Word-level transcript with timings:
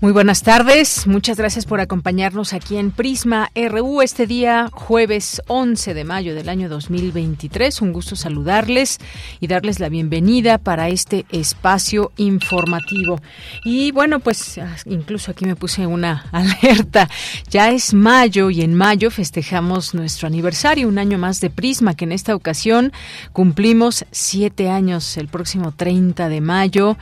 Muy 0.00 0.12
buenas 0.12 0.44
tardes, 0.44 1.08
muchas 1.08 1.38
gracias 1.38 1.66
por 1.66 1.80
acompañarnos 1.80 2.52
aquí 2.52 2.76
en 2.76 2.92
Prisma 2.92 3.50
RU 3.56 4.00
este 4.00 4.28
día 4.28 4.70
jueves 4.72 5.42
11 5.48 5.92
de 5.92 6.04
mayo 6.04 6.36
del 6.36 6.48
año 6.48 6.68
2023. 6.68 7.82
Un 7.82 7.92
gusto 7.92 8.14
saludarles 8.14 8.98
y 9.40 9.48
darles 9.48 9.80
la 9.80 9.88
bienvenida 9.88 10.58
para 10.58 10.88
este 10.88 11.26
espacio 11.32 12.12
informativo. 12.16 13.20
Y 13.64 13.90
bueno, 13.90 14.20
pues 14.20 14.58
ah, 14.58 14.76
incluso 14.84 15.32
aquí 15.32 15.46
me 15.46 15.56
puse 15.56 15.84
una 15.84 16.26
alerta. 16.30 17.10
Ya 17.50 17.72
es 17.72 17.92
mayo 17.92 18.50
y 18.50 18.62
en 18.62 18.74
mayo 18.74 19.10
festejamos 19.10 19.94
nuestro 19.94 20.28
aniversario, 20.28 20.86
un 20.86 20.98
año 20.98 21.18
más 21.18 21.40
de 21.40 21.50
Prisma, 21.50 21.94
que 21.94 22.04
en 22.04 22.12
esta 22.12 22.36
ocasión 22.36 22.92
cumplimos 23.32 24.04
siete 24.12 24.70
años 24.70 25.16
el 25.16 25.26
próximo 25.26 25.72
30 25.72 26.28
de 26.28 26.40
mayo 26.40 26.96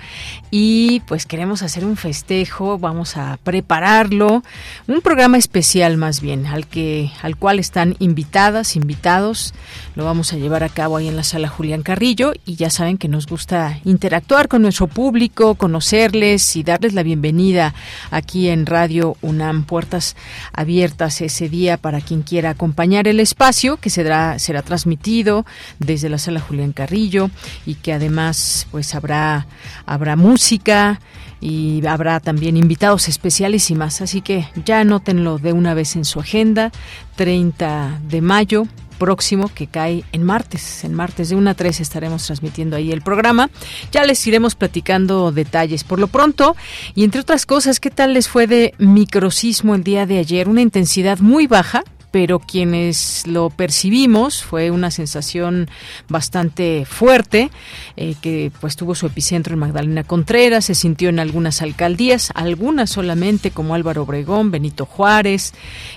y 0.50 1.00
pues 1.00 1.26
queremos 1.26 1.62
hacer 1.62 1.84
un 1.84 1.98
festejo 1.98 2.78
vamos 2.86 3.16
a 3.16 3.36
prepararlo, 3.42 4.44
un 4.86 5.00
programa 5.00 5.38
especial 5.38 5.96
más 5.96 6.20
bien, 6.20 6.46
al 6.46 6.68
que 6.68 7.10
al 7.20 7.34
cual 7.34 7.58
están 7.58 7.96
invitadas, 7.98 8.76
invitados, 8.76 9.54
lo 9.96 10.04
vamos 10.04 10.32
a 10.32 10.36
llevar 10.36 10.62
a 10.62 10.68
cabo 10.68 10.96
ahí 10.96 11.08
en 11.08 11.16
la 11.16 11.24
sala 11.24 11.48
Julián 11.48 11.82
Carrillo 11.82 12.32
y 12.44 12.54
ya 12.54 12.70
saben 12.70 12.96
que 12.96 13.08
nos 13.08 13.26
gusta 13.26 13.80
interactuar 13.84 14.46
con 14.46 14.62
nuestro 14.62 14.86
público, 14.86 15.56
conocerles 15.56 16.54
y 16.54 16.62
darles 16.62 16.94
la 16.94 17.02
bienvenida 17.02 17.74
aquí 18.12 18.50
en 18.50 18.66
Radio 18.66 19.16
UNAM, 19.20 19.64
puertas 19.64 20.14
abiertas 20.52 21.20
ese 21.22 21.48
día 21.48 21.78
para 21.78 22.00
quien 22.00 22.22
quiera 22.22 22.50
acompañar 22.50 23.08
el 23.08 23.18
espacio 23.18 23.78
que 23.78 23.90
será 23.90 24.38
será 24.38 24.62
transmitido 24.62 25.44
desde 25.80 26.08
la 26.08 26.18
sala 26.18 26.38
Julián 26.38 26.70
Carrillo 26.70 27.30
y 27.66 27.74
que 27.74 27.92
además 27.92 28.68
pues 28.70 28.94
habrá 28.94 29.48
habrá 29.86 30.14
música 30.14 31.00
y 31.40 31.84
habrá 31.86 32.20
también 32.20 32.56
invitados 32.56 33.08
especiales 33.08 33.70
y 33.70 33.74
más. 33.74 34.00
Así 34.00 34.20
que 34.20 34.48
ya 34.64 34.80
anótenlo 34.80 35.38
de 35.38 35.52
una 35.52 35.74
vez 35.74 35.96
en 35.96 36.04
su 36.04 36.20
agenda, 36.20 36.72
30 37.16 38.00
de 38.08 38.20
mayo 38.20 38.66
próximo 38.96 39.50
que 39.54 39.66
cae 39.66 40.04
en 40.12 40.22
martes. 40.22 40.84
En 40.84 40.94
martes 40.94 41.28
de 41.28 41.36
1 41.36 41.50
a 41.50 41.54
3 41.54 41.80
estaremos 41.80 42.26
transmitiendo 42.26 42.76
ahí 42.76 42.92
el 42.92 43.02
programa. 43.02 43.50
Ya 43.92 44.04
les 44.04 44.26
iremos 44.26 44.54
platicando 44.54 45.32
detalles. 45.32 45.84
Por 45.84 45.98
lo 45.98 46.08
pronto, 46.08 46.56
y 46.94 47.04
entre 47.04 47.20
otras 47.20 47.46
cosas, 47.46 47.78
¿qué 47.78 47.90
tal 47.90 48.14
les 48.14 48.28
fue 48.28 48.46
de 48.46 48.74
microsismo 48.78 49.74
el 49.74 49.84
día 49.84 50.06
de 50.06 50.18
ayer? 50.18 50.48
Una 50.48 50.62
intensidad 50.62 51.18
muy 51.18 51.46
baja, 51.46 51.84
pero 52.16 52.38
quienes 52.38 53.26
lo 53.26 53.50
percibimos 53.50 54.42
fue 54.42 54.70
una 54.70 54.90
sensación 54.90 55.68
bastante 56.08 56.86
fuerte, 56.86 57.50
eh, 57.98 58.14
que 58.22 58.50
pues 58.58 58.74
tuvo 58.74 58.94
su 58.94 59.04
epicentro 59.04 59.52
en 59.52 59.60
Magdalena 59.60 60.02
Contreras, 60.02 60.64
se 60.64 60.74
sintió 60.74 61.10
en 61.10 61.18
algunas 61.18 61.60
alcaldías, 61.60 62.32
algunas 62.34 62.88
solamente 62.88 63.50
como 63.50 63.74
Álvaro 63.74 64.04
Obregón, 64.04 64.50
Benito 64.50 64.86
Juárez, 64.86 65.52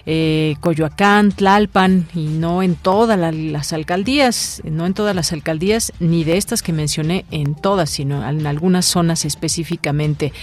eh, 0.05 0.57
Coyoacán, 0.59 1.31
Tlalpan, 1.31 2.09
y 2.13 2.25
no 2.25 2.63
en 2.63 2.75
todas 2.75 3.17
las 3.33 3.71
alcaldías, 3.71 4.61
no 4.65 4.85
en 4.85 4.93
todas 4.93 5.15
las 5.15 5.31
alcaldías, 5.31 5.93
ni 6.01 6.25
de 6.25 6.35
estas 6.35 6.61
que 6.61 6.73
mencioné 6.73 7.23
en 7.31 7.55
todas, 7.55 7.91
sino 7.91 8.27
en 8.27 8.45
algunas 8.45 8.85
zonas 8.85 9.23
específicamente. 9.23 10.33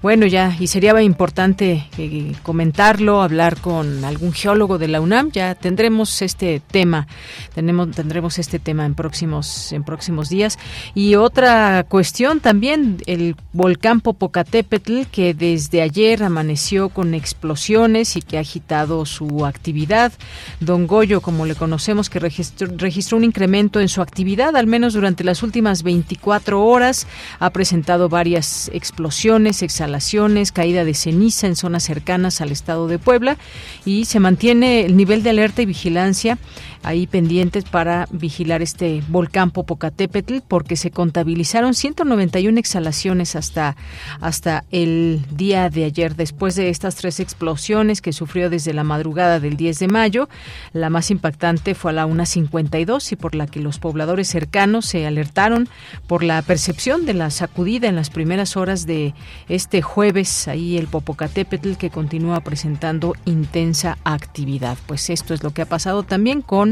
Bueno, 0.00 0.24
ya, 0.24 0.56
y 0.58 0.68
sería 0.68 0.98
importante 1.02 1.88
eh, 1.98 2.32
comentarlo, 2.42 3.20
hablar 3.20 3.60
con 3.60 4.02
algún 4.02 4.32
geólogo 4.32 4.78
de 4.78 4.88
la 4.88 5.02
UNAM, 5.02 5.25
ya 5.32 5.54
tendremos 5.54 6.22
este 6.22 6.60
tema, 6.60 7.06
tenemos, 7.54 7.90
tendremos 7.90 8.38
este 8.38 8.58
tema 8.58 8.84
en 8.84 8.94
próximos, 8.94 9.72
en 9.72 9.84
próximos 9.84 10.28
días. 10.28 10.58
Y 10.94 11.14
otra 11.14 11.84
cuestión 11.88 12.40
también, 12.40 12.98
el 13.06 13.36
volcán 13.52 14.00
Popocatépetl, 14.00 15.02
que 15.10 15.34
desde 15.34 15.82
ayer 15.82 16.22
amaneció 16.22 16.88
con 16.88 17.14
explosiones 17.14 18.16
y 18.16 18.22
que 18.22 18.38
ha 18.38 18.40
agitado 18.40 19.06
su 19.06 19.46
actividad. 19.46 20.12
Don 20.60 20.86
Goyo, 20.86 21.20
como 21.20 21.46
le 21.46 21.54
conocemos, 21.54 22.10
que 22.10 22.18
registró, 22.18 22.68
registró 22.76 23.18
un 23.18 23.24
incremento 23.24 23.80
en 23.80 23.88
su 23.88 24.02
actividad, 24.02 24.56
al 24.56 24.66
menos 24.66 24.94
durante 24.94 25.24
las 25.24 25.42
últimas 25.42 25.82
24 25.82 26.64
horas, 26.64 27.06
ha 27.38 27.50
presentado 27.50 28.08
varias 28.08 28.70
explosiones, 28.72 29.62
exhalaciones, 29.62 30.52
caída 30.52 30.84
de 30.84 30.94
ceniza 30.94 31.46
en 31.46 31.56
zonas 31.56 31.84
cercanas 31.84 32.40
al 32.40 32.52
estado 32.52 32.88
de 32.88 32.98
Puebla 32.98 33.36
y 33.84 34.04
se 34.04 34.20
mantiene 34.20 34.84
el 34.84 34.96
nivel 34.96 35.15
de 35.22 35.30
alerta 35.30 35.62
y 35.62 35.66
vigilancia 35.66 36.38
ahí 36.82 37.06
pendientes 37.06 37.64
para 37.64 38.08
vigilar 38.10 38.62
este 38.62 39.02
volcán 39.08 39.50
Popocatépetl 39.50 40.38
porque 40.46 40.76
se 40.76 40.90
contabilizaron 40.90 41.74
191 41.74 42.58
exhalaciones 42.58 43.36
hasta 43.36 43.76
hasta 44.20 44.64
el 44.70 45.24
día 45.30 45.70
de 45.70 45.84
ayer 45.84 46.16
después 46.16 46.54
de 46.54 46.68
estas 46.68 46.96
tres 46.96 47.20
explosiones 47.20 48.00
que 48.00 48.12
sufrió 48.12 48.50
desde 48.50 48.72
la 48.72 48.84
madrugada 48.84 49.40
del 49.40 49.56
10 49.56 49.78
de 49.78 49.88
mayo. 49.88 50.28
La 50.72 50.90
más 50.90 51.10
impactante 51.10 51.74
fue 51.74 51.90
a 51.92 51.94
la 51.94 52.06
1.52 52.06 53.12
y 53.12 53.16
por 53.16 53.34
la 53.34 53.46
que 53.46 53.60
los 53.60 53.78
pobladores 53.78 54.28
cercanos 54.28 54.86
se 54.86 55.06
alertaron 55.06 55.68
por 56.06 56.22
la 56.22 56.42
percepción 56.42 57.06
de 57.06 57.14
la 57.14 57.30
sacudida 57.30 57.88
en 57.88 57.96
las 57.96 58.10
primeras 58.10 58.56
horas 58.56 58.86
de 58.86 59.14
este 59.48 59.82
jueves 59.82 60.48
ahí 60.48 60.76
el 60.76 60.88
Popocatépetl 60.88 61.74
que 61.74 61.90
continúa 61.90 62.40
presentando 62.40 63.14
intensa 63.24 63.98
actividad. 64.04 64.76
Pues 64.86 65.10
esto 65.10 65.34
es 65.34 65.42
lo 65.42 65.52
que 65.52 65.62
ha 65.62 65.66
pasado 65.66 66.02
también 66.02 66.42
con 66.42 66.65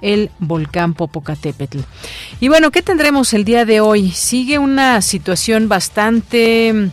el 0.00 0.30
volcán 0.38 0.94
Popocatépetl. 0.94 1.78
Y 2.40 2.48
bueno, 2.48 2.70
¿qué 2.70 2.82
tendremos 2.82 3.32
el 3.32 3.44
día 3.44 3.64
de 3.64 3.80
hoy? 3.80 4.10
Sigue 4.10 4.58
una 4.58 5.02
situación 5.02 5.68
bastante 5.68 6.90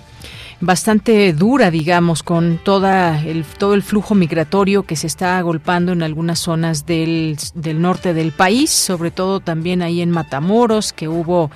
bastante 0.62 1.32
dura, 1.34 1.72
digamos, 1.72 2.22
con 2.22 2.60
toda 2.64 3.24
el, 3.24 3.46
todo 3.46 3.74
el 3.74 3.84
flujo 3.84 4.14
migratorio 4.14 4.84
que 4.84 4.96
se 4.96 5.08
está 5.08 5.38
agolpando 5.38 5.94
en 5.94 6.04
algunas 6.04 6.40
zonas 6.40 6.86
del, 6.86 7.38
del 7.56 7.82
norte 7.82 8.14
del 8.14 8.32
país, 8.32 8.70
sobre 8.70 9.12
todo 9.12 9.40
también 9.40 9.82
ahí 9.82 10.02
en 10.02 10.12
Matamoros, 10.12 10.92
que 10.92 11.08
hubo 11.08 11.50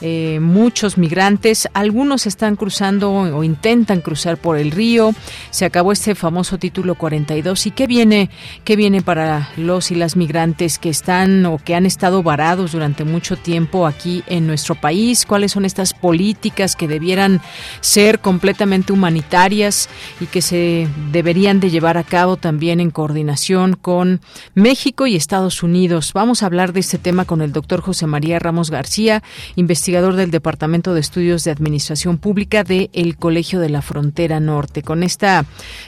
eh, 0.00 0.38
muchos 0.40 0.98
migrantes. 0.98 1.68
Algunos 1.72 2.26
están 2.26 2.56
cruzando 2.56 3.10
o 3.12 3.42
intentan 3.44 4.00
cruzar 4.00 4.36
por 4.36 4.58
el 4.58 4.70
río. 4.70 5.14
Se 5.50 5.64
acabó 5.64 5.92
este 5.92 6.14
famoso 6.14 6.58
título 6.58 6.94
42. 6.94 7.66
¿Y 7.66 7.70
qué 7.70 7.86
viene, 7.86 8.30
qué 8.64 8.76
viene 8.76 9.00
para 9.00 9.48
los 9.56 9.90
y 9.90 9.94
las 9.94 10.16
migrantes 10.16 10.78
que 10.78 10.90
están 10.90 11.46
o 11.46 11.58
que 11.58 11.74
han 11.74 11.86
estado 11.86 12.22
varados 12.22 12.72
durante 12.72 13.04
mucho 13.04 13.36
tiempo 13.36 13.86
aquí 13.86 14.22
en 14.26 14.46
nuestro 14.46 14.74
país? 14.74 15.24
¿Cuáles 15.24 15.52
son 15.52 15.64
estas 15.64 15.94
políticas 15.94 16.76
que 16.76 16.88
debieran 16.88 17.40
ser 17.80 18.20
completamente 18.42 18.92
humanitarias 18.92 19.88
y 20.20 20.26
que 20.26 20.42
se 20.42 20.88
deberían 21.12 21.60
de 21.60 21.70
llevar 21.70 21.96
a 21.96 22.02
cabo 22.02 22.36
también 22.36 22.80
en 22.80 22.90
coordinación 22.90 23.74
con 23.80 24.20
México 24.54 25.06
y 25.06 25.14
Estados 25.14 25.62
Unidos. 25.62 26.12
Vamos 26.12 26.42
a 26.42 26.46
hablar 26.46 26.72
de 26.72 26.80
este 26.80 26.98
tema 26.98 27.24
con 27.24 27.40
el 27.40 27.52
doctor 27.52 27.82
José 27.82 28.08
María 28.08 28.40
Ramos 28.40 28.72
García, 28.72 29.22
investigador 29.54 30.16
del 30.16 30.32
Departamento 30.32 30.92
de 30.92 30.98
Estudios 30.98 31.44
de 31.44 31.52
Administración 31.52 32.18
Pública 32.18 32.64
del 32.64 32.90
el 32.94 33.16
Colegio 33.16 33.60
de 33.60 33.68
la 33.68 33.80
Frontera 33.80 34.40
Norte. 34.40 34.82
Con 34.82 35.04
esta, 35.04 35.44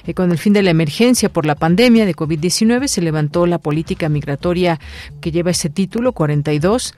eh, 0.06 0.14
con 0.14 0.30
el 0.30 0.38
fin 0.38 0.52
de 0.52 0.62
la 0.62 0.70
emergencia 0.70 1.30
por 1.30 1.46
la 1.46 1.56
pandemia 1.56 2.06
de 2.06 2.14
COVID-19, 2.14 2.86
se 2.86 3.02
levantó 3.02 3.46
la 3.46 3.58
política 3.58 4.08
migratoria 4.08 4.78
que 5.20 5.32
lleva 5.32 5.50
ese 5.50 5.70
título 5.70 6.12
42 6.12 6.94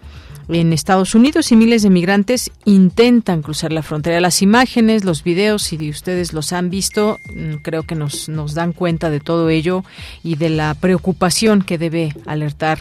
en 0.49 0.73
Estados 0.73 1.15
Unidos 1.15 1.51
y 1.51 1.57
miles 1.57 1.83
de 1.83 1.91
migrantes 1.91 2.51
intentan 2.65 3.43
cruzar 3.43 3.73
la 3.73 3.83
frontera. 3.83 4.21
Las 4.21 4.43
imágenes, 4.43 5.05
los 5.05 5.25
videos, 5.25 5.63
si 5.63 5.91
ustedes 5.91 6.33
los 6.33 6.53
han 6.53 6.71
visto, 6.71 7.19
mm, 7.35 7.57
creo 7.63 7.83
que 7.83 7.95
nos, 7.95 8.29
nos 8.29 8.55
dan 8.55 8.73
cuenta 8.73 9.11
de 9.11 9.21
todo 9.21 9.49
ello 9.51 9.85
y 10.23 10.37
de 10.37 10.51
la 10.51 10.75
preocupación 10.75 11.63
que 11.63 11.79
debe 11.79 12.15
alertar 12.27 12.81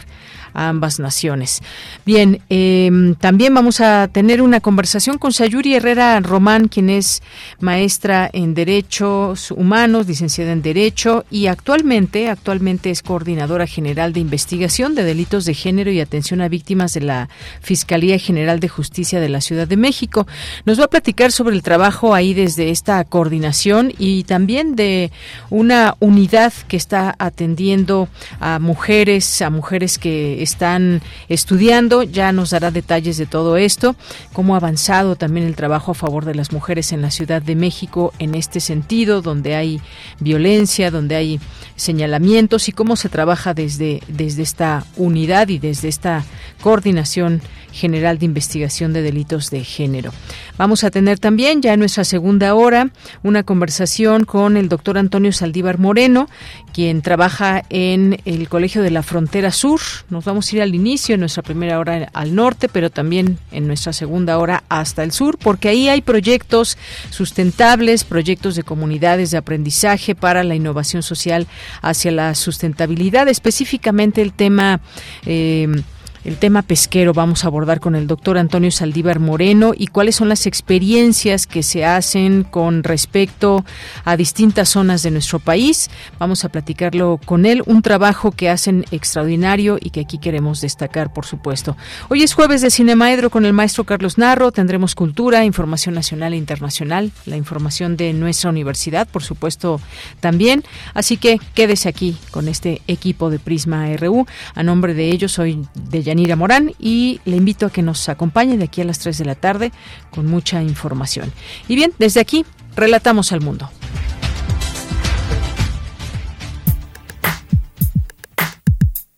a 0.56 0.68
ambas 0.70 0.98
naciones. 0.98 1.60
Bien, 2.04 2.40
em, 2.48 3.14
también 3.14 3.54
vamos 3.54 3.80
a 3.80 4.08
tener 4.08 4.40
una 4.40 4.60
conversación 4.60 5.18
con 5.18 5.32
Sayuri 5.32 5.74
Herrera 5.74 6.18
Román, 6.20 6.68
quien 6.68 6.88
es 6.90 7.22
maestra 7.60 8.28
en 8.32 8.54
Derechos 8.54 9.50
Humanos, 9.50 10.06
licenciada 10.06 10.52
en 10.52 10.62
Derecho 10.62 11.24
y 11.30 11.46
actualmente, 11.46 12.30
actualmente 12.30 12.90
es 12.90 13.02
coordinadora 13.02 13.66
general 13.66 14.12
de 14.12 14.20
investigación 14.20 14.94
de 14.94 15.04
delitos 15.04 15.44
de 15.44 15.54
género 15.54 15.90
y 15.90 16.00
atención 16.00 16.40
a 16.40 16.48
víctimas 16.48 16.94
de 16.94 17.02
la 17.02 17.28
Fiscalía 17.60 18.18
General 18.18 18.58
de 18.58 18.68
Justicia 18.68 19.20
de 19.20 19.28
la 19.28 19.42
Ciudad 19.42 19.68
de 19.68 19.76
México. 19.76 20.26
Nos 20.64 20.80
va 20.80 20.84
a 20.84 20.88
platicar 20.88 21.32
sobre 21.32 21.54
el 21.54 21.62
trabajo 21.62 22.14
ahí 22.14 22.32
desde 22.32 22.70
esta 22.70 23.04
coordinación 23.04 23.92
y 23.98 24.24
también 24.24 24.74
de 24.74 25.12
una 25.50 25.96
unidad 26.00 26.52
que 26.68 26.78
está 26.78 27.14
atendiendo 27.18 28.08
a 28.40 28.58
mujeres, 28.58 29.42
a 29.42 29.50
mujeres 29.50 29.98
que 29.98 30.42
están 30.46 31.02
estudiando. 31.28 32.02
Ya 32.02 32.32
nos 32.32 32.50
dará 32.50 32.70
detalles 32.70 33.18
de 33.18 33.26
todo 33.26 33.58
esto, 33.58 33.96
cómo 34.32 34.54
ha 34.54 34.58
avanzado 34.58 35.16
también 35.16 35.46
el 35.46 35.56
trabajo 35.56 35.90
a 35.90 35.94
favor 35.94 36.24
de 36.24 36.34
las 36.34 36.52
mujeres 36.52 36.92
en 36.92 37.02
la 37.02 37.10
Ciudad 37.10 37.42
de 37.42 37.54
México 37.54 38.14
en 38.18 38.34
este 38.34 38.60
sentido, 38.60 39.20
donde 39.20 39.54
hay 39.54 39.80
violencia, 40.20 40.90
donde 40.90 41.16
hay 41.16 41.40
señalamientos 41.76 42.68
y 42.68 42.72
cómo 42.72 42.96
se 42.96 43.08
trabaja 43.08 43.52
desde, 43.52 44.02
desde 44.08 44.42
esta 44.42 44.84
unidad 44.96 45.48
y 45.48 45.58
desde 45.58 45.88
esta 45.88 46.24
coordinación 46.62 47.42
General 47.76 48.18
de 48.18 48.26
Investigación 48.26 48.92
de 48.92 49.02
Delitos 49.02 49.50
de 49.50 49.62
Género. 49.62 50.12
Vamos 50.58 50.82
a 50.82 50.90
tener 50.90 51.18
también 51.18 51.62
ya 51.62 51.74
en 51.74 51.80
nuestra 51.80 52.04
segunda 52.04 52.54
hora 52.54 52.90
una 53.22 53.42
conversación 53.42 54.24
con 54.24 54.56
el 54.56 54.68
doctor 54.68 54.98
Antonio 54.98 55.32
Saldívar 55.32 55.78
Moreno, 55.78 56.28
quien 56.72 57.02
trabaja 57.02 57.62
en 57.68 58.18
el 58.24 58.48
Colegio 58.48 58.82
de 58.82 58.90
la 58.90 59.02
Frontera 59.02 59.52
Sur. 59.52 59.80
Nos 60.10 60.24
vamos 60.24 60.50
a 60.50 60.56
ir 60.56 60.62
al 60.62 60.74
inicio, 60.74 61.14
en 61.14 61.20
nuestra 61.20 61.42
primera 61.42 61.78
hora 61.78 62.08
al 62.12 62.34
norte, 62.34 62.68
pero 62.68 62.90
también 62.90 63.38
en 63.52 63.66
nuestra 63.66 63.92
segunda 63.92 64.38
hora 64.38 64.64
hasta 64.68 65.02
el 65.02 65.12
sur, 65.12 65.38
porque 65.38 65.68
ahí 65.68 65.88
hay 65.88 66.00
proyectos 66.00 66.78
sustentables, 67.10 68.04
proyectos 68.04 68.56
de 68.56 68.62
comunidades 68.62 69.30
de 69.30 69.38
aprendizaje 69.38 70.14
para 70.14 70.42
la 70.42 70.54
innovación 70.54 71.02
social 71.02 71.46
hacia 71.82 72.10
la 72.10 72.34
sustentabilidad, 72.34 73.28
específicamente 73.28 74.22
el 74.22 74.32
tema 74.32 74.80
eh, 75.24 75.82
el 76.26 76.38
tema 76.38 76.62
pesquero 76.62 77.12
vamos 77.12 77.44
a 77.44 77.46
abordar 77.46 77.78
con 77.78 77.94
el 77.94 78.08
doctor 78.08 78.36
Antonio 78.36 78.72
Saldívar 78.72 79.20
Moreno 79.20 79.72
y 79.76 79.86
cuáles 79.86 80.16
son 80.16 80.28
las 80.28 80.46
experiencias 80.46 81.46
que 81.46 81.62
se 81.62 81.84
hacen 81.84 82.42
con 82.42 82.82
respecto 82.82 83.64
a 84.04 84.16
distintas 84.16 84.70
zonas 84.70 85.04
de 85.04 85.12
nuestro 85.12 85.38
país. 85.38 85.88
Vamos 86.18 86.44
a 86.44 86.48
platicarlo 86.48 87.20
con 87.24 87.46
él, 87.46 87.62
un 87.66 87.80
trabajo 87.80 88.32
que 88.32 88.50
hacen 88.50 88.84
extraordinario 88.90 89.78
y 89.80 89.90
que 89.90 90.00
aquí 90.00 90.18
queremos 90.18 90.60
destacar, 90.60 91.12
por 91.12 91.26
supuesto. 91.26 91.76
Hoy 92.08 92.24
es 92.24 92.34
jueves 92.34 92.60
de 92.60 92.72
Cinemaedro 92.72 93.30
con 93.30 93.46
el 93.46 93.52
maestro 93.52 93.84
Carlos 93.84 94.18
Narro. 94.18 94.50
Tendremos 94.50 94.96
cultura, 94.96 95.44
información 95.44 95.94
nacional 95.94 96.32
e 96.32 96.38
internacional, 96.38 97.12
la 97.26 97.36
información 97.36 97.96
de 97.96 98.12
nuestra 98.12 98.50
universidad, 98.50 99.06
por 99.06 99.22
supuesto, 99.22 99.80
también. 100.18 100.64
Así 100.92 101.18
que 101.18 101.38
quédese 101.54 101.88
aquí 101.88 102.16
con 102.32 102.48
este 102.48 102.82
equipo 102.88 103.30
de 103.30 103.38
Prisma 103.38 103.86
RU. 103.96 104.26
A 104.56 104.64
nombre 104.64 104.92
de 104.92 105.10
ellos, 105.10 105.30
soy 105.30 105.64
de 105.74 106.02
Yanira 106.16 106.34
Morán 106.34 106.72
y 106.78 107.20
le 107.26 107.36
invito 107.36 107.66
a 107.66 107.70
que 107.70 107.82
nos 107.82 108.08
acompañe 108.08 108.56
de 108.56 108.64
aquí 108.64 108.80
a 108.80 108.84
las 108.84 108.98
3 109.00 109.18
de 109.18 109.24
la 109.26 109.34
tarde 109.34 109.70
con 110.10 110.26
mucha 110.26 110.62
información. 110.62 111.30
Y 111.68 111.76
bien, 111.76 111.92
desde 111.98 112.20
aquí, 112.20 112.46
relatamos 112.74 113.32
al 113.32 113.42
mundo. 113.42 113.68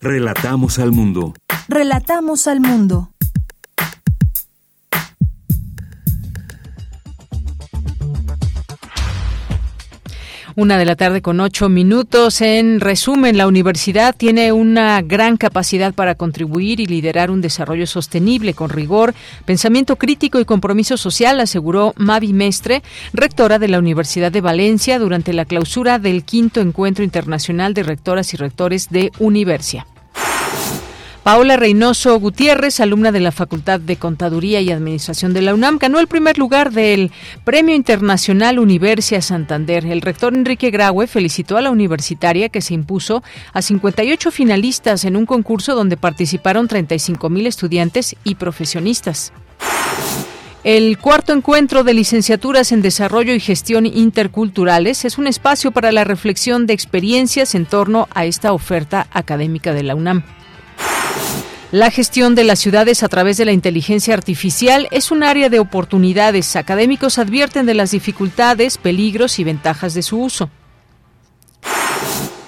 Relatamos 0.01 0.77
al 0.79 0.91
mundo. 0.91 1.33
Relatamos 1.69 2.47
al 2.47 2.59
mundo. 2.59 3.11
Una 10.59 10.77
de 10.77 10.83
la 10.83 10.97
tarde 10.97 11.21
con 11.21 11.39
ocho 11.39 11.69
minutos. 11.69 12.41
En 12.41 12.81
resumen, 12.81 13.37
la 13.37 13.47
universidad 13.47 14.13
tiene 14.13 14.51
una 14.51 15.01
gran 15.01 15.37
capacidad 15.37 15.93
para 15.93 16.15
contribuir 16.15 16.81
y 16.81 16.85
liderar 16.85 17.31
un 17.31 17.39
desarrollo 17.39 17.87
sostenible 17.87 18.53
con 18.53 18.69
rigor, 18.69 19.13
pensamiento 19.45 19.95
crítico 19.95 20.37
y 20.37 20.43
compromiso 20.43 20.97
social, 20.97 21.39
aseguró 21.39 21.93
Mavi 21.95 22.33
Mestre, 22.33 22.83
rectora 23.13 23.57
de 23.57 23.69
la 23.69 23.79
Universidad 23.79 24.33
de 24.33 24.41
Valencia, 24.41 24.99
durante 24.99 25.31
la 25.31 25.45
clausura 25.45 25.97
del 25.97 26.25
quinto 26.25 26.59
encuentro 26.59 27.05
internacional 27.05 27.73
de 27.73 27.83
rectoras 27.83 28.33
y 28.33 28.35
rectores 28.35 28.89
de 28.89 29.13
Universia. 29.17 29.87
Paola 31.29 31.57
Reynoso 31.57 32.19
Gutiérrez, 32.19 32.79
alumna 32.79 33.11
de 33.11 33.19
la 33.19 33.31
Facultad 33.31 33.79
de 33.79 33.97
Contaduría 33.97 34.61
y 34.61 34.71
Administración 34.71 35.31
de 35.31 35.43
la 35.43 35.53
UNAM, 35.53 35.77
ganó 35.77 35.99
el 35.99 36.07
primer 36.07 36.39
lugar 36.39 36.71
del 36.71 37.11
Premio 37.43 37.75
Internacional 37.75 38.57
Universia 38.57 39.21
Santander. 39.21 39.85
El 39.85 40.01
rector 40.01 40.33
Enrique 40.33 40.71
Graue 40.71 41.05
felicitó 41.05 41.57
a 41.57 41.61
la 41.61 41.69
universitaria 41.69 42.49
que 42.49 42.61
se 42.61 42.73
impuso 42.73 43.21
a 43.53 43.61
58 43.61 44.31
finalistas 44.31 45.05
en 45.05 45.15
un 45.15 45.27
concurso 45.27 45.75
donde 45.75 45.97
participaron 45.97 46.67
35 46.67 47.29
mil 47.29 47.45
estudiantes 47.45 48.15
y 48.23 48.33
profesionistas. 48.33 49.31
El 50.63 50.97
cuarto 50.97 51.33
encuentro 51.33 51.83
de 51.83 51.93
licenciaturas 51.93 52.71
en 52.71 52.81
Desarrollo 52.81 53.35
y 53.35 53.39
Gestión 53.39 53.85
Interculturales 53.85 55.05
es 55.05 55.19
un 55.19 55.27
espacio 55.27 55.69
para 55.69 55.91
la 55.91 56.05
reflexión 56.05 56.65
de 56.65 56.73
experiencias 56.73 57.53
en 57.53 57.67
torno 57.67 58.07
a 58.15 58.25
esta 58.25 58.51
oferta 58.51 59.05
académica 59.11 59.75
de 59.75 59.83
la 59.83 59.93
UNAM. 59.93 60.23
La 61.71 61.91
gestión 61.91 62.33
de 62.33 62.43
las 62.43 62.57
ciudades 62.57 63.03
a 63.03 63.09
través 63.09 63.37
de 63.37 63.45
la 63.45 63.51
inteligencia 63.51 64.15
artificial 64.15 64.87
es 64.89 65.11
un 65.11 65.21
área 65.21 65.49
de 65.49 65.59
oportunidades. 65.59 66.55
Académicos 66.55 67.19
advierten 67.19 67.67
de 67.67 67.75
las 67.75 67.91
dificultades, 67.91 68.79
peligros 68.79 69.37
y 69.37 69.43
ventajas 69.43 69.93
de 69.93 70.01
su 70.01 70.19
uso. 70.19 70.49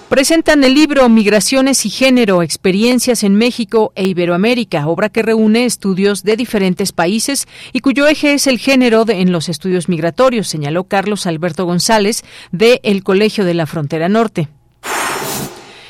Presentan 0.09 0.63
el 0.63 0.73
libro 0.73 1.07
Migraciones 1.07 1.85
y 1.85 1.91
Género, 1.91 2.41
Experiencias 2.41 3.23
en 3.23 3.35
México 3.35 3.93
e 3.95 4.09
Iberoamérica, 4.09 4.87
obra 4.87 5.09
que 5.09 5.21
reúne 5.21 5.65
estudios 5.65 6.23
de 6.23 6.35
diferentes 6.35 6.91
países 6.91 7.47
y 7.73 7.81
cuyo 7.81 8.07
eje 8.07 8.33
es 8.33 8.47
el 8.47 8.57
género 8.57 9.05
en 9.07 9.31
los 9.31 9.49
estudios 9.49 9.87
migratorios, 9.87 10.47
señaló 10.47 10.85
Carlos 10.85 11.27
Alberto 11.27 11.65
González 11.65 12.23
de 12.51 12.81
el 12.83 13.03
Colegio 13.03 13.45
de 13.45 13.53
la 13.53 13.67
Frontera 13.67 14.09
Norte. 14.09 14.49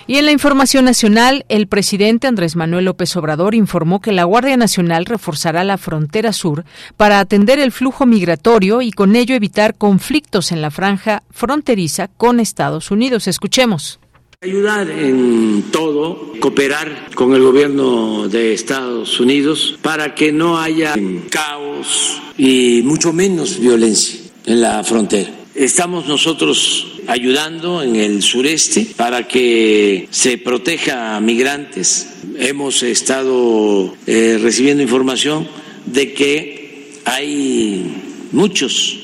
Y 0.08 0.18
en 0.18 0.26
la 0.26 0.32
información 0.32 0.86
nacional, 0.86 1.46
el 1.50 1.68
presidente 1.68 2.28
Andrés 2.28 2.56
Manuel 2.56 2.86
López 2.86 3.16
Obrador 3.16 3.56
informó 3.56 4.02
que 4.02 4.12
la 4.12 4.24
Guardia 4.24 4.58
Nacional 4.58 5.06
reforzará 5.06 5.64
la 5.64 5.78
frontera 5.78 6.34
sur 6.34 6.66
para 6.98 7.20
atender 7.20 7.60
el 7.60 7.72
flujo 7.72 8.06
migratorio 8.06 8.82
y 8.82 8.92
con 8.92 9.16
ello 9.16 9.36
evitar 9.36 9.76
conflictos 9.76 10.52
en 10.52 10.62
la 10.62 10.72
franja 10.72 11.24
fronteriza 11.30 12.08
con 12.08 12.40
Estados 12.40 12.92
Unidos. 12.92 13.28
Escuchemos. 13.28 14.00
Ayudar 14.42 14.90
en 14.90 15.66
todo, 15.72 16.34
cooperar 16.40 17.12
con 17.14 17.36
el 17.36 17.44
gobierno 17.44 18.28
de 18.28 18.54
Estados 18.54 19.20
Unidos 19.20 19.78
para 19.84 20.16
que 20.16 20.32
no 20.32 20.60
haya 20.60 20.96
caos 21.30 22.20
y 22.40 22.82
mucho 22.84 23.14
menos 23.14 23.60
violencia 23.60 24.20
en 24.48 24.62
la 24.62 24.84
frontera. 24.84 25.41
Estamos 25.56 26.08
nosotros 26.08 26.88
ayudando 27.08 27.84
en 27.84 27.98
el 27.98 28.22
sureste 28.22 28.88
para 28.96 29.28
que 29.28 30.08
se 30.10 30.38
proteja 30.38 31.18
a 31.18 31.20
migrantes. 31.20 32.08
Hemos 32.38 32.84
estado 32.84 33.94
eh, 34.08 34.40
recibiendo 34.42 34.82
información 34.82 35.46
de 35.86 36.14
que 36.14 37.02
hay 37.04 37.86
muchos 38.32 38.98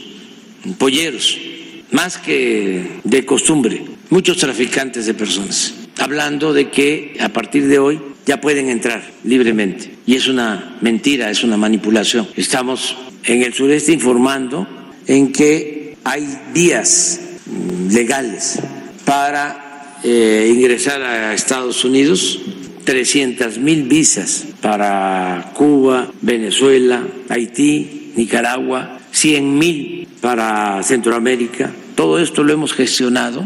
polleros, 0.77 1.37
más 1.91 2.17
que 2.17 3.01
de 3.03 3.25
costumbre, 3.25 3.83
muchos 4.09 4.37
traficantes 4.37 5.05
de 5.05 5.13
personas, 5.13 5.73
hablando 5.97 6.53
de 6.53 6.69
que 6.69 7.17
a 7.19 7.27
partir 7.27 7.67
de 7.67 7.79
hoy 7.79 7.99
ya 8.25 8.39
pueden 8.39 8.69
entrar 8.69 9.03
libremente. 9.25 9.91
Y 10.05 10.15
es 10.15 10.29
una 10.29 10.77
mentira, 10.79 11.29
es 11.29 11.43
una 11.43 11.57
manipulación. 11.57 12.25
Estamos 12.37 12.95
en 13.25 13.43
el 13.43 13.53
sureste 13.53 13.91
informando 13.91 14.65
en 15.07 15.33
que 15.33 15.76
hay 16.07 16.39
vías 16.53 17.19
legales 17.91 18.59
para 19.03 19.99
eh, 20.05 20.49
ingresar 20.55 21.01
a 21.01 21.33
Estados 21.33 21.83
Unidos, 21.83 22.39
300 22.85 23.57
mil 23.57 23.83
visas 23.83 24.45
para 24.61 25.51
Cuba, 25.53 26.09
Venezuela, 26.21 27.05
Haití, 27.27 28.13
Nicaragua, 28.15 28.99
100 29.11 29.59
mil 29.59 30.07
para 30.21 30.81
Centroamérica. 30.81 31.73
Todo 31.95 32.19
esto 32.19 32.45
lo 32.45 32.53
hemos 32.53 32.71
gestionado 32.71 33.45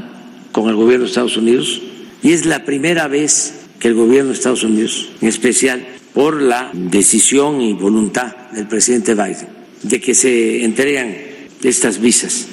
con 0.52 0.70
el 0.70 0.76
gobierno 0.76 1.06
de 1.06 1.10
Estados 1.10 1.38
Unidos. 1.38 1.82
Y 2.22 2.34
es 2.34 2.46
la 2.46 2.64
primera 2.64 3.08
vez 3.08 3.56
que 3.80 3.88
el 3.88 3.96
gobierno 3.96 4.30
de 4.30 4.36
Estados 4.36 4.64
Unidos, 4.64 5.10
en 5.20 5.30
especial 5.30 5.84
por 6.14 6.40
la 6.40 6.70
decisión 6.74 7.60
y 7.60 7.74
voluntad 7.74 8.36
del 8.52 8.68
presidente 8.68 9.16
Biden, 9.16 9.48
de 9.82 10.00
que 10.00 10.14
se 10.14 10.64
entregan 10.64 11.31
estas 11.64 12.00
visas. 12.00 12.46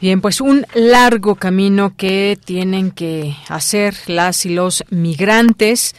Bien, 0.00 0.20
pues 0.20 0.40
un 0.40 0.64
largo 0.76 1.34
camino 1.34 1.94
que 1.96 2.38
tienen 2.44 2.92
que 2.92 3.34
hacer 3.48 3.96
las 4.06 4.46
y 4.46 4.50
los 4.50 4.84
migrantes. 4.90 5.96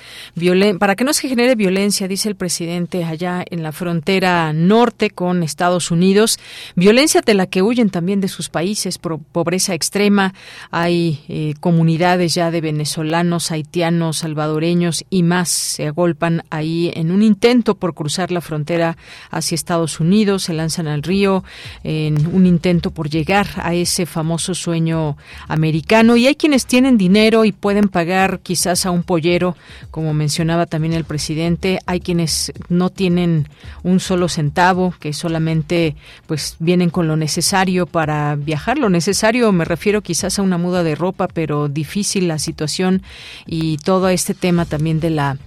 Para 0.79 0.95
que 0.95 1.03
no 1.03 1.11
se 1.11 1.27
genere 1.27 1.55
violencia, 1.55 2.07
dice 2.07 2.29
el 2.29 2.35
presidente 2.35 3.03
allá 3.03 3.43
en 3.49 3.61
la 3.61 3.73
frontera 3.73 4.53
norte 4.53 5.09
con 5.09 5.43
Estados 5.43 5.91
Unidos, 5.91 6.39
violencia 6.77 7.19
de 7.19 7.33
la 7.33 7.47
que 7.47 7.61
huyen 7.61 7.89
también 7.89 8.21
de 8.21 8.29
sus 8.29 8.47
países, 8.47 8.97
por 8.97 9.19
pobreza 9.19 9.73
extrema, 9.73 10.33
hay 10.71 11.19
eh, 11.27 11.55
comunidades 11.59 12.33
ya 12.33 12.51
de 12.51 12.61
venezolanos, 12.61 13.51
haitianos, 13.51 14.19
salvadoreños 14.19 15.03
y 15.09 15.23
más 15.23 15.49
se 15.49 15.87
agolpan 15.87 16.43
ahí 16.51 16.89
en 16.95 17.11
un 17.11 17.21
intento 17.21 17.75
por 17.75 17.93
cruzar 17.93 18.31
la 18.31 18.39
frontera 18.39 18.95
hacia 19.29 19.55
Estados 19.55 19.99
Unidos, 19.99 20.43
se 20.43 20.53
lanzan 20.53 20.87
al 20.87 21.03
río 21.03 21.43
en 21.83 22.27
un 22.27 22.45
intento 22.45 22.91
por 22.91 23.09
llegar 23.09 23.47
a 23.57 23.73
ese 23.73 23.88
ese 23.89 24.05
famoso 24.05 24.53
sueño 24.53 25.17
americano. 25.47 26.15
Y 26.15 26.27
hay 26.27 26.35
quienes 26.35 26.65
tienen 26.65 26.97
dinero 26.97 27.43
y 27.43 27.51
pueden 27.51 27.89
pagar 27.89 28.39
quizás 28.39 28.85
a 28.85 28.91
un 28.91 29.03
pollero, 29.03 29.57
como 29.91 30.13
mencionaba 30.13 30.67
también 30.67 30.93
el 30.93 31.03
presidente. 31.03 31.79
Hay 31.87 31.99
quienes 31.99 32.53
no 32.69 32.89
tienen 32.91 33.49
un 33.83 33.99
solo 33.99 34.29
centavo, 34.29 34.93
que 34.99 35.11
solamente 35.13 35.95
pues 36.27 36.55
vienen 36.59 36.89
con 36.89 37.07
lo 37.07 37.17
necesario 37.17 37.87
para 37.87 38.35
viajar. 38.35 38.77
Lo 38.77 38.89
necesario 38.89 39.51
me 39.51 39.65
refiero 39.65 40.01
quizás 40.01 40.39
a 40.39 40.43
una 40.43 40.57
muda 40.57 40.83
de 40.83 40.95
ropa, 40.95 41.27
pero 41.27 41.67
difícil 41.67 42.27
la 42.27 42.37
situación 42.37 43.01
y 43.45 43.77
todo 43.77 44.09
este 44.09 44.33
tema 44.33 44.65
también 44.65 44.99
de 44.99 45.09
la 45.09 45.37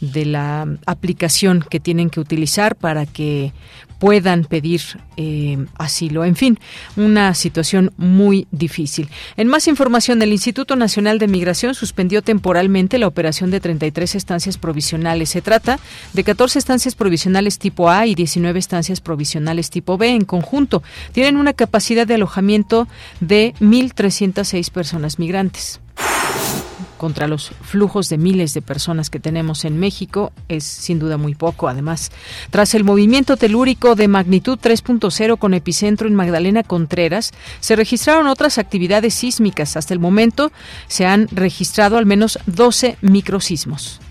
de 0.00 0.26
la 0.26 0.66
aplicación 0.84 1.64
que 1.68 1.80
tienen 1.80 2.10
que 2.10 2.20
utilizar 2.20 2.76
para 2.76 3.06
que 3.06 3.52
puedan 4.02 4.42
pedir 4.42 4.80
eh, 5.16 5.64
asilo. 5.78 6.24
En 6.24 6.34
fin, 6.34 6.58
una 6.96 7.34
situación 7.34 7.92
muy 7.96 8.48
difícil. 8.50 9.08
En 9.36 9.46
más 9.46 9.68
información, 9.68 10.20
el 10.22 10.32
Instituto 10.32 10.74
Nacional 10.74 11.20
de 11.20 11.28
Migración 11.28 11.76
suspendió 11.76 12.20
temporalmente 12.20 12.98
la 12.98 13.06
operación 13.06 13.52
de 13.52 13.60
33 13.60 14.16
estancias 14.16 14.58
provisionales. 14.58 15.28
Se 15.28 15.40
trata 15.40 15.78
de 16.14 16.24
14 16.24 16.58
estancias 16.58 16.96
provisionales 16.96 17.60
tipo 17.60 17.90
A 17.90 18.08
y 18.08 18.16
19 18.16 18.58
estancias 18.58 19.00
provisionales 19.00 19.70
tipo 19.70 19.96
B 19.96 20.08
en 20.08 20.24
conjunto. 20.24 20.82
Tienen 21.12 21.36
una 21.36 21.52
capacidad 21.52 22.04
de 22.04 22.14
alojamiento 22.14 22.88
de 23.20 23.54
1.306 23.60 24.68
personas 24.72 25.20
migrantes 25.20 25.78
contra 27.02 27.26
los 27.26 27.50
flujos 27.62 28.08
de 28.08 28.16
miles 28.16 28.54
de 28.54 28.62
personas 28.62 29.10
que 29.10 29.18
tenemos 29.18 29.64
en 29.64 29.76
México 29.80 30.32
es 30.46 30.62
sin 30.62 31.00
duda 31.00 31.16
muy 31.16 31.34
poco. 31.34 31.66
Además, 31.66 32.12
tras 32.50 32.76
el 32.76 32.84
movimiento 32.84 33.36
telúrico 33.36 33.96
de 33.96 34.06
magnitud 34.06 34.56
3.0 34.56 35.36
con 35.36 35.52
epicentro 35.52 36.06
en 36.06 36.14
Magdalena 36.14 36.62
Contreras, 36.62 37.32
se 37.58 37.74
registraron 37.74 38.28
otras 38.28 38.56
actividades 38.56 39.14
sísmicas. 39.14 39.76
Hasta 39.76 39.94
el 39.94 39.98
momento 39.98 40.52
se 40.86 41.04
han 41.04 41.26
registrado 41.32 41.98
al 41.98 42.06
menos 42.06 42.38
12 42.46 42.98
microsismos. 43.00 44.01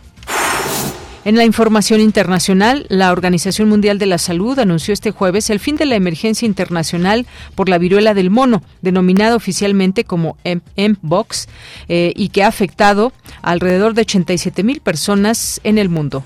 En 1.23 1.35
la 1.35 1.45
información 1.45 2.01
internacional, 2.01 2.87
la 2.89 3.11
Organización 3.11 3.69
Mundial 3.69 3.99
de 3.99 4.07
la 4.07 4.17
Salud 4.17 4.57
anunció 4.57 4.91
este 4.91 5.11
jueves 5.11 5.51
el 5.51 5.59
fin 5.59 5.75
de 5.75 5.85
la 5.85 5.95
emergencia 5.95 6.47
internacional 6.47 7.27
por 7.53 7.69
la 7.69 7.77
viruela 7.77 8.15
del 8.15 8.31
mono, 8.31 8.63
denominada 8.81 9.35
oficialmente 9.35 10.03
como 10.03 10.37
Mpox, 10.75 11.47
eh, 11.89 12.13
y 12.15 12.29
que 12.29 12.43
ha 12.43 12.47
afectado 12.47 13.13
a 13.43 13.51
alrededor 13.51 13.93
de 13.93 14.01
87 14.01 14.63
mil 14.63 14.81
personas 14.81 15.61
en 15.63 15.77
el 15.77 15.89
mundo. 15.89 16.23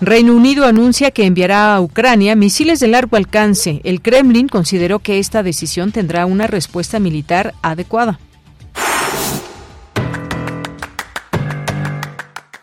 Reino 0.00 0.34
Unido 0.34 0.66
anuncia 0.66 1.10
que 1.10 1.26
enviará 1.26 1.74
a 1.74 1.80
Ucrania 1.80 2.36
misiles 2.36 2.78
de 2.78 2.88
largo 2.88 3.16
alcance. 3.16 3.80
El 3.82 4.02
Kremlin 4.02 4.46
consideró 4.46 5.00
que 5.00 5.18
esta 5.18 5.42
decisión 5.42 5.90
tendrá 5.90 6.26
una 6.26 6.46
respuesta 6.46 7.00
militar 7.00 7.54
adecuada. 7.62 8.20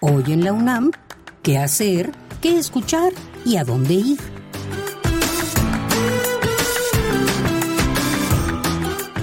Hoy 0.03 0.34
en 0.34 0.43
la 0.43 0.51
UNAM, 0.51 0.89
¿qué 1.43 1.60
hacer? 1.60 2.12
¿Qué 2.41 2.58
escuchar? 2.58 3.13
¿Y 3.46 3.58
a 3.58 3.63
dónde 3.63 3.93
ir? 3.93 4.20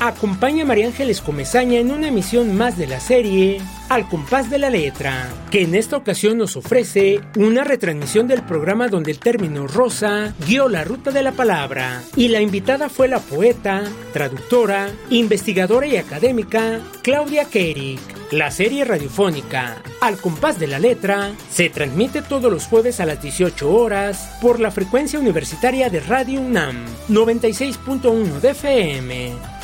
Acompaña 0.00 0.62
a 0.62 0.66
María 0.66 0.86
Ángeles 0.86 1.20
Comezaña 1.20 1.80
en 1.80 1.90
una 1.90 2.06
emisión 2.06 2.56
más 2.56 2.78
de 2.78 2.86
la 2.86 3.00
serie 3.00 3.60
Al 3.88 4.08
compás 4.08 4.48
de 4.48 4.58
la 4.58 4.70
letra, 4.70 5.28
que 5.50 5.62
en 5.62 5.74
esta 5.74 5.96
ocasión 5.96 6.38
nos 6.38 6.56
ofrece 6.56 7.20
una 7.36 7.64
retransmisión 7.64 8.28
del 8.28 8.42
programa 8.42 8.86
donde 8.86 9.10
el 9.10 9.18
término 9.18 9.66
rosa 9.66 10.34
guió 10.46 10.68
la 10.68 10.84
ruta 10.84 11.10
de 11.10 11.22
la 11.22 11.32
palabra 11.32 12.02
y 12.14 12.28
la 12.28 12.40
invitada 12.40 12.88
fue 12.88 13.08
la 13.08 13.18
poeta, 13.18 13.82
traductora, 14.12 14.88
investigadora 15.10 15.88
y 15.88 15.96
académica 15.96 16.80
Claudia 17.02 17.46
Kerik. 17.46 18.00
La 18.30 18.50
serie 18.50 18.84
radiofónica 18.84 19.82
Al 20.00 20.18
compás 20.18 20.60
de 20.60 20.66
la 20.66 20.78
letra 20.78 21.32
se 21.50 21.70
transmite 21.70 22.22
todos 22.22 22.52
los 22.52 22.66
jueves 22.66 23.00
a 23.00 23.06
las 23.06 23.20
18 23.20 23.68
horas 23.68 24.36
por 24.40 24.60
la 24.60 24.70
frecuencia 24.70 25.18
universitaria 25.18 25.90
de 25.90 26.00
Radio 26.00 26.40
UNAM 26.40 26.84
96.1 27.08 28.40
de 28.40 28.50
FM. 28.50 29.57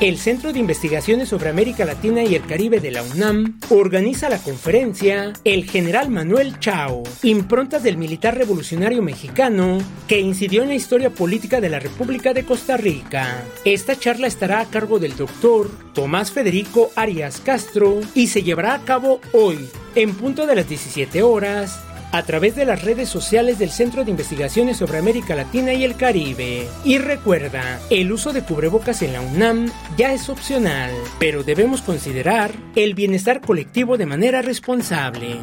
El 0.00 0.18
Centro 0.18 0.52
de 0.52 0.58
Investigaciones 0.58 1.28
sobre 1.28 1.50
América 1.50 1.84
Latina 1.84 2.24
y 2.24 2.34
el 2.34 2.44
Caribe 2.44 2.80
de 2.80 2.90
la 2.90 3.04
UNAM 3.04 3.60
organiza 3.70 4.28
la 4.28 4.38
conferencia 4.38 5.32
El 5.44 5.70
General 5.70 6.10
Manuel 6.10 6.58
Chao, 6.58 7.04
improntas 7.22 7.84
del 7.84 7.96
militar 7.96 8.36
revolucionario 8.36 9.02
mexicano 9.02 9.78
que 10.08 10.18
incidió 10.18 10.62
en 10.62 10.70
la 10.70 10.74
historia 10.74 11.10
política 11.10 11.60
de 11.60 11.68
la 11.68 11.78
República 11.78 12.34
de 12.34 12.44
Costa 12.44 12.76
Rica. 12.76 13.44
Esta 13.64 13.96
charla 13.96 14.26
estará 14.26 14.60
a 14.60 14.66
cargo 14.66 14.98
del 14.98 15.16
doctor 15.16 15.70
Tomás 15.94 16.32
Federico 16.32 16.90
Arias 16.96 17.40
Castro 17.40 18.00
y 18.16 18.26
se 18.26 18.42
llevará 18.42 18.74
a 18.74 18.84
cabo 18.84 19.20
hoy, 19.32 19.68
en 19.94 20.12
punto 20.14 20.44
de 20.48 20.56
las 20.56 20.68
17 20.68 21.22
horas, 21.22 21.80
a 22.14 22.22
través 22.22 22.54
de 22.54 22.64
las 22.64 22.82
redes 22.82 23.08
sociales 23.08 23.58
del 23.58 23.70
Centro 23.70 24.04
de 24.04 24.12
Investigaciones 24.12 24.76
sobre 24.76 24.98
América 24.98 25.34
Latina 25.34 25.72
y 25.72 25.82
el 25.82 25.96
Caribe. 25.96 26.68
Y 26.84 26.98
recuerda, 26.98 27.80
el 27.90 28.12
uso 28.12 28.32
de 28.32 28.42
cubrebocas 28.42 29.02
en 29.02 29.14
la 29.14 29.20
UNAM 29.20 29.72
ya 29.96 30.12
es 30.12 30.28
opcional, 30.28 30.92
pero 31.18 31.42
debemos 31.42 31.82
considerar 31.82 32.52
el 32.76 32.94
bienestar 32.94 33.40
colectivo 33.40 33.96
de 33.98 34.06
manera 34.06 34.42
responsable. 34.42 35.40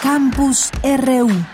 Campus 0.00 0.70
RU 0.84 1.53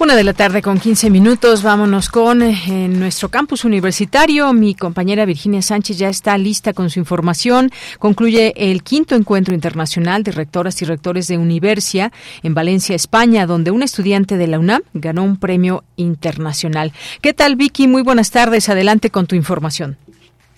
Una 0.00 0.14
de 0.14 0.22
la 0.22 0.32
tarde 0.32 0.62
con 0.62 0.78
15 0.78 1.10
minutos. 1.10 1.64
Vámonos 1.64 2.08
con 2.08 2.40
eh, 2.40 2.54
nuestro 2.88 3.30
campus 3.30 3.64
universitario. 3.64 4.52
Mi 4.52 4.76
compañera 4.76 5.24
Virginia 5.24 5.60
Sánchez 5.60 5.98
ya 5.98 6.08
está 6.08 6.38
lista 6.38 6.72
con 6.72 6.88
su 6.88 7.00
información. 7.00 7.70
Concluye 7.98 8.54
el 8.56 8.84
quinto 8.84 9.16
encuentro 9.16 9.56
internacional 9.56 10.22
de 10.22 10.30
rectoras 10.30 10.80
y 10.82 10.84
rectores 10.84 11.26
de 11.26 11.36
Universia 11.36 12.12
en 12.44 12.54
Valencia, 12.54 12.94
España, 12.94 13.44
donde 13.44 13.72
un 13.72 13.82
estudiante 13.82 14.36
de 14.36 14.46
la 14.46 14.60
UNAM 14.60 14.82
ganó 14.94 15.24
un 15.24 15.36
premio 15.36 15.82
internacional. 15.96 16.92
¿Qué 17.20 17.34
tal, 17.34 17.56
Vicky? 17.56 17.88
Muy 17.88 18.02
buenas 18.02 18.30
tardes. 18.30 18.68
Adelante 18.68 19.10
con 19.10 19.26
tu 19.26 19.34
información. 19.34 19.96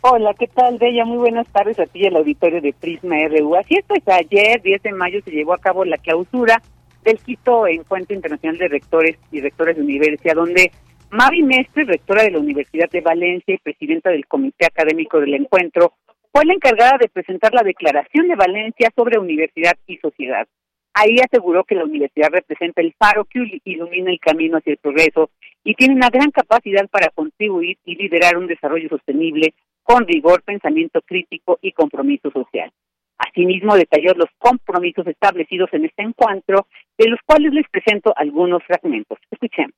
Hola, 0.03 0.35
¿qué 0.39 0.49
tal, 0.49 0.77
Bella? 0.77 1.07
Muy 1.07 1.17
buenas 1.17 1.47
tardes 1.49 1.79
a 1.79 1.87
ti 1.87 2.01
y 2.01 2.07
al 2.07 2.17
auditorio 2.17 2.61
de 2.61 2.75
Prisma 2.75 3.17
RU. 3.29 3.57
Así 3.57 3.77
es, 3.77 3.87
pues 3.89 4.07
ayer, 4.07 4.61
10 4.61 4.83
de 4.83 4.93
mayo, 4.93 5.21
se 5.25 5.31
llevó 5.31 5.55
a 5.55 5.59
cabo 5.59 5.87
la 5.87 5.97
clausura 5.97 6.61
del 7.05 7.19
Quito 7.19 7.67
Encuentro 7.67 8.15
Internacional 8.15 8.59
de 8.59 8.69
Rectores 8.69 9.19
y 9.33 9.41
Rectores 9.41 9.77
de 9.77 9.83
Universidad, 9.83 10.35
donde 10.35 10.71
Mavi 11.11 11.43
Mestre, 11.43 11.85
rectora 11.85 12.23
de 12.23 12.31
la 12.31 12.39
Universidad 12.39 12.89
de 12.91 13.01
Valencia 13.01 13.55
y 13.55 13.59
presidenta 13.59 14.11
del 14.11 14.27
Comité 14.27 14.67
Académico 14.67 15.19
del 15.21 15.35
Encuentro, 15.35 15.95
fue 16.33 16.45
la 16.45 16.55
encargada 16.55 16.99
de 16.99 17.09
presentar 17.09 17.53
la 17.53 17.63
Declaración 17.63 18.29
de 18.29 18.37
Valencia 18.37 18.91
sobre 18.95 19.19
Universidad 19.19 19.75
y 19.87 19.97
Sociedad. 19.97 20.47
Ahí 20.95 21.17
aseguró 21.19 21.65
que 21.65 21.75
la 21.75 21.85
universidad 21.85 22.31
representa 22.31 22.81
el 22.81 22.95
faro 22.95 23.25
que 23.25 23.61
ilumina 23.65 24.11
el 24.11 24.21
camino 24.21 24.59
hacia 24.59 24.73
el 24.73 24.79
progreso 24.79 25.31
y 25.65 25.75
tiene 25.75 25.95
una 25.95 26.11
gran 26.11 26.31
capacidad 26.31 26.89
para 26.89 27.11
contribuir 27.11 27.79
y 27.85 27.97
liderar 27.97 28.37
un 28.37 28.47
desarrollo 28.47 28.89
sostenible 28.89 29.55
con 29.83 30.07
rigor, 30.07 30.43
pensamiento 30.43 31.01
crítico 31.03 31.59
y 31.63 31.73
compromiso 31.73 32.31
social. 32.31 32.71
Asimismo, 33.21 33.77
detalló 33.77 34.15
los 34.15 34.31
compromisos 34.39 35.07
establecidos 35.07 35.69
en 35.73 35.85
este 35.85 36.03
encuentro, 36.03 36.67
de 36.97 37.09
los 37.09 37.21
cuales 37.27 37.53
les 37.53 37.69
presento 37.69 38.15
algunos 38.17 38.63
fragmentos. 38.65 39.19
Escuchemos. 39.31 39.75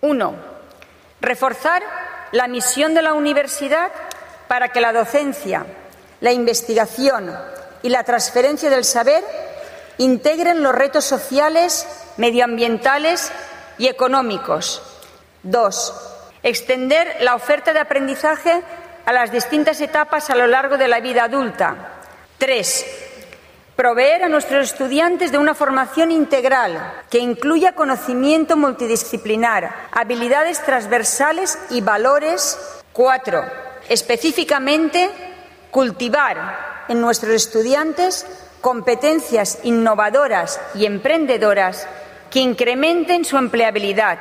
Uno, 0.00 0.34
reforzar 1.20 1.82
la 2.32 2.48
misión 2.48 2.92
de 2.94 3.02
la 3.02 3.14
universidad 3.14 3.92
para 4.48 4.68
que 4.68 4.80
la 4.80 4.92
docencia, 4.92 5.64
la 6.20 6.32
investigación 6.32 7.30
y 7.82 7.88
la 7.88 8.02
transferencia 8.02 8.68
del 8.68 8.84
saber 8.84 9.22
integren 9.98 10.62
los 10.62 10.74
retos 10.74 11.04
sociales, 11.04 12.12
medioambientales 12.16 13.32
y 13.78 13.86
económicos. 13.86 14.82
Dos, 15.44 15.94
extender 16.42 17.16
la 17.20 17.36
oferta 17.36 17.72
de 17.72 17.78
aprendizaje 17.78 18.62
a 19.06 19.12
las 19.12 19.30
distintas 19.30 19.80
etapas 19.80 20.30
a 20.30 20.34
lo 20.34 20.48
largo 20.48 20.76
de 20.76 20.88
la 20.88 21.00
vida 21.00 21.24
adulta. 21.24 22.02
Tres, 22.44 22.84
proveer 23.74 24.22
a 24.22 24.28
nuestros 24.28 24.70
estudiantes 24.70 25.32
de 25.32 25.38
una 25.38 25.54
formación 25.54 26.10
integral 26.10 26.92
que 27.08 27.18
incluya 27.18 27.74
conocimiento 27.74 28.54
multidisciplinar, 28.58 29.88
habilidades 29.90 30.62
transversales 30.62 31.58
y 31.70 31.80
valores. 31.80 32.58
Cuatro, 32.92 33.46
específicamente 33.88 35.08
cultivar 35.70 36.84
en 36.88 37.00
nuestros 37.00 37.32
estudiantes 37.32 38.26
competencias 38.60 39.60
innovadoras 39.62 40.60
y 40.74 40.84
emprendedoras 40.84 41.88
que 42.30 42.40
incrementen 42.40 43.24
su 43.24 43.38
empleabilidad. 43.38 44.18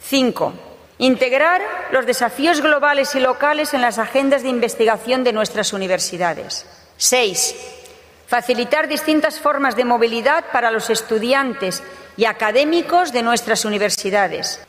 Cinco, 0.00 0.52
integrar 0.98 1.62
los 1.90 2.06
desafíos 2.06 2.60
globales 2.60 3.12
y 3.16 3.18
locales 3.18 3.74
en 3.74 3.80
las 3.80 3.98
agendas 3.98 4.44
de 4.44 4.50
investigación 4.50 5.24
de 5.24 5.32
nuestras 5.32 5.72
universidades. 5.72 6.64
Seis, 7.02 7.56
facilitar 8.26 8.86
distintas 8.86 9.40
formas 9.40 9.74
de 9.74 9.86
movilidad 9.86 10.44
para 10.52 10.70
los 10.70 10.90
estudiantes 10.90 11.82
y 12.18 12.26
académicos 12.26 13.14
de 13.14 13.22
nuestras 13.22 13.64
universidades. 13.64 14.68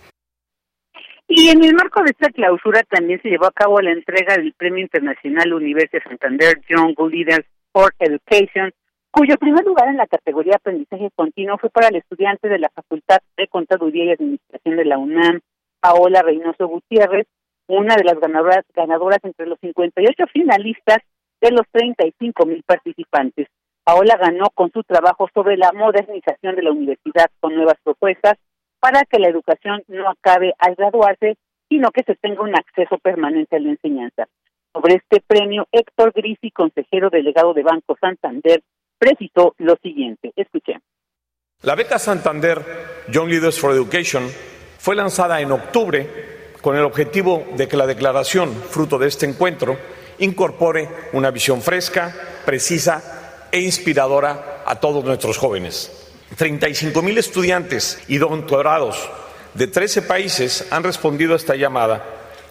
Y 1.28 1.50
en 1.50 1.62
el 1.62 1.76
marco 1.76 2.02
de 2.02 2.12
esta 2.12 2.30
clausura 2.30 2.84
también 2.84 3.22
se 3.22 3.28
llevó 3.28 3.48
a 3.48 3.52
cabo 3.52 3.82
la 3.82 3.92
entrega 3.92 4.38
del 4.38 4.54
Premio 4.54 4.80
Internacional 4.80 5.52
Universidad 5.52 6.04
Santander 6.08 6.62
Young 6.70 6.96
Leaders 7.12 7.46
for 7.74 7.94
Education, 8.00 8.72
cuyo 9.12 9.36
primer 9.36 9.66
lugar 9.66 9.90
en 9.90 9.98
la 9.98 10.08
categoría 10.08 10.56
Aprendizaje 10.56 11.10
Continuo 11.14 11.58
fue 11.58 11.70
para 11.70 11.90
el 11.90 11.98
estudiante 11.98 12.48
de 12.48 12.60
la 12.60 12.70
Facultad 12.70 13.20
de 13.36 13.50
Contaduría 13.50 14.06
y 14.06 14.12
Administración 14.12 14.78
de 14.78 14.86
la 14.86 14.98
UNAM, 14.98 15.42
Paola 15.82 16.22
Reynoso 16.22 16.66
Gutiérrez, 16.66 17.28
una 17.68 17.98
de 17.98 18.06
las 18.06 18.18
ganadoras, 18.22 18.64
ganadoras 18.74 19.20
entre 19.24 19.48
los 19.48 19.60
58 19.60 20.28
finalistas 20.32 21.00
de 21.42 21.52
los 21.52 21.68
35 21.72 22.46
mil 22.46 22.64
participantes. 22.64 23.48
Paola 23.84 24.16
ganó 24.18 24.50
con 24.54 24.72
su 24.72 24.84
trabajo 24.84 25.28
sobre 25.34 25.58
la 25.58 25.72
modernización 25.74 26.56
de 26.56 26.62
la 26.62 26.72
universidad 26.72 27.30
con 27.40 27.56
nuevas 27.56 27.78
propuestas 27.84 28.38
para 28.80 29.06
que 29.06 29.20
la 29.20 29.28
educación 29.28 29.84
no 29.88 30.10
acabe 30.10 30.54
al 30.60 30.76
graduarse, 30.76 31.36
sino 31.68 31.92
que 31.92 32.04
se 32.04 32.16
tenga 32.16 32.42
un 32.44 32.56
acceso 32.56 32.98
permanente 33.00 33.56
a 33.56 33.60
la 33.60 33.70
enseñanza. 33.70 34.28
Sobre 34.74 34.96
este 34.96 35.22
premio, 35.26 35.68
Héctor 35.72 36.14
Grisi, 36.14 36.52
consejero 36.52 37.10
delegado 37.10 37.54
de 37.54 37.64
Banco 37.64 37.98
Santander, 38.00 38.62
precisó 38.98 39.56
lo 39.58 39.76
siguiente. 39.82 40.32
Escuchemos. 40.36 40.84
La 41.64 41.76
beca 41.76 42.00
Santander 42.00 42.60
Young 43.10 43.30
Leaders 43.30 43.60
for 43.60 43.72
Education 43.72 44.24
fue 44.78 44.96
lanzada 44.96 45.42
en 45.42 45.52
octubre 45.52 46.08
con 46.62 46.76
el 46.76 46.84
objetivo 46.84 47.46
de 47.56 47.68
que 47.68 47.78
la 47.78 47.88
declaración, 47.88 48.54
fruto 48.54 48.98
de 48.98 49.08
este 49.08 49.26
encuentro, 49.26 49.78
incorpore 50.22 50.88
una 51.14 51.30
visión 51.32 51.62
fresca, 51.62 52.14
precisa 52.46 53.48
e 53.52 53.60
inspiradora 53.60 54.64
a 54.66 54.80
todos 54.80 55.04
nuestros 55.04 55.38
jóvenes. 55.38 55.92
35 56.38 57.02
mil 57.02 57.18
estudiantes 57.18 58.00
y 58.08 58.18
doctorados 58.18 59.10
de 59.54 59.68
13 59.68 60.04
países 60.04 60.68
han 60.72 60.84
respondido 60.84 61.34
a 61.34 61.38
esta 61.38 61.56
llamada 61.56 62.06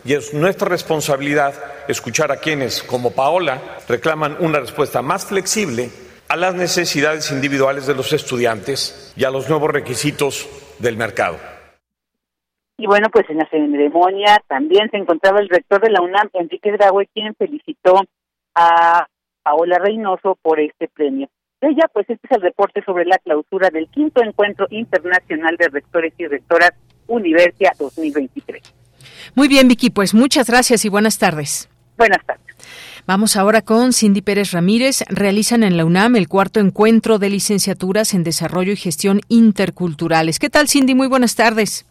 y 0.04 0.14
es 0.14 0.34
nuestra 0.34 0.68
responsabilidad 0.68 1.54
escuchar 1.88 2.30
a 2.30 2.36
quienes, 2.36 2.82
como 2.82 3.12
Paola, 3.12 3.78
reclaman 3.88 4.36
una 4.40 4.60
respuesta 4.60 5.02
más 5.02 5.24
flexible 5.24 5.90
a 6.28 6.36
las 6.36 6.54
necesidades 6.54 7.30
individuales 7.30 7.86
de 7.86 7.94
los 7.94 8.12
estudiantes 8.12 9.12
y 9.16 9.24
a 9.24 9.30
los 9.30 9.48
nuevos 9.48 9.70
requisitos 9.70 10.46
del 10.78 10.96
mercado. 10.96 11.38
Y 12.80 12.86
bueno, 12.86 13.08
pues 13.12 13.28
en 13.28 13.38
la 13.38 13.48
ceremonia 13.50 14.42
también 14.48 14.90
se 14.90 14.96
encontraba 14.96 15.40
el 15.40 15.48
rector 15.48 15.82
de 15.82 15.90
la 15.90 16.00
UNAM, 16.00 16.30
Enrique 16.32 16.72
Dragüe, 16.72 17.08
quien 17.12 17.34
felicitó 17.34 18.02
a 18.54 19.06
Paola 19.42 19.78
Reynoso 19.78 20.38
por 20.42 20.60
este 20.60 20.88
premio 20.88 21.28
ella, 21.60 21.88
pues 21.92 22.08
este 22.08 22.26
es 22.26 22.36
el 22.36 22.42
reporte 22.42 22.82
sobre 22.84 23.04
la 23.04 23.18
clausura 23.18 23.68
del 23.70 23.88
quinto 23.88 24.22
encuentro 24.22 24.66
internacional 24.70 25.56
de 25.58 25.68
rectores 25.68 26.14
y 26.16 26.26
rectoras 26.26 26.70
Universia 27.06 27.72
2023. 27.78 28.62
Muy 29.34 29.48
bien, 29.48 29.68
Vicky, 29.68 29.90
pues 29.90 30.14
muchas 30.14 30.48
gracias 30.48 30.84
y 30.84 30.88
buenas 30.88 31.18
tardes. 31.18 31.68
Buenas 31.98 32.24
tardes. 32.24 32.46
Vamos 33.06 33.36
ahora 33.36 33.60
con 33.60 33.92
Cindy 33.92 34.22
Pérez 34.22 34.52
Ramírez. 34.52 35.04
Realizan 35.08 35.62
en 35.62 35.76
la 35.76 35.84
UNAM 35.84 36.16
el 36.16 36.28
cuarto 36.28 36.60
encuentro 36.60 37.18
de 37.18 37.28
licenciaturas 37.28 38.14
en 38.14 38.24
Desarrollo 38.24 38.72
y 38.72 38.76
Gestión 38.76 39.20
Interculturales. 39.28 40.38
¿Qué 40.38 40.48
tal, 40.48 40.68
Cindy? 40.68 40.94
Muy 40.94 41.08
buenas 41.08 41.36
tardes. 41.36 41.84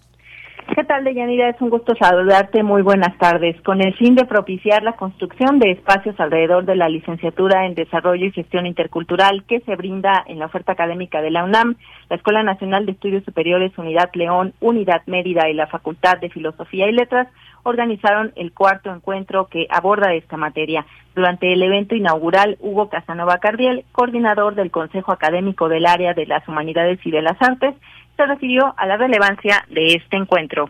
¿Qué 0.76 0.84
tal, 0.84 1.04
Deyanira? 1.04 1.50
Es 1.50 1.60
un 1.62 1.72
gusto 1.72 1.94
saludarte. 1.96 2.62
Muy 2.62 2.84
buenas 2.84 3.18
tardes. 3.18 3.60
Con 3.64 3.82
el 3.82 3.96
fin 3.96 4.14
de 4.14 4.26
propiciar 4.26 4.84
la 4.84 4.94
construcción 4.94 5.58
de 5.58 5.72
espacios 5.72 6.20
alrededor 6.20 6.66
de 6.66 6.76
la 6.76 6.88
licenciatura 6.88 7.66
en 7.66 7.74
Desarrollo 7.74 8.28
y 8.28 8.32
Gestión 8.32 8.68
Intercultural 8.68 9.46
que 9.46 9.62
se 9.62 9.76
brinda 9.76 10.24
en 10.28 10.38
la 10.38 10.46
oferta 10.46 10.74
académica 10.74 11.22
de 11.22 11.32
la 11.32 11.44
UNAM, 11.44 11.76
la 12.10 12.16
Escuela 12.16 12.44
Nacional 12.44 12.86
de 12.86 12.92
Estudios 12.92 13.24
Superiores 13.24 13.76
Unidad 13.78 14.12
León, 14.14 14.54
Unidad 14.60 15.02
Mérida 15.08 15.50
y 15.50 15.56
la 15.56 15.68
Facultad 15.68 16.20
de 16.20 16.30
Filosofía 16.30 16.88
y 16.88 16.92
Letras 16.92 17.28
organizaron 17.64 18.32
el 18.36 18.54
cuarto 18.54 18.94
encuentro 18.94 19.48
que 19.48 19.68
aborda 19.70 20.14
esta 20.14 20.38
materia. 20.38 20.86
Durante 21.16 21.52
el 21.52 21.62
evento 21.64 21.96
inaugural, 21.96 22.58
Hugo 22.62 22.90
Casanova 22.90 23.40
Cardiel, 23.40 23.86
coordinador 23.92 24.56
del 24.56 24.72
Consejo 24.72 25.12
Académico 25.12 25.68
del 25.68 25.86
Área 25.86 26.14
de 26.14 26.26
las 26.26 26.48
Humanidades 26.48 27.00
y 27.04 27.12
de 27.12 27.22
las 27.22 27.42
Artes, 27.42 27.76
se 28.20 28.26
refirió 28.26 28.74
a 28.78 28.86
la 28.86 28.98
relevancia 28.98 29.66
de 29.70 29.94
este 29.96 30.18
encuentro. 30.18 30.70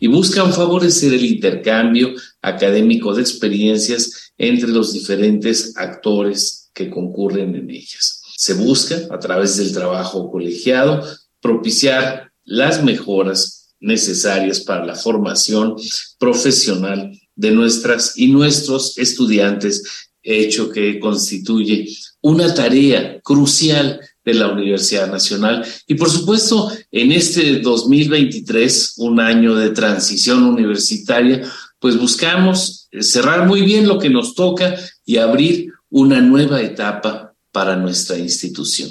Y 0.00 0.06
buscan 0.06 0.52
favorecer 0.52 1.14
el 1.14 1.24
intercambio 1.24 2.10
académico 2.42 3.14
de 3.14 3.22
experiencias 3.22 4.32
entre 4.36 4.68
los 4.68 4.92
diferentes 4.92 5.74
actores 5.78 6.70
que 6.74 6.90
concurren 6.90 7.54
en 7.54 7.70
ellas. 7.70 8.22
Se 8.36 8.52
busca, 8.52 8.96
a 9.10 9.18
través 9.18 9.56
del 9.56 9.72
trabajo 9.72 10.30
colegiado, 10.30 11.02
propiciar 11.40 12.30
las 12.44 12.82
mejoras 12.84 13.74
necesarias 13.80 14.60
para 14.60 14.84
la 14.84 14.94
formación 14.94 15.76
profesional 16.18 17.18
de 17.34 17.50
nuestras 17.50 18.18
y 18.18 18.28
nuestros 18.28 18.98
estudiantes, 18.98 20.10
hecho 20.22 20.70
que 20.70 21.00
constituye 21.00 21.88
una 22.20 22.52
tarea 22.52 23.20
crucial 23.22 24.00
de 24.24 24.34
la 24.34 24.48
Universidad 24.48 25.10
Nacional. 25.10 25.64
Y 25.86 25.94
por 25.94 26.08
supuesto, 26.08 26.70
en 26.90 27.12
este 27.12 27.60
2023, 27.60 28.94
un 28.98 29.20
año 29.20 29.54
de 29.54 29.70
transición 29.70 30.44
universitaria, 30.44 31.42
pues 31.78 31.98
buscamos 31.98 32.88
cerrar 33.00 33.46
muy 33.46 33.62
bien 33.62 33.86
lo 33.86 33.98
que 33.98 34.10
nos 34.10 34.34
toca 34.34 34.74
y 35.04 35.18
abrir 35.18 35.72
una 35.90 36.20
nueva 36.20 36.60
etapa 36.62 37.34
para 37.52 37.76
nuestra 37.76 38.18
institución. 38.18 38.90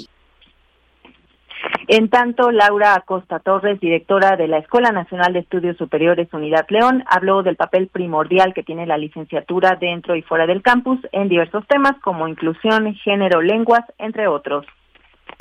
En 1.86 2.08
tanto, 2.08 2.50
Laura 2.50 2.94
Acosta 2.94 3.40
Torres, 3.40 3.78
directora 3.78 4.36
de 4.36 4.48
la 4.48 4.58
Escuela 4.58 4.90
Nacional 4.90 5.34
de 5.34 5.40
Estudios 5.40 5.76
Superiores 5.76 6.32
Unidad 6.32 6.66
León, 6.70 7.04
habló 7.06 7.42
del 7.42 7.56
papel 7.56 7.88
primordial 7.88 8.54
que 8.54 8.62
tiene 8.62 8.86
la 8.86 8.96
licenciatura 8.96 9.76
dentro 9.78 10.16
y 10.16 10.22
fuera 10.22 10.46
del 10.46 10.62
campus 10.62 10.98
en 11.12 11.28
diversos 11.28 11.66
temas 11.66 11.92
como 12.02 12.26
inclusión, 12.26 12.94
género, 12.94 13.42
lenguas, 13.42 13.84
entre 13.98 14.28
otros. 14.28 14.64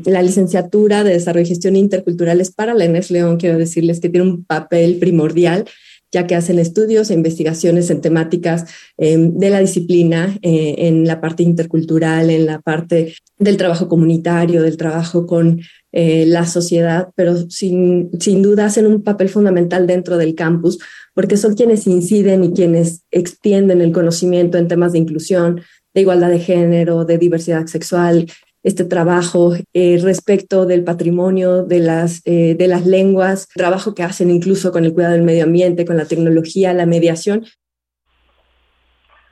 La 0.06 0.22
licenciatura 0.22 1.04
de 1.04 1.12
Desarrollo 1.12 1.46
y 1.46 1.50
Gestión 1.50 1.76
Interculturales 1.76 2.52
para 2.52 2.74
la 2.74 2.86
ENES 2.86 3.12
León, 3.12 3.38
quiero 3.38 3.58
decirles 3.58 4.00
que 4.00 4.10
tiene 4.10 4.28
un 4.28 4.46
papel 4.46 4.98
primordial 4.98 5.66
ya 6.14 6.28
que 6.28 6.36
hacen 6.36 6.60
estudios 6.60 7.10
e 7.10 7.16
investigaciones 7.16 7.90
en 7.90 8.00
temáticas 8.00 8.66
em, 8.98 9.36
de 9.36 9.50
la 9.50 9.60
disciplina, 9.60 10.38
eh, 10.44 10.76
en 10.78 11.08
la 11.08 11.20
parte 11.20 11.42
intercultural, 11.42 12.30
en 12.30 12.46
la 12.46 12.62
parte 12.62 13.16
del 13.40 13.58
trabajo 13.58 13.88
comunitario, 13.88 14.62
del 14.62 14.78
trabajo 14.78 15.26
con 15.26 15.60
eh, 15.92 16.26
la 16.28 16.46
sociedad, 16.46 17.10
pero 17.16 17.50
sin, 17.50 18.12
sin 18.20 18.44
duda 18.44 18.66
hacen 18.66 18.86
un 18.86 19.02
papel 19.02 19.28
fundamental 19.28 19.88
dentro 19.88 20.18
del 20.18 20.36
campus, 20.36 20.78
porque 21.16 21.36
son 21.36 21.56
quienes 21.56 21.88
inciden 21.88 22.44
y 22.44 22.54
quienes 22.54 23.02
extienden 23.10 23.82
el 23.82 23.92
conocimiento 23.92 24.60
en 24.60 24.68
temas 24.68 24.92
de 24.92 25.00
inclusión, 25.00 25.62
de 25.96 26.02
igualdad 26.02 26.30
de 26.30 26.40
género, 26.40 27.06
de 27.06 27.18
diversidad 27.18 27.66
sexual, 27.66 28.28
este 28.64 28.86
trabajo 28.86 29.54
eh, 29.74 30.00
respecto 30.02 30.66
del 30.66 30.84
patrimonio, 30.84 31.64
de 31.64 31.80
las, 31.80 32.26
eh, 32.26 32.56
de 32.56 32.68
las 32.68 32.86
lenguas, 32.86 33.50
trabajo 33.50 33.94
que 33.94 34.04
hacen 34.04 34.32
incluso 34.32 34.72
con 34.72 34.86
el 34.86 34.94
cuidado 34.94 35.14
del 35.14 35.24
medio 35.24 35.44
ambiente, 35.44 35.86
con 35.86 35.98
la 35.98 36.06
tecnología, 36.06 36.74
la 36.74 36.86
mediación. 36.86 37.44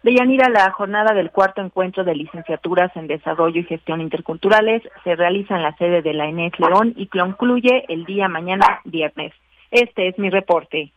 De 0.03 0.15
Yanira, 0.15 0.49
la 0.49 0.71
jornada 0.71 1.13
del 1.13 1.29
cuarto 1.29 1.61
encuentro 1.61 2.03
de 2.03 2.15
licenciaturas 2.15 2.91
en 2.95 3.07
Desarrollo 3.07 3.61
y 3.61 3.65
Gestión 3.65 4.01
Interculturales 4.01 4.81
se 5.03 5.15
realiza 5.15 5.55
en 5.55 5.61
la 5.61 5.77
sede 5.77 6.01
de 6.01 6.13
la 6.13 6.25
ENES 6.25 6.53
León 6.59 6.93
y 6.97 7.05
concluye 7.05 7.85
el 7.87 8.05
día 8.05 8.27
mañana 8.27 8.81
viernes. 8.83 9.31
Este 9.69 10.07
es 10.07 10.17
mi 10.17 10.29
reporte. 10.31 10.91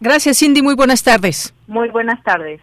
Gracias, 0.00 0.38
Cindy. 0.38 0.62
Muy 0.62 0.74
buenas 0.74 1.02
tardes. 1.02 1.54
Muy 1.66 1.88
buenas 1.90 2.22
tardes. 2.24 2.60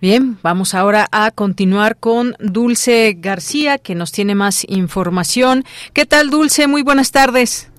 Bien, 0.00 0.38
vamos 0.42 0.74
ahora 0.74 1.08
a 1.10 1.30
continuar 1.30 1.96
con 1.96 2.36
Dulce 2.38 3.14
García, 3.16 3.78
que 3.78 3.94
nos 3.94 4.12
tiene 4.12 4.34
más 4.34 4.64
información. 4.68 5.64
¿Qué 5.94 6.04
tal, 6.04 6.30
Dulce? 6.30 6.66
Muy 6.66 6.82
buenas 6.82 7.10
tardes. 7.10 7.70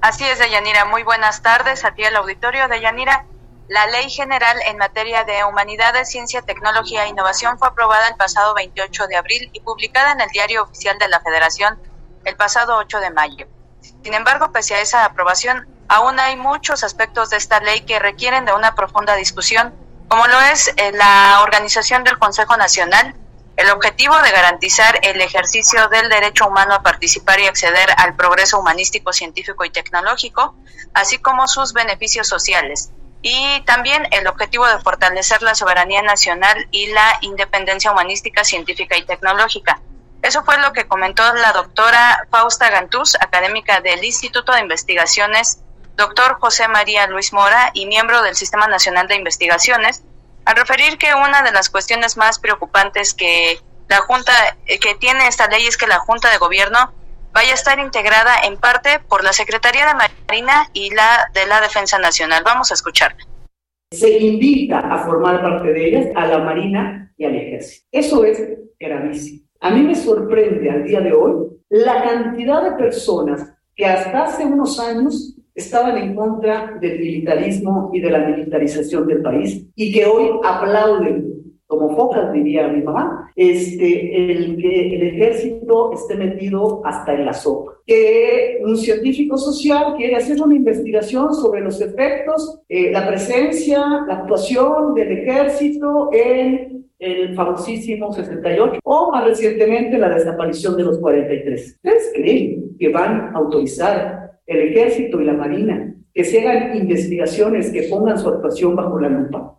Así 0.00 0.24
es, 0.24 0.38
Deyanira. 0.38 0.86
Muy 0.86 1.02
buenas 1.02 1.42
tardes 1.42 1.84
a 1.84 1.94
ti, 1.94 2.02
el 2.02 2.16
auditorio. 2.16 2.68
Deyanira, 2.68 3.26
la 3.68 3.86
Ley 3.88 4.08
General 4.08 4.56
en 4.66 4.78
materia 4.78 5.24
de 5.24 5.44
Humanidades, 5.44 6.08
Ciencia, 6.08 6.42
Tecnología 6.42 7.04
e 7.04 7.08
Innovación 7.08 7.58
fue 7.58 7.68
aprobada 7.68 8.08
el 8.08 8.14
pasado 8.14 8.54
28 8.54 9.06
de 9.08 9.16
abril 9.16 9.50
y 9.52 9.60
publicada 9.60 10.12
en 10.12 10.20
el 10.20 10.28
Diario 10.28 10.62
Oficial 10.62 10.98
de 10.98 11.08
la 11.08 11.20
Federación 11.20 11.78
el 12.24 12.36
pasado 12.36 12.76
8 12.76 13.00
de 13.00 13.10
mayo. 13.10 13.46
Sin 14.02 14.14
embargo, 14.14 14.52
pese 14.52 14.74
a 14.74 14.80
esa 14.80 15.04
aprobación, 15.04 15.66
aún 15.88 16.18
hay 16.20 16.36
muchos 16.36 16.84
aspectos 16.84 17.30
de 17.30 17.36
esta 17.36 17.60
ley 17.60 17.80
que 17.82 17.98
requieren 17.98 18.44
de 18.44 18.52
una 18.52 18.74
profunda 18.74 19.14
discusión, 19.14 19.74
como 20.08 20.26
lo 20.26 20.40
es 20.40 20.68
eh, 20.76 20.92
la 20.92 21.40
organización 21.42 22.04
del 22.04 22.18
Consejo 22.18 22.56
Nacional, 22.56 23.14
el 23.56 23.70
objetivo 23.70 24.16
de 24.18 24.30
garantizar 24.30 24.98
el 25.02 25.20
ejercicio 25.20 25.88
del 25.88 26.08
derecho 26.10 26.46
humano 26.46 26.74
a 26.74 26.82
participar 26.82 27.40
y 27.40 27.46
acceder 27.46 27.88
al 27.96 28.14
progreso 28.14 28.58
humanístico, 28.58 29.12
científico 29.12 29.64
y 29.64 29.70
tecnológico, 29.70 30.54
así 30.92 31.18
como 31.18 31.48
sus 31.48 31.72
beneficios 31.72 32.28
sociales, 32.28 32.90
y 33.22 33.62
también 33.64 34.06
el 34.12 34.26
objetivo 34.26 34.66
de 34.66 34.78
fortalecer 34.78 35.42
la 35.42 35.54
soberanía 35.54 36.02
nacional 36.02 36.68
y 36.70 36.88
la 36.88 37.18
independencia 37.22 37.90
humanística, 37.90 38.44
científica 38.44 38.96
y 38.96 39.06
tecnológica. 39.06 39.80
Eso 40.22 40.44
fue 40.44 40.58
lo 40.58 40.72
que 40.72 40.86
comentó 40.86 41.22
la 41.34 41.52
doctora 41.52 42.26
Fausta 42.30 42.68
Gantús, 42.68 43.16
académica 43.16 43.80
del 43.80 44.04
Instituto 44.04 44.52
de 44.52 44.60
Investigaciones 44.60 45.60
doctor 45.96 46.38
José 46.40 46.68
María 46.68 47.06
Luis 47.06 47.32
Mora 47.32 47.70
y 47.74 47.86
miembro 47.86 48.22
del 48.22 48.36
Sistema 48.36 48.68
Nacional 48.68 49.08
de 49.08 49.16
Investigaciones, 49.16 50.04
al 50.44 50.56
referir 50.56 50.98
que 50.98 51.14
una 51.14 51.42
de 51.42 51.52
las 51.52 51.70
cuestiones 51.70 52.16
más 52.16 52.38
preocupantes 52.38 53.14
que 53.14 53.58
la 53.88 53.98
Junta, 53.98 54.32
eh, 54.66 54.78
que 54.78 54.94
tiene 54.94 55.26
esta 55.26 55.48
ley 55.48 55.66
es 55.66 55.76
que 55.76 55.86
la 55.86 55.98
Junta 55.98 56.30
de 56.30 56.38
Gobierno 56.38 56.92
vaya 57.32 57.52
a 57.52 57.54
estar 57.54 57.78
integrada 57.78 58.32
en 58.44 58.56
parte 58.56 59.00
por 59.08 59.24
la 59.24 59.32
Secretaría 59.32 59.86
de 59.86 59.94
Marina 59.94 60.70
y 60.72 60.94
la 60.94 61.30
de 61.34 61.46
la 61.46 61.60
Defensa 61.60 61.98
Nacional. 61.98 62.42
Vamos 62.44 62.70
a 62.70 62.74
escuchar. 62.74 63.16
Se 63.92 64.18
invita 64.18 64.80
a 64.80 64.98
formar 65.04 65.42
parte 65.42 65.72
de 65.72 65.88
ellas 65.88 66.06
a 66.16 66.26
la 66.26 66.38
Marina 66.38 67.12
y 67.16 67.24
al 67.24 67.36
Ejército. 67.36 67.86
Eso 67.92 68.24
es 68.24 68.40
gravísimo. 68.78 69.46
A 69.60 69.70
mí 69.70 69.82
me 69.82 69.94
sorprende 69.94 70.70
al 70.70 70.84
día 70.84 71.00
de 71.00 71.12
hoy 71.12 71.46
la 71.68 72.02
cantidad 72.02 72.62
de 72.62 72.72
personas 72.72 73.52
que 73.74 73.86
hasta 73.86 74.24
hace 74.24 74.44
unos 74.44 74.78
años 74.80 75.35
estaban 75.56 75.96
en 75.96 76.14
contra 76.14 76.76
del 76.80 77.00
militarismo 77.00 77.90
y 77.92 78.00
de 78.00 78.10
la 78.10 78.18
militarización 78.28 79.06
del 79.06 79.22
país 79.22 79.66
y 79.74 79.90
que 79.90 80.04
hoy 80.04 80.28
aplauden, 80.44 81.32
como 81.66 81.96
focas 81.96 82.30
diría 82.32 82.68
mi 82.68 82.82
mamá, 82.82 83.32
este, 83.34 84.32
el 84.32 84.56
que 84.58 84.96
el 84.96 85.02
ejército 85.02 85.92
esté 85.94 86.14
metido 86.14 86.82
hasta 86.84 87.14
en 87.14 87.24
la 87.24 87.32
sopa. 87.32 87.72
Que 87.86 88.60
un 88.62 88.76
científico 88.76 89.38
social 89.38 89.94
quiere 89.96 90.16
hacer 90.16 90.40
una 90.42 90.54
investigación 90.54 91.34
sobre 91.34 91.62
los 91.62 91.80
efectos, 91.80 92.60
eh, 92.68 92.92
la 92.92 93.08
presencia, 93.08 93.80
la 94.06 94.18
actuación 94.18 94.94
del 94.94 95.10
ejército 95.10 96.10
en 96.12 96.84
el 96.98 97.34
famosísimo 97.34 98.12
68 98.12 98.80
o 98.84 99.10
más 99.10 99.24
recientemente 99.24 99.98
la 99.98 100.10
desaparición 100.10 100.76
de 100.76 100.84
los 100.84 100.98
43. 100.98 101.76
¿Ustedes 101.76 102.12
creen 102.14 102.76
que 102.78 102.88
van 102.90 103.34
a 103.34 103.38
autorizar 103.38 104.25
el 104.46 104.72
ejército 104.72 105.20
y 105.20 105.24
la 105.24 105.32
marina, 105.32 105.92
que 106.14 106.24
se 106.24 106.40
hagan 106.40 106.76
investigaciones 106.76 107.70
que 107.72 107.84
pongan 107.84 108.18
su 108.18 108.28
actuación 108.28 108.76
bajo 108.76 108.98
la 109.00 109.08
lupa. 109.08 109.54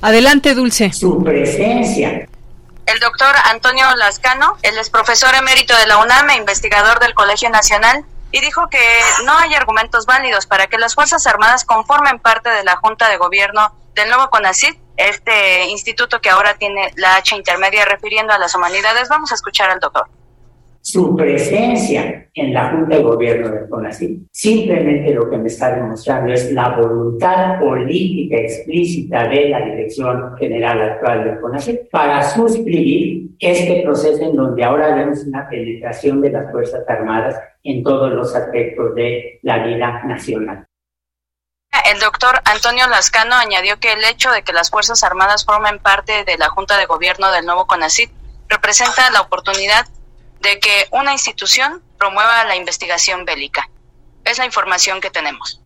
Adelante, 0.00 0.54
Dulce. 0.54 0.92
Su 0.92 1.22
presencia. 1.22 2.28
El 2.86 3.00
doctor 3.00 3.34
Antonio 3.44 3.84
Lascano, 3.96 4.56
él 4.62 4.78
es 4.78 4.90
profesor 4.90 5.34
emérito 5.34 5.76
de 5.76 5.86
la 5.86 5.98
UNAM 5.98 6.30
e 6.30 6.36
investigador 6.36 7.00
del 7.00 7.14
Colegio 7.14 7.50
Nacional, 7.50 8.04
y 8.32 8.40
dijo 8.40 8.68
que 8.68 8.78
no 9.24 9.32
hay 9.38 9.54
argumentos 9.54 10.04
válidos 10.06 10.46
para 10.46 10.66
que 10.66 10.78
las 10.78 10.94
Fuerzas 10.94 11.26
Armadas 11.26 11.64
conformen 11.64 12.18
parte 12.18 12.50
de 12.50 12.64
la 12.64 12.76
Junta 12.76 13.08
de 13.08 13.16
Gobierno 13.16 13.74
del 13.94 14.08
nuevo 14.08 14.28
CONACYT, 14.30 14.78
este 14.96 15.66
instituto 15.66 16.20
que 16.20 16.30
ahora 16.30 16.54
tiene 16.54 16.92
la 16.96 17.16
H 17.16 17.34
intermedia 17.34 17.84
refiriendo 17.84 18.32
a 18.32 18.38
las 18.38 18.54
humanidades. 18.54 19.08
Vamos 19.08 19.32
a 19.32 19.36
escuchar 19.36 19.70
al 19.70 19.80
doctor 19.80 20.08
su 20.86 21.16
presencia 21.16 22.28
en 22.32 22.54
la 22.54 22.70
Junta 22.70 22.94
de 22.94 23.02
Gobierno 23.02 23.48
del 23.48 23.68
CONACYT. 23.68 24.28
Simplemente 24.30 25.12
lo 25.12 25.28
que 25.28 25.36
me 25.36 25.48
está 25.48 25.74
demostrando 25.74 26.32
es 26.32 26.52
la 26.52 26.76
voluntad 26.76 27.58
política 27.58 28.36
explícita 28.36 29.26
de 29.26 29.48
la 29.48 29.62
Dirección 29.62 30.36
General 30.36 30.80
actual 30.80 31.24
del 31.24 31.40
CONACYT 31.40 31.90
para 31.90 32.22
suscribir 32.22 33.30
este 33.40 33.82
proceso 33.82 34.22
en 34.22 34.36
donde 34.36 34.62
ahora 34.62 34.94
vemos 34.94 35.24
una 35.24 35.48
penetración 35.48 36.20
de 36.20 36.30
las 36.30 36.52
Fuerzas 36.52 36.84
Armadas 36.88 37.34
en 37.64 37.82
todos 37.82 38.12
los 38.12 38.32
aspectos 38.36 38.94
de 38.94 39.40
la 39.42 39.66
vida 39.66 40.04
nacional. 40.04 40.66
El 41.92 41.98
doctor 41.98 42.40
Antonio 42.44 42.86
Lascano 42.86 43.34
añadió 43.34 43.80
que 43.80 43.92
el 43.92 44.04
hecho 44.04 44.30
de 44.30 44.42
que 44.42 44.52
las 44.52 44.70
Fuerzas 44.70 45.02
Armadas 45.02 45.44
formen 45.44 45.80
parte 45.80 46.22
de 46.24 46.38
la 46.38 46.48
Junta 46.48 46.78
de 46.78 46.86
Gobierno 46.86 47.32
del 47.32 47.44
nuevo 47.44 47.66
CONACYT 47.66 48.12
representa 48.48 49.10
la 49.10 49.22
oportunidad 49.22 49.84
de 50.46 50.60
que 50.60 50.86
una 50.92 51.12
institución 51.12 51.82
promueva 51.98 52.44
la 52.44 52.54
investigación 52.54 53.24
bélica. 53.24 53.68
Es 54.24 54.38
la 54.38 54.44
información 54.44 55.00
que 55.00 55.10
tenemos. 55.10 55.60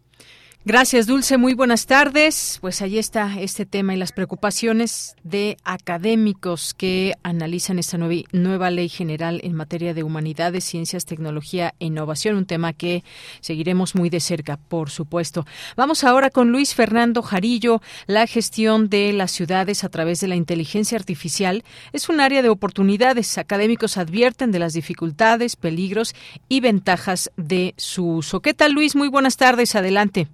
Gracias, 0.63 1.07
Dulce. 1.07 1.39
Muy 1.39 1.55
buenas 1.55 1.87
tardes. 1.87 2.59
Pues 2.61 2.83
ahí 2.83 2.99
está 2.99 3.41
este 3.41 3.65
tema 3.65 3.95
y 3.95 3.97
las 3.97 4.13
preocupaciones 4.13 5.17
de 5.25 5.57
académicos 5.65 6.75
que 6.75 7.15
analizan 7.23 7.79
esta 7.79 7.97
nueva 7.97 8.71
ley 8.71 8.91
general 8.91 9.41
en 9.43 9.55
materia 9.55 9.95
de 9.95 10.03
humanidades, 10.03 10.65
ciencias, 10.65 11.07
tecnología 11.07 11.73
e 11.81 11.87
innovación, 11.87 12.37
un 12.37 12.45
tema 12.45 12.75
que 12.75 13.05
seguiremos 13.41 13.95
muy 13.95 14.11
de 14.11 14.21
cerca, 14.21 14.59
por 14.59 14.91
supuesto. 14.91 15.47
Vamos 15.77 16.05
ahora 16.05 16.29
con 16.29 16.53
Luis 16.53 16.75
Fernando 16.75 17.23
Jarillo. 17.23 17.81
La 18.07 18.27
gestión 18.27 18.91
de 18.91 19.15
las 19.15 19.31
ciudades 19.31 19.83
a 19.83 19.89
través 19.89 20.21
de 20.21 20.29
la 20.29 20.37
inteligencia 20.37 20.99
artificial 20.99 21.65
es 21.95 22.11
un 22.11 22.21
área 22.21 22.43
de 22.43 22.51
oportunidades. 22.51 23.39
Académicos 23.39 23.97
advierten 23.97 24.53
de 24.53 24.59
las 24.59 24.75
dificultades, 24.75 25.57
peligros 25.57 26.15
y 26.51 26.61
ventajas 26.61 27.31
de 27.39 27.73
su 27.79 28.07
uso. 28.07 28.41
¿Qué 28.41 28.53
tal, 28.53 28.73
Luis? 28.73 28.95
Muy 28.95 29.09
buenas 29.09 29.39
tardes. 29.39 29.75
Adelante. 29.75 30.29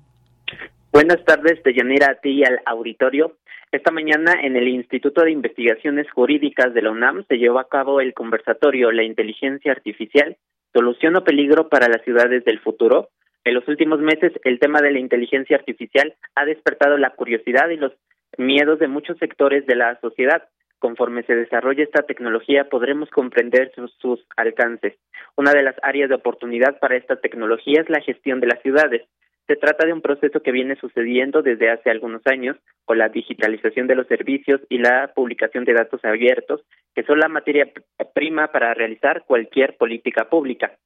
Buenas 0.96 1.22
tardes, 1.26 1.62
Deyanira, 1.62 2.12
a 2.12 2.14
ti 2.14 2.30
y 2.30 2.44
al 2.44 2.58
auditorio. 2.64 3.36
Esta 3.70 3.90
mañana 3.90 4.32
en 4.42 4.56
el 4.56 4.66
Instituto 4.66 5.24
de 5.24 5.30
Investigaciones 5.30 6.10
Jurídicas 6.10 6.72
de 6.72 6.80
la 6.80 6.90
UNAM 6.90 7.26
se 7.28 7.36
llevó 7.36 7.58
a 7.58 7.68
cabo 7.68 8.00
el 8.00 8.14
conversatorio 8.14 8.90
La 8.90 9.02
inteligencia 9.02 9.72
artificial, 9.72 10.38
solución 10.72 11.14
o 11.16 11.22
peligro 11.22 11.68
para 11.68 11.88
las 11.88 12.02
ciudades 12.02 12.46
del 12.46 12.60
futuro. 12.60 13.10
En 13.44 13.52
los 13.52 13.68
últimos 13.68 14.00
meses 14.00 14.32
el 14.44 14.58
tema 14.58 14.80
de 14.80 14.90
la 14.90 14.98
inteligencia 14.98 15.58
artificial 15.58 16.14
ha 16.34 16.46
despertado 16.46 16.96
la 16.96 17.10
curiosidad 17.10 17.68
y 17.68 17.76
los 17.76 17.92
miedos 18.38 18.78
de 18.78 18.88
muchos 18.88 19.18
sectores 19.18 19.66
de 19.66 19.76
la 19.76 20.00
sociedad. 20.00 20.48
Conforme 20.78 21.24
se 21.24 21.36
desarrolle 21.36 21.82
esta 21.82 22.04
tecnología 22.04 22.70
podremos 22.70 23.10
comprender 23.10 23.70
sus, 23.74 23.92
sus 23.98 24.24
alcances. 24.38 24.94
Una 25.36 25.52
de 25.52 25.62
las 25.62 25.76
áreas 25.82 26.08
de 26.08 26.14
oportunidad 26.14 26.78
para 26.78 26.96
esta 26.96 27.16
tecnología 27.16 27.82
es 27.82 27.90
la 27.90 28.00
gestión 28.00 28.40
de 28.40 28.46
las 28.46 28.62
ciudades 28.62 29.02
Se 29.46 29.54
trata 29.56 29.86
de 29.86 29.92
un 29.92 30.02
proceso 30.02 30.40
que 30.40 30.50
viene 30.50 30.74
sucediendo 30.76 31.40
desde 31.40 31.70
hace 31.70 31.90
algunos 31.90 32.22
años 32.26 32.56
con 32.84 32.98
la 32.98 33.08
digitalización 33.08 33.86
de 33.86 33.94
los 33.94 34.08
servicios 34.08 34.60
y 34.68 34.78
la 34.78 35.12
publicación 35.14 35.64
de 35.64 35.72
datos 35.72 36.04
abiertos, 36.04 36.62
que 36.94 37.04
son 37.04 37.20
la 37.20 37.28
materia 37.28 37.70
prima 38.12 38.50
para 38.50 38.74
realizar 38.74 39.24
cualquier 39.24 39.76
política 39.76 40.28
pública. 40.28 40.76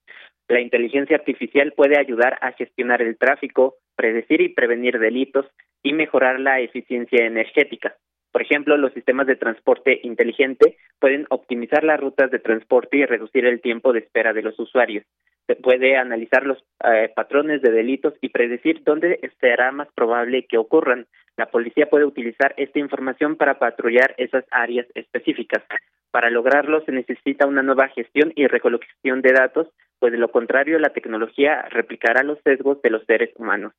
La 0.48 0.60
inteligencia 0.60 1.16
artificial 1.16 1.72
puede 1.72 1.98
ayudar 1.98 2.36
a 2.42 2.52
gestionar 2.52 3.00
el 3.00 3.16
tráfico, 3.16 3.76
predecir 3.96 4.40
y 4.42 4.50
prevenir 4.50 4.98
delitos 4.98 5.46
y 5.82 5.94
mejorar 5.94 6.38
la 6.38 6.60
eficiencia 6.60 7.24
energética. 7.24 7.96
Por 8.32 8.42
ejemplo, 8.42 8.76
los 8.76 8.92
sistemas 8.92 9.26
de 9.26 9.36
transporte 9.36 10.00
inteligente 10.02 10.76
pueden 10.98 11.26
optimizar 11.30 11.82
las 11.82 11.98
rutas 11.98 12.30
de 12.30 12.38
transporte 12.38 12.98
y 12.98 13.06
reducir 13.06 13.46
el 13.46 13.60
tiempo 13.60 13.92
de 13.92 14.00
espera 14.00 14.32
de 14.32 14.42
los 14.42 14.58
usuarios. 14.58 15.04
Se 15.50 15.56
puede 15.56 15.96
analizar 15.96 16.46
los 16.46 16.62
eh, 16.84 17.10
patrones 17.12 17.60
de 17.60 17.72
delitos 17.72 18.14
y 18.20 18.28
predecir 18.28 18.84
dónde 18.84 19.18
será 19.40 19.72
más 19.72 19.88
probable 19.96 20.46
que 20.46 20.58
ocurran. 20.58 21.08
La 21.36 21.50
policía 21.50 21.90
puede 21.90 22.04
utilizar 22.04 22.54
esta 22.56 22.78
información 22.78 23.34
para 23.34 23.58
patrullar 23.58 24.14
esas 24.16 24.44
áreas 24.52 24.86
específicas. 24.94 25.64
Para 26.12 26.30
lograrlo 26.30 26.84
se 26.84 26.92
necesita 26.92 27.48
una 27.48 27.64
nueva 27.64 27.88
gestión 27.88 28.32
y 28.36 28.46
recolección 28.46 29.22
de 29.22 29.32
datos, 29.32 29.66
pues 29.98 30.12
de 30.12 30.18
lo 30.18 30.30
contrario 30.30 30.78
la 30.78 30.92
tecnología 30.92 31.62
replicará 31.62 32.22
los 32.22 32.38
sesgos 32.44 32.80
de 32.82 32.90
los 32.90 33.04
seres 33.06 33.30
humanos. 33.34 33.72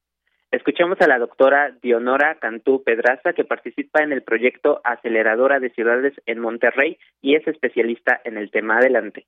Escuchamos 0.52 1.00
a 1.00 1.08
la 1.08 1.20
doctora 1.20 1.74
Dionora 1.82 2.36
Cantú 2.36 2.84
Pedraza, 2.84 3.32
que 3.32 3.46
participa 3.46 4.04
en 4.04 4.12
el 4.12 4.24
proyecto 4.24 4.82
Aceleradora 4.84 5.62
de 5.62 5.70
Ciudades 5.70 6.16
en 6.26 6.40
Monterrey 6.40 6.98
y 7.22 7.36
es 7.36 7.48
especialista 7.48 8.20
en 8.26 8.36
el 8.36 8.52
tema. 8.52 8.80
Adelante. 8.80 9.26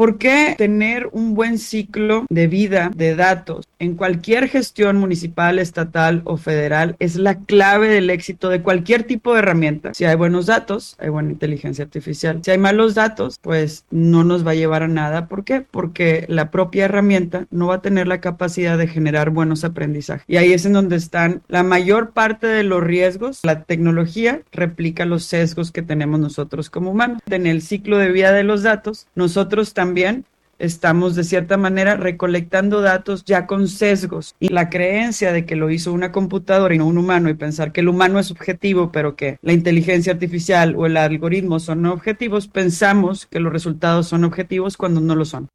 ¿Por 0.00 0.16
qué 0.16 0.54
tener 0.56 1.10
un 1.12 1.34
buen 1.34 1.58
ciclo 1.58 2.24
de 2.30 2.46
vida 2.46 2.90
de 2.96 3.14
datos 3.14 3.68
en 3.78 3.96
cualquier 3.96 4.48
gestión 4.48 4.96
municipal, 4.96 5.58
estatal 5.58 6.22
o 6.24 6.38
federal 6.38 6.96
es 7.00 7.16
la 7.16 7.40
clave 7.40 7.88
del 7.88 8.08
éxito 8.08 8.48
de 8.48 8.62
cualquier 8.62 9.02
tipo 9.02 9.34
de 9.34 9.40
herramienta? 9.40 9.92
Si 9.92 10.06
hay 10.06 10.16
buenos 10.16 10.46
datos, 10.46 10.96
hay 11.00 11.10
buena 11.10 11.32
inteligencia 11.32 11.84
artificial. 11.84 12.40
Si 12.42 12.50
hay 12.50 12.56
malos 12.56 12.94
datos, 12.94 13.38
pues 13.42 13.84
no 13.90 14.24
nos 14.24 14.46
va 14.46 14.52
a 14.52 14.54
llevar 14.54 14.84
a 14.84 14.88
nada. 14.88 15.26
¿Por 15.26 15.44
qué? 15.44 15.60
Porque 15.70 16.24
la 16.28 16.50
propia 16.50 16.86
herramienta 16.86 17.46
no 17.50 17.66
va 17.66 17.74
a 17.74 17.82
tener 17.82 18.08
la 18.08 18.22
capacidad 18.22 18.78
de 18.78 18.86
generar 18.86 19.28
buenos 19.28 19.64
aprendizajes. 19.64 20.24
Y 20.26 20.38
ahí 20.38 20.54
es 20.54 20.64
en 20.64 20.72
donde 20.72 20.96
están 20.96 21.42
la 21.46 21.62
mayor 21.62 22.12
parte 22.12 22.46
de 22.46 22.62
los 22.62 22.82
riesgos. 22.82 23.40
La 23.42 23.64
tecnología 23.64 24.40
replica 24.50 25.04
los 25.04 25.24
sesgos 25.24 25.72
que 25.72 25.82
tenemos 25.82 26.20
nosotros 26.20 26.70
como 26.70 26.92
humanos. 26.92 27.20
En 27.28 27.46
el 27.46 27.60
ciclo 27.60 27.98
de 27.98 28.10
vida 28.10 28.32
de 28.32 28.44
los 28.44 28.62
datos, 28.62 29.06
nosotros 29.14 29.74
también 29.74 29.89
también 29.90 30.24
estamos 30.60 31.16
de 31.16 31.24
cierta 31.24 31.56
manera 31.56 31.96
recolectando 31.96 32.80
datos 32.80 33.24
ya 33.24 33.48
con 33.48 33.66
sesgos 33.66 34.36
y 34.38 34.50
la 34.50 34.70
creencia 34.70 35.32
de 35.32 35.44
que 35.44 35.56
lo 35.56 35.68
hizo 35.68 35.92
una 35.92 36.12
computadora 36.12 36.72
y 36.72 36.78
no 36.78 36.86
un 36.86 36.96
humano 36.96 37.28
y 37.28 37.34
pensar 37.34 37.72
que 37.72 37.80
el 37.80 37.88
humano 37.88 38.20
es 38.20 38.30
objetivo 38.30 38.92
pero 38.92 39.16
que 39.16 39.38
la 39.42 39.52
inteligencia 39.52 40.12
artificial 40.12 40.76
o 40.76 40.86
el 40.86 40.96
algoritmo 40.96 41.58
son 41.58 41.86
objetivos, 41.86 42.46
pensamos 42.46 43.26
que 43.26 43.40
los 43.40 43.52
resultados 43.52 44.06
son 44.06 44.22
objetivos 44.22 44.76
cuando 44.76 45.00
no 45.00 45.16
lo 45.16 45.24
son. 45.24 45.48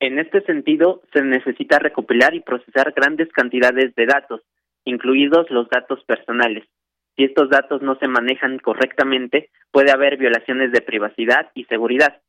En 0.00 0.18
este 0.18 0.40
sentido, 0.42 1.02
se 1.12 1.22
necesita 1.22 1.78
recopilar 1.78 2.34
y 2.34 2.40
procesar 2.40 2.92
grandes 2.96 3.28
cantidades 3.28 3.94
de 3.94 4.06
datos, 4.06 4.40
incluidos 4.84 5.48
los 5.50 5.68
datos 5.68 6.02
personales. 6.04 6.64
Si 7.16 7.22
estos 7.22 7.48
datos 7.48 7.80
no 7.80 7.96
se 8.00 8.08
manejan 8.08 8.58
correctamente, 8.58 9.50
puede 9.70 9.92
haber 9.92 10.16
violaciones 10.16 10.72
de 10.72 10.80
privacidad 10.80 11.52
y 11.54 11.64
seguridad 11.66 12.20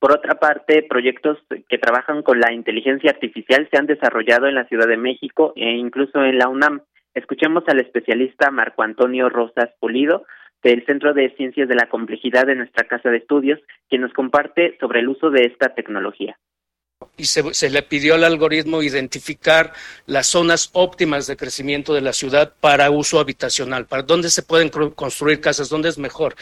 por 0.00 0.12
otra 0.12 0.36
parte, 0.36 0.82
proyectos 0.82 1.38
que 1.68 1.78
trabajan 1.78 2.22
con 2.22 2.40
la 2.40 2.52
inteligencia 2.52 3.10
artificial 3.10 3.68
se 3.70 3.76
han 3.76 3.86
desarrollado 3.86 4.46
en 4.46 4.54
la 4.54 4.64
Ciudad 4.64 4.88
de 4.88 4.96
México 4.96 5.52
e 5.56 5.72
incluso 5.72 6.24
en 6.24 6.38
la 6.38 6.48
UNAM. 6.48 6.80
Escuchemos 7.14 7.64
al 7.68 7.80
especialista 7.80 8.50
Marco 8.50 8.82
Antonio 8.82 9.28
Rosas 9.28 9.68
Pulido 9.78 10.24
del 10.62 10.84
Centro 10.86 11.12
de 11.12 11.34
Ciencias 11.36 11.68
de 11.68 11.74
la 11.74 11.88
Complejidad 11.90 12.46
de 12.46 12.54
nuestra 12.54 12.84
Casa 12.88 13.10
de 13.10 13.18
Estudios, 13.18 13.60
quien 13.90 14.00
nos 14.00 14.12
comparte 14.14 14.76
sobre 14.80 15.00
el 15.00 15.08
uso 15.08 15.30
de 15.30 15.42
esta 15.42 15.74
tecnología 15.74 16.38
y 17.16 17.26
se, 17.26 17.70
le 17.70 17.82
pidió 17.82 18.14
al 18.14 18.24
algoritmo 18.24 18.82
identificar 18.82 19.72
las 20.06 20.26
zonas 20.28 20.70
óptimas 20.72 21.26
de 21.26 21.36
crecimiento 21.36 21.92
de 21.92 22.00
la 22.00 22.12
ciudad 22.12 22.52
para 22.60 22.90
uso 22.90 23.20
habitacional, 23.20 23.86
para 23.86 24.02
dónde 24.02 24.30
se 24.30 24.42
pueden 24.42 24.70
construir 24.70 25.40
casas, 25.40 25.68
dónde 25.68 25.90
es 25.90 25.98
mejor. 25.98 26.34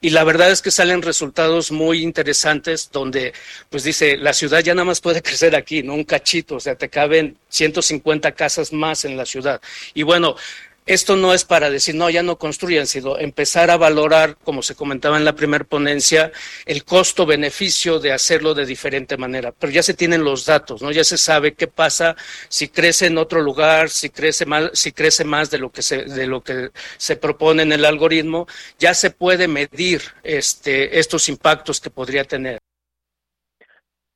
Y 0.00 0.10
la 0.10 0.24
verdad 0.24 0.50
es 0.50 0.62
que 0.62 0.70
salen 0.70 1.02
resultados 1.02 1.70
muy 1.70 2.02
interesantes 2.02 2.90
donde, 2.90 3.34
pues 3.68 3.84
dice, 3.84 4.16
la 4.16 4.32
ciudad 4.32 4.60
ya 4.60 4.74
nada 4.74 4.86
más 4.86 5.00
puede 5.00 5.22
crecer 5.22 5.54
aquí, 5.54 5.82
no 5.82 5.94
un 5.94 6.04
cachito, 6.04 6.56
o 6.56 6.60
sea, 6.60 6.74
te 6.76 6.88
caben 6.88 7.36
150 7.48 8.32
casas 8.32 8.72
más 8.72 9.04
en 9.04 9.16
la 9.16 9.26
ciudad. 9.26 9.60
Y 9.92 10.02
bueno, 10.02 10.36
esto 10.84 11.16
no 11.16 11.32
es 11.32 11.44
para 11.44 11.70
decir, 11.70 11.94
no, 11.94 12.10
ya 12.10 12.22
no 12.22 12.38
construyan, 12.38 12.86
sino 12.86 13.16
empezar 13.18 13.70
a 13.70 13.76
valorar, 13.76 14.36
como 14.42 14.62
se 14.62 14.74
comentaba 14.74 15.16
en 15.16 15.24
la 15.24 15.34
primera 15.34 15.64
ponencia, 15.64 16.32
el 16.66 16.84
costo-beneficio 16.84 18.00
de 18.00 18.12
hacerlo 18.12 18.54
de 18.54 18.66
diferente 18.66 19.16
manera. 19.16 19.52
Pero 19.52 19.72
ya 19.72 19.82
se 19.82 19.94
tienen 19.94 20.24
los 20.24 20.44
datos, 20.44 20.82
¿no? 20.82 20.90
Ya 20.90 21.04
se 21.04 21.18
sabe 21.18 21.54
qué 21.54 21.68
pasa 21.68 22.16
si 22.48 22.68
crece 22.68 23.06
en 23.06 23.18
otro 23.18 23.40
lugar, 23.40 23.90
si 23.90 24.10
crece 24.10 24.44
más, 24.46 24.70
si 24.74 24.92
crece 24.92 25.24
más 25.24 25.50
de 25.50 25.58
lo 25.58 25.70
que 25.70 25.82
se, 25.82 26.04
de 26.04 26.26
lo 26.26 26.42
que 26.42 26.70
se 26.96 27.16
propone 27.16 27.62
en 27.62 27.72
el 27.72 27.84
algoritmo, 27.84 28.46
ya 28.78 28.94
se 28.94 29.10
puede 29.10 29.48
medir 29.48 30.02
este, 30.22 30.98
estos 30.98 31.28
impactos 31.28 31.80
que 31.80 31.90
podría 31.90 32.24
tener. 32.24 32.58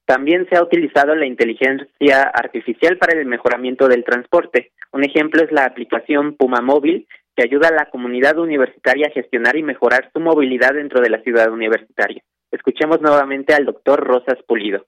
También 0.06 0.46
se 0.48 0.56
ha 0.56 0.62
utilizado 0.62 1.16
la 1.16 1.26
inteligencia 1.26 2.22
artificial 2.22 2.96
para 2.96 3.18
el 3.18 3.26
mejoramiento 3.26 3.88
del 3.88 4.04
transporte. 4.04 4.70
Un 4.92 5.04
ejemplo 5.04 5.42
es 5.42 5.50
la 5.50 5.64
aplicación 5.64 6.36
Puma 6.36 6.60
Móvil, 6.60 7.08
que 7.36 7.42
ayuda 7.42 7.68
a 7.68 7.74
la 7.74 7.90
comunidad 7.90 8.38
universitaria 8.38 9.08
a 9.08 9.10
gestionar 9.10 9.56
y 9.56 9.64
mejorar 9.64 10.08
su 10.12 10.20
movilidad 10.20 10.74
dentro 10.74 11.02
de 11.02 11.10
la 11.10 11.20
ciudad 11.22 11.50
universitaria. 11.50 12.22
Escuchemos 12.52 13.00
nuevamente 13.02 13.52
al 13.52 13.66
doctor 13.66 14.00
Rosas 14.00 14.38
Pulido. 14.46 14.86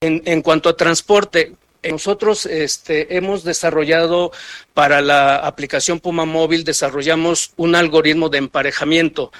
En, 0.00 0.42
cuanto 0.42 0.68
a 0.68 0.76
transporte, 0.76 1.52
nosotros 1.88 2.46
este, 2.46 3.16
hemos 3.16 3.44
desarrollado 3.44 4.30
para 4.74 5.00
la 5.00 5.36
aplicación 5.36 6.00
Puma 6.00 6.24
Móvil, 6.24 6.64
desarrollamos 6.64 7.52
un 7.56 7.74
algoritmo 7.74 8.28
de 8.28 8.38
emparejamiento 8.38 9.32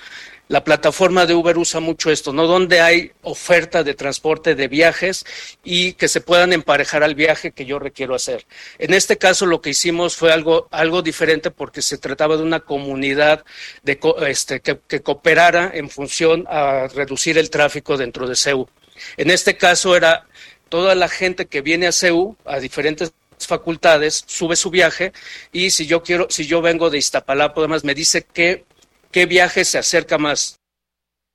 la 0.52 0.64
plataforma 0.64 1.24
de 1.24 1.32
Uber 1.32 1.56
usa 1.56 1.80
mucho 1.80 2.10
esto, 2.10 2.34
¿no? 2.34 2.46
Donde 2.46 2.82
hay 2.82 3.10
oferta 3.22 3.82
de 3.82 3.94
transporte 3.94 4.54
de 4.54 4.68
viajes 4.68 5.24
y 5.64 5.94
que 5.94 6.08
se 6.08 6.20
puedan 6.20 6.52
emparejar 6.52 7.02
al 7.02 7.14
viaje 7.14 7.52
que 7.52 7.64
yo 7.64 7.78
requiero 7.78 8.14
hacer. 8.14 8.44
En 8.78 8.92
este 8.92 9.16
caso 9.16 9.46
lo 9.46 9.62
que 9.62 9.70
hicimos 9.70 10.14
fue 10.14 10.30
algo, 10.30 10.68
algo 10.70 11.00
diferente 11.00 11.50
porque 11.50 11.80
se 11.80 11.96
trataba 11.96 12.36
de 12.36 12.42
una 12.42 12.60
comunidad 12.60 13.46
de, 13.82 13.98
este, 14.28 14.60
que, 14.60 15.00
cooperara 15.00 15.70
en 15.72 15.88
función 15.88 16.44
a 16.50 16.86
reducir 16.88 17.38
el 17.38 17.48
tráfico 17.48 17.96
dentro 17.96 18.28
de 18.28 18.36
CEU. 18.36 18.68
En 19.16 19.30
este 19.30 19.56
caso 19.56 19.96
era 19.96 20.26
toda 20.68 20.94
la 20.94 21.08
gente 21.08 21.46
que 21.46 21.62
viene 21.62 21.86
a 21.86 21.92
CEU, 21.92 22.36
a 22.44 22.58
diferentes 22.58 23.14
facultades, 23.38 24.22
sube 24.26 24.56
su 24.56 24.68
viaje 24.68 25.14
y 25.50 25.70
si 25.70 25.86
yo 25.86 26.02
quiero, 26.02 26.26
si 26.28 26.46
yo 26.46 26.60
vengo 26.60 26.90
de 26.90 26.98
Iztapalapa, 26.98 27.62
además 27.62 27.84
me 27.84 27.94
dice 27.94 28.26
que 28.30 28.66
¿Qué 29.12 29.26
viaje 29.26 29.64
se 29.64 29.78
acerca 29.78 30.16
más? 30.16 30.58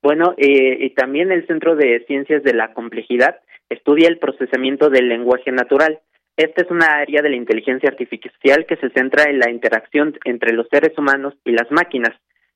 Bueno, 0.02 0.34
eh, 0.38 0.78
y 0.80 0.90
también 0.92 1.32
el 1.32 1.46
Centro 1.46 1.76
de 1.76 2.04
Ciencias 2.08 2.44
de 2.44 2.54
la 2.54 2.74
Complejidad 2.74 3.40
estudia 3.70 4.08
el 4.08 4.18
procesamiento 4.18 4.90
del 4.90 5.10
lenguaje 5.10 5.52
natural. 5.52 6.00
Esta 6.36 6.64
es 6.64 6.72
una 6.72 6.98
área 6.98 7.22
de 7.22 7.30
la 7.30 7.36
inteligencia 7.36 7.90
artificial 7.90 8.66
que 8.66 8.78
se 8.78 8.90
centra 8.90 9.30
en 9.30 9.40
la 9.40 9.50
interacción 9.50 10.18
entre 10.24 10.54
los 10.54 10.68
seres 10.70 10.98
humanos 10.98 11.34
y 11.46 11.52
las 11.52 11.70
máquinas. 11.72 12.14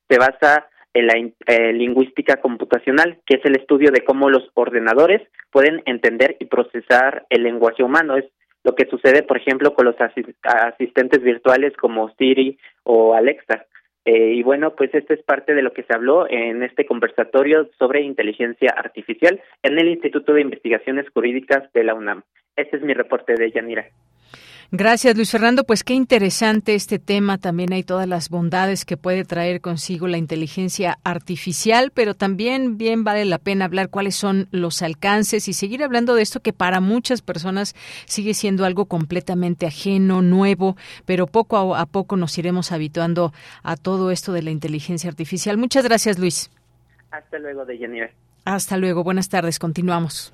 Se 0.10 0.18
basa 0.18 0.68
en 0.94 1.08
la 1.08 1.14
eh, 1.18 1.74
lingüística 1.74 2.38
computacional, 2.38 3.20
que 3.26 3.38
es 3.38 3.46
el 3.46 3.56
estudio 3.56 3.92
de 3.92 4.04
cómo 4.04 4.30
los 4.30 4.50
ordenadores 4.56 5.22
pueden 5.52 5.82
entender 5.86 6.38
y 6.40 6.46
procesar 6.46 7.26
el 7.30 7.44
lenguaje 7.44 7.84
humano. 7.84 8.18
Es 8.18 8.26
lo 8.64 8.76
que 8.76 8.88
sucede, 8.88 9.24
por 9.24 9.38
ejemplo, 9.38 9.74
con 9.74 9.86
los 9.86 9.96
asistentes 10.00 11.22
virtuales 11.24 11.76
como 11.78 12.14
Siri 12.18 12.58
o 12.84 13.14
Alexa. 13.14 13.66
Eh, 14.06 14.34
y 14.34 14.44
bueno, 14.44 14.76
pues 14.76 14.94
esto 14.94 15.14
es 15.14 15.22
parte 15.22 15.54
de 15.54 15.62
lo 15.62 15.74
que 15.74 15.84
se 15.84 15.94
habló 15.94 16.30
en 16.30 16.64
este 16.64 16.86
conversatorio 16.86 17.70
sobre 17.78 18.02
inteligencia 18.02 18.74
artificial 18.76 19.42
en 19.62 19.78
el 19.78 19.90
Instituto 19.90 20.34
de 20.34 20.42
Investigaciones 20.42 21.06
Jurídicas 21.14 21.72
de 21.74 21.84
la 21.84 21.94
UNAM. 21.94 22.24
Este 22.56 22.78
es 22.78 22.84
mi 22.84 22.94
reporte 22.94 23.36
de 23.36 23.52
Yanira. 23.52 23.86
Gracias, 24.74 25.18
Luis 25.18 25.30
Fernando. 25.30 25.66
Pues 25.66 25.84
qué 25.84 25.94
interesante 25.94 26.76
este 26.76 26.98
tema. 26.98 27.38
También 27.38 27.74
hay 27.74 27.84
todas 27.84 28.08
las 28.08 28.30
bondades 28.30 28.86
que 28.86 28.96
puede 28.96 29.26
traer 29.26 29.60
consigo 29.60 30.08
la 30.08 30.18
inteligencia 30.18 30.98
artificial, 31.04 31.92
pero 31.94 32.14
también 32.14 32.78
bien 32.78 33.04
vale 33.04 33.26
la 33.26 33.38
pena 33.38 33.66
hablar 33.66 33.90
cuáles 33.90 34.16
son 34.16 34.48
los 34.52 34.82
alcances 34.82 35.50
y 35.50 35.54
seguir 35.54 35.84
hablando 35.84 36.16
de 36.16 36.22
esto 36.22 36.40
que 36.40 36.54
para 36.54 36.80
muchas 36.80 37.22
personas 37.22 37.76
sigue 38.06 38.34
siendo 38.34 38.64
algo 38.64 38.86
completamente 38.86 39.66
ajeno, 39.66 40.22
nuevo, 40.22 40.78
pero 41.06 41.28
poco 41.28 41.76
a 41.76 41.86
poco 41.86 42.16
nos 42.16 42.38
iremos 42.38 42.72
habituando 42.72 43.34
a 43.64 43.76
todo 43.76 44.10
esto 44.10 44.32
de 44.32 44.44
la 44.44 44.52
inteligencia 44.52 45.10
artificial. 45.10 45.58
Muchas 45.58 45.84
gracias, 45.84 46.18
Luis. 46.18 46.50
Hasta 47.12 47.40
luego, 47.40 47.66
Deyanira. 47.66 48.12
Hasta 48.46 48.78
luego. 48.78 49.04
Buenas 49.04 49.28
tardes. 49.28 49.60
Continuamos. 49.60 50.34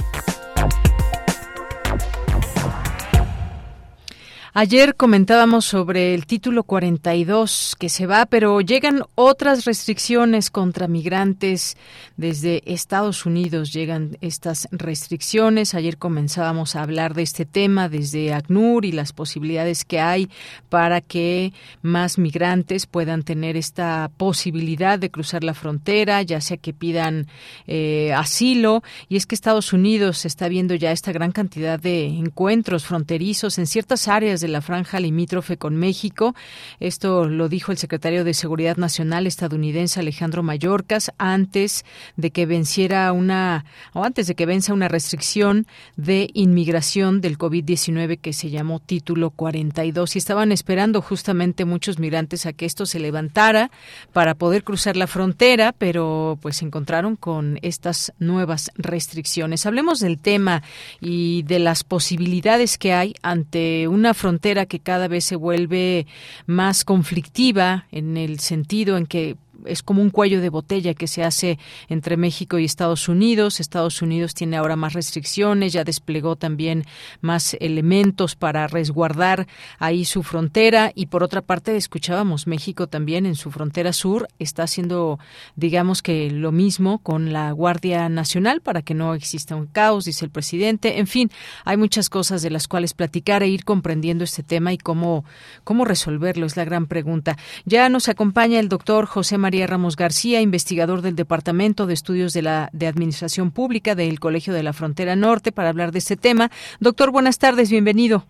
Ayer 4.53 4.97
comentábamos 4.97 5.63
sobre 5.63 6.13
el 6.13 6.25
título 6.25 6.63
42 6.63 7.77
que 7.79 7.87
se 7.87 8.05
va, 8.05 8.25
pero 8.25 8.59
llegan 8.59 9.03
otras 9.15 9.63
restricciones 9.63 10.49
contra 10.49 10.89
migrantes 10.89 11.77
desde 12.17 12.61
Estados 12.65 13.25
Unidos. 13.25 13.71
Llegan 13.71 14.17
estas 14.19 14.67
restricciones. 14.73 15.73
Ayer 15.73 15.97
comenzábamos 15.97 16.75
a 16.75 16.81
hablar 16.81 17.13
de 17.13 17.21
este 17.21 17.45
tema 17.45 17.87
desde 17.87 18.33
ACNUR 18.33 18.83
y 18.83 18.91
las 18.91 19.13
posibilidades 19.13 19.85
que 19.85 20.01
hay 20.01 20.29
para 20.67 20.99
que 20.99 21.53
más 21.81 22.17
migrantes 22.17 22.87
puedan 22.87 23.23
tener 23.23 23.55
esta 23.55 24.11
posibilidad 24.17 24.99
de 24.99 25.11
cruzar 25.11 25.45
la 25.45 25.53
frontera, 25.53 26.23
ya 26.23 26.41
sea 26.41 26.57
que 26.57 26.73
pidan 26.73 27.27
eh, 27.67 28.11
asilo. 28.13 28.83
Y 29.07 29.15
es 29.15 29.25
que 29.25 29.33
Estados 29.33 29.71
Unidos 29.71 30.25
está 30.25 30.49
viendo 30.49 30.75
ya 30.75 30.91
esta 30.91 31.13
gran 31.13 31.31
cantidad 31.31 31.79
de 31.79 32.07
encuentros 32.07 32.83
fronterizos 32.83 33.57
en 33.57 33.65
ciertas 33.65 34.09
áreas 34.09 34.40
de 34.41 34.47
la 34.47 34.61
franja 34.61 34.99
limítrofe 34.99 35.57
con 35.57 35.75
México. 35.75 36.35
Esto 36.79 37.25
lo 37.25 37.47
dijo 37.49 37.71
el 37.71 37.77
secretario 37.77 38.23
de 38.23 38.33
Seguridad 38.33 38.77
Nacional 38.77 39.27
estadounidense 39.27 39.99
Alejandro 39.99 40.43
Mayorkas 40.43 41.11
antes 41.17 41.85
de 42.17 42.31
que 42.31 42.45
venciera 42.45 43.11
una 43.11 43.65
o 43.93 44.03
antes 44.03 44.27
de 44.27 44.35
que 44.35 44.45
venza 44.45 44.73
una 44.73 44.87
restricción 44.87 45.67
de 45.95 46.29
inmigración 46.33 47.21
del 47.21 47.37
COVID-19 47.37 48.19
que 48.19 48.33
se 48.33 48.49
llamó 48.49 48.79
Título 48.79 49.29
42 49.29 50.15
y 50.15 50.19
estaban 50.19 50.51
esperando 50.51 51.01
justamente 51.01 51.65
muchos 51.65 51.99
migrantes 51.99 52.45
a 52.45 52.53
que 52.53 52.65
esto 52.65 52.85
se 52.85 52.99
levantara 52.99 53.71
para 54.13 54.35
poder 54.35 54.63
cruzar 54.63 54.97
la 54.97 55.07
frontera, 55.07 55.73
pero 55.77 56.37
pues 56.41 56.57
se 56.57 56.65
encontraron 56.65 57.15
con 57.15 57.59
estas 57.61 58.13
nuevas 58.19 58.71
restricciones. 58.75 59.65
Hablemos 59.65 59.99
del 59.99 60.19
tema 60.19 60.63
y 60.99 61.43
de 61.43 61.59
las 61.59 61.83
posibilidades 61.83 62.77
que 62.77 62.93
hay 62.93 63.13
ante 63.21 63.87
una 63.87 64.13
frontera 64.13 64.30
que 64.65 64.79
cada 64.79 65.07
vez 65.07 65.25
se 65.25 65.35
vuelve 65.35 66.07
más 66.45 66.83
conflictiva 66.85 67.85
en 67.91 68.17
el 68.17 68.39
sentido 68.39 68.97
en 68.97 69.05
que 69.05 69.35
es 69.65 69.83
como 69.83 70.01
un 70.01 70.09
cuello 70.09 70.41
de 70.41 70.49
botella 70.49 70.93
que 70.93 71.07
se 71.07 71.23
hace 71.23 71.59
entre 71.89 72.17
México 72.17 72.59
y 72.59 72.65
Estados 72.65 73.07
Unidos. 73.09 73.59
Estados 73.59 74.01
Unidos 74.01 74.33
tiene 74.33 74.57
ahora 74.57 74.75
más 74.75 74.93
restricciones, 74.93 75.73
ya 75.73 75.83
desplegó 75.83 76.35
también 76.35 76.85
más 77.21 77.55
elementos 77.59 78.35
para 78.35 78.67
resguardar 78.67 79.47
ahí 79.79 80.05
su 80.05 80.23
frontera 80.23 80.91
y 80.95 81.07
por 81.07 81.23
otra 81.23 81.41
parte 81.41 81.75
escuchábamos 81.75 82.47
México 82.47 82.87
también 82.87 83.25
en 83.25 83.35
su 83.35 83.51
frontera 83.51 83.93
sur 83.93 84.27
está 84.39 84.63
haciendo 84.63 85.19
digamos 85.55 86.01
que 86.01 86.31
lo 86.31 86.51
mismo 86.51 86.99
con 86.99 87.33
la 87.33 87.51
Guardia 87.51 88.09
Nacional 88.09 88.61
para 88.61 88.81
que 88.81 88.93
no 88.93 89.13
exista 89.13 89.55
un 89.55 89.67
caos, 89.67 90.05
dice 90.05 90.25
el 90.25 90.31
presidente. 90.31 90.99
En 90.99 91.07
fin, 91.07 91.29
hay 91.65 91.77
muchas 91.77 92.09
cosas 92.09 92.41
de 92.41 92.49
las 92.49 92.67
cuales 92.67 92.93
platicar 92.93 93.43
e 93.43 93.47
ir 93.47 93.63
comprendiendo 93.63 94.23
este 94.23 94.43
tema 94.43 94.73
y 94.73 94.77
cómo 94.77 95.25
cómo 95.63 95.85
resolverlo 95.85 96.45
es 96.45 96.57
la 96.57 96.65
gran 96.65 96.87
pregunta. 96.87 97.37
Ya 97.65 97.89
nos 97.89 98.09
acompaña 98.09 98.59
el 98.59 98.69
doctor 98.69 99.05
José 99.05 99.37
María 99.37 99.50
María 99.51 99.67
Ramos 99.67 99.97
García, 99.97 100.39
investigador 100.39 101.01
del 101.01 101.17
Departamento 101.17 101.85
de 101.85 101.93
Estudios 101.93 102.31
de 102.31 102.41
la 102.41 102.69
de 102.71 102.87
Administración 102.87 103.51
Pública 103.51 103.95
del 103.95 104.17
Colegio 104.21 104.53
de 104.53 104.63
la 104.63 104.71
Frontera 104.71 105.17
Norte, 105.17 105.51
para 105.51 105.67
hablar 105.67 105.91
de 105.91 105.99
este 105.99 106.15
tema. 106.15 106.49
Doctor, 106.79 107.11
buenas 107.11 107.37
tardes, 107.37 107.69
bienvenido. 107.69 108.25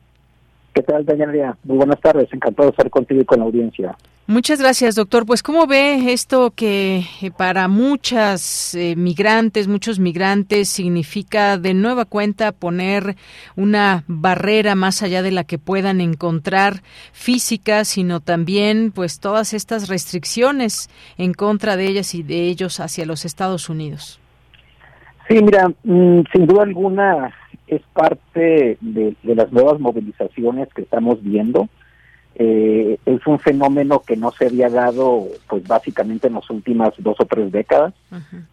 ¿Qué 0.74 0.84
tal, 0.84 1.06
Daniela? 1.06 1.58
Muy 1.66 1.78
buenas 1.78 2.00
tardes, 2.00 2.32
encantado 2.32 2.68
de 2.68 2.72
estar 2.72 2.90
contigo 2.90 3.22
y 3.22 3.26
con 3.26 3.40
la 3.40 3.46
audiencia. 3.46 3.96
Muchas 4.28 4.62
gracias, 4.62 4.96
doctor. 4.96 5.26
Pues, 5.26 5.44
¿cómo 5.44 5.68
ve 5.68 6.14
esto 6.14 6.54
que 6.56 7.04
eh, 7.22 7.32
para 7.36 7.68
muchas 7.68 8.74
eh, 8.76 8.96
migrantes, 8.96 9.68
muchos 9.68 10.00
migrantes, 10.00 10.70
significa 10.70 11.58
de 11.58 11.74
nueva 11.74 12.06
cuenta 12.06 12.54
poner 12.54 13.18
una 13.58 14.06
barrera 14.08 14.76
más 14.76 15.04
allá 15.04 15.22
de 15.22 15.32
la 15.32 15.44
que 15.44 15.58
puedan 15.58 16.00
encontrar 16.00 16.76
física, 17.12 17.84
sino 17.84 18.22
también, 18.22 18.94
pues, 18.94 19.20
todas 19.20 19.54
estas 19.54 19.90
restricciones 19.90 20.90
en 21.18 21.34
contra 21.34 21.76
de 21.76 21.88
ellas 21.88 22.16
y 22.16 22.24
de 22.24 22.44
ellos 22.44 22.80
hacia 22.80 23.06
los 23.06 23.26
Estados 23.26 23.70
Unidos? 23.70 24.22
Sí, 25.28 25.42
mira, 25.44 25.68
mm, 25.84 26.22
sin 26.32 26.48
duda 26.48 26.64
alguna 26.64 27.34
es 27.72 27.82
parte 27.94 28.78
de 28.82 29.16
las 29.24 29.52
nuevas 29.52 29.80
movilizaciones 29.80 30.68
que 30.74 30.82
estamos 30.82 31.24
viendo. 31.24 31.70
Eh, 32.36 32.98
es 33.06 33.26
un 33.26 33.40
fenómeno 33.40 34.02
que 34.02 34.18
no 34.18 34.32
se 34.32 34.48
había 34.48 34.70
dado 34.70 35.26
pues 35.50 35.66
básicamente 35.66 36.28
en 36.28 36.34
las 36.34 36.50
últimas 36.50 36.92
dos 36.98 37.18
o 37.20 37.26
tres 37.26 37.52
décadas, 37.52 37.94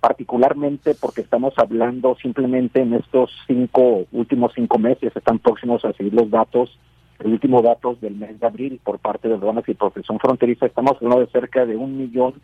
particularmente 0.01 0.95
porque 0.95 1.21
estamos 1.21 1.55
hablando 1.57 2.17
simplemente 2.23 2.81
en 2.81 2.95
estos 2.95 3.31
cinco 3.47 4.05
últimos 4.13 4.53
cinco 4.55 4.79
meses, 4.79 5.15
están 5.15 5.41
próximos 5.41 5.85
a 5.85 5.93
seguir 5.93 6.15
los 6.15 6.31
datos, 6.31 6.79
el 7.19 7.33
último 7.33 7.61
datos 7.63 8.01
del 8.01 8.15
mes 8.15 8.39
de 8.39 8.47
abril 8.47 8.81
por 8.85 9.01
parte 9.01 9.29
de 9.29 9.35
aduanas 9.35 9.69
y 9.69 9.75
profesión 9.75 10.19
fronteriza, 10.21 10.67
estamos 10.67 10.97
hablando 10.97 11.21
de 11.21 11.33
cerca 11.33 11.67
de 11.67 11.77
un 11.77 11.99
millón 11.99 12.35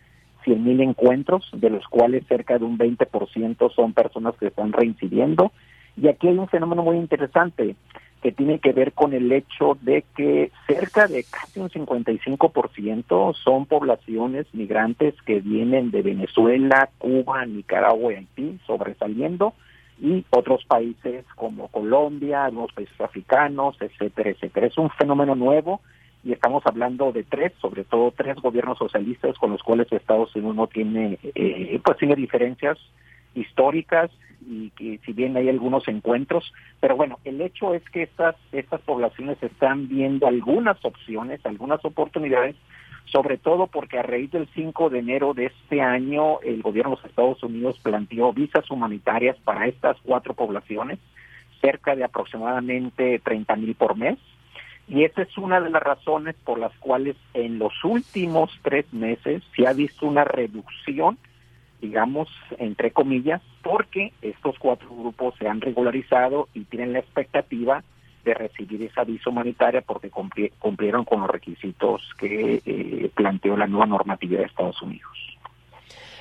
cien 0.45 0.63
mil 0.63 0.81
encuentros, 0.81 1.49
de 1.53 1.71
los 1.71 1.87
cuales 1.89 2.25
cerca 2.29 2.59
de 2.59 2.65
un 2.65 2.79
20% 2.79 3.75
son 3.75 3.93
personas 3.93 4.35
que 4.37 4.49
están 4.49 4.73
reincidiendo. 4.73 5.53
Y 5.97 6.09
aquí 6.09 6.29
hay 6.29 6.39
un 6.39 6.49
fenómeno 6.49 6.83
muy 6.83 6.97
interesante 6.97 7.77
que 8.25 8.33
tiene 8.33 8.59
que 8.59 8.73
ver 8.73 8.93
con 8.93 9.13
el 9.13 9.31
hecho 9.31 9.77
de 9.83 10.03
que 10.17 10.51
cerca 10.67 11.07
de 11.07 11.25
casi 11.25 11.61
un 11.61 11.69
55% 11.69 13.35
son 13.35 13.67
poblaciones 13.67 14.47
migrantes 14.55 15.15
que 15.27 15.41
vienen 15.41 15.91
de 15.91 16.01
Venezuela, 16.01 16.89
Cuba, 16.97 17.45
Nicaragua 17.45 18.15
y 18.15 18.17
Haití, 18.17 18.59
sobresaliendo, 18.67 19.53
y 20.01 20.25
otros 20.31 20.65
países 20.65 21.27
como 21.37 21.69
Colombia, 21.69 22.47
algunos 22.47 22.73
países 22.73 22.99
africanos, 22.99 23.77
etcétera, 23.79 24.31
etcétera. 24.31 24.69
Es 24.69 24.79
un 24.79 24.89
fenómeno 24.89 25.35
nuevo 25.35 25.83
y 26.25 26.33
estamos 26.33 26.65
hablando 26.65 27.13
de 27.13 27.25
tres, 27.25 27.53
sobre 27.61 27.85
todo 27.85 28.11
tres 28.17 28.37
gobiernos 28.37 28.79
socialistas 28.79 29.37
con 29.37 29.51
los 29.51 29.63
cuales 29.63 29.93
Estados 29.93 30.35
Unidos 30.35 30.57
no 30.57 30.67
tiene, 30.67 31.19
eh, 31.23 31.79
pues 31.85 31.99
tiene 31.99 32.17
diferencias 32.17 32.79
históricas 33.35 34.11
y 34.47 34.71
que 34.71 35.01
si 35.05 35.13
bien 35.13 35.37
hay 35.37 35.49
algunos 35.49 35.87
encuentros, 35.89 36.53
pero 36.81 36.97
bueno, 36.97 37.19
el 37.25 37.41
hecho 37.41 37.75
es 37.75 37.83
que 37.91 38.03
estas, 38.03 38.37
estas 38.53 38.81
poblaciones 38.83 39.43
están 39.43 39.89
viendo 39.89 40.27
algunas 40.27 40.83
opciones, 40.85 41.45
algunas 41.45 41.85
oportunidades, 41.85 42.57
sobre 43.07 43.39
todo 43.39 43.67
porque 43.67 43.99
a 43.99 44.03
raíz 44.03 44.31
del 44.31 44.49
5 44.55 44.91
de 44.91 44.99
enero 44.99 45.35
de 45.35 45.47
este 45.47 45.81
año 45.81 46.41
el 46.41 46.63
gobierno 46.63 46.91
de 46.91 46.97
los 46.97 47.05
Estados 47.05 47.43
Unidos 47.43 47.79
planteó 47.83 48.33
visas 48.33 48.71
humanitarias 48.71 49.37
para 49.45 49.67
estas 49.67 49.97
cuatro 50.03 50.35
poblaciones, 50.35 50.99
cerca 51.61 51.95
de 51.95 52.05
aproximadamente 52.05 53.21
30 53.21 53.57
mil 53.57 53.75
por 53.75 53.97
mes. 53.97 54.19
Y 54.87 55.05
esa 55.05 55.23
es 55.23 55.39
una 55.39 55.61
de 55.61 55.71
las 55.71 55.83
razones 55.83 56.35
por 56.45 56.59
las 56.59 56.77
cuales 56.79 57.17
en 57.33 57.59
los 57.59 57.73
últimos 57.85 58.51
tres 58.63 58.93
meses 58.93 59.43
se 59.57 59.67
ha 59.67 59.73
visto 59.73 60.07
una 60.07 60.25
reducción 60.25 61.17
digamos, 61.85 62.29
entre 62.59 62.93
comillas, 62.93 63.43
porque 63.63 64.13
estos 64.23 64.59
cuatro 64.59 64.89
grupos 64.89 65.35
se 65.39 65.47
han 65.47 65.61
regularizado 65.61 66.49
y 66.55 66.65
tienen 66.65 66.95
la 66.95 67.01
expectativa 67.01 67.85
de 68.25 68.33
recibir 68.33 68.83
esa 68.83 69.05
visa 69.05 69.29
humanitaria 69.29 69.83
porque 69.83 70.11
cumplieron 70.59 71.05
con 71.05 71.21
los 71.21 71.29
requisitos 71.29 72.01
que 72.17 72.63
eh, 72.65 73.11
planteó 73.15 73.55
la 73.59 73.67
nueva 73.67 73.85
normatividad 73.85 74.41
de 74.41 74.47
Estados 74.47 74.81
Unidos. 74.81 75.34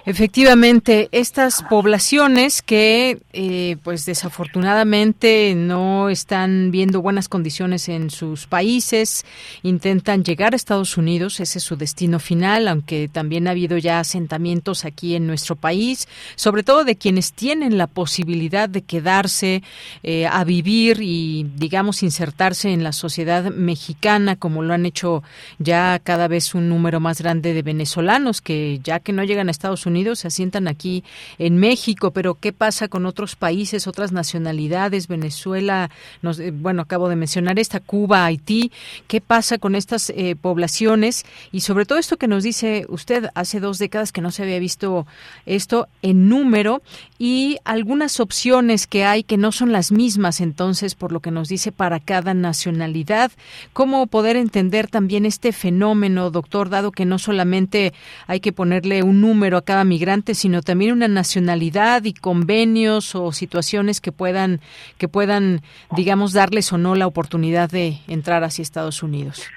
Efectivamente, 0.06 1.08
estas 1.14 1.64
poblaciones 1.70 2.62
que, 2.62 3.20
eh, 3.32 3.78
pues 3.84 4.06
desafortunadamente, 4.06 5.56
no 5.56 6.10
están 6.10 6.72
viendo 6.72 7.02
buenas 7.02 7.30
condiciones 7.30 7.88
en 7.88 8.10
sus 8.10 8.46
países, 8.46 9.24
intentan 9.62 10.26
llegar 10.26 10.52
a 10.52 10.58
Estados 10.58 10.98
Unidos, 10.98 11.40
ese 11.40 11.60
es 11.60 11.64
su 11.64 11.78
destino 11.78 12.20
final, 12.20 12.68
aunque 12.68 13.08
también 13.08 13.48
ha 13.48 13.52
habido 13.52 13.78
ya 13.78 14.02
asentamientos 14.02 14.84
aquí 14.84 15.16
en 15.16 15.26
nuestro 15.26 15.56
país, 15.56 16.10
sobre 16.36 16.64
todo 16.64 16.84
de 16.84 16.98
quienes 16.98 17.32
tienen 17.32 17.78
la 17.78 17.88
posibilidad 17.88 18.68
de 18.68 18.82
quedarse 18.82 19.64
eh, 20.04 20.28
a 20.28 20.44
vivir 20.44 21.00
y, 21.02 21.50
digamos, 21.56 22.04
insertarse 22.04 22.74
en 22.74 22.84
la 22.84 22.92
sociedad 22.92 23.54
mexicana, 23.54 24.36
como 24.36 24.64
lo 24.64 24.74
han 24.74 24.86
hecho 24.86 25.24
ya 25.60 25.98
cada 26.04 26.28
vez 26.28 26.56
un 26.56 26.68
número 26.68 27.00
más 27.00 27.22
grande 27.22 27.54
de 27.54 27.62
venezolanos 27.62 28.42
que, 28.42 28.82
ya 28.84 29.00
que 29.00 29.14
no 29.14 29.24
llegan 29.24 29.48
a 29.48 29.52
Estados 29.52 29.86
Unidos, 29.86 29.93
Unidos, 29.94 30.20
se 30.20 30.28
asientan 30.28 30.68
aquí 30.68 31.04
en 31.38 31.58
México, 31.58 32.12
pero 32.12 32.34
¿qué 32.36 32.52
pasa 32.52 32.88
con 32.88 33.06
otros 33.06 33.36
países, 33.36 33.86
otras 33.86 34.12
nacionalidades, 34.12 35.08
Venezuela, 35.08 35.92
nos, 36.24 36.40
eh, 36.40 36.52
bueno, 36.52 36.82
acabo 36.82 37.10
de 37.10 37.16
mencionar 37.16 37.60
esta, 37.60 37.80
Cuba, 37.80 38.26
Haití, 38.26 38.72
¿qué 39.08 39.22
pasa 39.22 39.60
con 39.60 39.76
estas 39.76 40.10
eh, 40.10 40.36
poblaciones? 40.36 41.26
Y 41.52 41.60
sobre 41.62 41.86
todo 41.86 42.00
esto 42.00 42.18
que 42.18 42.28
nos 42.28 42.44
dice 42.44 42.88
usted, 42.90 43.30
hace 43.36 43.60
dos 43.60 43.78
décadas 43.78 44.12
que 44.12 44.22
no 44.22 44.32
se 44.32 44.42
había 44.42 44.58
visto 44.58 45.06
esto 45.46 45.88
en 46.02 46.28
número 46.28 46.82
y 47.20 47.58
algunas 47.64 48.20
opciones 48.20 48.88
que 48.88 49.06
hay 49.06 49.24
que 49.24 49.38
no 49.38 49.52
son 49.52 49.72
las 49.72 49.92
mismas 49.92 50.42
entonces, 50.42 50.96
por 50.96 51.12
lo 51.12 51.20
que 51.20 51.32
nos 51.32 51.50
dice 51.50 51.72
para 51.72 52.00
cada 52.00 52.34
nacionalidad. 52.34 53.32
¿Cómo 53.74 54.08
poder 54.08 54.36
entender 54.36 54.88
también 54.88 55.26
este 55.26 55.52
fenómeno, 55.52 56.32
doctor, 56.32 56.70
dado 56.70 56.92
que 56.92 57.06
no 57.06 57.20
solamente 57.20 57.94
hay 58.28 58.40
que 58.40 58.52
ponerle 58.52 59.04
un 59.04 59.22
número 59.22 59.58
a 59.58 59.62
cada 59.62 59.83
migrante, 59.84 60.36
sino 60.36 60.62
también 60.62 60.94
una 60.94 61.08
nacionalidad 61.08 62.04
y 62.04 62.14
convenios 62.14 63.16
o 63.16 63.32
situaciones 63.32 64.02
que 64.02 64.12
puedan, 64.12 64.60
que 64.98 65.08
puedan, 65.08 65.62
digamos, 65.96 66.34
darles 66.34 66.72
o 66.74 66.78
no 66.78 66.96
la 66.96 67.08
oportunidad 67.08 67.70
de 67.70 68.00
entrar 68.08 68.44
hacia 68.44 68.62
Estados 68.62 69.04
Unidos? 69.04 69.48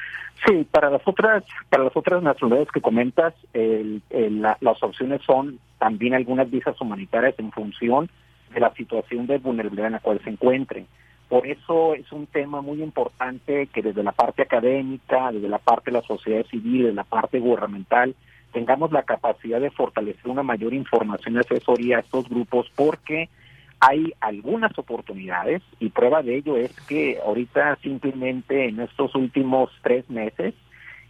Sí, 0.46 0.66
para 0.70 0.90
las 0.90 1.02
otras, 1.06 1.44
para 1.68 1.84
las 1.84 1.96
otras 1.96 2.22
nacionalidades 2.22 2.70
que 2.70 2.80
comentas, 2.80 3.34
las 3.52 4.82
opciones 4.82 5.20
son 5.26 5.58
también 5.78 6.14
algunas 6.14 6.50
visas 6.50 6.80
humanitarias 6.80 7.34
en 7.38 7.50
función 7.50 8.08
de 8.54 8.60
la 8.60 8.72
situación 8.74 9.26
de 9.26 9.38
vulnerabilidad 9.38 9.88
en 9.88 9.94
la 9.94 10.00
cual 10.00 10.20
se 10.22 10.30
encuentren. 10.30 10.86
Por 11.28 11.46
eso 11.48 11.94
es 11.94 12.12
un 12.12 12.26
tema 12.28 12.60
muy 12.60 12.80
importante 12.80 13.66
que 13.66 13.82
desde 13.82 14.04
la 14.04 14.12
parte 14.12 14.42
académica, 14.42 15.32
desde 15.32 15.48
la 15.48 15.58
parte 15.58 15.90
de 15.90 15.98
la 15.98 16.06
sociedad 16.06 16.46
civil, 16.46 16.84
desde 16.84 16.94
la 16.94 17.02
parte 17.02 17.40
gubernamental, 17.40 18.14
tengamos 18.56 18.90
la 18.90 19.02
capacidad 19.02 19.60
de 19.60 19.70
fortalecer 19.70 20.28
una 20.30 20.42
mayor 20.42 20.72
información 20.72 21.34
y 21.34 21.38
asesoría 21.40 21.98
a 21.98 22.00
estos 22.00 22.26
grupos 22.26 22.66
porque 22.74 23.28
hay 23.80 24.14
algunas 24.18 24.78
oportunidades 24.78 25.60
y 25.78 25.90
prueba 25.90 26.22
de 26.22 26.36
ello 26.36 26.56
es 26.56 26.74
que 26.88 27.18
ahorita 27.22 27.76
simplemente 27.82 28.66
en 28.66 28.80
estos 28.80 29.14
últimos 29.14 29.70
tres 29.82 30.08
meses 30.08 30.54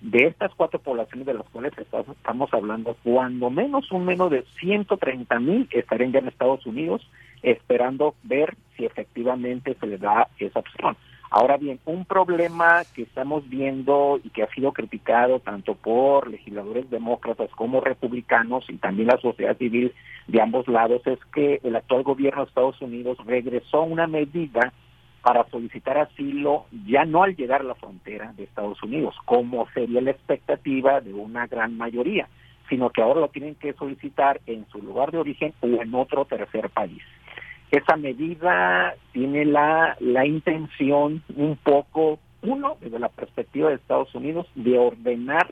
de 0.01 0.27
estas 0.27 0.57
cuatro 0.57 0.81
poblaciones 0.81 1.25
de 1.25 1.35
las 1.35 1.49
cuales 1.51 1.73
estamos 1.79 2.53
hablando, 2.53 2.97
cuando 3.05 3.49
menos 3.49 3.93
un 3.93 4.07
menos 4.07 4.33
de 4.33 4.45
130 4.59 5.39
mil 5.39 5.69
estarían 5.71 6.11
ya 6.11 6.19
en 6.19 6.27
Estados 6.27 6.67
Unidos 6.67 7.09
esperando 7.45 8.17
ver 8.25 8.57
si 8.77 8.87
efectivamente 8.87 9.77
se 9.79 9.87
les 9.87 10.01
da 10.01 10.27
esa 10.41 10.59
opción. 10.59 10.97
Ahora 11.31 11.57
bien, 11.57 11.81
un 11.85 12.05
problema 12.05 12.85
que 12.95 13.03
estamos 13.03 13.49
viendo 13.49 14.21
y 14.23 14.31
que 14.31 14.45
ha 14.45 14.51
sido 14.55 14.73
criticado 14.73 15.41
tanto 15.41 15.75
por 15.75 16.31
legisladores 16.31 16.89
demócratas 16.89 17.51
como 17.51 17.81
republicanos 17.81 18.65
y 18.69 18.77
también 18.77 19.09
la 19.09 19.19
sociedad 19.19 19.57
civil 19.57 19.93
de 20.29 20.41
ambos 20.41 20.69
lados 20.69 21.03
es 21.07 21.19
que 21.35 21.61
el 21.65 21.75
actual 21.77 22.05
gobierno 22.05 22.43
de 22.43 22.49
Estados 22.49 22.81
Unidos 22.81 23.19
regresó 23.27 23.83
una 23.83 24.07
medida 24.07 24.73
para 25.23 25.45
solicitar 25.51 25.99
asilo 25.99 26.67
ya 26.87 27.05
no 27.05 27.25
al 27.25 27.35
llegar 27.35 27.63
a 27.63 27.65
la 27.65 27.75
frontera 27.75 28.33
de 28.37 28.45
Estados 28.45 28.81
Unidos, 28.85 29.17
como 29.25 29.69
sería 29.71 30.01
la 30.01 30.13
expectativa 30.13 31.01
de 31.01 31.13
una 31.13 31.49
gran 31.49 31.77
mayoría, 31.77 32.29
sino 32.69 32.91
que 32.91 33.03
ahora 33.03 33.21
lo 33.21 33.29
tienen 33.29 33.57
que 33.57 33.73
solicitar 33.73 34.41
en 34.47 34.67
su 34.69 34.79
lugar 34.79 35.11
de 35.11 35.19
origen 35.19 35.53
o 35.61 35.67
en 35.67 35.93
otro 35.97 36.25
tercer 36.27 36.71
país. 36.71 37.03
Esa 37.71 37.97
medida 37.97 38.95
tiene 39.13 39.45
la, 39.45 39.97
la 40.01 40.25
intención 40.25 41.23
un 41.35 41.57
poco, 41.57 42.19
uno, 42.43 42.77
desde 42.81 42.99
la 42.99 43.09
perspectiva 43.09 43.71
de 43.71 43.77
Estados 43.77 44.15
Unidos, 44.15 44.47
de 44.55 44.79
ordenar 44.79 45.49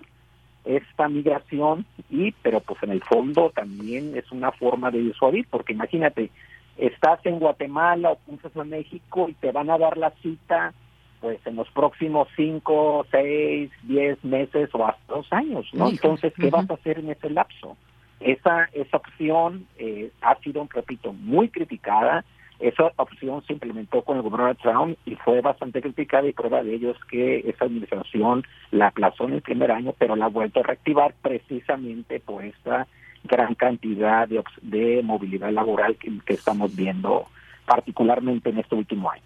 esta 0.64 1.08
migración 1.08 1.84
y, 2.08 2.32
pero 2.42 2.60
pues 2.60 2.82
en 2.82 2.90
el 2.90 3.02
fondo 3.02 3.50
también 3.54 4.16
es 4.16 4.30
una 4.32 4.52
forma 4.52 4.90
de 4.90 5.00
disuadir, 5.00 5.46
porque 5.50 5.72
imagínate, 5.74 6.30
estás 6.78 7.24
en 7.26 7.38
Guatemala 7.38 8.10
o 8.10 8.16
puntas 8.16 8.56
a 8.56 8.64
México 8.64 9.28
y 9.28 9.34
te 9.34 9.52
van 9.52 9.70
a 9.70 9.78
dar 9.78 9.98
la 9.98 10.10
cita 10.22 10.72
pues 11.20 11.38
en 11.46 11.56
los 11.56 11.70
próximos 11.70 12.28
cinco, 12.36 13.06
seis, 13.10 13.70
diez 13.82 14.22
meses 14.22 14.68
o 14.74 14.86
hasta 14.86 15.14
dos 15.14 15.26
años, 15.32 15.66
¿no? 15.72 15.88
Entonces, 15.88 16.34
¿qué 16.38 16.50
vas 16.50 16.68
a 16.68 16.74
hacer 16.74 16.98
en 16.98 17.10
ese 17.10 17.30
lapso? 17.30 17.78
Esa, 18.24 18.70
esa 18.72 18.96
opción 18.96 19.66
eh, 19.76 20.10
ha 20.22 20.34
sido, 20.36 20.66
repito, 20.72 21.12
muy 21.12 21.50
criticada. 21.50 22.24
Esa 22.58 22.90
opción 22.96 23.44
se 23.46 23.52
implementó 23.52 24.00
con 24.00 24.16
el 24.16 24.22
gobernador 24.22 24.56
Trump 24.62 24.96
y 25.04 25.14
fue 25.16 25.42
bastante 25.42 25.82
criticada 25.82 26.26
y 26.26 26.32
prueba 26.32 26.62
de 26.62 26.74
ello 26.74 26.92
es 26.92 27.04
que 27.04 27.40
esa 27.40 27.66
administración 27.66 28.42
la 28.70 28.86
aplazó 28.86 29.24
en 29.24 29.34
el 29.34 29.42
primer 29.42 29.70
año, 29.70 29.92
pero 29.98 30.16
la 30.16 30.24
ha 30.24 30.28
vuelto 30.28 30.60
a 30.60 30.62
reactivar 30.62 31.14
precisamente 31.20 32.18
por 32.18 32.42
esta 32.42 32.86
gran 33.24 33.54
cantidad 33.54 34.26
de, 34.26 34.42
de 34.62 35.02
movilidad 35.02 35.50
laboral 35.50 35.96
que, 35.96 36.10
que 36.24 36.32
estamos 36.32 36.74
viendo, 36.74 37.26
particularmente 37.66 38.48
en 38.48 38.58
este 38.58 38.74
último 38.74 39.10
año. 39.10 39.22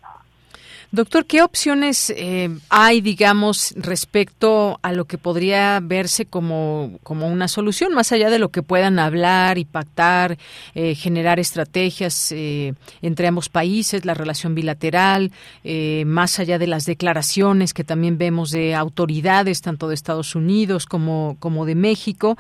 Doctor, 0.90 1.26
¿qué 1.26 1.42
opciones 1.42 2.08
eh, 2.16 2.48
hay, 2.70 3.02
digamos, 3.02 3.74
respecto 3.76 4.78
a 4.80 4.94
lo 4.94 5.04
que 5.04 5.18
podría 5.18 5.80
verse 5.82 6.24
como, 6.24 6.98
como 7.02 7.28
una 7.28 7.46
solución, 7.46 7.92
más 7.92 8.10
allá 8.10 8.30
de 8.30 8.38
lo 8.38 8.48
que 8.48 8.62
puedan 8.62 8.98
hablar 8.98 9.58
y 9.58 9.66
pactar, 9.66 10.38
eh, 10.74 10.94
generar 10.94 11.38
estrategias 11.38 12.32
eh, 12.32 12.72
entre 13.02 13.26
ambos 13.26 13.50
países, 13.50 14.06
la 14.06 14.14
relación 14.14 14.54
bilateral, 14.54 15.30
más 16.06 16.38
allá 16.38 16.58
de 16.58 16.66
las 16.66 16.86
declaraciones 16.86 17.74
que 17.74 17.84
también 17.84 18.16
vemos 18.16 18.50
de 18.50 18.74
autoridades, 18.74 19.60
tanto 19.60 19.88
de 19.88 19.94
Estados 19.94 20.34
Unidos 20.34 20.86
como, 20.86 21.36
como 21.38 21.66
de 21.66 21.74
México? 21.74 22.38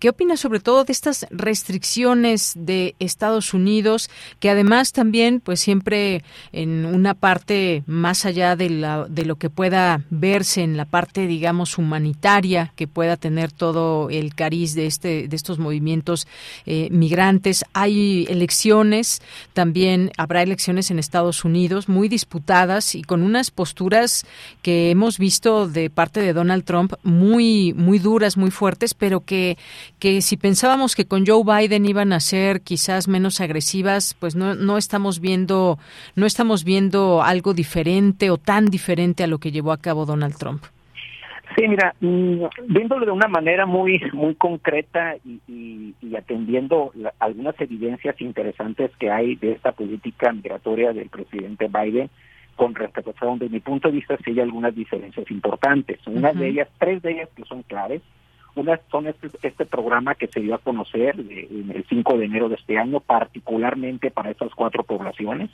¿Qué 0.00 0.08
opina 0.08 0.36
sobre 0.36 0.58
todo 0.58 0.84
de 0.84 0.92
estas 0.92 1.26
restricciones 1.30 2.54
de 2.56 2.96
Estados 2.98 3.54
Unidos, 3.54 4.10
que 4.40 4.50
además 4.50 4.92
también, 4.92 5.40
pues 5.40 5.60
siempre 5.60 6.24
en 6.52 6.84
una 6.84 7.14
parte 7.14 7.83
más 7.86 8.24
allá 8.24 8.56
de, 8.56 8.70
la, 8.70 9.06
de 9.08 9.24
lo 9.24 9.36
que 9.36 9.50
pueda 9.50 10.02
verse 10.10 10.62
en 10.62 10.76
la 10.76 10.84
parte, 10.84 11.26
digamos, 11.26 11.76
humanitaria, 11.78 12.72
que 12.76 12.86
pueda 12.86 13.16
tener 13.16 13.52
todo 13.52 14.08
el 14.10 14.34
cariz 14.34 14.74
de, 14.74 14.86
este, 14.86 15.28
de 15.28 15.36
estos 15.36 15.58
movimientos 15.58 16.26
eh, 16.66 16.88
migrantes. 16.90 17.64
Hay 17.72 18.26
elecciones, 18.28 19.20
también 19.52 20.12
habrá 20.16 20.42
elecciones 20.42 20.90
en 20.90 20.98
Estados 20.98 21.44
Unidos 21.44 21.88
muy 21.88 22.08
disputadas 22.08 22.94
y 22.94 23.02
con 23.02 23.22
unas 23.22 23.50
posturas 23.50 24.24
que 24.62 24.90
hemos 24.90 25.18
visto 25.18 25.68
de 25.68 25.90
parte 25.90 26.20
de 26.20 26.32
Donald 26.32 26.64
Trump 26.64 26.94
muy, 27.02 27.74
muy 27.74 27.98
duras, 27.98 28.36
muy 28.36 28.50
fuertes, 28.50 28.94
pero 28.94 29.20
que, 29.20 29.58
que 29.98 30.22
si 30.22 30.36
pensábamos 30.36 30.94
que 30.94 31.04
con 31.06 31.26
Joe 31.26 31.42
Biden 31.44 31.84
iban 31.86 32.12
a 32.12 32.20
ser 32.20 32.62
quizás 32.62 33.08
menos 33.08 33.40
agresivas, 33.40 34.16
pues 34.18 34.34
no, 34.34 34.54
no 34.54 34.78
estamos 34.78 35.20
viendo, 35.20 35.78
no 36.14 36.26
estamos 36.26 36.64
viendo 36.64 37.22
algo 37.22 37.52
diferente 37.52 37.73
diferente 37.74 38.30
o 38.30 38.36
tan 38.36 38.66
diferente 38.66 39.24
a 39.24 39.26
lo 39.26 39.38
que 39.38 39.50
llevó 39.50 39.72
a 39.72 39.78
cabo 39.78 40.06
Donald 40.06 40.36
Trump? 40.36 40.62
Sí, 41.56 41.66
mira, 41.66 41.92
mm, 42.00 42.44
viéndolo 42.68 43.04
de 43.04 43.10
una 43.10 43.26
manera 43.26 43.66
muy 43.66 44.00
muy 44.12 44.36
concreta 44.36 45.16
y, 45.24 45.94
atendiendo 46.16 46.92
algunas 47.18 47.60
evidencias 47.60 48.20
interesantes 48.20 48.92
que 48.98 49.10
hay 49.10 49.34
de 49.34 49.52
esta 49.52 49.72
política 49.72 50.32
migratoria 50.32 50.92
del 50.92 51.08
presidente 51.08 51.68
Biden 51.68 52.08
con 52.54 52.74
respecto 52.76 53.10
a 53.10 53.14
Trump, 53.14 53.40
desde 53.40 53.52
mi 53.52 53.60
punto 53.60 53.88
de 53.88 53.96
vista 53.96 54.16
sí 54.24 54.30
hay 54.30 54.40
algunas 54.40 54.74
diferencias 54.74 55.28
importantes. 55.30 55.98
Una 56.06 56.32
de 56.32 56.48
ellas, 56.48 56.68
tres 56.78 57.02
de 57.02 57.12
ellas 57.12 57.28
que 57.34 57.44
son 57.44 57.62
claves. 57.64 58.02
Una 58.54 58.78
son 58.88 59.08
este, 59.08 59.28
este 59.42 59.66
programa 59.66 60.14
que 60.14 60.28
se 60.28 60.38
dio 60.38 60.54
a 60.54 60.58
conocer 60.58 61.16
el 61.18 61.84
5 61.88 62.18
de 62.18 62.24
enero 62.24 62.48
de 62.48 62.54
este 62.54 62.78
año, 62.78 63.00
particularmente 63.00 64.12
para 64.12 64.30
estas 64.30 64.54
cuatro 64.54 64.84
poblaciones 64.84 65.50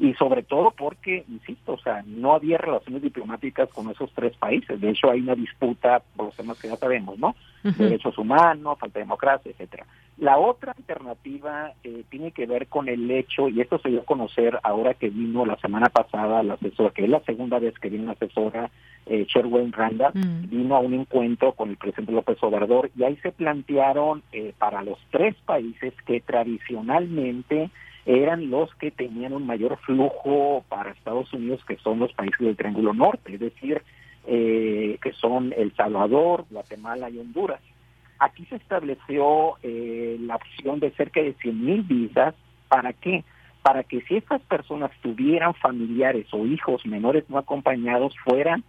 y 0.00 0.14
sobre 0.14 0.42
todo 0.42 0.70
porque, 0.70 1.24
insisto, 1.28 1.74
o 1.74 1.78
sea, 1.78 2.02
no 2.06 2.32
había 2.32 2.56
relaciones 2.56 3.02
diplomáticas 3.02 3.68
con 3.68 3.90
esos 3.90 4.10
tres 4.14 4.34
países. 4.34 4.80
De 4.80 4.88
hecho, 4.88 5.10
hay 5.10 5.20
una 5.20 5.34
disputa 5.34 6.00
por 6.16 6.26
los 6.26 6.36
temas 6.36 6.58
que 6.58 6.68
ya 6.68 6.76
sabemos, 6.76 7.18
¿no? 7.18 7.36
Derechos 7.62 8.16
humanos, 8.16 8.78
falta 8.78 8.98
de 8.98 9.04
democracia, 9.04 9.50
etcétera. 9.50 9.84
La 10.16 10.38
otra 10.38 10.72
alternativa 10.72 11.74
eh, 11.84 12.04
tiene 12.08 12.32
que 12.32 12.46
ver 12.46 12.68
con 12.68 12.88
el 12.88 13.10
hecho, 13.10 13.50
y 13.50 13.60
esto 13.60 13.78
se 13.78 13.90
dio 13.90 14.00
a 14.00 14.04
conocer 14.06 14.58
ahora 14.62 14.94
que 14.94 15.10
vino 15.10 15.44
la 15.44 15.56
semana 15.56 15.90
pasada 15.90 16.42
la 16.42 16.54
asesora, 16.54 16.94
que 16.94 17.04
es 17.04 17.10
la 17.10 17.20
segunda 17.20 17.58
vez 17.58 17.78
que 17.78 17.90
vino 17.90 18.06
la 18.06 18.12
asesora 18.12 18.70
eh, 19.04 19.26
Sherwin 19.28 19.70
Randa, 19.70 20.12
mm. 20.14 20.48
vino 20.48 20.76
a 20.76 20.80
un 20.80 20.94
encuentro 20.94 21.52
con 21.52 21.68
el 21.68 21.76
presidente 21.76 22.12
López 22.12 22.38
Obrador 22.40 22.90
y 22.96 23.04
ahí 23.04 23.16
se 23.16 23.32
plantearon 23.32 24.22
eh, 24.32 24.54
para 24.56 24.82
los 24.82 24.98
tres 25.10 25.36
países 25.44 25.92
que 26.06 26.20
tradicionalmente 26.20 27.70
eran 28.06 28.50
los 28.50 28.74
que 28.76 28.90
tenían 28.90 29.32
un 29.32 29.46
mayor 29.46 29.78
flujo 29.78 30.64
para 30.68 30.90
Estados 30.90 31.32
Unidos, 31.32 31.64
que 31.66 31.76
son 31.76 31.98
los 31.98 32.12
países 32.12 32.40
del 32.40 32.56
Triángulo 32.56 32.94
Norte, 32.94 33.34
es 33.34 33.40
decir, 33.40 33.82
eh, 34.26 34.98
que 35.02 35.12
son 35.12 35.54
El 35.56 35.74
Salvador, 35.74 36.44
Guatemala 36.50 37.10
y 37.10 37.18
Honduras. 37.18 37.60
Aquí 38.18 38.44
se 38.46 38.56
estableció 38.56 39.54
eh, 39.62 40.18
la 40.20 40.36
opción 40.36 40.78
de 40.78 40.90
cerca 40.92 41.22
de 41.22 41.34
100 41.34 41.64
mil 41.64 41.82
visas. 41.82 42.34
¿Para 42.68 42.92
qué? 42.92 43.24
Para 43.62 43.82
que 43.82 44.02
si 44.02 44.16
estas 44.16 44.42
personas 44.42 44.90
tuvieran 45.02 45.54
familiares 45.54 46.26
o 46.32 46.46
hijos 46.46 46.84
menores 46.86 47.24
no 47.28 47.38
acompañados, 47.38 48.14
fueran 48.24 48.62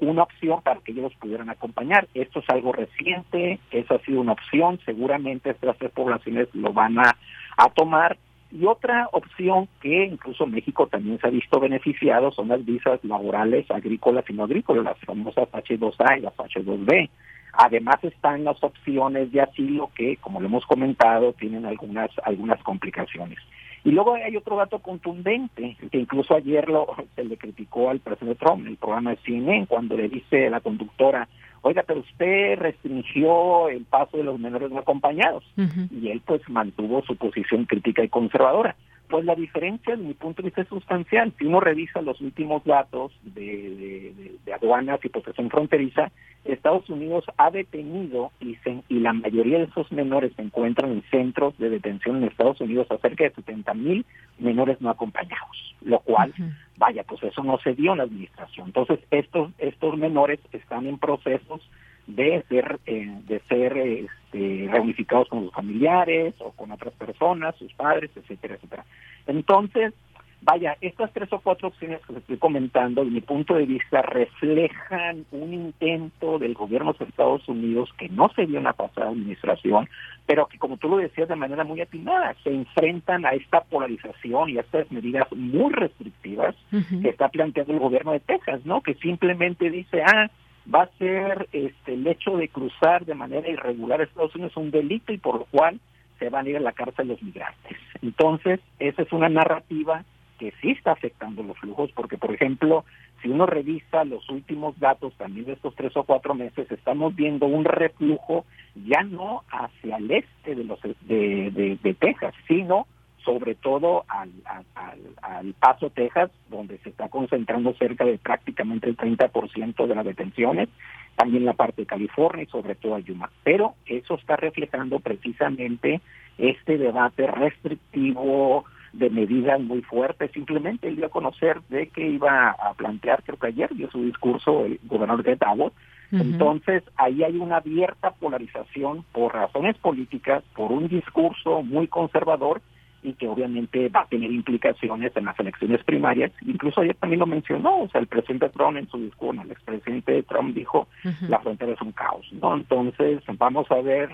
una 0.00 0.22
opción 0.22 0.62
para 0.62 0.80
que 0.80 0.92
ellos 0.92 1.04
los 1.04 1.14
pudieran 1.14 1.50
acompañar. 1.50 2.06
Esto 2.14 2.40
es 2.40 2.50
algo 2.50 2.72
reciente, 2.72 3.58
eso 3.70 3.94
ha 3.94 3.98
sido 4.00 4.20
una 4.20 4.32
opción, 4.32 4.78
seguramente 4.84 5.50
estas 5.50 5.76
tres 5.78 5.90
poblaciones 5.90 6.48
lo 6.54 6.72
van 6.72 6.98
a, 6.98 7.16
a 7.56 7.70
tomar. 7.70 8.16
Y 8.50 8.64
otra 8.64 9.08
opción 9.12 9.68
que 9.80 10.06
incluso 10.06 10.46
México 10.46 10.86
también 10.86 11.18
se 11.20 11.26
ha 11.26 11.30
visto 11.30 11.60
beneficiado 11.60 12.32
son 12.32 12.48
las 12.48 12.64
visas 12.64 13.02
laborales 13.04 13.70
agrícolas 13.70 14.24
y 14.28 14.32
no 14.32 14.44
agrícolas, 14.44 14.84
las 14.84 14.98
famosas 15.00 15.48
H2A 15.50 16.18
y 16.18 16.22
las 16.22 16.34
H2B. 16.34 17.10
Además 17.52 17.96
están 18.02 18.44
las 18.44 18.62
opciones 18.62 19.32
de 19.32 19.42
asilo 19.42 19.90
que, 19.94 20.16
como 20.16 20.40
lo 20.40 20.46
hemos 20.46 20.64
comentado, 20.64 21.32
tienen 21.34 21.66
algunas 21.66 22.10
algunas 22.24 22.62
complicaciones. 22.62 23.38
Y 23.84 23.90
luego 23.90 24.14
hay 24.14 24.36
otro 24.36 24.56
dato 24.56 24.80
contundente, 24.80 25.76
que 25.90 25.98
incluso 25.98 26.34
ayer 26.34 26.68
lo, 26.68 26.86
se 27.14 27.24
le 27.24 27.36
criticó 27.36 27.90
al 27.90 28.00
presidente 28.00 28.44
Trump 28.44 28.66
el 28.66 28.76
programa 28.76 29.10
de 29.10 29.18
CNN, 29.24 29.66
cuando 29.66 29.96
le 29.96 30.08
dice 30.08 30.50
la 30.50 30.60
conductora, 30.60 31.28
oiga, 31.62 31.82
pero 31.86 32.00
usted 32.00 32.58
restringió 32.58 33.68
el 33.68 33.84
paso 33.84 34.16
de 34.16 34.24
los 34.24 34.38
menores 34.38 34.70
no 34.70 34.78
acompañados. 34.78 35.44
Y 35.90 36.10
él 36.10 36.22
pues 36.24 36.42
mantuvo 36.48 37.02
su 37.02 37.16
posición 37.16 37.64
crítica 37.64 38.02
y 38.02 38.08
conservadora. 38.08 38.76
Pues 39.08 39.24
la 39.24 39.34
diferencia, 39.34 39.96
desde 39.96 40.08
mi 40.08 40.14
punto 40.14 40.42
de 40.42 40.48
vista, 40.48 40.62
es 40.62 40.68
sustancial. 40.68 41.32
Si 41.38 41.46
uno 41.46 41.60
revisa 41.60 42.02
los 42.02 42.20
últimos 42.20 42.62
datos 42.64 43.12
de, 43.22 44.36
de, 44.44 44.52
aduanas 44.52 45.00
y 45.02 45.08
posesión 45.08 45.48
fronteriza, 45.48 46.10
Estados 46.44 46.88
Unidos 46.90 47.24
ha 47.36 47.50
detenido 47.50 48.32
y, 48.40 48.56
y 48.88 49.00
la 49.00 49.12
mayoría 49.12 49.58
de 49.58 49.64
esos 49.64 49.90
menores 49.92 50.32
se 50.36 50.42
encuentran 50.42 50.92
en 50.92 51.02
centros 51.10 51.56
de 51.58 51.70
detención 51.70 52.16
en 52.16 52.24
Estados 52.24 52.60
Unidos, 52.60 52.86
a 52.90 52.98
cerca 52.98 53.24
de 53.24 53.30
70 53.30 53.74
mil 53.74 54.04
menores 54.38 54.80
no 54.80 54.90
acompañados, 54.90 55.74
lo 55.82 56.00
cual, 56.00 56.32
vaya, 56.76 57.02
pues 57.04 57.22
eso 57.22 57.42
no 57.42 57.58
se 57.58 57.74
dio 57.74 57.92
en 57.92 57.98
la 57.98 58.04
administración. 58.04 58.68
Entonces, 58.68 59.00
estos, 59.10 59.50
estos 59.58 59.96
menores 59.96 60.38
están 60.52 60.86
en 60.86 60.98
procesos 60.98 61.60
de 62.08 62.42
ser 62.48 62.80
eh, 62.86 63.06
de 63.26 63.40
ser 63.48 63.76
este, 63.76 64.68
reunificados 64.70 65.28
con 65.28 65.44
sus 65.44 65.52
familiares 65.52 66.34
o 66.40 66.52
con 66.52 66.72
otras 66.72 66.94
personas, 66.94 67.54
sus 67.56 67.72
padres, 67.74 68.10
etcétera, 68.16 68.54
etcétera. 68.54 68.84
Entonces, 69.26 69.92
vaya, 70.40 70.78
estas 70.80 71.12
tres 71.12 71.30
o 71.34 71.40
cuatro 71.40 71.68
opciones 71.68 72.00
que 72.06 72.14
les 72.14 72.22
estoy 72.22 72.38
comentando, 72.38 73.04
de 73.04 73.10
mi 73.10 73.20
punto 73.20 73.54
de 73.54 73.66
vista, 73.66 74.00
reflejan 74.00 75.26
un 75.32 75.52
intento 75.52 76.38
del 76.38 76.54
gobierno 76.54 76.94
de 76.94 77.04
Estados 77.04 77.46
Unidos 77.46 77.90
que 77.98 78.08
no 78.08 78.30
se 78.34 78.46
dio 78.46 78.56
en 78.56 78.64
la 78.64 78.72
pasada 78.72 79.10
administración, 79.10 79.86
pero 80.24 80.46
que, 80.46 80.58
como 80.58 80.78
tú 80.78 80.88
lo 80.88 80.96
decías 80.96 81.28
de 81.28 81.36
manera 81.36 81.64
muy 81.64 81.82
atinada, 81.82 82.34
se 82.42 82.54
enfrentan 82.54 83.26
a 83.26 83.30
esta 83.30 83.60
polarización 83.60 84.48
y 84.48 84.56
a 84.56 84.62
estas 84.62 84.90
medidas 84.90 85.30
muy 85.32 85.74
restrictivas 85.74 86.54
que 86.70 87.10
está 87.10 87.28
planteando 87.28 87.74
el 87.74 87.80
gobierno 87.80 88.12
de 88.12 88.20
Texas, 88.20 88.64
¿no? 88.64 88.80
Que 88.80 88.94
simplemente 88.94 89.70
dice, 89.70 90.02
ah, 90.02 90.30
va 90.72 90.82
a 90.82 90.98
ser 90.98 91.48
este, 91.52 91.94
el 91.94 92.06
hecho 92.06 92.36
de 92.36 92.48
cruzar 92.48 93.04
de 93.04 93.14
manera 93.14 93.48
irregular 93.48 94.00
Estados 94.00 94.34
Unidos 94.34 94.56
un 94.56 94.70
delito 94.70 95.12
y 95.12 95.18
por 95.18 95.38
lo 95.38 95.44
cual 95.46 95.80
se 96.18 96.28
van 96.28 96.46
a 96.46 96.50
ir 96.50 96.56
a 96.56 96.60
la 96.60 96.72
cárcel 96.72 97.08
los 97.08 97.22
migrantes. 97.22 97.78
Entonces, 98.02 98.60
esa 98.78 99.02
es 99.02 99.12
una 99.12 99.28
narrativa 99.28 100.04
que 100.38 100.52
sí 100.60 100.70
está 100.70 100.92
afectando 100.92 101.42
los 101.42 101.58
flujos, 101.58 101.90
porque, 101.92 102.16
por 102.16 102.32
ejemplo, 102.32 102.84
si 103.22 103.28
uno 103.28 103.46
revisa 103.46 104.04
los 104.04 104.28
últimos 104.30 104.78
datos 104.78 105.12
también 105.14 105.46
de 105.46 105.52
estos 105.54 105.74
tres 105.74 105.96
o 105.96 106.04
cuatro 106.04 106.34
meses, 106.34 106.70
estamos 106.70 107.14
viendo 107.16 107.46
un 107.46 107.64
reflujo 107.64 108.44
ya 108.86 109.02
no 109.02 109.42
hacia 109.50 109.96
el 109.96 110.10
este 110.10 110.54
de, 110.54 110.64
los, 110.64 110.80
de, 110.82 111.78
de 111.82 111.94
Texas, 111.94 112.34
sino 112.46 112.86
sobre 113.24 113.54
todo 113.54 114.04
al, 114.08 114.30
al, 114.44 115.54
Paso, 115.54 115.90
Texas, 115.90 116.30
donde 116.48 116.78
se 116.78 116.90
está 116.90 117.08
concentrando 117.08 117.74
cerca 117.74 118.04
de 118.04 118.18
prácticamente 118.18 118.88
el 118.88 118.96
30% 118.96 119.86
de 119.86 119.94
las 119.94 120.04
detenciones, 120.04 120.68
también 121.16 121.44
la 121.44 121.52
parte 121.52 121.82
de 121.82 121.86
California 121.86 122.44
y 122.44 122.46
sobre 122.46 122.74
todo 122.74 122.94
a 122.94 123.00
Yuma. 123.00 123.30
Pero 123.44 123.74
eso 123.86 124.14
está 124.14 124.36
reflejando 124.36 125.00
precisamente 125.00 126.00
este 126.38 126.78
debate 126.78 127.26
restrictivo 127.26 128.64
de 128.92 129.10
medidas 129.10 129.60
muy 129.60 129.82
fuertes. 129.82 130.30
Simplemente 130.32 130.88
él 130.88 130.96
dio 130.96 131.06
a 131.06 131.10
conocer 131.10 131.60
de 131.68 131.88
que 131.88 132.06
iba 132.06 132.50
a 132.50 132.74
plantear, 132.74 133.22
creo 133.22 133.38
que 133.38 133.48
ayer 133.48 133.74
dio 133.74 133.90
su 133.90 134.02
discurso 134.04 134.64
el 134.64 134.78
gobernador 134.84 135.24
de 135.24 135.36
Davos, 135.36 135.72
Entonces, 136.10 136.82
ahí 136.96 137.22
hay 137.22 137.36
una 137.36 137.58
abierta 137.58 138.12
polarización 138.12 139.04
por 139.12 139.34
razones 139.34 139.76
políticas, 139.76 140.42
por 140.56 140.72
un 140.72 140.88
discurso 140.88 141.62
muy 141.62 141.86
conservador 141.86 142.62
y 143.02 143.12
que 143.12 143.28
obviamente 143.28 143.88
va 143.88 144.00
a 144.00 144.06
tener 144.06 144.30
implicaciones 144.30 145.16
en 145.16 145.24
las 145.24 145.38
elecciones 145.38 145.82
primarias. 145.84 146.32
Incluso 146.46 146.80
ayer 146.80 146.96
también 146.96 147.20
lo 147.20 147.26
mencionó, 147.26 147.82
o 147.82 147.88
sea, 147.88 148.00
el 148.00 148.06
presidente 148.06 148.48
Trump 148.50 148.76
en 148.76 148.88
su 148.88 148.98
discurso, 148.98 149.42
el 149.42 149.50
expresidente 149.50 150.22
Trump 150.24 150.54
dijo, 150.54 150.88
la 151.28 151.38
frontera 151.40 151.72
es 151.72 151.80
un 151.80 151.92
caos, 151.92 152.26
¿no? 152.32 152.54
Entonces, 152.54 153.22
vamos 153.38 153.70
a 153.70 153.80
ver 153.80 154.10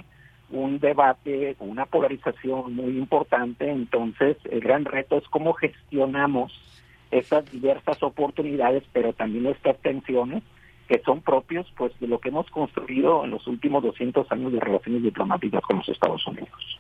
un 0.51 0.79
debate, 0.79 1.57
una 1.61 1.87
polarización 1.87 2.75
muy 2.75 2.99
importante, 2.99 3.71
entonces 3.71 4.37
el 4.51 4.61
gran 4.61 4.85
reto 4.85 5.17
es 5.17 5.25
cómo 5.29 5.55
gestionamos 5.55 6.53
esas 7.11 7.51
diversas 7.51 8.03
oportunidades, 8.03 8.83
pero 8.93 9.13
también 9.13 9.47
estas 9.47 9.79
tensiones 9.79 10.43
que 10.89 11.01
son 11.01 11.23
propios 11.23 11.67
pues 11.77 11.99
de 11.99 12.09
lo 12.09 12.19
que 12.19 12.29
hemos 12.29 12.51
construido 12.51 13.25
en 13.25 13.31
los 13.31 13.47
últimos 13.47 13.83
200 13.83 14.31
años 14.31 14.53
de 14.53 14.61
relaciones 14.61 15.03
diplomáticas 15.03 15.63
con 15.63 15.79
los 15.79 15.89
Estados 15.89 16.27
Unidos. 16.27 16.79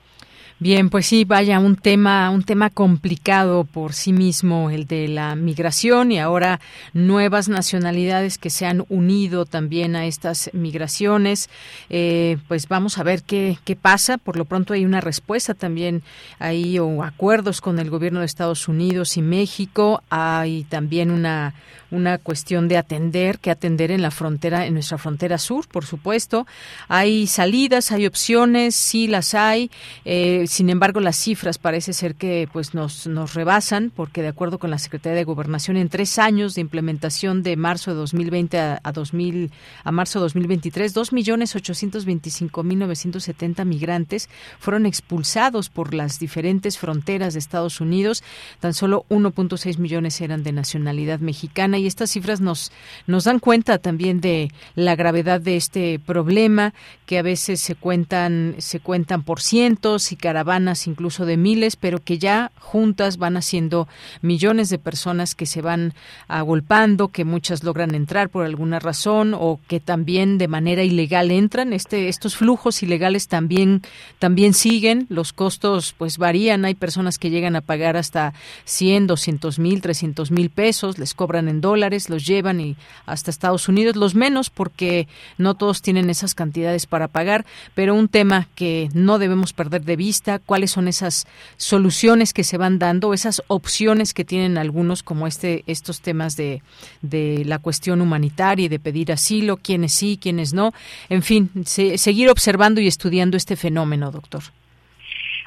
Bien, 0.61 0.89
pues 0.89 1.07
sí, 1.07 1.25
vaya 1.25 1.59
un 1.59 1.75
tema, 1.75 2.31
un 2.31 2.45
tema 2.45 2.71
complicado 2.71 3.65
por 3.65 3.93
sí 3.93 4.13
mismo, 4.13 4.71
el 4.71 4.87
de 4.87 5.09
la 5.09 5.35
migración 5.35 6.13
y 6.13 6.21
ahora 6.21 6.61
nuevas 6.93 7.49
nacionalidades 7.49 8.39
que 8.39 8.51
se 8.51 8.65
han 8.65 8.85
unido 8.89 9.47
también 9.47 9.97
a 9.97 10.07
estas 10.07 10.51
migraciones. 10.53 11.51
Eh, 11.91 12.39
pues 12.47 12.69
vamos 12.69 12.99
a 12.99 13.03
ver 13.03 13.25
qué, 13.25 13.59
qué 13.65 13.75
pasa. 13.75 14.17
Por 14.17 14.37
lo 14.37 14.45
pronto 14.45 14.75
hay 14.75 14.85
una 14.85 15.01
respuesta 15.01 15.55
también 15.55 16.03
ahí 16.39 16.79
o 16.79 17.03
acuerdos 17.03 17.61
con 17.61 17.81
el 17.81 17.91
gobierno 17.91 18.21
de 18.21 18.27
Estados 18.27 18.69
Unidos 18.69 19.17
y 19.17 19.23
México. 19.23 20.05
Hay 20.09 20.63
también 20.71 21.11
una 21.11 21.53
una 21.95 22.19
cuestión 22.19 22.69
de 22.69 22.77
atender, 22.77 23.39
que 23.39 23.51
atender 23.51 23.91
en 23.91 24.03
la 24.03 24.11
frontera, 24.11 24.67
en 24.67 24.75
nuestra 24.75 24.99
frontera 24.99 25.39
sur, 25.39 25.67
por 25.69 25.87
supuesto. 25.87 26.47
Hay 26.89 27.27
salidas, 27.27 27.93
hay 27.93 28.07
opciones, 28.07 28.75
sí 28.75 29.07
las 29.07 29.35
hay. 29.35 29.71
Eh, 30.05 30.44
sin 30.47 30.71
embargo, 30.71 31.01
las 31.01 31.17
cifras 31.17 31.59
parece 31.59 31.93
ser 31.93 32.15
que 32.15 32.49
pues 32.53 32.75
nos, 32.75 33.07
nos 33.07 33.35
rebasan, 33.35 33.93
porque 33.95 34.23
de 34.23 34.29
acuerdo 34.29 34.59
con 34.59 34.71
la 34.71 34.79
Secretaría 34.79 35.17
de 35.17 35.25
Gobernación, 35.25 35.77
en 35.77 35.89
tres 35.89 36.19
años 36.19 36.55
de 36.55 36.61
implementación 36.61 37.43
de 37.43 37.57
marzo 37.57 37.91
de 37.91 37.97
2020 37.97 38.59
a, 38.59 38.81
a, 38.83 38.93
2000, 38.93 39.51
a 39.85 39.93
marzo 39.93 40.19
de 40.19 40.25
2023, 40.25 40.95
2.825.970 40.95 43.65
migrantes 43.65 44.29
fueron 44.59 44.87
expulsados 44.87 45.69
por 45.69 45.95
las 45.95 46.19
diferentes 46.19 46.79
fronteras 46.79 47.35
de 47.35 47.39
Estados 47.39 47.81
Unidos. 47.81 48.25
Tan 48.61 48.75
solo 48.75 49.05
1.6 49.09 49.79
millones 49.79 50.21
eran 50.21 50.43
de 50.43 50.53
nacionalidad 50.53 51.21
mexicana 51.21 51.79
y 51.79 51.87
estas 51.87 52.11
cifras 52.11 52.41
nos, 52.41 52.73
nos 53.07 53.25
dan 53.25 53.39
cuenta 53.39 53.79
también 53.79 54.21
de 54.21 54.51
la 54.75 54.97
gravedad 54.97 55.41
de 55.41 55.57
este 55.57 55.99
problema, 55.99 56.75
que 57.07 57.19
a 57.19 57.23
veces 57.23 57.61
se 57.61 57.75
cuentan, 57.75 58.57
se 58.59 58.81
cuentan 58.81 59.23
por 59.23 59.41
cientos 59.41 60.13
y 60.13 60.17
caravanas 60.35 60.89
incluso 60.89 61.27
de 61.27 61.37
miles, 61.37 61.77
pero 61.77 62.03
que 62.03 62.19
ya 62.19 62.51
juntas 62.59 63.19
van 63.19 63.37
haciendo 63.37 63.87
millones 64.21 64.69
de 64.69 64.81
personas 64.81 65.37
que 65.37 65.47
se 65.47 65.63
van 65.63 65.95
agolpando, 66.27 67.07
que 67.07 67.25
muchas 67.25 67.63
logran 67.63 67.95
entrar 67.95 68.31
por 68.31 68.45
alguna 68.45 68.81
razón 68.81 69.33
o 69.33 69.61
que 69.69 69.79
también 69.79 70.37
de 70.37 70.49
manera 70.49 70.83
ilegal 70.83 71.31
entran. 71.31 71.73
Este, 71.73 72.09
estos 72.09 72.35
flujos 72.35 72.83
ilegales 72.83 73.29
también, 73.29 73.83
también 74.19 74.55
siguen, 74.55 75.07
los 75.09 75.33
costos 75.33 75.95
pues 75.97 76.19
varían, 76.19 76.65
hay 76.65 76.75
personas 76.75 77.17
que 77.19 77.31
llegan 77.31 77.55
a 77.55 77.61
pagar 77.61 77.97
hasta 77.97 78.35
100, 78.65 79.07
200 79.07 79.61
mil, 79.61 79.81
300 79.83 80.33
mil 80.33 80.51
pesos, 80.51 80.99
les 80.99 81.15
cobran 81.15 81.49
en 81.49 81.61
dólares, 81.61 82.11
los 82.11 82.27
llevan 82.27 82.61
y 82.61 82.77
hasta 83.07 83.31
Estados 83.31 83.69
Unidos, 83.69 83.95
los 83.95 84.17
menos 84.17 84.51
porque 84.51 85.07
no 85.39 85.55
todos 85.55 85.81
tienen 85.81 86.11
esas 86.11 86.35
cantidades 86.35 86.87
para 86.87 87.07
pagar, 87.07 87.47
pero 87.77 87.95
un 87.95 88.09
tema 88.09 88.49
que 88.57 88.89
no 88.95 89.21
debemos 89.21 89.53
perder 89.53 89.85
de 89.85 89.95
vista, 89.95 90.24
cuáles 90.45 90.71
son 90.71 90.89
esas 90.89 91.27
soluciones 91.57 92.33
que 92.33 92.45
se 92.45 92.59
van 92.59 92.79
dando, 92.79 93.15
esas 93.15 93.43
opciones 93.49 94.15
que 94.15 94.25
tienen 94.25 94.59
algunos 94.59 95.03
como 95.03 95.27
este 95.27 95.65
estos 95.67 96.01
temas 96.01 96.37
de, 96.37 96.63
de 97.03 97.45
la 97.45 97.59
cuestión 97.59 98.01
humanitaria 98.01 98.67
y 98.67 98.69
de 98.69 98.79
pedir 98.79 99.13
asilo, 99.13 99.57
quiénes 99.57 99.93
sí, 99.93 100.19
quiénes 100.21 100.55
no, 100.55 100.73
en 101.09 101.23
fin, 101.23 101.51
seguir 101.65 102.31
observando 102.31 102.81
y 102.81 102.87
estudiando 102.87 103.37
este 103.37 103.57
fenómeno, 103.57 104.11
doctor. 104.11 104.43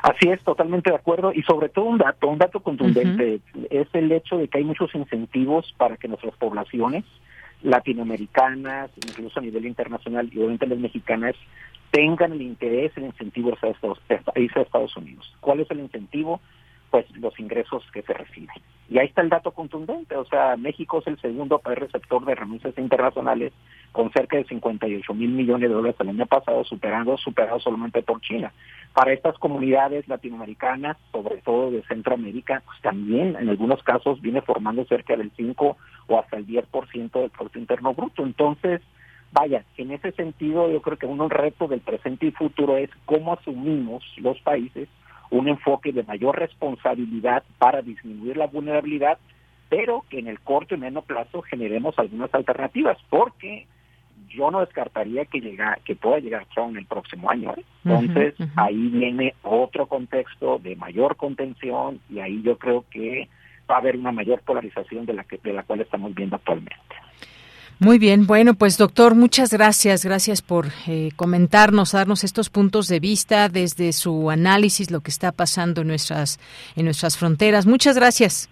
Así 0.04 0.30
es, 0.30 0.40
totalmente 0.42 0.92
de 0.92 0.96
acuerdo. 0.96 1.32
Y 1.34 1.42
sobre 1.44 1.70
todo 1.70 1.86
un 1.86 1.98
dato, 1.98 2.28
un 2.28 2.38
dato 2.38 2.60
contundente, 2.60 3.40
es 3.70 3.88
el 3.94 4.12
hecho 4.12 4.38
de 4.38 4.48
que 4.48 4.60
hay 4.60 4.64
muchos 4.64 4.94
incentivos 4.94 5.74
para 5.78 5.98
que 5.98 6.08
nuestras 6.08 6.36
poblaciones 6.36 7.04
latinoamericanas, 7.64 8.92
incluso 8.96 9.40
a 9.40 9.44
nivel 9.44 9.66
internacional 9.66 10.30
y 10.32 10.38
obviamente 10.38 10.68
las 10.68 10.78
mexicanas, 10.78 11.36
tengan 11.92 12.34
el 12.34 12.42
interés, 12.42 12.92
el 12.96 13.06
incentivo 13.06 13.52
a 13.52 13.68
Estados, 13.68 14.00
a 14.10 14.62
Estados 14.62 14.98
Unidos. 14.98 15.36
¿Cuál 15.40 15.62
es 15.62 15.72
el 15.72 15.80
incentivo? 15.80 16.42
pues 16.90 17.06
los 17.18 17.38
ingresos 17.40 17.84
que 17.92 18.02
se 18.02 18.14
reciben. 18.14 18.56
Y 18.90 18.98
ahí 19.00 19.08
está 19.08 19.22
el 19.22 19.30
dato 19.30 19.52
contundente, 19.52 20.16
o 20.16 20.26
sea, 20.26 20.56
México 20.56 21.00
es 21.00 21.08
el 21.08 21.20
segundo 21.20 21.60
país 21.60 21.80
receptor 21.80 22.24
de 22.24 22.36
renuncias 22.36 22.78
internacionales 22.78 23.52
con 23.92 24.12
cerca 24.12 24.38
de 24.38 24.46
58 24.46 25.14
mil 25.14 25.32
millones 25.32 25.70
de 25.70 25.76
dólares 25.76 25.98
el 26.00 26.10
año 26.10 26.26
pasado, 26.26 26.64
superando, 26.64 27.18
superado 27.18 27.60
solamente 27.60 28.02
por 28.02 28.22
China. 28.22 28.54
Para 28.94 29.12
estas 29.12 29.38
comunidades 29.38 30.08
latinoamericanas, 30.08 30.98
sobre 31.12 31.38
todo 31.38 31.72
de 31.72 31.84
Centroamérica, 31.84 32.62
pues 32.66 32.80
también 32.82 33.36
en 33.36 33.50
algunos 33.50 33.84
casos 33.84 34.22
viene 34.22 34.42
formando 34.42 34.86
cerca 34.86 35.18
del 35.18 35.32
5 35.36 35.78
o 36.08 36.20
hasta 36.20 36.38
el 36.38 36.48
10% 36.48 37.12
del 37.12 37.30
Producto 37.30 37.60
Interno 37.60 37.94
Bruto. 37.94 38.24
Entonces, 38.24 38.82
vaya, 39.32 39.64
en 39.78 39.92
ese 39.92 40.12
sentido 40.12 40.70
yo 40.72 40.82
creo 40.82 40.98
que 40.98 41.06
un 41.06 41.30
reto 41.30 41.68
del 41.68 41.82
presente 41.82 42.28
y 42.28 42.32
futuro 42.32 42.78
es 42.78 42.90
cómo 43.06 43.34
asumimos 43.34 44.04
los 44.18 44.40
países 44.42 44.88
un 45.30 45.48
enfoque 45.48 45.92
de 45.92 46.04
mayor 46.04 46.40
responsabilidad 46.40 47.44
para 47.58 47.82
disminuir 47.82 48.38
la 48.38 48.48
vulnerabilidad, 48.48 49.18
pero 49.70 50.06
que 50.10 50.20
en 50.20 50.28
el 50.28 50.40
corto 50.40 50.76
y 50.76 50.78
medio 50.78 51.02
plazo 51.02 51.42
generemos 51.42 51.98
algunas 52.00 52.34
alternativas, 52.34 52.98
porque 53.10 53.68
yo 54.30 54.52
no 54.52 54.62
descartaría 54.62 55.26
que 55.26 55.42
llega, 55.42 55.80
que 55.86 55.96
pueda 55.96 56.20
llegar 56.20 56.46
Trump 56.54 56.78
el 56.78 56.86
próximo 56.86 57.30
año. 57.30 57.54
¿eh? 57.58 57.64
Entonces, 57.86 58.36
ahí 58.56 58.88
viene 58.90 59.36
otro 59.44 59.88
contexto 59.88 60.60
de 60.60 60.76
mayor 60.76 61.16
contención 61.16 62.00
y 62.10 62.20
ahí 62.20 62.42
yo 62.42 62.58
creo 62.58 62.86
que 62.90 63.30
va 63.70 63.76
a 63.76 63.80
haber 63.80 63.98
una 63.98 64.12
mayor 64.12 64.42
polarización 64.42 65.06
de 65.06 65.14
la 65.14 65.24
que 65.24 65.38
de 65.38 65.54
la 65.54 65.64
cual 65.64 65.82
estamos 65.82 66.14
viendo 66.16 66.38
actualmente. 66.38 66.96
Muy 67.80 68.00
bien, 68.00 68.26
bueno, 68.26 68.56
pues 68.56 68.78
doctor, 68.78 69.14
muchas 69.14 69.52
gracias, 69.52 70.04
gracias 70.04 70.42
por 70.42 70.72
eh, 70.88 71.12
comentarnos, 71.16 71.92
darnos 71.92 72.24
estos 72.24 72.50
puntos 72.50 72.88
de 72.88 73.00
vista 73.00 73.50
desde 73.50 73.94
su 73.94 74.32
análisis, 74.32 74.90
lo 74.90 75.02
que 75.02 75.12
está 75.12 75.32
pasando 75.32 75.82
en 75.82 75.88
nuestras 75.88 76.40
en 76.76 76.86
nuestras 76.86 77.18
fronteras. 77.18 77.68
Muchas 77.68 77.96
gracias. 77.96 78.50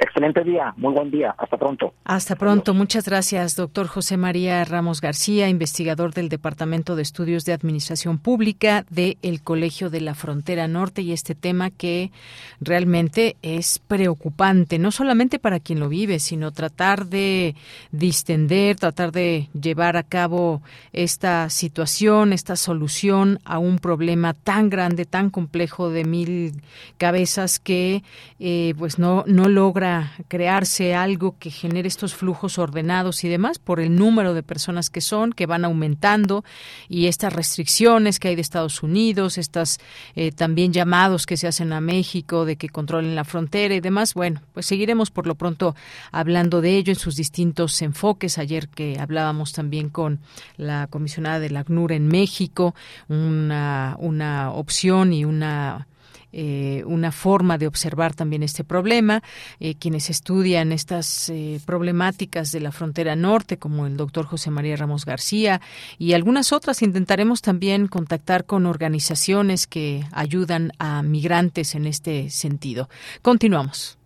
Excelente 0.00 0.44
día, 0.44 0.72
muy 0.76 0.94
buen 0.94 1.10
día, 1.10 1.34
hasta 1.36 1.56
pronto. 1.56 1.92
Hasta 2.04 2.36
pronto, 2.36 2.72
muchas 2.72 3.04
gracias, 3.04 3.56
doctor 3.56 3.88
José 3.88 4.16
María 4.16 4.64
Ramos 4.64 5.00
García, 5.00 5.48
investigador 5.48 6.14
del 6.14 6.28
Departamento 6.28 6.94
de 6.94 7.02
Estudios 7.02 7.44
de 7.44 7.52
Administración 7.52 8.18
Pública 8.18 8.84
del 8.90 9.42
Colegio 9.42 9.90
de 9.90 10.00
la 10.00 10.14
Frontera 10.14 10.68
Norte 10.68 11.02
y 11.02 11.12
este 11.12 11.34
tema 11.34 11.70
que 11.70 12.12
realmente 12.60 13.34
es 13.42 13.80
preocupante, 13.80 14.78
no 14.78 14.92
solamente 14.92 15.40
para 15.40 15.58
quien 15.58 15.80
lo 15.80 15.88
vive, 15.88 16.20
sino 16.20 16.52
tratar 16.52 17.06
de 17.06 17.56
distender, 17.90 18.76
tratar 18.76 19.10
de 19.10 19.48
llevar 19.60 19.96
a 19.96 20.04
cabo 20.04 20.62
esta 20.92 21.50
situación, 21.50 22.32
esta 22.32 22.54
solución 22.54 23.40
a 23.44 23.58
un 23.58 23.80
problema 23.80 24.32
tan 24.32 24.70
grande, 24.70 25.06
tan 25.06 25.30
complejo 25.30 25.90
de 25.90 26.04
mil 26.04 26.62
cabezas 26.98 27.58
que 27.58 28.04
eh, 28.38 28.74
pues 28.78 29.00
no, 29.00 29.24
no 29.26 29.48
logra 29.48 29.87
crearse 30.28 30.94
algo 30.94 31.36
que 31.38 31.50
genere 31.50 31.88
estos 31.88 32.14
flujos 32.14 32.58
ordenados 32.58 33.24
y 33.24 33.28
demás 33.28 33.58
por 33.58 33.80
el 33.80 33.94
número 33.94 34.34
de 34.34 34.42
personas 34.42 34.90
que 34.90 35.00
son, 35.00 35.32
que 35.32 35.46
van 35.46 35.64
aumentando 35.64 36.44
y 36.88 37.06
estas 37.06 37.32
restricciones 37.32 38.18
que 38.18 38.28
hay 38.28 38.34
de 38.34 38.42
Estados 38.42 38.82
Unidos, 38.82 39.38
estas 39.38 39.78
eh, 40.14 40.32
también 40.32 40.72
llamados 40.72 41.26
que 41.26 41.36
se 41.36 41.46
hacen 41.46 41.72
a 41.72 41.80
México 41.80 42.44
de 42.44 42.56
que 42.56 42.68
controlen 42.68 43.14
la 43.14 43.24
frontera 43.24 43.74
y 43.74 43.80
demás. 43.80 44.14
Bueno, 44.14 44.42
pues 44.52 44.66
seguiremos 44.66 45.10
por 45.10 45.26
lo 45.26 45.34
pronto 45.34 45.74
hablando 46.12 46.60
de 46.60 46.76
ello 46.76 46.92
en 46.92 46.98
sus 46.98 47.16
distintos 47.16 47.80
enfoques. 47.82 48.38
Ayer 48.38 48.68
que 48.68 48.98
hablábamos 48.98 49.52
también 49.52 49.88
con 49.88 50.20
la 50.56 50.86
comisionada 50.88 51.40
de 51.40 51.50
la 51.50 51.60
ACNUR 51.60 51.92
en 51.92 52.08
México, 52.08 52.74
una, 53.08 53.96
una 53.98 54.52
opción 54.52 55.12
y 55.12 55.24
una 55.24 55.86
eh, 56.32 56.82
una 56.86 57.10
forma 57.10 57.58
de 57.58 57.66
observar 57.66 58.14
también 58.14 58.42
este 58.42 58.64
problema. 58.64 59.22
Eh, 59.60 59.76
quienes 59.76 60.10
estudian 60.10 60.72
estas 60.72 61.30
eh, 61.30 61.58
problemáticas 61.64 62.52
de 62.52 62.60
la 62.60 62.70
frontera 62.72 63.16
norte, 63.16 63.56
como 63.58 63.86
el 63.86 63.96
doctor 63.96 64.26
José 64.26 64.50
María 64.50 64.76
Ramos 64.76 65.06
García 65.06 65.60
y 65.98 66.12
algunas 66.12 66.52
otras, 66.52 66.82
intentaremos 66.82 67.40
también 67.42 67.88
contactar 67.88 68.44
con 68.44 68.66
organizaciones 68.66 69.66
que 69.66 70.04
ayudan 70.12 70.72
a 70.78 71.02
migrantes 71.02 71.74
en 71.74 71.86
este 71.86 72.28
sentido. 72.30 72.88
Continuamos. 73.22 73.98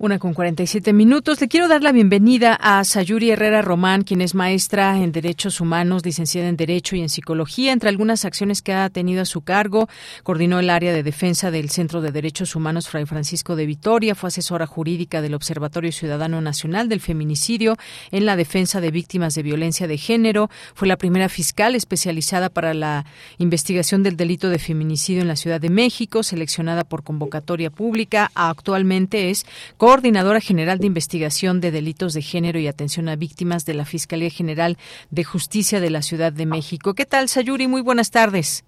Una 0.02 0.18
con 0.18 0.34
47 0.34 0.93
minutos. 0.93 1.41
Le 1.41 1.50
quiero 1.50 1.68
dar 1.68 1.84
la 1.84 1.91
bienvenida 1.91 2.54
a 2.54 2.82
Sayuri 2.86 3.32
Herrera 3.32 3.62
Román, 3.62 4.04
quien 4.04 4.22
es 4.22 4.34
maestra 4.34 4.97
en 4.97 5.12
Derechos 5.12 5.60
Humanos, 5.60 6.06
licenciada 6.06 6.47
en 6.47 6.56
Derecho 6.56 6.95
y 6.95 7.02
en 7.02 7.10
Psicología. 7.10 7.74
Entre 7.74 7.89
algunas 7.89 8.24
acciones 8.24 8.62
que 8.62 8.72
ha 8.72 8.89
tenido 8.89 9.22
a 9.22 9.26
su 9.26 9.41
cargo, 9.41 9.89
coordinó 10.24 10.60
el 10.60 10.70
área 10.70 10.93
de 10.93 11.04
defensa 11.04 11.52
del 11.52 11.70
Centro 11.70 12.00
de 12.00 12.14
Derechos 12.14 12.56
Humanos 12.56 12.88
Fray 12.88 13.06
Francisco 13.06 13.58
de 13.58 13.66
Vitoria, 13.66 14.16
fue 14.16 14.30
asesora 14.30 14.66
jurídica 14.66 15.22
del 15.22 15.34
Observatorio 15.34 15.91
Ciudadano 15.91 16.39
Nacional 16.39 16.88
del 16.88 17.02
Feminicidio 17.02 17.76
en 18.12 18.26
la 18.26 18.38
defensa 18.38 18.80
de 18.80 18.91
víctimas 18.91 19.36
de 19.36 19.43
violencia 19.43 19.86
de 19.86 19.97
género, 19.97 20.50
fue 20.76 20.88
la 20.88 20.95
primera 20.95 21.28
fiscal 21.28 21.76
especializada 21.76 22.47
para 22.47 22.74
la 22.74 23.06
investigación 23.38 24.02
del 24.04 24.16
delito 24.16 24.50
de 24.50 24.60
feminicidio 24.60 25.24
en 25.24 25.28
la 25.28 25.36
Ciudad 25.36 25.60
de 25.60 25.70
México, 25.70 26.24
seleccionada 26.24 26.86
por 26.86 27.04
convocatoria 27.04 27.70
pública. 27.70 28.32
Actualmente 28.34 29.30
es 29.30 29.45
coordinadora 29.89 30.39
general 30.39 30.77
de 30.77 30.85
investigación 30.85 31.61
de 31.61 31.71
delitos 31.71 32.13
de 32.13 32.21
género 32.21 32.59
y 32.59 32.67
atención 32.67 33.09
a 33.09 33.15
víctimas 33.15 33.65
de 33.65 33.73
la 33.73 33.85
Fiscalía 33.85 34.29
General 34.29 34.77
de 35.09 35.23
Justicia 35.23 35.79
de 35.79 35.89
la 35.89 36.03
Ciudad 36.03 36.31
de 36.31 36.45
México. 36.45 36.93
¿Qué 36.93 37.05
tal, 37.05 37.27
Sayuri? 37.27 37.67
Muy 37.67 37.81
buenas 37.81 38.11
tardes. 38.11 38.63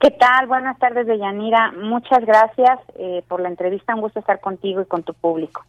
¿Qué 0.00 0.12
tal? 0.12 0.46
Buenas 0.46 0.78
tardes, 0.78 1.08
Deyanira. 1.08 1.72
Muchas 1.72 2.24
gracias 2.24 2.78
eh, 2.96 3.24
por 3.26 3.40
la 3.40 3.48
entrevista. 3.48 3.96
Un 3.96 4.02
gusto 4.02 4.20
estar 4.20 4.38
contigo 4.38 4.80
y 4.80 4.84
con 4.84 5.02
tu 5.02 5.14
público. 5.14 5.64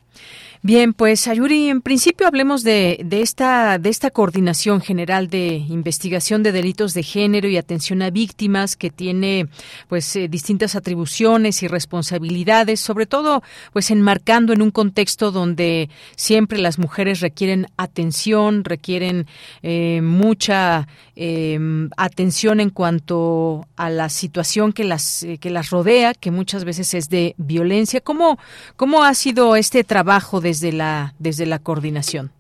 Bien, 0.64 0.94
pues 0.94 1.28
Ayuri, 1.28 1.70
en 1.70 1.82
principio 1.82 2.26
hablemos 2.26 2.64
de, 2.64 3.00
de, 3.06 3.22
esta, 3.22 3.78
de 3.78 3.90
esta 3.90 4.10
coordinación 4.10 4.82
general 4.82 5.30
de 5.30 5.64
investigación 5.70 6.42
de 6.42 6.52
delitos 6.52 6.96
de 6.96 7.04
género 7.04 7.48
y 7.48 7.58
atención 7.58 8.02
a 8.02 8.10
víctimas 8.10 8.76
que 8.76 8.90
tiene 8.90 9.48
pues 9.88 10.16
eh, 10.16 10.28
distintas 10.28 10.76
atribuciones 10.76 11.62
y 11.62 11.68
responsabilidades, 11.68 12.80
sobre 12.80 13.06
todo 13.06 13.44
pues 13.72 13.92
enmarcando 13.92 14.52
en 14.52 14.64
un 14.64 14.72
contexto 14.72 15.32
donde 15.32 15.90
siempre 16.16 16.58
las 16.58 16.80
mujeres 16.80 17.20
requieren 17.20 17.68
atención, 17.78 18.64
requieren 18.64 19.28
eh, 19.62 20.02
mucha 20.02 20.88
eh, 21.16 21.60
atención 21.98 22.60
en 22.60 22.72
cuanto 22.72 23.68
a 23.76 23.92
la 23.92 24.10
situación 24.10 24.74
que 24.74 24.84
las 24.84 25.26
que 25.40 25.50
las 25.52 25.70
rodea, 25.70 26.16
que 26.16 26.32
muchas 26.32 26.64
veces 26.64 26.96
es 26.96 27.10
de 27.10 27.36
violencia. 27.38 28.02
¿Cómo, 28.02 28.40
cómo 28.76 29.04
ha 29.04 29.14
sido 29.14 29.56
este 29.56 29.84
trabajo 29.84 30.42
desde 30.48 30.72
la, 30.72 31.14
desde 31.20 31.46
la 31.46 31.60
coordinación? 31.60 32.32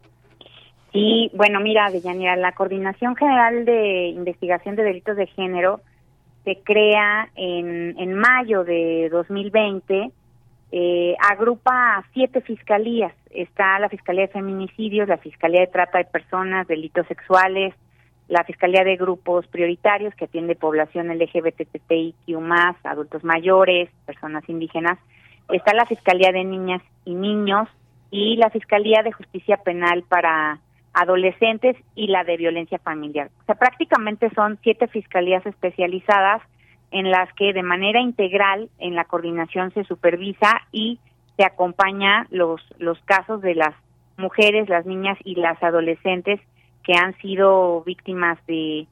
Sí, 0.93 1.29
bueno, 1.33 1.59
mira, 1.59 1.91
Deyanira, 1.91 2.37
la 2.37 2.53
Coordinación 2.53 3.17
General 3.17 3.65
de 3.65 4.07
Investigación 4.07 4.77
de 4.77 4.83
Delitos 4.83 5.17
de 5.17 5.27
Género 5.27 5.81
se 6.45 6.57
crea 6.63 7.29
en, 7.35 7.99
en 7.99 8.13
mayo 8.13 8.63
de 8.63 9.09
2020, 9.11 10.11
eh, 10.71 11.15
agrupa 11.19 12.05
siete 12.13 12.39
fiscalías. 12.39 13.13
Está 13.29 13.77
la 13.79 13.89
Fiscalía 13.89 14.21
de 14.27 14.31
Feminicidios, 14.31 15.09
la 15.09 15.17
Fiscalía 15.17 15.59
de 15.59 15.67
Trata 15.67 15.97
de 15.97 16.05
Personas, 16.05 16.65
Delitos 16.65 17.05
Sexuales, 17.07 17.73
la 18.29 18.45
Fiscalía 18.45 18.85
de 18.85 18.95
Grupos 18.95 19.45
Prioritarios, 19.47 20.15
que 20.15 20.25
atiende 20.25 20.55
población 20.55 21.09
LGBTTIQ+, 21.09 22.15
adultos 22.85 23.25
mayores, 23.25 23.89
personas 24.05 24.47
indígenas. 24.47 24.97
Está 25.49 25.73
la 25.73 25.85
Fiscalía 25.85 26.31
de 26.31 26.45
Niñas 26.45 26.81
y 27.03 27.13
Niños, 27.13 27.67
y 28.11 28.37
la 28.37 28.49
Fiscalía 28.49 29.03
de 29.03 29.11
Justicia 29.11 29.57
Penal 29.57 30.03
para 30.03 30.59
Adolescentes 30.93 31.75
y 31.95 32.07
la 32.07 32.23
de 32.23 32.37
Violencia 32.37 32.79
Familiar. 32.79 33.29
O 33.41 33.45
sea, 33.45 33.55
prácticamente 33.55 34.29
son 34.33 34.57
siete 34.63 34.87
fiscalías 34.87 35.45
especializadas 35.45 36.41
en 36.91 37.11
las 37.11 37.31
que 37.33 37.53
de 37.53 37.63
manera 37.63 37.99
integral 37.99 38.69
en 38.79 38.95
la 38.95 39.05
coordinación 39.05 39.71
se 39.73 39.83
supervisa 39.83 40.61
y 40.71 40.99
se 41.35 41.45
acompaña 41.45 42.25
los, 42.31 42.61
los 42.79 42.99
casos 43.01 43.41
de 43.41 43.55
las 43.55 43.75
mujeres, 44.17 44.69
las 44.69 44.85
niñas 44.85 45.17
y 45.23 45.35
las 45.35 45.61
adolescentes 45.61 46.39
que 46.83 46.93
han 46.93 47.15
sido 47.17 47.83
víctimas 47.83 48.39
de, 48.47 48.87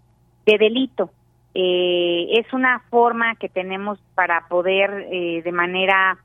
de 0.46 0.58
delito. 0.58 1.10
Eh, 1.54 2.28
es 2.38 2.52
una 2.54 2.82
forma 2.90 3.36
que 3.36 3.50
tenemos 3.50 3.98
para 4.14 4.48
poder 4.48 5.08
eh, 5.10 5.42
de 5.42 5.52
manera 5.54 6.18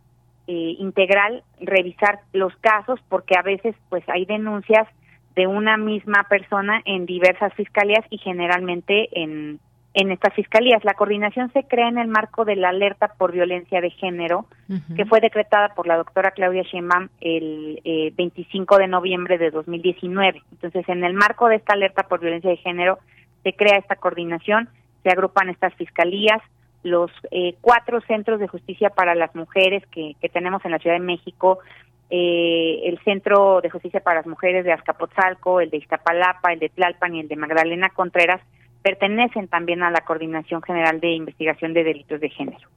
eh, 0.53 0.75
integral 0.81 1.45
revisar 1.61 2.19
los 2.33 2.53
casos 2.57 2.99
porque 3.09 3.39
a 3.39 3.43
veces 3.43 3.77
pues 3.89 4.03
hay 4.09 4.25
denuncias 4.25 4.89
de 5.37 5.47
una 5.47 5.77
misma 5.77 6.25
persona 6.29 6.83
en 6.87 7.07
diversas 7.07 7.55
fiscalías 7.55 8.05
y 8.11 8.19
generalmente 8.19 9.09
en, 9.13 9.61
en 9.95 10.11
estas 10.11 10.35
fiscalías. 10.35 10.85
La 10.85 10.95
coordinación 10.95 11.53
se 11.53 11.63
crea 11.63 11.87
en 11.87 11.99
el 11.99 12.09
marco 12.09 12.45
de 12.45 12.57
la 12.57 12.71
alerta 12.71 13.13
por 13.17 13.31
violencia 13.31 13.81
de 13.81 13.91
género, 13.91 14.47
que 14.97 15.05
fue 15.05 15.21
decretada 15.21 15.69
por 15.77 15.87
la 15.87 15.97
doctora 15.97 16.33
Claudia 16.33 16.65
Sheinbaum 16.65 17.11
el 17.21 17.81
25 18.17 18.79
de 18.79 18.89
noviembre 18.89 19.39
de 19.39 19.53
2019. 19.53 20.43
Entonces, 20.51 20.89
en 20.89 21.05
el 21.05 21.15
marco 21.15 21.47
de 21.47 21.57
esta 21.57 21.75
alerta 21.75 22.09
por 22.09 22.19
violencia 22.19 22.51
de 22.51 22.57
género, 22.57 22.99
se 23.45 23.53
crea 23.53 23.79
esta 23.79 23.95
coordinación, 23.95 24.69
se 25.05 25.11
agrupan 25.11 25.49
estas 25.49 25.75
fiscalías, 25.75 26.43
los 26.83 27.11
eh, 27.31 27.55
cuatro 27.61 28.01
centros 28.03 28.41
de 28.41 28.49
justicia 28.49 28.91
para 28.91 29.15
las 29.15 29.35
mujeres 29.35 29.85
que, 29.89 30.15
tenemos 30.33 30.65
en 30.65 30.71
la 30.71 30.79
Ciudad 30.79 30.97
de 30.97 31.05
México, 31.05 31.59
eh, 32.11 32.81
el 32.85 32.99
Centro 33.05 33.61
de 33.61 33.71
Justicia 33.71 34.01
para 34.01 34.21
las 34.21 34.27
Mujeres 34.27 34.65
de 34.65 34.73
Azcapotzalco, 34.73 35.61
el 35.61 35.71
de 35.71 35.79
Iztapalapa, 35.79 36.53
el 36.53 36.59
de 36.59 36.71
Tlalpan 36.71 37.15
y 37.15 37.21
el 37.21 37.29
de 37.29 37.37
Magdalena 37.37 37.91
Contreras, 37.91 38.41
pertenecen 38.83 39.49
también 39.49 39.83
a 39.83 39.91
la 39.91 40.01
Coordinación 40.01 40.63
General 40.63 41.01
de 41.01 41.11
Investigación 41.13 41.75
de 41.75 41.85
Delitos 41.85 42.21
de 42.21 42.31
Género. 42.31 42.69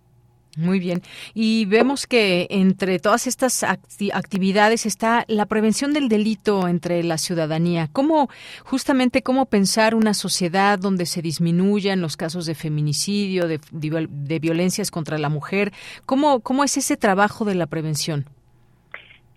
Muy 0.55 0.79
bien. 0.79 1.01
Y 1.33 1.65
vemos 1.65 2.05
que 2.05 2.47
entre 2.51 2.99
todas 2.99 3.25
estas 3.25 3.63
actividades 3.63 4.85
está 4.85 5.25
la 5.27 5.47
prevención 5.47 5.93
del 5.93 6.09
delito 6.09 6.67
entre 6.67 7.03
la 7.03 7.17
ciudadanía. 7.17 7.89
¿Cómo, 7.91 8.29
justamente, 8.63 9.23
cómo 9.23 9.47
pensar 9.47 9.95
una 9.95 10.13
sociedad 10.13 10.77
donde 10.77 11.07
se 11.07 11.23
disminuyan 11.23 12.01
los 12.01 12.17
casos 12.17 12.45
de 12.45 12.53
feminicidio, 12.53 13.47
de, 13.47 13.59
de 13.71 14.39
violencias 14.39 14.91
contra 14.91 15.17
la 15.17 15.29
mujer? 15.29 15.71
¿Cómo, 16.05 16.41
¿Cómo 16.41 16.63
es 16.63 16.77
ese 16.77 16.97
trabajo 16.97 17.45
de 17.45 17.55
la 17.55 17.65
prevención? 17.65 18.25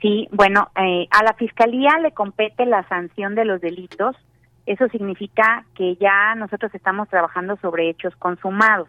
Sí, 0.03 0.29
bueno, 0.31 0.69
eh, 0.77 1.09
a 1.11 1.25
la 1.25 1.33
Fiscalía 1.35 1.99
le 2.03 2.13
compete 2.13 2.67
la 2.67 2.87
sanción 2.89 3.35
de 3.35 3.47
los 3.47 3.61
delitos 3.63 4.15
eso 4.67 4.89
significa 4.89 5.65
que 5.75 5.95
ya 5.97 6.35
nosotros 6.35 6.75
estamos 6.75 7.09
trabajando 7.09 7.57
sobre 7.57 7.89
hechos 7.89 8.15
consumados. 8.17 8.89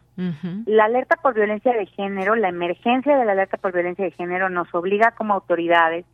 La 0.65 0.85
alerta 0.85 1.17
por 1.17 1.35
violencia 1.35 1.71
de 1.71 1.85
género, 1.85 2.35
la 2.35 2.49
emergencia 2.49 3.15
de 3.15 3.25
la 3.25 3.33
alerta 3.33 3.57
por 3.57 3.73
violencia 3.73 4.03
de 4.03 4.11
género 4.11 4.49
nos 4.49 4.73
obliga 4.73 5.11
como 5.11 5.35
autoridades 5.35 6.05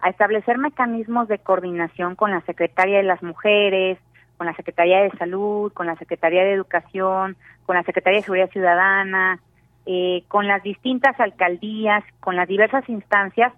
a 0.00 0.08
establecer 0.10 0.58
mecanismos 0.58 1.26
de 1.26 1.38
coordinación 1.38 2.14
con 2.14 2.30
la 2.30 2.40
Secretaría 2.42 2.98
de 2.98 3.02
las 3.02 3.20
Mujeres, 3.22 3.98
con 4.36 4.46
la 4.46 4.54
Secretaría 4.54 5.00
de 5.00 5.10
Salud, 5.18 5.72
con 5.72 5.86
la 5.86 5.96
Secretaría 5.96 6.44
de 6.44 6.52
Educación, 6.52 7.36
con 7.66 7.74
la 7.74 7.82
Secretaría 7.82 8.20
de 8.20 8.24
Seguridad 8.24 8.50
Ciudadana, 8.50 9.40
eh, 9.86 10.22
con 10.28 10.46
las 10.46 10.62
distintas 10.62 11.18
alcaldías, 11.18 12.04
con 12.20 12.36
las 12.36 12.46
diversas 12.46 12.88
instancias 12.88 13.52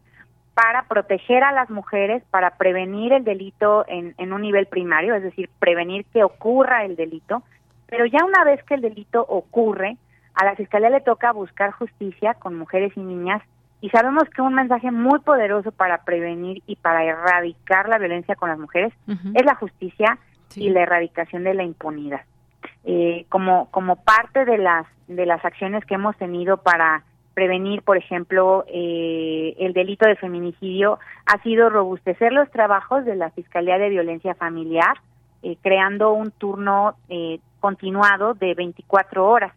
para 0.61 0.83
proteger 0.83 1.43
a 1.43 1.53
las 1.53 1.71
mujeres, 1.71 2.23
para 2.31 2.51
prevenir 2.59 3.15
el 3.15 3.25
delito 3.25 3.87
en, 3.89 4.15
en 4.19 4.35
un 4.35 4.43
nivel 4.43 4.67
primario, 4.67 5.15
es 5.15 5.23
decir, 5.23 5.49
prevenir 5.59 6.05
que 6.13 6.23
ocurra 6.23 6.85
el 6.85 6.97
delito, 6.97 7.43
pero 7.87 8.05
ya 8.05 8.19
una 8.27 8.45
vez 8.45 8.63
que 8.65 8.75
el 8.75 8.83
delito 8.83 9.25
ocurre, 9.27 9.97
a 10.35 10.45
la 10.45 10.55
Fiscalía 10.57 10.91
le 10.91 11.01
toca 11.01 11.33
buscar 11.33 11.71
justicia 11.71 12.35
con 12.35 12.59
mujeres 12.59 12.93
y 12.95 13.01
niñas. 13.01 13.43
Y 13.81 13.89
sabemos 13.89 14.25
que 14.37 14.43
un 14.43 14.53
mensaje 14.53 14.91
muy 14.91 15.21
poderoso 15.21 15.73
para 15.73 16.05
prevenir 16.05 16.63
y 16.67 16.77
para 16.77 17.05
erradicar 17.05 17.89
la 17.89 17.97
violencia 17.97 18.37
con 18.37 18.51
las 18.51 18.59
mujeres 18.59 18.93
es 19.07 19.45
la 19.47 19.55
justicia 19.55 20.19
y 20.55 20.69
la 20.69 20.83
erradicación 20.83 21.43
de 21.43 21.55
la 21.55 21.63
impunidad. 21.63 22.21
Eh, 22.85 23.25
como 23.31 23.71
como 23.71 23.97
parte 23.97 24.45
de 24.45 24.59
las 24.59 24.87
de 25.09 25.25
las 25.25 25.43
acciones 25.43 25.87
que 25.87 25.95
hemos 25.95 26.17
tenido 26.19 26.59
para 26.59 27.03
prevenir, 27.41 27.80
por 27.80 27.97
ejemplo, 27.97 28.66
eh, 28.68 29.55
el 29.59 29.72
delito 29.72 30.07
de 30.07 30.14
feminicidio 30.16 30.99
ha 31.24 31.43
sido 31.43 31.70
robustecer 31.70 32.34
los 32.34 32.51
trabajos 32.51 33.07
de 33.07 33.16
la 33.16 33.30
Fiscalía 33.30 33.78
de 33.78 33.88
Violencia 33.88 34.34
Familiar, 34.34 34.99
eh, 35.43 35.57
creando 35.62 36.12
un 36.12 36.32
turno 36.32 36.97
eh, 37.09 37.41
continuado 37.59 38.34
de 38.34 38.53
24 38.53 39.26
horas. 39.26 39.55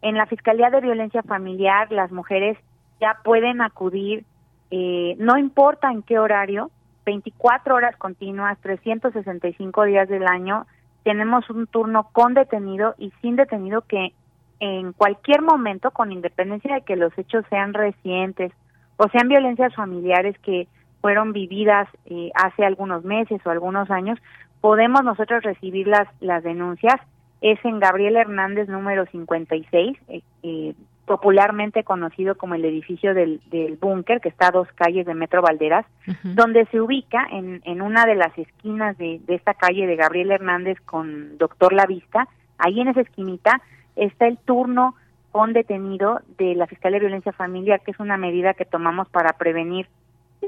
En 0.00 0.14
la 0.14 0.24
Fiscalía 0.24 0.70
de 0.70 0.80
Violencia 0.80 1.22
Familiar, 1.24 1.92
las 1.92 2.10
mujeres 2.10 2.56
ya 3.02 3.18
pueden 3.22 3.60
acudir, 3.60 4.24
no 4.70 5.36
importa 5.36 5.92
en 5.92 6.02
qué 6.02 6.18
horario, 6.18 6.70
24 7.04 7.74
horas 7.74 7.96
continuas, 7.98 8.58
365 8.62 9.84
días 9.84 10.08
del 10.08 10.26
año, 10.26 10.66
tenemos 11.04 11.50
un 11.50 11.66
turno 11.66 12.08
con 12.12 12.32
detenido 12.32 12.94
y 12.96 13.12
sin 13.20 13.36
detenido 13.36 13.82
que 13.82 14.14
en 14.60 14.92
cualquier 14.92 15.42
momento, 15.42 15.90
con 15.90 16.12
independencia 16.12 16.74
de 16.74 16.82
que 16.82 16.96
los 16.96 17.16
hechos 17.18 17.44
sean 17.50 17.74
recientes 17.74 18.52
o 18.96 19.08
sean 19.08 19.28
violencias 19.28 19.74
familiares 19.74 20.38
que 20.38 20.68
fueron 21.00 21.32
vividas 21.32 21.88
eh, 22.06 22.30
hace 22.34 22.64
algunos 22.64 23.04
meses 23.04 23.40
o 23.44 23.50
algunos 23.50 23.90
años, 23.90 24.18
podemos 24.60 25.04
nosotros 25.04 25.42
recibir 25.42 25.86
las, 25.86 26.08
las 26.20 26.42
denuncias. 26.42 26.96
Es 27.40 27.62
en 27.64 27.78
Gabriel 27.78 28.16
Hernández 28.16 28.68
número 28.68 29.04
56, 29.06 29.98
eh, 30.08 30.22
eh, 30.42 30.74
popularmente 31.04 31.84
conocido 31.84 32.36
como 32.36 32.54
el 32.54 32.64
edificio 32.64 33.14
del, 33.14 33.40
del 33.50 33.76
búnker, 33.76 34.20
que 34.20 34.30
está 34.30 34.48
a 34.48 34.52
dos 34.52 34.66
calles 34.74 35.06
de 35.06 35.14
Metro 35.14 35.42
Valderas, 35.42 35.86
donde 36.24 36.66
se 36.72 36.80
ubica 36.80 37.24
en, 37.30 37.60
en 37.64 37.80
una 37.82 38.06
de 38.06 38.16
las 38.16 38.36
esquinas 38.36 38.98
de, 38.98 39.20
de 39.24 39.34
esta 39.36 39.54
calle 39.54 39.86
de 39.86 39.94
Gabriel 39.94 40.32
Hernández 40.32 40.80
con 40.80 41.38
Doctor 41.38 41.72
La 41.72 41.86
Vista. 41.86 42.26
Ahí 42.58 42.80
en 42.80 42.88
esa 42.88 43.02
esquinita 43.02 43.62
está 43.96 44.26
el 44.26 44.38
turno 44.38 44.94
con 45.32 45.52
detenido 45.52 46.20
de 46.38 46.54
la 46.54 46.66
Fiscalía 46.66 46.98
de 46.98 47.06
Violencia 47.06 47.32
Familiar, 47.32 47.80
que 47.80 47.90
es 47.90 48.00
una 48.00 48.16
medida 48.16 48.54
que 48.54 48.64
tomamos 48.64 49.08
para 49.08 49.32
prevenir 49.34 49.86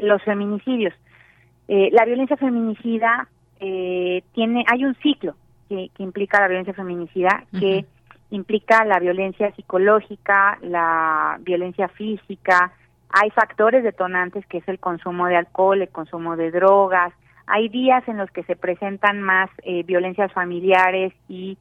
los 0.00 0.22
feminicidios. 0.22 0.94
Eh, 1.66 1.90
la 1.92 2.04
violencia 2.04 2.36
feminicida 2.36 3.28
eh, 3.60 4.22
tiene, 4.32 4.64
hay 4.70 4.84
un 4.84 4.94
ciclo 4.96 5.34
que, 5.68 5.90
implica 5.98 6.40
la 6.40 6.48
violencia 6.48 6.72
feminicida, 6.72 7.44
que 7.58 7.84
implica 8.30 8.84
la 8.84 8.98
violencia 8.98 9.52
psicológica, 9.54 10.58
la 10.62 11.38
violencia 11.40 11.88
física, 11.88 12.72
hay 13.10 13.30
factores 13.30 13.82
detonantes 13.82 14.46
que 14.46 14.58
es 14.58 14.68
el 14.68 14.78
consumo 14.78 15.26
de 15.26 15.36
alcohol, 15.36 15.80
el 15.80 15.88
consumo 15.88 16.36
de 16.36 16.50
drogas, 16.50 17.12
hay 17.46 17.68
días 17.68 18.06
en 18.08 18.18
los 18.18 18.30
que 18.30 18.42
se 18.44 18.56
presentan 18.56 19.22
más 19.22 19.50
eh, 19.62 19.82
violencias 19.82 20.32
familiares 20.32 21.12
y 21.28 21.56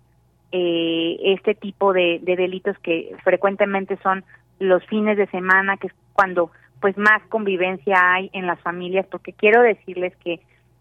eh, 0.52 1.18
este 1.22 1.56
tipo 1.56 1.94
de, 1.94 2.20
delitos 2.24 2.78
que 2.80 3.16
frecuentemente 3.24 3.98
son 4.04 4.24
los 4.60 4.84
fines 4.86 5.18
de 5.18 5.28
semana, 5.28 5.78
que 5.78 5.88
es 5.88 5.94
cuando 6.14 6.52
pues 6.80 6.98
más 6.98 7.22
convivencia 7.30 8.14
hay 8.14 8.30
en 8.34 8.46
las 8.48 8.60
familias, 8.62 9.06
porque 9.10 9.34
quiero 9.34 9.62
decirles 9.62 10.16
que 10.18 10.40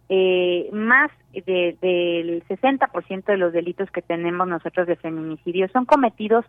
eh, 0.09 0.69
más 0.73 1.11
de, 1.33 1.77
del 1.81 2.45
60% 2.47 3.25
de 3.25 3.37
los 3.37 3.53
delitos 3.53 3.91
que 3.91 4.03
tenemos 4.03 4.47
nosotros 4.47 4.87
de 4.87 4.97
feminicidio 4.97 5.69
son 5.69 5.85
cometidos 5.85 6.45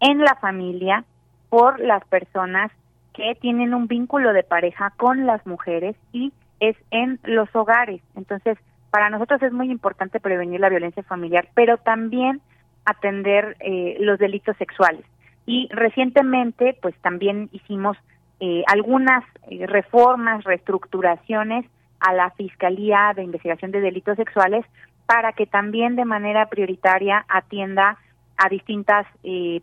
en 0.00 0.18
la 0.18 0.36
familia 0.36 1.04
por 1.48 1.80
las 1.80 2.04
personas 2.06 2.70
que 3.12 3.34
tienen 3.40 3.74
un 3.74 3.88
vínculo 3.88 4.32
de 4.32 4.42
pareja 4.42 4.92
con 4.96 5.26
las 5.26 5.44
mujeres 5.46 5.96
y 6.12 6.32
es 6.60 6.76
en 6.90 7.18
los 7.24 7.48
hogares. 7.54 8.00
Entonces, 8.14 8.56
para 8.90 9.10
nosotros 9.10 9.42
es 9.42 9.52
muy 9.52 9.70
importante 9.70 10.20
prevenir 10.20 10.60
la 10.60 10.68
violencia 10.68 11.02
familiar, 11.02 11.48
pero 11.54 11.78
también 11.78 12.40
atender 12.84 13.56
eh, 13.60 13.96
los 14.00 14.18
delitos 14.18 14.56
sexuales. 14.56 15.04
Y 15.46 15.68
recientemente, 15.72 16.76
pues 16.80 16.94
también 17.02 17.48
hicimos 17.52 17.96
eh, 18.40 18.62
algunas 18.66 19.24
eh, 19.50 19.66
reformas, 19.66 20.44
reestructuraciones 20.44 21.66
a 22.00 22.12
la 22.12 22.30
Fiscalía 22.30 23.12
de 23.14 23.22
Investigación 23.22 23.70
de 23.70 23.80
Delitos 23.80 24.16
Sexuales 24.16 24.64
para 25.06 25.32
que 25.32 25.46
también 25.46 25.96
de 25.96 26.04
manera 26.04 26.46
prioritaria 26.46 27.24
atienda 27.28 27.98
a 28.36 28.48
distintas 28.48 29.06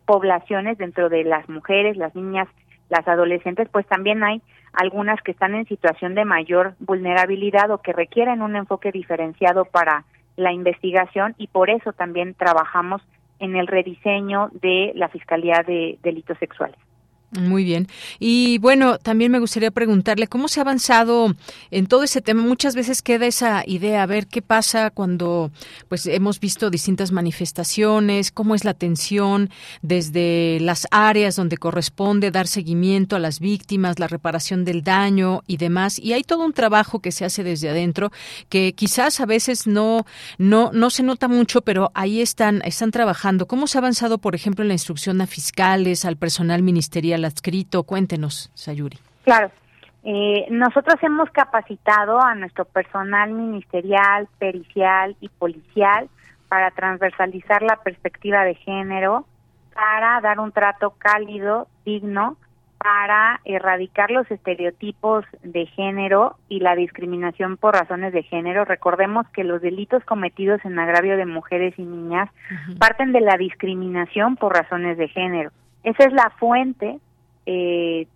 poblaciones 0.06 0.78
dentro 0.78 1.10
de 1.10 1.24
las 1.24 1.46
mujeres, 1.50 1.98
las 1.98 2.14
niñas, 2.14 2.48
las 2.88 3.06
adolescentes, 3.06 3.68
pues 3.70 3.86
también 3.86 4.22
hay 4.22 4.40
algunas 4.72 5.20
que 5.22 5.32
están 5.32 5.54
en 5.54 5.66
situación 5.66 6.14
de 6.14 6.24
mayor 6.24 6.74
vulnerabilidad 6.78 7.70
o 7.70 7.78
que 7.78 7.92
requieren 7.92 8.40
un 8.40 8.56
enfoque 8.56 8.92
diferenciado 8.92 9.64
para 9.64 10.04
la 10.36 10.52
investigación 10.52 11.34
y 11.38 11.46
por 11.48 11.70
eso 11.70 11.92
también 11.92 12.34
trabajamos 12.34 13.02
en 13.38 13.56
el 13.56 13.66
rediseño 13.66 14.50
de 14.52 14.92
la 14.94 15.08
Fiscalía 15.08 15.62
de 15.66 15.98
Delitos 16.02 16.38
Sexuales. 16.38 16.78
Muy 17.32 17.62
bien. 17.62 17.86
Y 18.18 18.58
bueno, 18.58 18.98
también 18.98 19.30
me 19.30 19.38
gustaría 19.38 19.70
preguntarle 19.70 20.26
cómo 20.26 20.48
se 20.48 20.58
ha 20.58 20.62
avanzado 20.62 21.36
en 21.70 21.86
todo 21.86 22.02
ese 22.02 22.20
tema. 22.20 22.42
Muchas 22.42 22.74
veces 22.74 23.02
queda 23.02 23.26
esa 23.26 23.62
idea, 23.64 24.02
a 24.02 24.06
ver 24.06 24.26
qué 24.26 24.42
pasa 24.42 24.90
cuando 24.90 25.52
pues 25.88 26.06
hemos 26.06 26.40
visto 26.40 26.70
distintas 26.70 27.12
manifestaciones, 27.12 28.32
cómo 28.32 28.56
es 28.56 28.64
la 28.64 28.72
atención 28.72 29.48
desde 29.80 30.58
las 30.60 30.88
áreas 30.90 31.36
donde 31.36 31.56
corresponde 31.56 32.32
dar 32.32 32.48
seguimiento 32.48 33.14
a 33.14 33.20
las 33.20 33.38
víctimas, 33.38 34.00
la 34.00 34.08
reparación 34.08 34.64
del 34.64 34.82
daño 34.82 35.44
y 35.46 35.56
demás. 35.56 36.00
Y 36.00 36.14
hay 36.14 36.24
todo 36.24 36.44
un 36.44 36.52
trabajo 36.52 36.98
que 36.98 37.12
se 37.12 37.24
hace 37.24 37.44
desde 37.44 37.68
adentro 37.68 38.10
que 38.48 38.72
quizás 38.72 39.20
a 39.20 39.26
veces 39.26 39.68
no 39.68 40.04
no 40.38 40.72
no 40.72 40.90
se 40.90 41.04
nota 41.04 41.28
mucho, 41.28 41.60
pero 41.60 41.92
ahí 41.94 42.20
están 42.20 42.60
están 42.64 42.90
trabajando. 42.90 43.46
¿Cómo 43.46 43.68
se 43.68 43.78
ha 43.78 43.80
avanzado, 43.80 44.18
por 44.18 44.34
ejemplo, 44.34 44.64
en 44.64 44.68
la 44.68 44.74
instrucción 44.74 45.20
a 45.20 45.28
fiscales, 45.28 46.04
al 46.04 46.16
personal 46.16 46.64
ministerial 46.64 47.19
adscrito? 47.24 47.82
Cuéntenos, 47.84 48.50
Sayuri. 48.54 48.98
Claro. 49.24 49.50
Eh, 50.02 50.46
nosotros 50.50 50.96
hemos 51.02 51.30
capacitado 51.30 52.20
a 52.20 52.34
nuestro 52.34 52.64
personal 52.64 53.32
ministerial, 53.32 54.28
pericial 54.38 55.14
y 55.20 55.28
policial 55.28 56.08
para 56.48 56.70
transversalizar 56.70 57.62
la 57.62 57.76
perspectiva 57.76 58.44
de 58.44 58.54
género, 58.54 59.26
para 59.74 60.20
dar 60.20 60.40
un 60.40 60.52
trato 60.52 60.94
cálido, 60.98 61.68
digno, 61.84 62.36
para 62.82 63.40
erradicar 63.44 64.10
los 64.10 64.28
estereotipos 64.30 65.26
de 65.42 65.66
género 65.66 66.36
y 66.48 66.60
la 66.60 66.74
discriminación 66.74 67.58
por 67.58 67.74
razones 67.74 68.14
de 68.14 68.22
género. 68.22 68.64
Recordemos 68.64 69.28
que 69.34 69.44
los 69.44 69.60
delitos 69.60 70.02
cometidos 70.04 70.64
en 70.64 70.78
agravio 70.78 71.18
de 71.18 71.26
mujeres 71.26 71.74
y 71.76 71.82
niñas 71.82 72.30
parten 72.78 73.12
de 73.12 73.20
la 73.20 73.36
discriminación 73.36 74.36
por 74.36 74.54
razones 74.54 74.96
de 74.96 75.08
género. 75.08 75.50
Esa 75.82 76.04
es 76.04 76.12
la 76.14 76.30
fuente, 76.38 76.98
eh, 77.46 78.06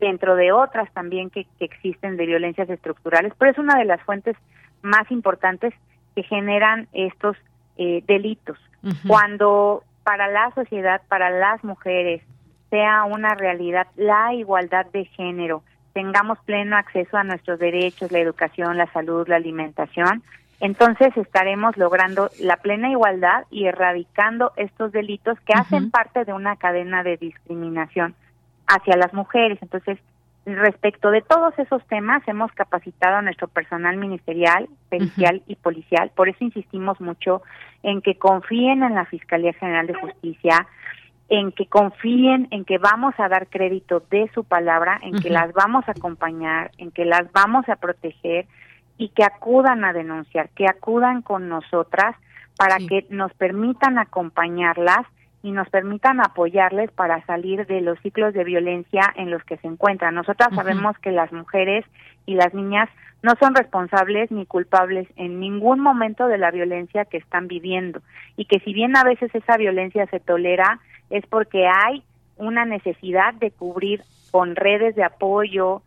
dentro 0.00 0.34
de 0.34 0.52
otras 0.52 0.92
también 0.92 1.30
que, 1.30 1.46
existen 1.60 2.16
de 2.16 2.26
violencias 2.26 2.68
estructurales, 2.68 3.32
pero 3.38 3.52
es 3.52 3.58
una 3.58 3.78
de 3.78 3.84
las 3.84 4.00
fuentes 4.02 4.36
más 4.82 5.10
importantes 5.10 5.72
que 6.14 6.22
generan 6.24 6.88
estos 6.92 7.36
eh, 7.76 8.02
delitos. 8.06 8.58
Cuando 9.06 9.84
para 10.02 10.26
la 10.26 10.50
sociedad, 10.56 11.02
para 11.08 11.30
las 11.30 11.62
mujeres, 11.62 12.20
sea 12.68 13.04
una 13.04 13.34
realidad 13.36 13.86
la 13.96 14.34
igualdad 14.34 14.86
de 14.86 15.04
género, 15.04 15.62
tengamos 15.92 16.38
pleno 16.40 16.76
acceso 16.76 17.16
a 17.16 17.22
nuestros 17.22 17.60
derechos, 17.60 18.10
la 18.10 18.18
educación, 18.18 18.76
la 18.76 18.90
salud, 18.92 19.28
la 19.28 19.36
alimentación, 19.36 20.24
entonces 20.62 21.16
estaremos 21.16 21.76
logrando 21.76 22.30
la 22.40 22.56
plena 22.56 22.88
igualdad 22.88 23.46
y 23.50 23.66
erradicando 23.66 24.52
estos 24.56 24.92
delitos 24.92 25.38
que 25.40 25.54
hacen 25.54 25.90
parte 25.90 26.24
de 26.24 26.32
una 26.32 26.54
cadena 26.54 27.02
de 27.02 27.16
discriminación 27.16 28.14
hacia 28.66 28.96
las 28.96 29.12
mujeres. 29.12 29.58
Entonces, 29.62 29.98
respecto 30.44 31.10
de 31.10 31.22
todos 31.22 31.56
esos 31.58 31.86
temas, 31.86 32.26
hemos 32.26 32.50
capacitado 32.52 33.16
a 33.16 33.22
nuestro 33.22 33.48
personal 33.48 33.96
ministerial, 33.96 34.68
pericial 34.88 35.42
y 35.46 35.56
policial. 35.56 36.10
Por 36.14 36.28
eso 36.28 36.44
insistimos 36.44 37.00
mucho 37.00 37.42
en 37.82 38.02
que 38.02 38.16
confíen 38.16 38.82
en 38.82 38.94
la 38.94 39.04
Fiscalía 39.04 39.52
General 39.52 39.86
de 39.86 39.94
Justicia, 39.94 40.66
en 41.28 41.52
que 41.52 41.66
confíen 41.66 42.48
en 42.50 42.64
que 42.64 42.78
vamos 42.78 43.14
a 43.18 43.28
dar 43.28 43.46
crédito 43.46 44.02
de 44.10 44.30
su 44.34 44.44
palabra, 44.44 44.98
en 45.02 45.20
que 45.20 45.30
las 45.30 45.52
vamos 45.52 45.86
a 45.88 45.92
acompañar, 45.92 46.72
en 46.76 46.90
que 46.90 47.04
las 47.04 47.30
vamos 47.32 47.68
a 47.68 47.76
proteger 47.76 48.46
y 48.98 49.08
que 49.10 49.24
acudan 49.24 49.84
a 49.84 49.92
denunciar, 49.92 50.50
que 50.50 50.66
acudan 50.66 51.22
con 51.22 51.48
nosotras 51.48 52.16
para 52.58 52.78
que 52.78 53.06
nos 53.08 53.32
permitan 53.34 53.98
acompañarlas 53.98 55.06
y 55.42 55.50
nos 55.50 55.68
permitan 55.70 56.20
apoyarles 56.20 56.90
para 56.92 57.24
salir 57.26 57.66
de 57.66 57.80
los 57.80 57.98
ciclos 58.00 58.32
de 58.32 58.44
violencia 58.44 59.12
en 59.16 59.30
los 59.30 59.42
que 59.44 59.56
se 59.56 59.66
encuentran. 59.66 60.14
Nosotras 60.14 60.54
sabemos 60.54 60.96
que 60.98 61.10
las 61.10 61.32
mujeres 61.32 61.84
y 62.26 62.34
las 62.34 62.54
niñas 62.54 62.88
no 63.22 63.34
son 63.40 63.54
responsables 63.54 64.30
ni 64.30 64.46
culpables 64.46 65.08
en 65.16 65.40
ningún 65.40 65.80
momento 65.80 66.26
de 66.26 66.38
la 66.38 66.50
violencia 66.50 67.04
que 67.04 67.16
están 67.16 67.48
viviendo. 67.48 68.00
Y 68.36 68.44
que 68.44 68.60
si 68.60 68.72
bien 68.72 68.96
a 68.96 69.04
veces 69.04 69.34
esa 69.34 69.56
violencia 69.56 70.06
se 70.06 70.20
tolera, 70.20 70.80
es 71.10 71.26
porque 71.26 71.66
hay 71.66 72.02
una 72.36 72.64
necesidad 72.64 73.34
de 73.34 73.50
cubrir 73.50 74.02
con 74.30 74.56
redes 74.56 74.94
de 74.96 75.04
apoyo 75.04 75.82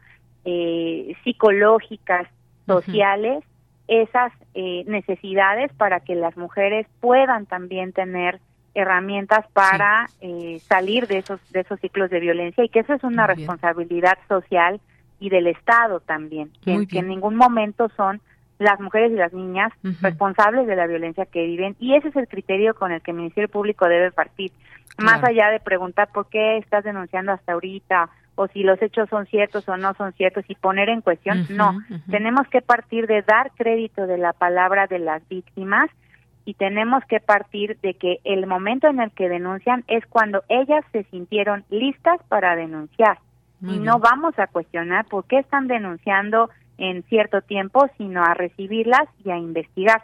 eh, 0.46 1.16
psicológicas, 1.24 2.28
sociales, 2.66 3.44
esas 3.88 4.32
eh, 4.54 4.84
necesidades 4.88 5.72
para 5.74 6.00
que 6.00 6.16
las 6.16 6.36
mujeres 6.38 6.88
puedan 7.00 7.46
también 7.46 7.94
tener 7.94 8.40
herramientas 8.76 9.46
para 9.54 10.10
eh, 10.22 10.60
salir 10.68 11.08
de 11.08 11.20
esos 11.20 11.40
de 11.52 11.62
esos 11.62 11.80
ciclos 11.80 12.10
de 12.10 12.20
violencia 12.20 12.64
y 12.64 12.70
que 12.70 12.82
eso 12.82 12.94
es 12.94 13.04
una 13.04 13.26
responsabilidad 13.26 14.18
social 14.28 14.80
y 15.20 15.30
del 15.30 15.48
Estado 15.48 16.02
también, 16.02 16.52
que 16.64 17.00
en 17.00 17.08
ningún 17.08 17.36
momento 17.36 17.90
son 17.96 18.22
las 18.60 18.80
mujeres 18.80 19.12
y 19.12 19.16
las 19.16 19.34
niñas 19.34 19.72
responsables 20.02 20.68
de 20.68 20.76
la 20.76 20.88
violencia 20.88 21.26
que 21.26 21.46
viven 21.46 21.76
y 21.80 21.96
ese 21.96 22.10
es 22.10 22.16
el 22.18 22.28
criterio 22.28 22.76
con 22.76 22.92
el 22.92 23.02
que 23.02 23.12
el 23.12 23.18
Ministerio 23.18 23.50
Público 23.50 23.88
debe 23.88 24.12
partir, 24.12 24.52
más 24.98 25.24
allá 25.24 25.50
de 25.50 25.60
preguntar 25.60 26.10
por 26.14 26.28
qué 26.28 26.58
estás 26.58 26.84
denunciando 26.84 27.32
hasta 27.32 27.54
ahorita 27.54 28.10
o 28.36 28.48
si 28.48 28.64
los 28.64 28.82
hechos 28.82 29.10
son 29.10 29.26
ciertos 29.28 29.68
o 29.70 29.78
no 29.78 29.94
son 29.94 30.12
ciertos 30.14 30.44
y 30.50 30.56
poner 30.56 30.90
en 30.90 31.00
cuestión, 31.00 31.48
no, 31.52 31.80
tenemos 32.12 32.46
que 32.50 32.62
partir 32.62 33.08
de 33.08 33.22
dar 33.22 33.52
crédito 33.56 34.06
de 34.06 34.18
la 34.18 34.34
palabra 34.34 34.88
de 34.88 35.00
las 35.00 35.26
víctimas 35.30 35.90
y 36.46 36.54
tenemos 36.54 37.04
que 37.06 37.20
partir 37.20 37.78
de 37.82 37.96
que 37.96 38.20
el 38.24 38.46
momento 38.46 38.88
en 38.88 39.00
el 39.00 39.12
que 39.12 39.28
denuncian 39.28 39.84
es 39.88 40.06
cuando 40.06 40.44
ellas 40.48 40.86
se 40.92 41.04
sintieron 41.06 41.66
listas 41.70 42.22
para 42.30 42.56
denunciar. 42.56 43.20
Y 43.62 43.80
no 43.80 43.98
vamos 43.98 44.38
a 44.38 44.46
cuestionar 44.46 45.06
por 45.06 45.26
qué 45.26 45.40
están 45.40 45.68
denunciando 45.68 46.52
en 46.78 47.02
cierto 47.04 47.42
tiempo, 47.42 47.90
sino 47.98 48.24
a 48.24 48.36
recibirlas 48.36 49.08
y 49.24 49.32
a 49.32 49.38
investigar. 49.38 50.04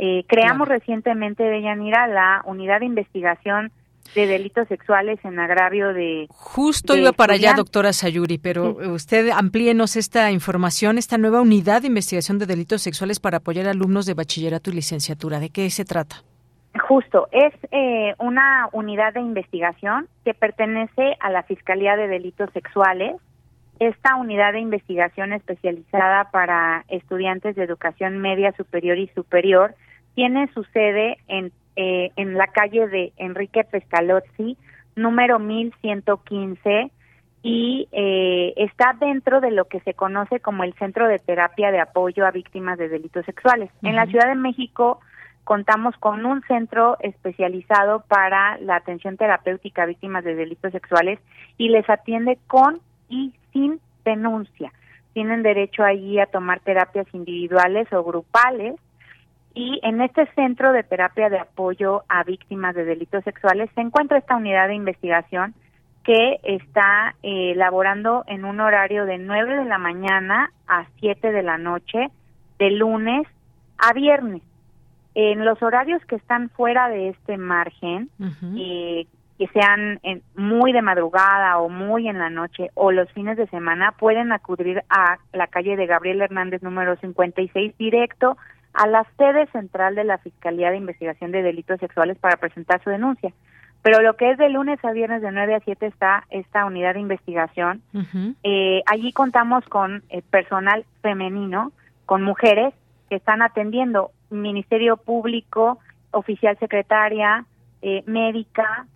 Eh, 0.00 0.24
creamos 0.26 0.66
recientemente, 0.66 1.44
Deyanira, 1.44 2.08
la 2.08 2.42
unidad 2.46 2.80
de 2.80 2.86
investigación 2.86 3.70
de 4.14 4.26
delitos 4.26 4.68
sexuales 4.68 5.18
en 5.24 5.38
agravio 5.38 5.92
de... 5.92 6.26
Justo 6.30 6.96
iba 6.96 7.12
para 7.12 7.34
allá, 7.34 7.54
doctora 7.54 7.92
Sayuri, 7.92 8.38
pero 8.38 8.76
usted 8.92 9.30
amplíenos 9.30 9.96
esta 9.96 10.30
información, 10.30 10.98
esta 10.98 11.18
nueva 11.18 11.40
unidad 11.40 11.82
de 11.82 11.88
investigación 11.88 12.38
de 12.38 12.46
delitos 12.46 12.82
sexuales 12.82 13.20
para 13.20 13.38
apoyar 13.38 13.66
a 13.66 13.70
alumnos 13.70 14.06
de 14.06 14.14
bachillerato 14.14 14.70
y 14.70 14.74
licenciatura. 14.74 15.40
¿De 15.40 15.50
qué 15.50 15.68
se 15.70 15.84
trata? 15.84 16.16
Justo, 16.88 17.28
es 17.32 17.54
eh, 17.70 18.14
una 18.18 18.68
unidad 18.72 19.14
de 19.14 19.20
investigación 19.20 20.08
que 20.24 20.34
pertenece 20.34 21.16
a 21.20 21.30
la 21.30 21.42
Fiscalía 21.42 21.96
de 21.96 22.08
Delitos 22.08 22.50
Sexuales 22.52 23.16
esta 23.78 24.16
unidad 24.16 24.52
de 24.52 24.60
investigación 24.60 25.32
especializada 25.32 26.30
para 26.30 26.84
estudiantes 26.88 27.56
de 27.56 27.64
educación 27.64 28.18
media 28.18 28.52
superior 28.56 28.98
y 28.98 29.08
superior 29.08 29.74
tiene 30.14 30.48
su 30.54 30.64
sede 30.64 31.18
en, 31.28 31.52
eh, 31.76 32.10
en 32.16 32.34
la 32.34 32.48
calle 32.48 32.88
de 32.88 33.12
Enrique 33.16 33.64
Pestalozzi, 33.64 34.56
número 34.96 35.38
1115, 35.38 36.90
y 37.42 37.88
eh, 37.92 38.54
está 38.56 38.96
dentro 38.98 39.40
de 39.40 39.52
lo 39.52 39.66
que 39.66 39.80
se 39.80 39.94
conoce 39.94 40.40
como 40.40 40.64
el 40.64 40.74
Centro 40.74 41.06
de 41.06 41.18
Terapia 41.20 41.70
de 41.70 41.78
Apoyo 41.78 42.26
a 42.26 42.32
Víctimas 42.32 42.76
de 42.76 42.88
Delitos 42.88 43.24
Sexuales. 43.24 43.70
En 43.82 43.94
la 43.94 44.06
Ciudad 44.06 44.26
de 44.26 44.34
México 44.34 45.00
contamos 45.44 45.96
con 45.98 46.26
un 46.26 46.42
centro 46.42 46.96
especializado 46.98 48.02
para 48.08 48.58
la 48.58 48.74
atención 48.74 49.16
terapéutica 49.16 49.84
a 49.84 49.86
víctimas 49.86 50.24
de 50.24 50.34
delitos 50.34 50.72
sexuales 50.72 51.20
y 51.56 51.68
les 51.68 51.88
atiende 51.88 52.36
con 52.48 52.80
y 53.08 53.32
sin 53.52 53.80
denuncia. 54.04 54.72
Tienen 55.12 55.44
derecho 55.44 55.84
allí 55.84 56.18
a 56.18 56.26
tomar 56.26 56.58
terapias 56.60 57.06
individuales 57.12 57.86
o 57.92 58.02
grupales 58.02 58.74
y 59.56 59.80
en 59.82 60.02
este 60.02 60.26
centro 60.34 60.70
de 60.72 60.82
terapia 60.82 61.30
de 61.30 61.38
apoyo 61.38 62.02
a 62.10 62.22
víctimas 62.24 62.74
de 62.74 62.84
delitos 62.84 63.24
sexuales 63.24 63.70
se 63.74 63.80
encuentra 63.80 64.18
esta 64.18 64.36
unidad 64.36 64.68
de 64.68 64.74
investigación 64.74 65.54
que 66.04 66.38
está 66.42 67.14
eh, 67.22 67.54
laborando 67.56 68.22
en 68.26 68.44
un 68.44 68.60
horario 68.60 69.06
de 69.06 69.16
9 69.16 69.56
de 69.56 69.64
la 69.64 69.78
mañana 69.78 70.52
a 70.68 70.84
7 71.00 71.32
de 71.32 71.42
la 71.42 71.56
noche, 71.56 72.10
de 72.58 72.70
lunes 72.70 73.26
a 73.78 73.94
viernes. 73.94 74.42
En 75.14 75.42
los 75.42 75.62
horarios 75.62 76.04
que 76.04 76.16
están 76.16 76.50
fuera 76.50 76.90
de 76.90 77.08
este 77.08 77.38
margen, 77.38 78.10
eh, 78.58 79.06
que 79.38 79.46
sean 79.48 80.00
muy 80.36 80.72
de 80.72 80.82
madrugada 80.82 81.58
o 81.58 81.70
muy 81.70 82.08
en 82.08 82.18
la 82.18 82.28
noche 82.28 82.70
o 82.74 82.92
los 82.92 83.10
fines 83.12 83.38
de 83.38 83.46
semana, 83.46 83.92
pueden 83.92 84.32
acudir 84.32 84.82
a 84.90 85.16
la 85.32 85.46
calle 85.46 85.76
de 85.76 85.86
Gabriel 85.86 86.20
Hernández 86.20 86.62
número 86.62 86.96
56 86.96 87.74
directo 87.78 88.36
a 88.76 88.86
la 88.86 89.06
sede 89.16 89.46
central 89.46 89.94
de 89.94 90.04
la 90.04 90.18
Fiscalía 90.18 90.70
de 90.70 90.76
Investigación 90.76 91.32
de 91.32 91.42
Delitos 91.42 91.80
Sexuales 91.80 92.18
para 92.18 92.36
presentar 92.36 92.82
su 92.84 92.90
denuncia. 92.90 93.32
Pero 93.82 94.02
lo 94.02 94.16
que 94.16 94.30
es 94.30 94.38
de 94.38 94.50
lunes 94.50 94.84
a 94.84 94.92
viernes 94.92 95.22
de 95.22 95.32
9 95.32 95.54
a 95.54 95.60
7 95.60 95.86
está 95.86 96.24
esta 96.30 96.64
unidad 96.66 96.94
de 96.94 97.00
investigación. 97.00 97.82
eh, 98.42 98.82
allí 98.86 99.12
contamos 99.12 99.64
con 99.66 100.02
eh, 100.10 100.22
personal 100.28 100.84
femenino, 101.00 101.72
con 102.04 102.22
mujeres 102.22 102.74
que 103.08 103.16
están 103.16 103.42
atendiendo 103.42 104.10
Ministerio 104.30 104.96
Público, 104.96 105.78
oficial 106.10 106.58
secretaria, 106.58 107.46
eh, 107.80 108.02
médica, 108.06 108.86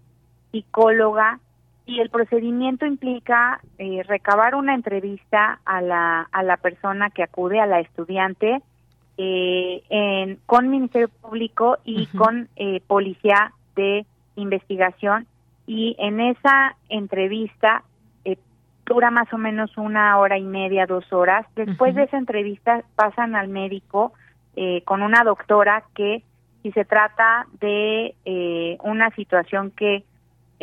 psicóloga 0.51 1.39
y 1.87 2.01
el 2.01 2.11
procedimiento 2.11 2.85
implica 2.85 3.61
eh, 3.79 4.03
recabar 4.07 4.55
una 4.55 4.75
entrevista 4.75 5.61
a 5.65 5.81
la, 5.81 6.29
a 6.33 6.43
la 6.43 6.57
persona 6.57 7.11
que 7.11 7.23
acude, 7.23 7.61
a 7.61 7.67
la 7.67 7.81
estudiante, 7.81 8.61
eh, 9.23 9.83
en, 9.91 10.39
con 10.47 10.71
Ministerio 10.71 11.09
Público 11.09 11.77
y 11.85 12.07
con 12.07 12.49
eh, 12.57 12.81
Policía 12.87 13.53
de 13.77 14.07
Investigación. 14.37 15.27
Y 15.67 15.95
en 15.99 16.21
esa 16.21 16.77
entrevista 16.89 17.85
dura 18.87 19.11
más 19.11 19.33
o 19.33 19.39
menos 19.39 19.77
una 19.77 20.19
hora 20.19 20.37
y 20.39 20.43
media, 20.43 20.87
dos 20.87 21.13
horas. 21.13 21.47
Después 21.55 21.95
de 21.95 22.05
esa 22.05 22.19
entrevista 22.19 22.83
pasan 22.97 23.37
al 23.37 23.47
médico 23.47 24.13
con 24.85 25.03
una 25.03 25.23
doctora 25.23 25.85
que 25.95 26.25
si 26.63 26.73
se 26.73 26.85
trata 26.85 27.47
de 27.61 28.17
una 28.83 29.11
situación 29.11 29.71
que 29.71 30.03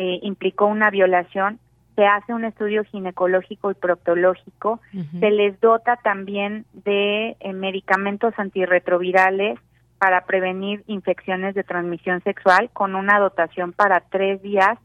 eh, 0.00 0.20
implicó 0.22 0.66
una 0.66 0.90
violación, 0.90 1.58
se 1.98 2.06
hace 2.06 2.32
un 2.32 2.44
estudio 2.44 2.84
ginecológico 2.84 3.72
y 3.72 3.74
proctológico, 3.74 4.78
se 5.18 5.30
les 5.32 5.60
dota 5.60 5.96
también 5.96 6.64
de 6.72 7.36
eh, 7.40 7.52
medicamentos 7.52 8.32
antirretrovirales 8.36 9.58
para 9.98 10.24
prevenir 10.24 10.84
infecciones 10.86 11.56
de 11.56 11.64
transmisión 11.64 12.22
sexual 12.22 12.70
con 12.72 12.94
una 12.94 13.18
dotación 13.18 13.72
para 13.72 13.98
tres 13.98 14.40
días 14.42 14.78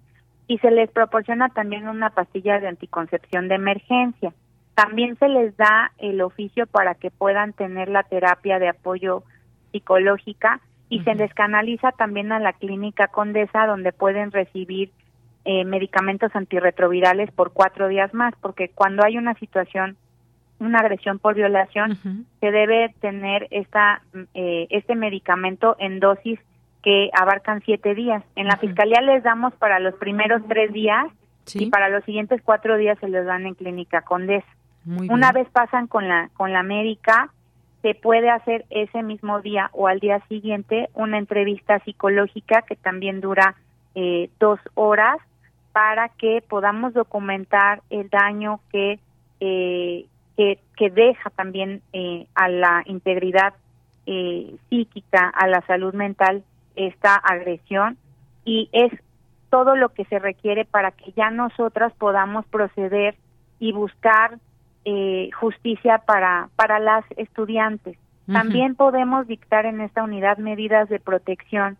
y 0.47 0.57
se 0.57 0.71
les 0.71 0.89
proporciona 0.89 1.49
también 1.49 1.87
una 1.87 2.09
pastilla 2.09 2.59
de 2.59 2.67
anticoncepción 2.67 3.47
de 3.47 3.55
emergencia. 3.55 4.33
También 4.73 5.15
se 5.19 5.29
les 5.29 5.55
da 5.55 5.91
el 5.99 6.19
oficio 6.19 6.65
para 6.65 6.95
que 6.95 7.11
puedan 7.11 7.53
tener 7.53 7.89
la 7.89 8.01
terapia 8.01 8.57
de 8.57 8.69
apoyo 8.69 9.21
psicológica 9.71 10.61
y 10.89 11.03
se 11.03 11.13
les 11.13 11.31
canaliza 11.35 11.91
también 11.91 12.31
a 12.31 12.39
la 12.39 12.53
clínica 12.53 13.07
Condesa 13.07 13.67
donde 13.67 13.91
pueden 13.91 14.31
recibir 14.31 14.89
eh, 15.45 15.65
medicamentos 15.65 16.33
antirretrovirales 16.35 17.31
por 17.31 17.51
cuatro 17.51 17.89
días 17.89 18.13
más, 18.13 18.33
porque 18.41 18.69
cuando 18.69 19.03
hay 19.03 19.17
una 19.17 19.33
situación, 19.35 19.97
una 20.59 20.79
agresión 20.79 21.19
por 21.19 21.35
violación, 21.35 21.97
se 22.39 22.51
debe 22.51 22.95
tener 23.01 23.47
esta, 23.51 24.01
eh, 24.33 24.67
este 24.69 24.95
medicamento 24.95 25.75
en 25.79 25.99
dosis 25.99 26.39
que 26.81 27.09
abarcan 27.13 27.61
siete 27.65 27.93
días. 27.93 28.23
En 28.35 28.47
la 28.47 28.57
fiscalía 28.57 29.01
les 29.01 29.23
damos 29.23 29.53
para 29.55 29.79
los 29.79 29.95
primeros 29.95 30.41
tres 30.47 30.71
días 30.71 31.07
y 31.53 31.69
para 31.69 31.89
los 31.89 32.03
siguientes 32.05 32.41
cuatro 32.41 32.77
días 32.77 32.97
se 32.99 33.09
les 33.09 33.25
dan 33.25 33.45
en 33.45 33.55
clínica 33.55 34.01
Condesa. 34.01 34.47
Una 34.85 35.31
vez 35.31 35.49
pasan 35.49 35.87
con 35.87 36.07
la 36.07 36.29
con 36.35 36.51
la 36.53 36.63
médica, 36.63 37.31
se 37.81 37.95
puede 37.95 38.29
hacer 38.29 38.65
ese 38.69 39.03
mismo 39.03 39.41
día 39.41 39.69
o 39.73 39.87
al 39.87 39.99
día 39.99 40.21
siguiente 40.27 40.89
una 40.93 41.17
entrevista 41.17 41.79
psicológica 41.79 42.61
que 42.61 42.75
también 42.77 43.19
dura 43.19 43.55
eh, 43.95 44.29
dos 44.39 44.59
horas 44.75 45.17
para 45.73 46.09
que 46.09 46.41
podamos 46.47 46.93
documentar 46.93 47.81
el 47.89 48.09
daño 48.09 48.61
que 48.71 48.99
eh, 49.39 50.05
que, 50.37 50.57
que, 50.77 50.89
deja 50.89 51.29
también 51.31 51.81
eh, 51.91 52.25
a 52.33 52.47
la 52.47 52.81
integridad 52.85 53.53
eh, 54.05 54.55
psíquica, 54.69 55.29
a 55.29 55.47
la 55.47 55.61
salud 55.67 55.93
mental 55.93 56.43
esta 56.75 57.15
agresión 57.15 57.97
y 58.45 58.69
es 58.71 58.91
todo 59.49 59.75
lo 59.75 59.89
que 59.89 60.05
se 60.05 60.17
requiere 60.17 60.65
para 60.65 60.91
que 60.91 61.11
ya 61.11 61.29
nosotras 61.29 61.93
podamos 61.93 62.45
proceder 62.47 63.15
y 63.59 63.71
buscar 63.71 64.39
eh, 64.85 65.29
justicia 65.39 65.99
para, 65.99 66.49
para 66.55 66.79
las 66.79 67.05
estudiantes. 67.17 67.97
También 68.25 68.75
podemos 68.75 69.27
dictar 69.27 69.65
en 69.65 69.81
esta 69.81 70.01
unidad 70.01 70.37
medidas 70.37 70.87
de 70.87 70.99
protección 70.99 71.77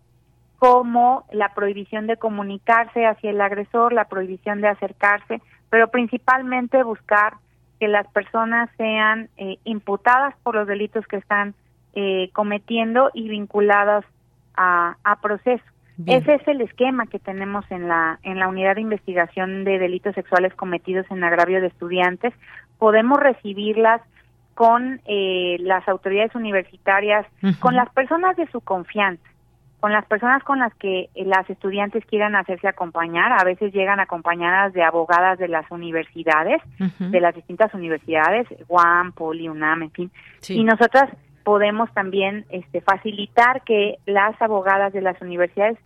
como 0.58 1.24
la 1.32 1.50
prohibición 1.54 2.06
de 2.06 2.16
comunicarse 2.16 3.06
hacia 3.06 3.30
el 3.30 3.40
agresor, 3.40 3.92
la 3.92 4.06
prohibición 4.06 4.60
de 4.60 4.68
acercarse, 4.68 5.40
pero 5.70 5.88
principalmente 5.88 6.82
buscar 6.82 7.34
que 7.80 7.88
las 7.88 8.06
personas 8.08 8.70
sean 8.76 9.28
eh, 9.36 9.58
imputadas 9.64 10.34
por 10.42 10.54
los 10.54 10.66
delitos 10.66 11.06
que 11.06 11.16
están 11.16 11.54
eh, 11.94 12.30
cometiendo 12.32 13.10
y 13.12 13.28
vinculadas 13.28 14.04
a, 14.56 14.96
a 15.04 15.20
proceso. 15.20 15.64
Ese 16.06 16.34
es 16.34 16.48
el 16.48 16.60
esquema 16.60 17.06
que 17.06 17.20
tenemos 17.20 17.64
en 17.70 17.86
la 17.86 18.18
en 18.24 18.40
la 18.40 18.48
unidad 18.48 18.74
de 18.74 18.80
investigación 18.80 19.62
de 19.62 19.78
delitos 19.78 20.12
sexuales 20.16 20.52
cometidos 20.54 21.06
en 21.08 21.22
agravio 21.22 21.60
de 21.60 21.68
estudiantes. 21.68 22.34
Podemos 22.78 23.20
recibirlas 23.20 24.00
con 24.54 25.00
eh, 25.06 25.56
las 25.60 25.86
autoridades 25.88 26.34
universitarias, 26.34 27.26
con 27.60 27.76
las 27.76 27.90
personas 27.90 28.36
de 28.36 28.48
su 28.48 28.60
confianza, 28.60 29.22
con 29.84 29.92
las 29.92 30.06
personas 30.06 30.42
con 30.44 30.60
las 30.60 30.74
que 30.76 31.10
eh, 31.14 31.26
las 31.26 31.50
estudiantes 31.50 32.06
quieran 32.06 32.36
hacerse 32.36 32.66
acompañar. 32.66 33.32
A 33.38 33.44
veces 33.44 33.70
llegan 33.74 34.00
acompañadas 34.00 34.72
de 34.72 34.82
abogadas 34.82 35.38
de 35.38 35.46
las 35.46 35.70
universidades, 35.70 36.62
de 36.98 37.20
las 37.20 37.34
distintas 37.34 37.74
universidades, 37.74 38.48
UAM, 38.66 39.12
Poli, 39.12 39.46
UNAM, 39.46 39.82
en 39.82 39.90
fin. 39.90 40.10
Y 40.48 40.64
nosotras 40.64 41.10
podemos 41.42 41.92
también 41.92 42.46
este, 42.48 42.80
facilitar 42.80 43.60
que 43.64 43.98
las 44.06 44.40
abogadas 44.40 44.94
de 44.94 45.02
las 45.02 45.20
universidades 45.20 45.76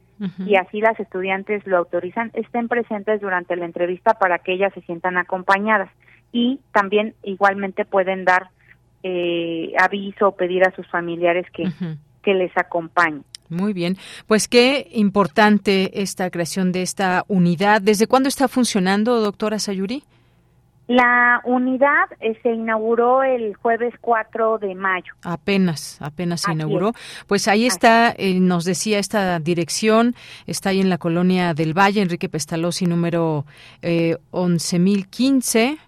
y 0.46 0.54
así 0.54 0.80
las 0.80 1.00
estudiantes 1.00 1.66
lo 1.66 1.76
autorizan 1.78 2.30
estén 2.34 2.68
presentes 2.68 3.20
durante 3.20 3.56
la 3.56 3.64
entrevista 3.64 4.14
para 4.14 4.38
que 4.38 4.52
ellas 4.52 4.72
se 4.74 4.80
sientan 4.82 5.18
acompañadas 5.18 5.90
y 6.30 6.60
también 6.70 7.16
igualmente 7.24 7.84
pueden 7.84 8.24
dar 8.24 8.50
eh, 9.02 9.72
aviso 9.76 10.28
o 10.28 10.36
pedir 10.36 10.62
a 10.62 10.70
sus 10.76 10.86
familiares 10.86 11.46
que, 11.50 11.64
que 12.22 12.34
les 12.34 12.56
acompañen. 12.56 13.24
Muy 13.48 13.72
bien, 13.72 13.96
pues 14.26 14.48
qué 14.48 14.88
importante 14.92 16.02
esta 16.02 16.30
creación 16.30 16.72
de 16.72 16.82
esta 16.82 17.24
unidad. 17.28 17.80
¿Desde 17.80 18.06
cuándo 18.06 18.28
está 18.28 18.48
funcionando, 18.48 19.20
doctora 19.20 19.58
Sayuri? 19.58 20.04
La 20.88 21.42
unidad 21.44 22.06
eh, 22.18 22.38
se 22.42 22.50
inauguró 22.50 23.22
el 23.22 23.54
jueves 23.56 23.92
4 24.00 24.56
de 24.56 24.74
mayo. 24.74 25.12
Apenas, 25.22 25.98
apenas 26.00 26.40
se 26.40 26.52
inauguró. 26.52 26.94
Pues 27.26 27.46
ahí 27.46 27.66
está, 27.66 28.14
eh, 28.16 28.40
nos 28.40 28.64
decía 28.64 28.98
esta 28.98 29.38
dirección, 29.38 30.14
está 30.46 30.70
ahí 30.70 30.80
en 30.80 30.88
la 30.88 30.96
colonia 30.96 31.52
del 31.52 31.76
Valle, 31.76 32.00
Enrique 32.00 32.30
Pestalozzi, 32.30 32.86
número 32.86 33.44
eh, 33.82 34.16
11.015 34.32 35.78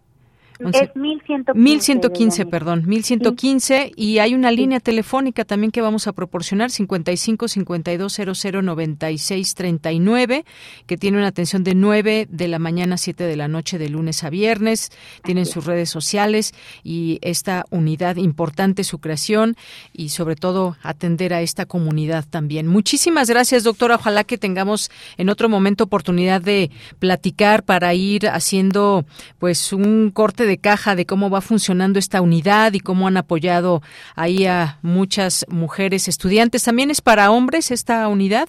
es 0.72 0.94
1115. 0.94 1.58
1115, 1.58 2.46
perdón, 2.46 2.84
1115 2.86 3.92
y 3.96 4.18
hay 4.18 4.34
una 4.34 4.50
línea 4.50 4.80
telefónica 4.80 5.44
también 5.44 5.70
que 5.70 5.80
vamos 5.80 6.06
a 6.06 6.12
proporcionar 6.12 6.70
55 6.70 7.48
52 7.48 8.20
00 8.34 8.62
96 8.62 9.54
39 9.54 10.44
que 10.86 10.96
tiene 10.96 11.18
una 11.18 11.28
atención 11.28 11.64
de 11.64 11.74
9 11.74 12.28
de 12.30 12.48
la 12.48 12.58
mañana 12.58 12.94
a 12.94 12.98
7 12.98 13.24
de 13.24 13.36
la 13.36 13.48
noche 13.48 13.78
de 13.78 13.88
lunes 13.88 14.24
a 14.24 14.30
viernes. 14.30 14.90
Tienen 15.22 15.46
sus 15.46 15.66
redes 15.66 15.90
sociales 15.90 16.54
y 16.82 17.18
esta 17.22 17.64
unidad 17.70 18.16
importante 18.16 18.84
su 18.84 18.98
creación 18.98 19.56
y 19.92 20.10
sobre 20.10 20.36
todo 20.36 20.76
atender 20.82 21.34
a 21.34 21.42
esta 21.42 21.66
comunidad 21.66 22.24
también. 22.28 22.66
Muchísimas 22.66 23.28
gracias, 23.28 23.64
doctora. 23.64 23.96
Ojalá 23.96 24.24
que 24.24 24.38
tengamos 24.38 24.90
en 25.16 25.28
otro 25.28 25.48
momento 25.48 25.84
oportunidad 25.84 26.40
de 26.40 26.70
platicar 26.98 27.64
para 27.64 27.94
ir 27.94 28.28
haciendo 28.28 29.04
pues 29.38 29.72
un 29.72 30.10
corte 30.10 30.46
de 30.46 30.49
de 30.50 30.58
caja 30.58 30.96
de 30.96 31.06
cómo 31.06 31.30
va 31.30 31.40
funcionando 31.40 31.98
esta 31.98 32.20
unidad 32.20 32.72
y 32.72 32.80
cómo 32.80 33.06
han 33.06 33.16
apoyado 33.16 33.82
ahí 34.16 34.46
a 34.46 34.78
muchas 34.82 35.46
mujeres 35.48 36.08
estudiantes. 36.08 36.64
¿También 36.64 36.90
es 36.90 37.00
para 37.00 37.30
hombres 37.30 37.70
esta 37.70 38.06
unidad 38.08 38.48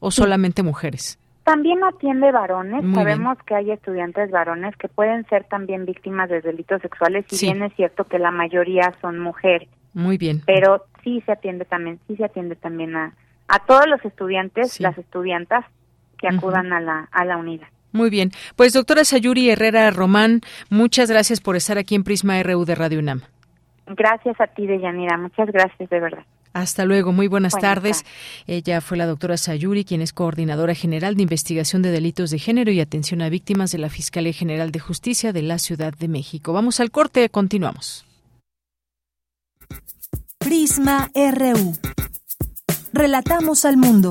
o 0.00 0.10
solamente 0.10 0.64
mujeres? 0.64 1.18
También 1.44 1.84
atiende 1.84 2.32
varones. 2.32 2.82
Sabemos 2.94 3.38
que 3.46 3.54
hay 3.54 3.70
estudiantes 3.70 4.30
varones 4.30 4.74
que 4.76 4.88
pueden 4.88 5.24
ser 5.26 5.44
también 5.44 5.84
víctimas 5.84 6.28
de 6.30 6.40
delitos 6.40 6.82
sexuales, 6.82 7.26
si 7.28 7.46
bien 7.46 7.62
es 7.62 7.72
cierto 7.74 8.04
que 8.04 8.18
la 8.18 8.30
mayoría 8.30 8.92
son 9.00 9.20
mujeres. 9.20 9.68
Muy 9.92 10.18
bien. 10.18 10.42
Pero 10.46 10.84
sí 11.04 11.22
se 11.26 11.32
atiende 11.32 11.64
también, 11.64 12.00
sí 12.08 12.16
se 12.16 12.24
atiende 12.24 12.56
también 12.56 12.96
a, 12.96 13.14
a 13.46 13.58
todos 13.60 13.86
los 13.86 14.04
estudiantes, 14.04 14.80
las 14.80 14.98
estudiantas 14.98 15.64
que 16.18 16.28
acudan 16.28 16.72
a 16.72 16.80
la 16.80 17.08
a 17.12 17.24
la 17.24 17.36
unidad. 17.36 17.68
Muy 17.94 18.10
bien. 18.10 18.32
Pues 18.56 18.72
doctora 18.72 19.04
Sayuri 19.04 19.50
Herrera 19.50 19.88
Román, 19.92 20.40
muchas 20.68 21.08
gracias 21.08 21.40
por 21.40 21.54
estar 21.54 21.78
aquí 21.78 21.94
en 21.94 22.02
Prisma 22.02 22.42
RU 22.42 22.64
de 22.64 22.74
Radio 22.74 22.98
UNAM. 22.98 23.22
Gracias 23.86 24.40
a 24.40 24.48
ti, 24.48 24.66
Deyanira. 24.66 25.16
Muchas 25.16 25.46
gracias, 25.46 25.88
de 25.88 26.00
verdad. 26.00 26.24
Hasta 26.52 26.84
luego, 26.84 27.12
muy 27.12 27.28
buenas, 27.28 27.56
tardes. 27.56 28.04
Ella 28.48 28.80
fue 28.80 28.96
la 28.96 29.06
doctora 29.06 29.36
Sayuri, 29.36 29.84
quien 29.84 30.02
es 30.02 30.12
coordinadora 30.12 30.74
general 30.74 31.14
de 31.14 31.22
investigación 31.22 31.82
de 31.82 31.92
delitos 31.92 32.30
de 32.30 32.38
género 32.40 32.72
y 32.72 32.80
atención 32.80 33.22
a 33.22 33.28
víctimas 33.28 33.70
de 33.70 33.78
la 33.78 33.88
Fiscalía 33.88 34.32
General 34.32 34.72
de 34.72 34.80
Justicia 34.80 35.32
de 35.32 35.42
la 35.42 35.58
Ciudad 35.58 35.94
de 35.94 36.08
México. 36.08 36.52
Vamos 36.52 36.80
al 36.80 36.90
corte, 36.90 37.28
continuamos. 37.28 38.04
Prisma 40.38 41.10
RU. 41.14 41.74
Relatamos 42.92 43.64
al 43.64 43.76
mundo. 43.76 44.10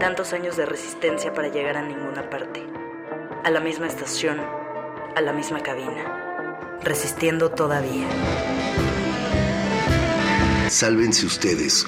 Tantos 0.00 0.32
años 0.32 0.56
de 0.56 0.64
resistencia 0.64 1.34
para 1.34 1.48
llegar 1.48 1.76
a 1.76 1.82
ninguna 1.82 2.30
parte, 2.30 2.64
a 3.42 3.50
la 3.50 3.58
misma 3.58 3.88
estación, 3.88 4.38
a 5.16 5.20
la 5.20 5.32
misma 5.32 5.60
cabina, 5.60 6.78
resistiendo 6.82 7.50
todavía. 7.50 8.06
Sálvense 10.68 11.26
ustedes 11.26 11.84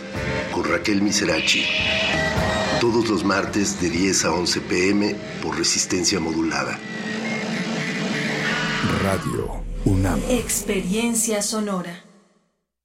con 0.53 0.65
Raquel 0.65 1.03
Miserachi. 1.03 1.65
Todos 2.81 3.09
los 3.09 3.23
martes 3.23 3.81
de 3.81 3.91
10 3.91 4.25
a 4.25 4.33
11 4.33 4.61
pm 4.63 5.17
por 5.41 5.57
resistencia 5.57 6.19
modulada. 6.19 6.81
Radio 9.05 9.63
UNAM. 9.85 10.21
Experiencia 10.29 11.43
sonora. 11.43 12.10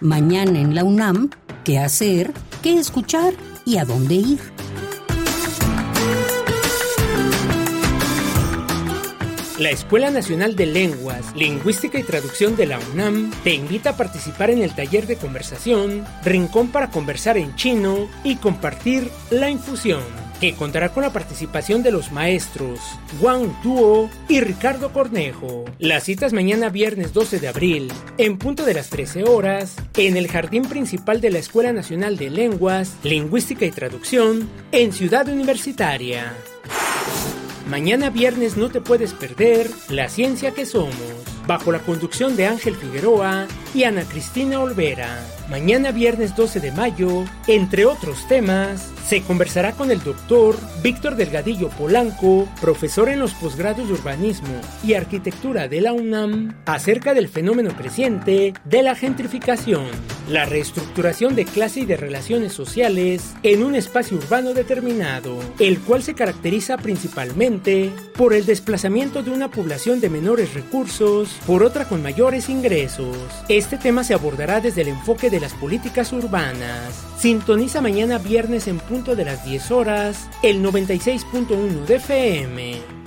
Mañana 0.00 0.60
en 0.60 0.76
la 0.76 0.84
UNAM, 0.84 1.30
¿qué 1.64 1.80
hacer? 1.80 2.32
¿Qué 2.62 2.78
escuchar? 2.78 3.34
¿Y 3.64 3.78
a 3.78 3.84
dónde 3.84 4.14
ir? 4.14 4.38
La 9.58 9.70
Escuela 9.70 10.12
Nacional 10.12 10.54
de 10.54 10.66
Lenguas, 10.66 11.34
Lingüística 11.34 11.98
y 11.98 12.04
Traducción 12.04 12.54
de 12.54 12.66
la 12.66 12.78
UNAM 12.92 13.32
te 13.42 13.54
invita 13.54 13.90
a 13.90 13.96
participar 13.96 14.50
en 14.50 14.62
el 14.62 14.72
taller 14.72 15.08
de 15.08 15.16
conversación 15.16 16.06
Rincón 16.24 16.68
para 16.68 16.90
conversar 16.90 17.36
en 17.36 17.56
chino 17.56 18.08
y 18.22 18.36
compartir 18.36 19.10
la 19.30 19.50
infusión, 19.50 20.04
que 20.40 20.54
contará 20.54 20.90
con 20.90 21.02
la 21.02 21.12
participación 21.12 21.82
de 21.82 21.90
los 21.90 22.12
maestros 22.12 22.80
Wang 23.20 23.50
Tuo 23.62 24.10
y 24.28 24.40
Ricardo 24.40 24.92
Cornejo. 24.92 25.64
Las 25.78 26.04
citas 26.04 26.32
mañana 26.32 26.68
viernes 26.68 27.12
12 27.12 27.40
de 27.40 27.48
abril, 27.48 27.92
en 28.18 28.38
punto 28.38 28.64
de 28.64 28.74
las 28.74 28.90
13 28.90 29.24
horas, 29.24 29.76
en 29.96 30.16
el 30.16 30.28
jardín 30.28 30.62
principal 30.62 31.20
de 31.20 31.30
la 31.30 31.38
Escuela 31.38 31.72
Nacional 31.72 32.16
de 32.16 32.30
Lenguas, 32.30 32.96
Lingüística 33.02 33.64
y 33.64 33.70
Traducción, 33.70 34.48
en 34.72 34.92
Ciudad 34.92 35.28
Universitaria. 35.28 36.34
Mañana 37.68 38.08
viernes 38.08 38.56
no 38.56 38.70
te 38.70 38.80
puedes 38.80 39.12
perder 39.12 39.70
La 39.90 40.08
Ciencia 40.08 40.52
que 40.52 40.64
Somos, 40.64 40.94
bajo 41.46 41.70
la 41.70 41.80
conducción 41.80 42.34
de 42.34 42.46
Ángel 42.46 42.76
Figueroa 42.76 43.46
y 43.74 43.84
Ana 43.84 44.04
Cristina 44.04 44.60
Olvera. 44.60 45.18
Mañana 45.50 45.92
viernes 45.92 46.36
12 46.36 46.60
de 46.60 46.72
mayo, 46.72 47.24
entre 47.46 47.86
otros 47.86 48.28
temas, 48.28 48.92
se 49.06 49.22
conversará 49.22 49.72
con 49.72 49.90
el 49.90 50.02
doctor 50.02 50.56
Víctor 50.82 51.16
Delgadillo 51.16 51.70
Polanco, 51.70 52.46
profesor 52.60 53.08
en 53.08 53.18
los 53.18 53.32
posgrados 53.32 53.88
de 53.88 53.94
urbanismo 53.94 54.60
y 54.84 54.92
arquitectura 54.92 55.66
de 55.66 55.80
la 55.80 55.94
UNAM, 55.94 56.54
acerca 56.66 57.14
del 57.14 57.28
fenómeno 57.28 57.70
creciente 57.74 58.52
de 58.66 58.82
la 58.82 58.94
gentrificación, 58.94 59.86
la 60.28 60.44
reestructuración 60.44 61.34
de 61.34 61.44
clase 61.44 61.80
y 61.80 61.86
de 61.86 61.96
relaciones 61.96 62.52
sociales 62.52 63.34
en 63.42 63.62
un 63.62 63.74
espacio 63.74 64.18
urbano 64.18 64.54
determinado, 64.54 65.38
el 65.58 65.80
cual 65.80 66.02
se 66.02 66.14
caracteriza 66.14 66.76
principalmente 66.76 67.90
por 68.16 68.34
el 68.34 68.44
desplazamiento 68.44 69.22
de 69.22 69.30
una 69.30 69.50
población 69.50 70.00
de 70.00 70.10
menores 70.10 70.54
recursos 70.54 71.30
por 71.46 71.62
otra 71.62 71.88
con 71.88 72.02
mayores 72.02 72.48
ingresos. 72.48 73.16
Este 73.48 73.78
tema 73.78 74.04
se 74.04 74.14
abordará 74.14 74.60
desde 74.60 74.82
el 74.82 74.88
enfoque 74.88 75.30
de 75.30 75.40
las 75.40 75.54
políticas 75.54 76.12
urbanas. 76.12 77.04
Sintoniza 77.18 77.80
mañana 77.80 78.18
viernes 78.18 78.68
en 78.68 78.78
punto 78.78 79.16
de 79.16 79.24
las 79.24 79.44
10 79.44 79.70
horas 79.70 80.28
el 80.42 80.62
96.1 80.62 81.84
de 81.86 81.96
FM. 81.96 82.98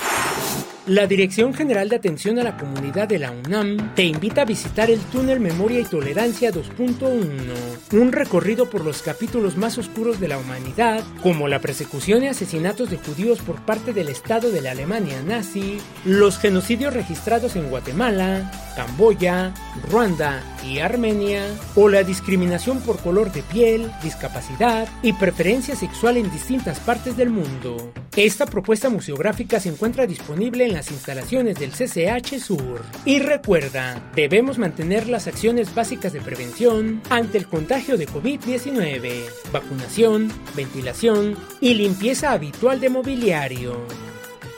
La 0.88 1.06
Dirección 1.06 1.54
General 1.54 1.90
de 1.90 1.98
Atención 1.98 2.40
a 2.40 2.44
la 2.44 2.58
Comunidad 2.58 3.08
de 3.08 3.20
la 3.20 3.30
UNAM 3.30 3.94
te 3.94 4.04
invita 4.04 4.42
a 4.42 4.46
visitar 4.46 4.90
el 4.90 5.00
túnel 5.00 5.40
Memoria 5.40 5.80
y 5.80 5.84
Tolerancia 5.84 6.52
2.1, 6.52 8.00
un 8.00 8.12
recorrido 8.12 8.68
por 8.68 8.84
los 8.84 9.04
capítulos 9.04 9.58
más 9.58 9.78
oscuros 9.78 10.20
de 10.20 10.28
la 10.28 10.40
humanidad, 10.40 11.04
como 11.22 11.48
la 11.48 11.60
persecución 11.60 12.24
y 12.24 12.30
asesinatos 12.30 12.90
de 12.90 12.98
judíos 12.98 13.42
por 13.42 13.64
parte 13.64 13.94
del 13.94 14.10
Estado 14.10 14.50
de 14.50 14.60
la 14.60 14.72
Alemania 14.72 15.22
nazi, 15.22 15.78
los 16.04 16.40
genocidios 16.40 16.96
registrados 16.96 17.56
en 17.56 17.70
Guatemala, 17.70 18.52
Camboya, 18.76 19.54
Ruanda 19.88 20.42
y 20.64 20.80
Armenia, 20.80 21.46
o 21.76 21.90
la 21.90 22.04
discriminación 22.04 22.80
por 22.82 23.00
color 23.00 23.32
de 23.32 23.44
piel, 23.44 23.92
discapacidad 24.04 24.88
y 25.02 25.14
preferencia 25.14 25.76
sexual 25.76 26.18
en 26.18 26.32
distintas 26.32 26.80
partes 26.80 27.18
del 27.18 27.30
mundo. 27.30 27.92
Esta 28.16 28.46
propuesta 28.46 28.90
museográfica 28.90 29.60
se 29.60 29.70
encuentra 29.70 30.06
disponible 30.06 30.66
en 30.66 30.74
las 30.74 30.92
instalaciones 30.92 31.58
del 31.58 31.72
CCH 31.72 32.40
Sur. 32.40 32.82
Y 33.06 33.20
recuerda, 33.20 34.12
debemos 34.16 34.58
mantener 34.58 35.08
las 35.08 35.28
acciones 35.28 35.74
básicas 35.74 36.14
de 36.14 36.22
prevención 36.22 37.02
ante 37.10 37.38
el 37.38 37.48
contagio 37.48 37.98
de 37.98 38.08
COVID-19, 38.08 39.24
vacunación, 39.52 40.32
ventilación 40.56 41.38
y 41.60 41.74
limpieza 41.74 42.32
habitual 42.32 42.80
de 42.80 42.90
mobiliario. 42.90 43.78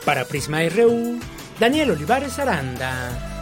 Para 0.04 0.24
Prisma 0.24 0.60
RU, 0.68 1.18
Daniel 1.58 1.92
Olivares 1.92 2.38
Aranda. 2.38 3.33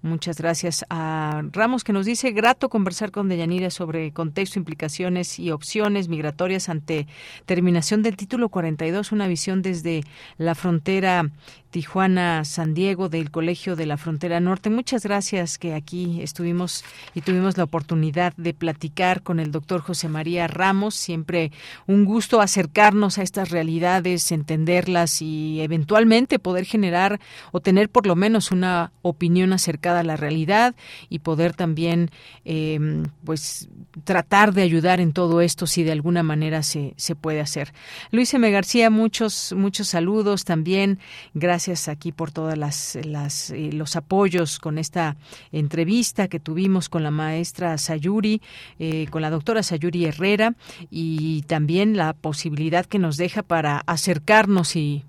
Muchas 0.00 0.38
gracias 0.38 0.86
a 0.88 1.42
Ramos 1.52 1.84
que 1.84 1.92
nos 1.92 2.06
dice 2.06 2.30
grato 2.30 2.70
conversar 2.70 3.10
con 3.10 3.28
Deyanira 3.28 3.68
sobre 3.68 4.10
contexto, 4.12 4.58
implicaciones 4.58 5.38
y 5.38 5.50
opciones 5.50 6.08
migratorias 6.08 6.70
ante 6.70 7.06
terminación 7.44 8.02
del 8.02 8.16
título 8.16 8.48
42, 8.48 9.12
una 9.12 9.28
visión 9.28 9.60
desde 9.60 10.02
la 10.38 10.54
frontera 10.54 11.30
Tijuana, 11.70 12.46
San 12.46 12.72
Diego, 12.72 13.10
del 13.10 13.30
Colegio 13.30 13.76
de 13.76 13.84
la 13.84 13.98
Frontera 13.98 14.40
Norte. 14.40 14.70
Muchas 14.70 15.02
gracias 15.04 15.58
que 15.58 15.74
aquí 15.74 16.22
estuvimos 16.22 16.82
y 17.14 17.20
tuvimos 17.20 17.58
la 17.58 17.64
oportunidad 17.64 18.32
de 18.38 18.54
platicar 18.54 19.22
con 19.22 19.38
el 19.38 19.52
doctor 19.52 19.82
José 19.82 20.08
María 20.08 20.46
Ramos. 20.46 20.94
Siempre 20.94 21.52
un 21.86 22.06
gusto 22.06 22.40
acercarnos 22.40 23.18
a 23.18 23.22
estas 23.22 23.50
realidades, 23.50 24.32
entenderlas 24.32 25.20
y 25.20 25.60
eventualmente 25.60 26.38
poder 26.38 26.64
generar 26.64 27.20
o 27.52 27.60
tener 27.60 27.90
por 27.90 28.06
lo 28.06 28.16
menos 28.16 28.50
una 28.50 28.92
opinión 29.02 29.52
acercada 29.52 30.00
a 30.00 30.04
la 30.04 30.16
realidad 30.16 30.74
y 31.10 31.18
poder 31.18 31.54
también 31.54 32.10
em, 32.46 33.04
pues 33.24 33.68
tratar 34.04 34.54
de 34.54 34.62
ayudar 34.62 35.00
en 35.00 35.12
todo 35.12 35.42
esto 35.42 35.66
si 35.66 35.82
de 35.82 35.92
alguna 35.92 36.22
manera 36.22 36.62
se, 36.62 36.94
se 36.96 37.14
puede 37.14 37.40
hacer. 37.40 37.74
Luis 38.10 38.32
M. 38.32 38.50
García, 38.50 38.88
muchos, 38.88 39.52
muchos 39.54 39.88
saludos 39.88 40.46
también. 40.46 40.98
Gracias 41.34 41.57
gracias 41.58 41.88
aquí 41.88 42.12
por 42.12 42.30
todas 42.30 42.56
las, 42.56 42.96
las 43.04 43.50
eh, 43.50 43.70
los 43.72 43.96
apoyos 43.96 44.60
con 44.60 44.78
esta 44.78 45.16
entrevista 45.50 46.28
que 46.28 46.38
tuvimos 46.38 46.88
con 46.88 47.02
la 47.02 47.10
maestra 47.10 47.76
Sayuri, 47.78 48.40
eh, 48.78 49.08
con 49.10 49.22
la 49.22 49.30
doctora 49.30 49.64
Sayuri 49.64 50.04
Herrera 50.04 50.54
y 50.88 51.42
también 51.48 51.96
la 51.96 52.12
posibilidad 52.12 52.86
que 52.86 53.00
nos 53.00 53.16
deja 53.16 53.42
para 53.42 53.78
acercarnos 53.86 54.76
y 54.76 55.02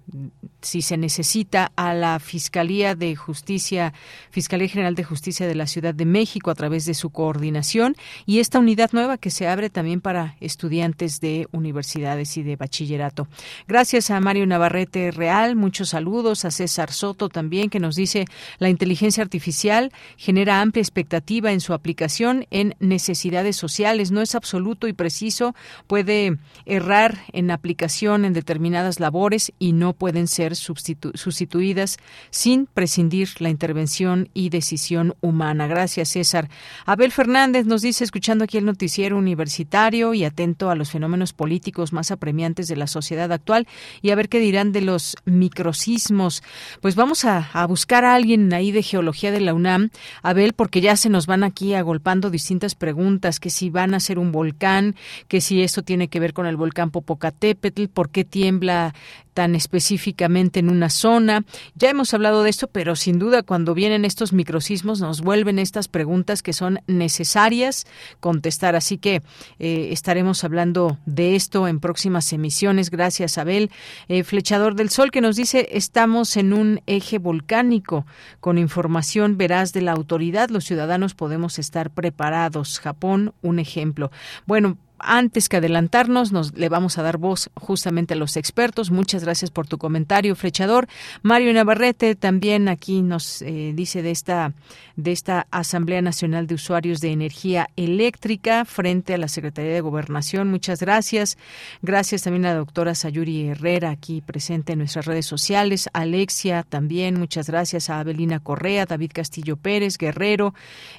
si 0.62 0.82
se 0.82 0.98
necesita 0.98 1.72
a 1.76 1.94
la 1.94 2.20
Fiscalía 2.20 2.96
de 2.96 3.16
Justicia, 3.16 3.94
Fiscalía 4.32 4.68
General 4.68 4.96
de 4.96 5.04
Justicia 5.04 5.48
de 5.48 5.56
la 5.56 5.68
Ciudad 5.68 5.94
de 5.94 6.06
México 6.06 6.52
a 6.52 6.56
través 6.56 6.86
de 6.86 6.94
su 6.94 7.10
coordinación 7.10 7.96
y 8.26 8.40
esta 8.40 8.60
unidad 8.60 8.92
nueva 8.92 9.18
que 9.18 9.30
se 9.30 9.48
abre 9.48 9.70
también 9.70 10.02
para 10.02 10.36
estudiantes 10.40 11.20
de 11.22 11.48
universidades 11.52 12.38
y 12.38 12.44
de 12.44 12.56
bachillerato. 12.56 13.28
Gracias 13.68 14.10
a 14.12 14.20
Mario 14.20 14.46
Navarrete 14.46 15.12
Real, 15.12 15.56
muchos 15.56 15.90
saludos 15.90 16.46
a 16.46 16.52
César 16.52 16.92
Soto 16.92 17.30
también 17.30 17.70
que 17.70 17.80
nos 17.80 17.96
dice 17.96 18.26
la 18.58 18.70
inteligencia 18.70 19.24
artificial 19.24 19.92
genera 20.18 20.62
amplia 20.62 20.82
expectativa 20.82 21.52
en 21.52 21.62
su 21.62 21.74
aplicación 21.74 22.46
en 22.52 22.76
necesidades 22.80 23.56
sociales, 23.56 24.12
no 24.12 24.22
es 24.22 24.36
absoluto 24.36 24.88
y 24.88 24.94
preciso, 24.94 25.56
puede 25.88 26.38
errar 26.66 27.20
en 27.34 27.52
aplicación 27.52 28.26
en 28.26 28.34
determinadas 28.34 29.00
labores 29.00 29.54
y 29.60 29.74
no 29.74 29.94
pueden 29.94 30.28
ser 30.28 30.49
sustituidas 30.56 31.98
sin 32.30 32.66
prescindir 32.66 33.30
la 33.40 33.50
intervención 33.50 34.30
y 34.34 34.50
decisión 34.50 35.16
humana. 35.22 35.68
Gracias, 35.68 36.10
César. 36.10 36.50
Abel 36.86 37.12
Fernández 37.12 37.66
nos 37.66 37.82
dice, 37.82 38.04
escuchando 38.04 38.44
aquí 38.44 38.58
el 38.58 38.66
noticiero 38.66 39.18
universitario 39.18 40.14
y 40.14 40.24
atento 40.24 40.70
a 40.70 40.76
los 40.76 40.92
fenómenos 40.92 41.34
políticos 41.34 41.94
más 41.94 42.12
apremiantes 42.12 42.68
de 42.68 42.76
la 42.76 42.88
sociedad 42.88 43.32
actual 43.32 43.68
y 44.02 44.12
a 44.12 44.16
ver 44.16 44.30
qué 44.30 44.40
dirán 44.40 44.72
de 44.72 44.82
los 44.82 45.16
microsismos. 45.26 46.44
Pues 46.82 46.96
vamos 46.96 47.26
a, 47.26 47.50
a 47.54 47.66
buscar 47.68 48.06
a 48.06 48.16
alguien 48.16 48.54
ahí 48.54 48.72
de 48.72 48.84
geología 48.84 49.32
de 49.32 49.42
la 49.42 49.54
UNAM, 49.54 49.90
Abel, 50.22 50.54
porque 50.54 50.82
ya 50.82 50.96
se 50.96 51.10
nos 51.10 51.28
van 51.28 51.44
aquí 51.44 51.74
agolpando 51.74 52.30
distintas 52.30 52.76
preguntas, 52.76 53.40
que 53.40 53.50
si 53.50 53.70
van 53.70 53.94
a 53.94 54.00
ser 54.00 54.20
un 54.20 54.32
volcán, 54.32 54.96
que 55.28 55.42
si 55.42 55.62
esto 55.62 55.84
tiene 55.84 56.08
que 56.08 56.20
ver 56.20 56.34
con 56.34 56.46
el 56.46 56.58
volcán 56.58 56.92
Popocatépetl, 56.92 57.88
por 57.88 58.10
qué 58.10 58.24
tiembla 58.24 58.94
tan 59.40 59.56
específicamente 59.56 60.60
en 60.60 60.70
una 60.70 60.90
zona. 60.90 61.46
Ya 61.74 61.90
hemos 61.90 62.14
hablado 62.14 62.44
de 62.44 62.50
esto, 62.50 62.68
pero 62.68 62.98
sin 62.98 63.20
duda 63.20 63.42
cuando 63.42 63.74
vienen 63.74 64.04
estos 64.04 64.34
microsismos 64.34 65.00
nos 65.00 65.22
vuelven 65.22 65.60
estas 65.60 65.88
preguntas 65.88 66.44
que 66.44 66.52
son 66.52 66.82
necesarias 66.88 67.88
contestar. 68.20 68.76
Así 68.76 68.98
que 68.98 69.22
eh, 69.58 69.92
estaremos 69.94 70.44
hablando 70.44 70.98
de 71.06 71.38
esto 71.38 71.70
en 71.70 71.80
próximas 71.80 72.34
emisiones. 72.34 72.90
Gracias, 72.90 73.38
Abel. 73.38 73.72
Eh, 74.10 74.26
Flechador 74.26 74.76
del 74.76 74.90
Sol 74.90 75.10
que 75.10 75.22
nos 75.22 75.38
dice 75.38 75.70
estamos 75.72 76.36
en 76.36 76.52
un 76.52 76.82
eje 76.86 77.18
volcánico 77.18 78.06
con 78.42 78.58
información 78.58 79.38
veraz 79.38 79.72
de 79.72 79.84
la 79.84 79.94
autoridad. 79.94 80.50
Los 80.50 80.66
ciudadanos 80.66 81.14
podemos 81.14 81.60
estar 81.60 81.92
preparados. 81.92 82.82
Japón, 82.82 83.34
un 83.42 83.60
ejemplo. 83.60 84.12
Bueno, 84.46 84.78
antes 85.00 85.50
que 85.50 85.58
adelantarnos, 85.58 86.32
nos 86.32 86.54
le 86.54 86.70
vamos 86.70 86.98
a 86.98 87.04
dar 87.04 87.18
voz 87.18 87.50
justamente 87.56 88.14
a 88.14 88.18
los 88.18 88.38
expertos. 88.38 88.92
Muchas 88.92 89.24
gracias 89.24 89.52
por 89.52 89.68
tu 89.68 89.78
comentario, 89.78 90.36
Flechador. 90.36 90.88
Mario 91.22 91.54
Navarrete 91.54 92.16
también 92.16 92.68
aquí 92.68 93.02
nos 93.02 93.42
eh, 93.42 93.72
dice 93.76 94.02
de 94.02 94.12
esta 94.12 94.54
de 94.96 95.14
esta 95.14 95.48
Asamblea 95.50 96.02
Nacional 96.02 96.46
de 96.46 96.56
Usuarios 96.56 97.00
de 97.00 97.14
Energía 97.14 97.70
Eléctrica 97.78 98.66
frente 98.66 99.14
a 99.14 99.18
la 99.18 99.30
Secretaría 99.30 99.72
de 99.72 99.80
Gobernación. 99.80 100.50
Muchas 100.50 100.82
gracias. 100.82 101.38
Gracias 101.82 102.24
también 102.24 102.46
a 102.46 102.50
la 102.50 102.56
doctora 102.56 102.94
Sayuri 102.96 103.48
Herrera 103.48 103.92
aquí 103.92 104.20
presente 104.20 104.74
en 104.74 104.80
nuestras 104.80 105.06
redes 105.06 105.26
sociales. 105.26 105.90
Alexia 105.94 106.64
también. 106.68 107.18
Muchas 107.18 107.48
gracias 107.48 107.90
a 107.90 108.02
Abelina 108.02 108.40
Correa, 108.42 108.86
David 108.86 109.12
Castillo 109.14 109.56
Pérez, 109.56 109.98
Guerrero, 109.98 110.54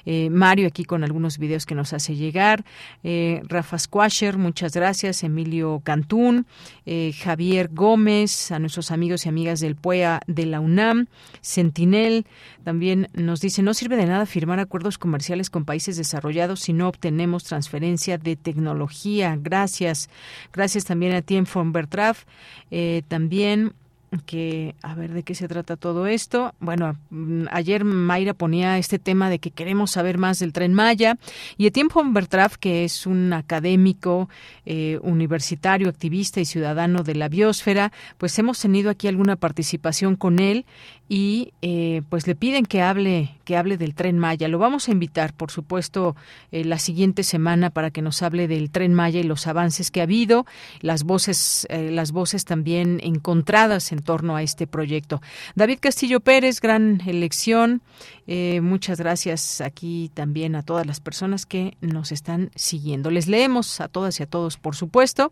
eh, 0.05 0.31
Mario 0.31 0.67
aquí 0.67 0.83
con 0.83 1.03
algunos 1.03 1.37
videos 1.37 1.67
que 1.67 1.75
nos 1.75 1.93
hace 1.93 2.15
llegar. 2.15 2.65
Eh, 3.03 3.41
Rafa 3.43 3.77
Squasher, 3.91 4.37
muchas 4.37 4.71
gracias. 4.71 5.21
Emilio 5.21 5.81
Cantún, 5.83 6.45
eh, 6.85 7.11
Javier 7.11 7.67
Gómez, 7.73 8.49
a 8.53 8.57
nuestros 8.57 8.89
amigos 8.89 9.25
y 9.25 9.29
amigas 9.29 9.59
del 9.59 9.75
PUEA 9.75 10.21
de 10.27 10.45
la 10.45 10.61
UNAM, 10.61 11.07
Sentinel, 11.41 12.25
también 12.63 13.09
nos 13.11 13.41
dice, 13.41 13.61
no 13.61 13.73
sirve 13.73 13.97
de 13.97 14.05
nada 14.05 14.25
firmar 14.25 14.61
acuerdos 14.61 14.97
comerciales 14.97 15.49
con 15.49 15.65
países 15.65 15.97
desarrollados 15.97 16.61
si 16.61 16.71
no 16.71 16.87
obtenemos 16.87 17.43
transferencia 17.43 18.17
de 18.17 18.37
tecnología. 18.37 19.37
Gracias. 19.37 20.09
Gracias 20.53 20.85
también 20.85 21.11
a 21.11 21.21
Tien 21.21 21.45
von 21.53 21.73
Bertraf. 21.73 22.23
Eh, 22.69 23.03
también 23.09 23.73
que 24.19 24.75
a 24.81 24.93
ver 24.93 25.13
de 25.13 25.23
qué 25.23 25.35
se 25.35 25.47
trata 25.47 25.77
todo 25.77 26.05
esto. 26.05 26.53
Bueno, 26.59 26.97
mm, 27.09 27.45
ayer 27.51 27.85
Mayra 27.85 28.33
ponía 28.33 28.77
este 28.77 28.99
tema 28.99 29.29
de 29.29 29.39
que 29.39 29.51
queremos 29.51 29.91
saber 29.91 30.17
más 30.17 30.39
del 30.39 30.51
tren 30.51 30.73
Maya 30.73 31.17
y 31.57 31.67
Etienne 31.67 31.89
Bertraf, 32.11 32.57
que 32.57 32.83
es 32.83 33.05
un 33.05 33.31
académico 33.31 34.29
eh, 34.65 34.99
universitario, 35.01 35.87
activista 35.87 36.41
y 36.41 36.45
ciudadano 36.45 37.03
de 37.03 37.15
la 37.15 37.29
biosfera, 37.29 37.91
pues 38.17 38.37
hemos 38.37 38.59
tenido 38.59 38.89
aquí 38.89 39.07
alguna 39.07 39.37
participación 39.37 40.15
con 40.15 40.39
él 40.39 40.65
y 41.13 41.51
eh, 41.61 42.03
pues 42.07 42.25
le 42.25 42.35
piden 42.35 42.65
que 42.65 42.81
hable 42.81 43.31
que 43.43 43.57
hable 43.57 43.75
del 43.75 43.95
tren 43.95 44.17
Maya. 44.17 44.47
Lo 44.47 44.59
vamos 44.59 44.87
a 44.87 44.93
invitar, 44.93 45.33
por 45.33 45.51
supuesto, 45.51 46.15
eh, 46.53 46.63
la 46.63 46.79
siguiente 46.79 47.23
semana 47.23 47.69
para 47.69 47.91
que 47.91 48.01
nos 48.01 48.21
hable 48.21 48.47
del 48.47 48.71
tren 48.71 48.93
Maya 48.93 49.19
y 49.19 49.23
los 49.23 49.45
avances 49.45 49.91
que 49.91 49.99
ha 49.99 50.03
habido, 50.03 50.45
las 50.79 51.03
voces 51.03 51.67
eh, 51.69 51.91
las 51.91 52.13
voces 52.13 52.45
también 52.45 53.01
encontradas 53.03 53.91
en 53.91 54.01
torno 54.01 54.37
a 54.37 54.41
este 54.41 54.67
proyecto. 54.67 55.21
David 55.53 55.79
Castillo 55.81 56.21
Pérez, 56.21 56.61
gran 56.61 57.01
elección. 57.05 57.81
Muchas 58.61 58.99
gracias 58.99 59.61
aquí 59.61 60.09
también 60.13 60.55
a 60.55 60.63
todas 60.63 60.85
las 60.85 60.99
personas 60.99 61.45
que 61.45 61.73
nos 61.81 62.11
están 62.11 62.49
siguiendo. 62.55 63.11
Les 63.11 63.27
leemos 63.27 63.81
a 63.81 63.87
todas 63.87 64.19
y 64.19 64.23
a 64.23 64.25
todos, 64.25 64.57
por 64.57 64.75
supuesto, 64.75 65.31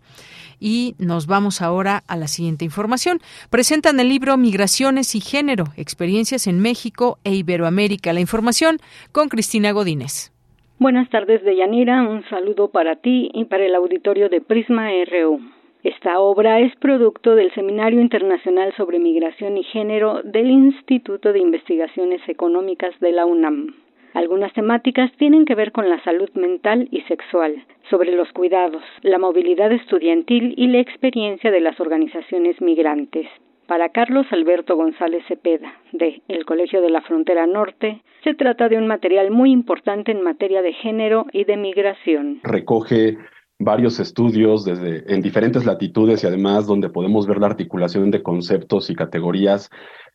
y 0.60 0.96
nos 1.00 1.28
vamos 1.28 1.62
ahora 1.62 2.04
a 2.08 2.16
la 2.16 2.28
siguiente 2.28 2.66
información. 2.66 3.20
Presentan 3.50 4.00
el 4.00 4.10
libro 4.10 4.38
Migraciones 4.38 5.16
y 5.16 5.22
Género 5.22 5.66
experiencias 5.78 6.48
en 6.48 6.60
México 6.60 7.18
e 7.24 7.34
Iberoamérica. 7.34 8.14
La 8.14 8.20
información 8.20 8.78
con 9.12 9.30
Cristina 9.30 9.72
Godínez. 9.72 10.32
Buenas 10.78 11.10
tardes, 11.10 11.44
Deyanira. 11.44 12.02
Un 12.04 12.24
saludo 12.30 12.70
para 12.70 12.96
ti 12.96 13.30
y 13.34 13.46
para 13.46 13.66
el 13.66 13.76
auditorio 13.76 14.30
de 14.30 14.42
Prisma 14.42 14.90
RU. 15.12 15.59
Esta 15.84 16.20
obra 16.20 16.60
es 16.60 16.76
producto 16.76 17.36
del 17.36 17.54
Seminario 17.54 18.02
Internacional 18.02 18.74
sobre 18.76 19.00
Migración 19.00 19.58
y 19.58 19.64
Género 19.64 20.22
del 20.24 20.52
Instituto 20.52 21.32
de 21.32 21.40
Investigaciones 21.40 22.22
Económicas 22.28 22.94
de 23.00 23.14
la 23.14 23.26
UNAM. 23.26 23.76
Algunas 24.14 24.52
temáticas 24.52 25.10
tienen 25.18 25.46
que 25.46 25.56
ver 25.56 25.72
con 25.72 25.90
la 25.90 26.04
salud 26.04 26.30
mental 26.34 26.90
y 26.92 27.00
sexual, 27.04 27.64
sobre 27.90 28.12
los 28.12 28.30
cuidados, 28.34 28.84
la 29.04 29.20
movilidad 29.20 29.72
estudiantil 29.72 30.54
y 30.58 30.68
la 30.68 30.80
experiencia 30.80 31.50
de 31.50 31.62
las 31.62 31.80
organizaciones 31.80 32.60
migrantes. 32.60 33.28
Para 33.66 33.88
Carlos 33.90 34.26
Alberto 34.32 34.76
González 34.76 35.24
Cepeda, 35.30 35.72
de 35.94 36.22
El 36.28 36.44
Colegio 36.44 36.82
de 36.82 36.90
la 36.90 37.02
Frontera 37.02 37.48
Norte, 37.48 38.02
se 38.26 38.34
trata 38.34 38.68
de 38.68 38.78
un 38.78 38.88
material 38.88 39.32
muy 39.32 39.52
importante 39.52 40.12
en 40.12 40.24
materia 40.24 40.62
de 40.62 40.74
género 40.74 41.28
y 41.32 41.46
de 41.46 41.56
migración. 41.56 42.42
Recoge 42.44 43.16
varios 43.60 44.00
estudios 44.00 44.64
desde 44.64 45.14
en 45.14 45.22
diferentes 45.22 45.66
latitudes 45.66 46.24
y 46.24 46.28
además 46.28 46.66
donde 46.66 46.90
podemos 46.90 47.28
ver 47.28 47.40
la 47.40 47.48
articulación 47.48 48.10
de 48.10 48.24
conceptos 48.24 48.90
y 48.90 48.96
categorías 48.96 49.70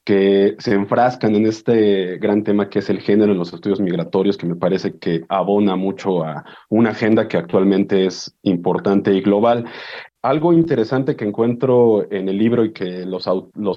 que 0.04 0.56
se 0.58 0.74
enfrascan 0.74 1.34
en 1.34 1.46
este 1.46 2.18
gran 2.18 2.42
tema 2.42 2.68
que 2.68 2.80
es 2.80 2.90
el 2.90 3.00
género 3.00 3.32
en 3.32 3.38
los 3.38 3.52
estudios 3.52 3.80
migratorios, 3.80 4.36
que 4.36 4.46
me 4.46 4.56
parece 4.56 4.98
que 4.98 5.24
abona 5.28 5.76
mucho 5.76 6.24
a 6.24 6.44
una 6.68 6.90
agenda 6.90 7.26
que 7.28 7.38
actualmente 7.38 8.06
es 8.06 8.36
importante 8.42 9.14
y 9.14 9.22
global. 9.22 9.64
Algo 10.24 10.54
interesante 10.54 11.16
que 11.16 11.26
encuentro 11.26 12.10
en 12.10 12.30
el 12.30 12.38
libro 12.38 12.64
y 12.64 12.72
que 12.72 13.04
los, 13.04 13.26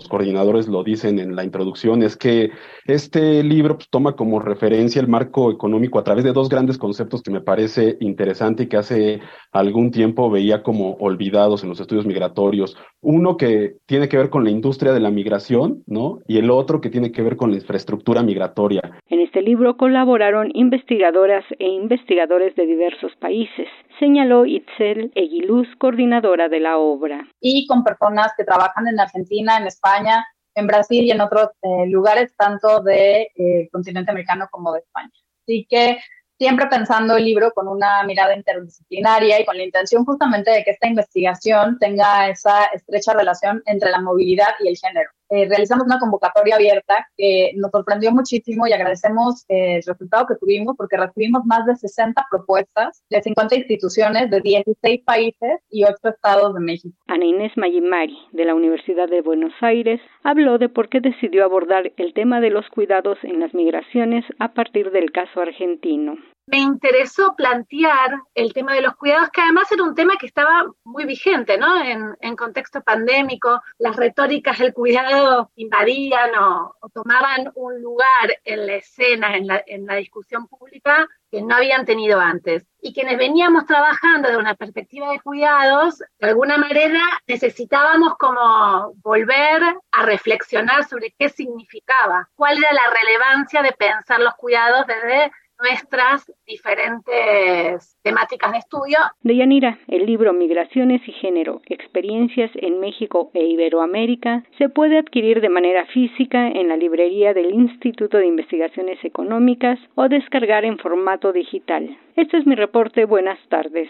coordinadores 0.08 0.70
lo 0.70 0.82
dicen 0.82 1.20
en 1.20 1.36
la 1.36 1.44
introducción 1.44 2.04
es 2.04 2.16
que 2.16 2.52
este 2.86 3.44
libro 3.44 3.76
pues, 3.76 3.90
toma 3.90 4.14
como 4.14 4.40
referencia 4.40 5.02
el 5.02 5.10
marco 5.10 5.52
económico 5.52 6.00
a 6.00 6.06
través 6.06 6.24
de 6.24 6.32
dos 6.32 6.48
grandes 6.48 6.78
conceptos 6.78 7.22
que 7.22 7.32
me 7.32 7.42
parece 7.42 7.98
interesante 8.00 8.64
y 8.64 8.68
que 8.68 8.78
hace 8.78 9.20
algún 9.52 9.92
tiempo 9.92 10.32
veía 10.32 10.64
como 10.64 10.94
olvidados 11.02 11.64
en 11.64 11.70
los 11.70 11.82
estudios 11.82 12.06
migratorios. 12.06 12.78
Uno 13.02 13.36
que 13.36 13.74
tiene 13.86 14.08
que 14.08 14.16
ver 14.16 14.30
con 14.30 14.46
la 14.46 14.50
industria 14.50 14.94
de 14.94 15.02
la 15.02 15.12
migración, 15.12 15.84
¿no? 15.86 16.20
Y 16.30 16.38
el 16.38 16.50
otro 16.50 16.80
que 16.80 16.90
tiene 16.90 17.12
que 17.12 17.24
ver 17.24 17.36
con 17.36 17.52
la 17.52 17.58
infraestructura 17.58 18.24
migratoria. 18.24 18.80
En 19.10 19.20
este 19.20 19.42
libro 19.42 19.76
colaboraron 19.76 20.52
investigadoras 20.54 21.44
e 21.60 21.68
investigadores 21.68 22.56
de 22.56 22.66
diversos 22.66 23.12
países, 23.20 23.68
señaló 24.00 24.46
Itzel 24.46 25.12
Eguiluz, 25.16 25.68
coordinadora 25.78 26.37
de 26.38 26.60
la 26.60 26.78
obra. 26.78 27.28
Y 27.40 27.66
con 27.68 27.84
personas 27.84 28.34
que 28.38 28.44
trabajan 28.44 28.88
en 28.88 29.00
Argentina, 29.00 29.58
en 29.58 29.68
España, 29.68 30.26
en 30.56 30.68
Brasil 30.68 31.04
y 31.04 31.12
en 31.12 31.22
otros 31.22 31.50
eh, 31.62 31.88
lugares, 31.88 32.36
tanto 32.36 32.82
del 32.82 32.96
de, 32.96 33.32
eh, 33.36 33.70
continente 33.72 34.12
americano 34.12 34.48
como 34.52 34.74
de 34.74 34.80
España. 34.80 35.12
Así 35.44 35.66
que 35.70 36.00
siempre 36.38 36.68
pensando 36.68 37.16
el 37.16 37.26
libro 37.26 37.52
con 37.52 37.68
una 37.68 38.04
mirada 38.04 38.36
interdisciplinaria 38.36 39.40
y 39.40 39.46
con 39.46 39.58
la 39.58 39.64
intención 39.64 40.06
justamente 40.06 40.52
de 40.52 40.64
que 40.64 40.72
esta 40.72 40.88
investigación 40.88 41.78
tenga 41.80 42.30
esa 42.30 42.66
estrecha 42.66 43.14
relación 43.14 43.62
entre 43.66 43.90
la 43.90 44.02
movilidad 44.02 44.50
y 44.60 44.68
el 44.68 44.78
género. 44.78 45.10
Eh, 45.30 45.48
realizamos 45.48 45.86
una 45.86 46.00
convocatoria 46.00 46.56
abierta 46.56 47.08
que 47.18 47.52
nos 47.56 47.72
sorprendió 47.72 48.12
muchísimo 48.12 48.68
y 48.68 48.74
agradecemos 48.74 49.46
eh, 49.50 49.76
el 49.78 49.84
resultado 49.84 50.26
que 50.28 50.36
tuvimos 50.36 50.76
porque 50.78 50.98
recibimos 50.98 51.46
más 51.46 51.66
de 51.66 51.76
60 51.76 52.26
propuestas 52.30 53.04
de 53.10 53.22
50 53.22 53.56
instituciones 53.56 54.30
de 54.30 54.42
16 54.42 55.04
países 55.04 55.60
y 55.70 55.84
8 55.84 55.96
estados 56.04 56.54
de 56.54 56.60
México. 56.62 56.96
Ana 57.08 57.26
Inés 57.26 57.52
Mayimari, 57.58 58.18
de 58.32 58.46
la 58.46 58.56
Universidad 58.56 59.10
de 59.10 59.22
Buenos 59.22 59.54
Aires, 59.62 60.00
habló 60.24 60.58
de 60.58 60.70
por 60.70 60.90
qué 60.90 61.02
decidió 61.02 61.44
abordar 61.44 61.92
el 61.98 62.14
tema 62.14 62.40
de 62.40 62.50
los 62.50 62.68
cuidados 62.70 63.18
en 63.24 63.40
las 63.40 63.54
migraciones 63.54 64.24
a 64.40 64.54
partir 64.54 64.92
del 64.92 65.12
caso 65.12 65.42
argentino 65.42 66.16
me 66.48 66.60
interesó 66.60 67.36
plantear 67.36 68.22
el 68.34 68.54
tema 68.54 68.74
de 68.74 68.82
los 68.82 68.96
cuidados, 68.96 69.30
que 69.32 69.42
además 69.42 69.70
era 69.72 69.84
un 69.84 69.96
tema 69.96 70.16
que 70.18 70.28
estaba 70.28 70.66
muy 70.86 71.06
vigente, 71.06 71.58
¿no? 71.58 71.84
En, 71.84 72.36
contexto 72.38 72.82
pandémico, 72.82 73.62
las 73.80 73.96
retóricas 73.96 74.60
del 74.60 74.74
cuidado 74.74 75.52
invadían 75.56 76.32
o, 76.36 76.76
tomaban 76.94 77.52
un 77.56 77.82
lugar 77.82 78.40
en 78.46 78.66
la 78.68 78.76
escena, 78.76 79.36
en 79.36 79.48
la, 79.48 79.62
en 79.66 79.86
la 79.86 79.96
discusión 79.96 80.48
pública 80.48 81.08
que 81.32 81.42
no 81.42 81.56
habían 81.56 81.86
tenido 81.86 82.20
antes. 82.20 82.66
Y 82.80 82.94
quienes 82.94 83.18
veníamos 83.18 83.66
trabajando 83.66 84.30
de 84.30 84.38
una 84.38 84.56
perspectiva 84.56 85.12
de 85.12 85.20
cuidados, 85.20 86.00
de 86.20 86.30
alguna 86.30 86.58
manera 86.58 87.02
necesitábamos 87.28 88.16
como 88.18 88.94
volver 89.02 89.62
a 89.92 90.04
reflexionar 90.04 90.88
sobre 90.88 91.14
qué 91.18 91.28
significaba, 91.28 92.30
cuál 92.36 92.58
era 92.58 92.72
la 92.72 92.94
relevancia 93.02 93.62
de 93.64 93.74
pensar 93.74 94.20
los 94.22 94.36
cuidados 94.36 94.86
desde 94.88 95.32
nuestras 95.60 96.32
diferentes 96.46 97.98
temáticas 98.04 98.52
de 98.52 98.58
estudio. 98.60 98.98
De 99.22 99.36
Yanira, 99.36 99.80
el 99.88 100.06
libro 100.06 100.34
Migraciones 100.34 101.02
y 101.08 101.12
Género, 101.14 101.62
Experiencias 101.68 102.52
en 102.56 102.80
México 102.80 103.32
e 103.34 103.44
Iberoamérica 103.46 104.44
se 104.58 104.70
puede 104.70 104.98
adquirir 104.98 105.42
de 105.42 105.50
manera 105.50 105.86
física 105.88 106.48
en 106.48 106.70
la 106.70 106.78
librería 106.78 107.34
del 107.34 107.54
Instituto 107.54 108.18
de 108.18 108.28
Investigaciones 108.28 109.04
Económicas 109.04 109.80
o 109.96 110.08
descargar 110.08 110.66
en 110.66 110.78
formato 110.78 111.32
digital. 111.32 111.98
Este 112.16 112.38
es 112.38 112.48
mi 112.48 112.56
reporte. 112.56 113.06
Buenas 113.06 113.40
tardes. 113.50 113.90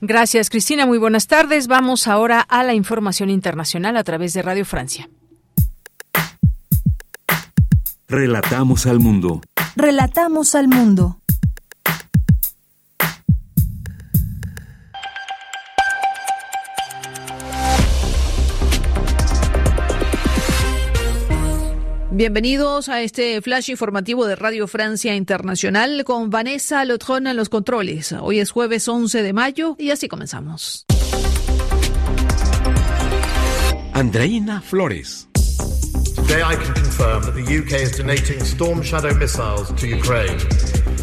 Gracias, 0.00 0.50
Cristina. 0.50 0.86
Muy 0.86 0.98
buenas 0.98 1.26
tardes. 1.26 1.68
Vamos 1.68 2.08
ahora 2.08 2.40
a 2.40 2.64
la 2.64 2.74
información 2.74 3.30
internacional 3.30 3.96
a 3.96 4.04
través 4.04 4.34
de 4.34 4.42
Radio 4.42 4.64
Francia. 4.64 5.08
Relatamos 8.08 8.86
al 8.86 9.00
mundo. 9.00 9.42
Relatamos 9.80 10.56
al 10.56 10.66
mundo. 10.66 11.20
Bienvenidos 22.10 22.88
a 22.88 23.02
este 23.02 23.40
flash 23.40 23.70
informativo 23.70 24.26
de 24.26 24.34
Radio 24.34 24.66
Francia 24.66 25.14
Internacional 25.14 26.02
con 26.02 26.28
Vanessa 26.28 26.84
Lotron 26.84 27.28
en 27.28 27.36
los 27.36 27.48
controles. 27.48 28.10
Hoy 28.20 28.40
es 28.40 28.50
jueves 28.50 28.88
11 28.88 29.22
de 29.22 29.32
mayo 29.32 29.76
y 29.78 29.90
así 29.90 30.08
comenzamos. 30.08 30.86
Andreina 33.92 34.60
Flores. 34.60 35.27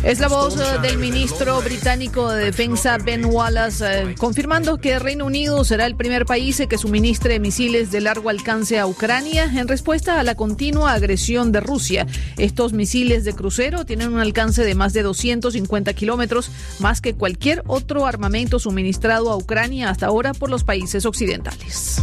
Es 0.03 0.19
la 0.19 0.27
voz 0.27 0.55
eh, 0.59 0.79
del 0.83 0.99
ministro 0.99 1.59
británico 1.63 2.29
de 2.29 2.45
Defensa 2.45 2.99
Ben 2.99 3.25
Wallace 3.25 3.85
eh, 3.85 4.15
confirmando 4.19 4.77
que 4.77 4.99
Reino 4.99 5.25
Unido 5.25 5.63
será 5.63 5.87
el 5.87 5.95
primer 5.95 6.27
país 6.27 6.61
que 6.69 6.77
suministre 6.77 7.39
misiles 7.39 7.89
de 7.89 8.01
largo 8.01 8.29
alcance 8.29 8.77
a 8.77 8.85
Ucrania 8.85 9.45
en 9.45 9.67
respuesta 9.67 10.19
a 10.19 10.23
la 10.23 10.35
continua 10.35 10.93
agresión 10.93 11.51
de 11.51 11.59
Rusia. 11.59 12.05
Estos 12.37 12.73
misiles 12.73 13.25
de 13.25 13.33
crucero 13.33 13.83
tienen 13.83 14.13
un 14.13 14.19
alcance 14.19 14.63
de 14.63 14.75
más 14.75 14.93
de 14.93 15.01
250 15.01 15.91
kilómetros, 15.93 16.51
más 16.79 17.01
que 17.01 17.15
cualquier 17.15 17.63
otro 17.65 18.05
armamento 18.05 18.59
suministrado 18.59 19.31
a 19.31 19.37
Ucrania 19.37 19.89
hasta 19.89 20.05
ahora 20.05 20.35
por 20.35 20.51
los 20.51 20.63
países 20.63 21.03
occidentales. 21.07 21.99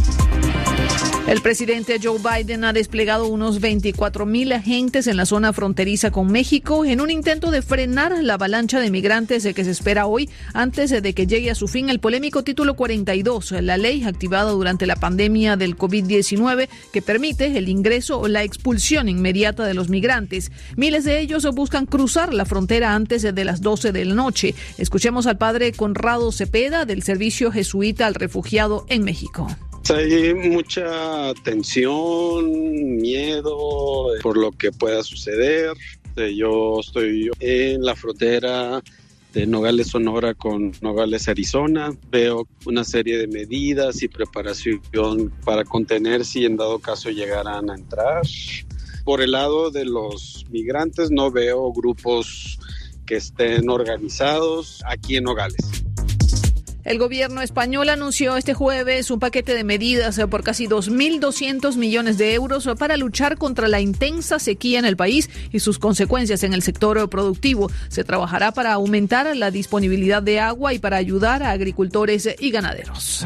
El 1.25 1.41
presidente 1.41 1.99
Joe 2.03 2.19
Biden 2.19 2.65
ha 2.65 2.73
desplegado 2.73 3.27
unos 3.27 3.61
24 3.61 4.25
mil 4.25 4.51
agentes 4.51 5.07
en 5.07 5.15
la 5.15 5.25
zona 5.25 5.53
fronteriza 5.53 6.11
con 6.11 6.29
México 6.29 6.83
en 6.83 6.99
un 6.99 7.09
intento 7.09 7.49
de 7.49 7.61
frenar 7.61 8.21
la 8.21 8.33
avalancha 8.33 8.81
de 8.81 8.91
migrantes 8.91 9.47
que 9.55 9.63
se 9.63 9.71
espera 9.71 10.05
hoy 10.05 10.29
antes 10.53 10.89
de 10.89 11.13
que 11.13 11.25
llegue 11.25 11.49
a 11.49 11.55
su 11.55 11.69
fin 11.69 11.89
el 11.89 11.99
polémico 11.99 12.43
título 12.43 12.75
42, 12.75 13.51
la 13.61 13.77
ley 13.77 14.03
activada 14.03 14.51
durante 14.51 14.85
la 14.85 14.97
pandemia 14.97 15.55
del 15.55 15.77
COVID-19 15.77 16.67
que 16.91 17.01
permite 17.01 17.57
el 17.57 17.69
ingreso 17.69 18.19
o 18.19 18.27
la 18.27 18.43
expulsión 18.43 19.07
inmediata 19.07 19.65
de 19.65 19.73
los 19.73 19.87
migrantes. 19.87 20.51
Miles 20.75 21.05
de 21.05 21.21
ellos 21.21 21.47
buscan 21.55 21.85
cruzar 21.85 22.33
la 22.33 22.45
frontera 22.45 22.95
antes 22.95 23.21
de 23.21 23.45
las 23.45 23.61
12 23.61 23.93
de 23.93 24.05
la 24.05 24.13
noche. 24.13 24.55
Escuchemos 24.77 25.25
al 25.25 25.37
padre 25.37 25.71
Conrado 25.71 26.33
Cepeda 26.33 26.83
del 26.83 27.01
Servicio 27.01 27.49
Jesuita 27.49 28.07
al 28.07 28.15
Refugiado 28.15 28.85
en 28.89 29.05
México. 29.05 29.47
Hay 29.89 30.33
mucha 30.33 31.33
tensión, 31.43 32.95
miedo 32.95 34.07
por 34.21 34.37
lo 34.37 34.51
que 34.51 34.71
pueda 34.71 35.03
suceder. 35.03 35.73
Yo 36.15 36.79
estoy 36.79 37.29
en 37.39 37.83
la 37.83 37.93
frontera 37.93 38.81
de 39.33 39.45
Nogales, 39.45 39.87
Sonora 39.87 40.35
con 40.35 40.71
Nogales, 40.81 41.27
Arizona. 41.27 41.91
Veo 42.09 42.47
una 42.65 42.85
serie 42.85 43.17
de 43.17 43.27
medidas 43.27 44.01
y 44.03 44.07
preparación 44.07 45.33
para 45.43 45.65
contener 45.65 46.23
si 46.23 46.45
en 46.45 46.55
dado 46.55 46.79
caso 46.79 47.09
llegaran 47.09 47.69
a 47.69 47.75
entrar. 47.75 48.21
Por 49.03 49.21
el 49.21 49.31
lado 49.31 49.69
de 49.69 49.83
los 49.83 50.45
migrantes 50.49 51.11
no 51.11 51.29
veo 51.29 51.73
grupos 51.73 52.57
que 53.05 53.17
estén 53.17 53.69
organizados 53.69 54.81
aquí 54.85 55.17
en 55.17 55.25
Nogales. 55.25 55.83
El 56.83 56.99
gobierno 56.99 57.41
español 57.41 57.87
anunció 57.89 58.35
este 58.35 58.53
jueves 58.53 59.09
un 59.09 59.19
paquete 59.19 59.55
de 59.55 59.63
medidas 59.63 60.19
por 60.29 60.43
casi 60.43 60.67
2.200 60.67 61.77
millones 61.77 62.17
de 62.17 62.33
euros 62.33 62.67
para 62.77 62.97
luchar 62.97 63.37
contra 63.37 63.69
la 63.69 63.79
intensa 63.79 64.37
sequía 64.37 64.79
en 64.79 64.85
el 64.85 64.97
país 64.97 65.29
y 65.51 65.59
sus 65.59 65.79
consecuencias 65.79 66.43
en 66.43 66.53
el 66.53 66.61
sector 66.61 67.09
productivo. 67.09 67.71
Se 67.87 68.03
trabajará 68.03 68.51
para 68.51 68.73
aumentar 68.73 69.35
la 69.35 69.49
disponibilidad 69.49 70.21
de 70.21 70.41
agua 70.41 70.73
y 70.73 70.79
para 70.79 70.97
ayudar 70.97 71.41
a 71.43 71.51
agricultores 71.51 72.29
y 72.39 72.51
ganaderos. 72.51 73.25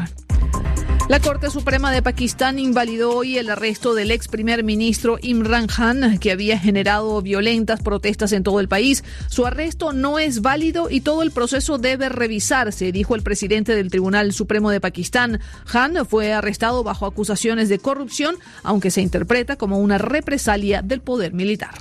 La 1.08 1.20
Corte 1.20 1.48
Suprema 1.48 1.90
de 1.90 2.02
Pakistán 2.02 2.58
invalidó 2.58 3.16
hoy 3.16 3.38
el 3.38 3.48
arresto 3.48 3.94
del 3.94 4.10
ex 4.10 4.28
primer 4.28 4.62
ministro 4.62 5.18
Imran 5.22 5.66
Khan, 5.66 6.18
que 6.18 6.30
había 6.30 6.58
generado 6.58 7.22
violentas 7.22 7.80
protestas 7.80 8.32
en 8.32 8.42
todo 8.42 8.60
el 8.60 8.68
país. 8.68 9.02
Su 9.28 9.46
arresto 9.46 9.94
no 9.94 10.18
es 10.18 10.42
válido 10.42 10.90
y 10.90 11.00
todo 11.00 11.22
el 11.22 11.30
proceso 11.30 11.78
debe 11.78 12.10
revisarse, 12.10 12.92
dijo 12.92 13.14
el 13.14 13.22
presidente 13.22 13.74
del 13.74 13.90
Tribunal 13.90 14.34
Supremo 14.34 14.70
de 14.70 14.82
Pakistán. 14.82 15.40
Khan 15.64 16.04
fue 16.06 16.34
arrestado 16.34 16.84
bajo 16.84 17.06
acusaciones 17.06 17.70
de 17.70 17.78
corrupción, 17.78 18.36
aunque 18.62 18.90
se 18.90 19.00
interpreta 19.00 19.56
como 19.56 19.78
una 19.78 19.96
represalia 19.96 20.82
del 20.82 21.00
poder 21.00 21.32
militar. 21.32 21.72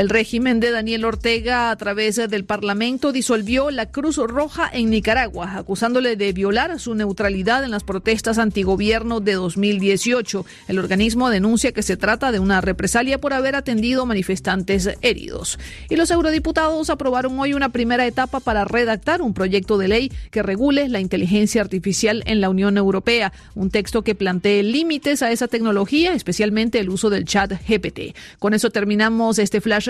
El 0.00 0.08
régimen 0.08 0.60
de 0.60 0.70
Daniel 0.70 1.04
Ortega, 1.04 1.70
a 1.70 1.76
través 1.76 2.16
del 2.16 2.46
Parlamento, 2.46 3.12
disolvió 3.12 3.70
la 3.70 3.84
Cruz 3.84 4.16
Roja 4.16 4.66
en 4.72 4.88
Nicaragua, 4.88 5.58
acusándole 5.58 6.16
de 6.16 6.32
violar 6.32 6.80
su 6.80 6.94
neutralidad 6.94 7.64
en 7.64 7.70
las 7.70 7.84
protestas 7.84 8.38
antigobierno 8.38 9.20
de 9.20 9.34
2018. 9.34 10.46
El 10.68 10.78
organismo 10.78 11.28
denuncia 11.28 11.72
que 11.72 11.82
se 11.82 11.98
trata 11.98 12.32
de 12.32 12.38
una 12.38 12.62
represalia 12.62 13.18
por 13.18 13.34
haber 13.34 13.54
atendido 13.54 14.06
manifestantes 14.06 14.88
heridos. 15.02 15.58
Y 15.90 15.96
los 15.96 16.10
eurodiputados 16.10 16.88
aprobaron 16.88 17.38
hoy 17.38 17.52
una 17.52 17.68
primera 17.68 18.06
etapa 18.06 18.40
para 18.40 18.64
redactar 18.64 19.20
un 19.20 19.34
proyecto 19.34 19.76
de 19.76 19.88
ley 19.88 20.12
que 20.30 20.42
regule 20.42 20.88
la 20.88 21.00
inteligencia 21.00 21.60
artificial 21.60 22.22
en 22.24 22.40
la 22.40 22.48
Unión 22.48 22.78
Europea, 22.78 23.34
un 23.54 23.70
texto 23.70 24.00
que 24.00 24.14
plantee 24.14 24.62
límites 24.62 25.22
a 25.22 25.30
esa 25.30 25.46
tecnología, 25.46 26.14
especialmente 26.14 26.78
el 26.78 26.88
uso 26.88 27.10
del 27.10 27.26
chat 27.26 27.52
GPT. 27.68 28.16
Con 28.38 28.54
eso 28.54 28.70
terminamos 28.70 29.38
este 29.38 29.60
flash 29.60 29.89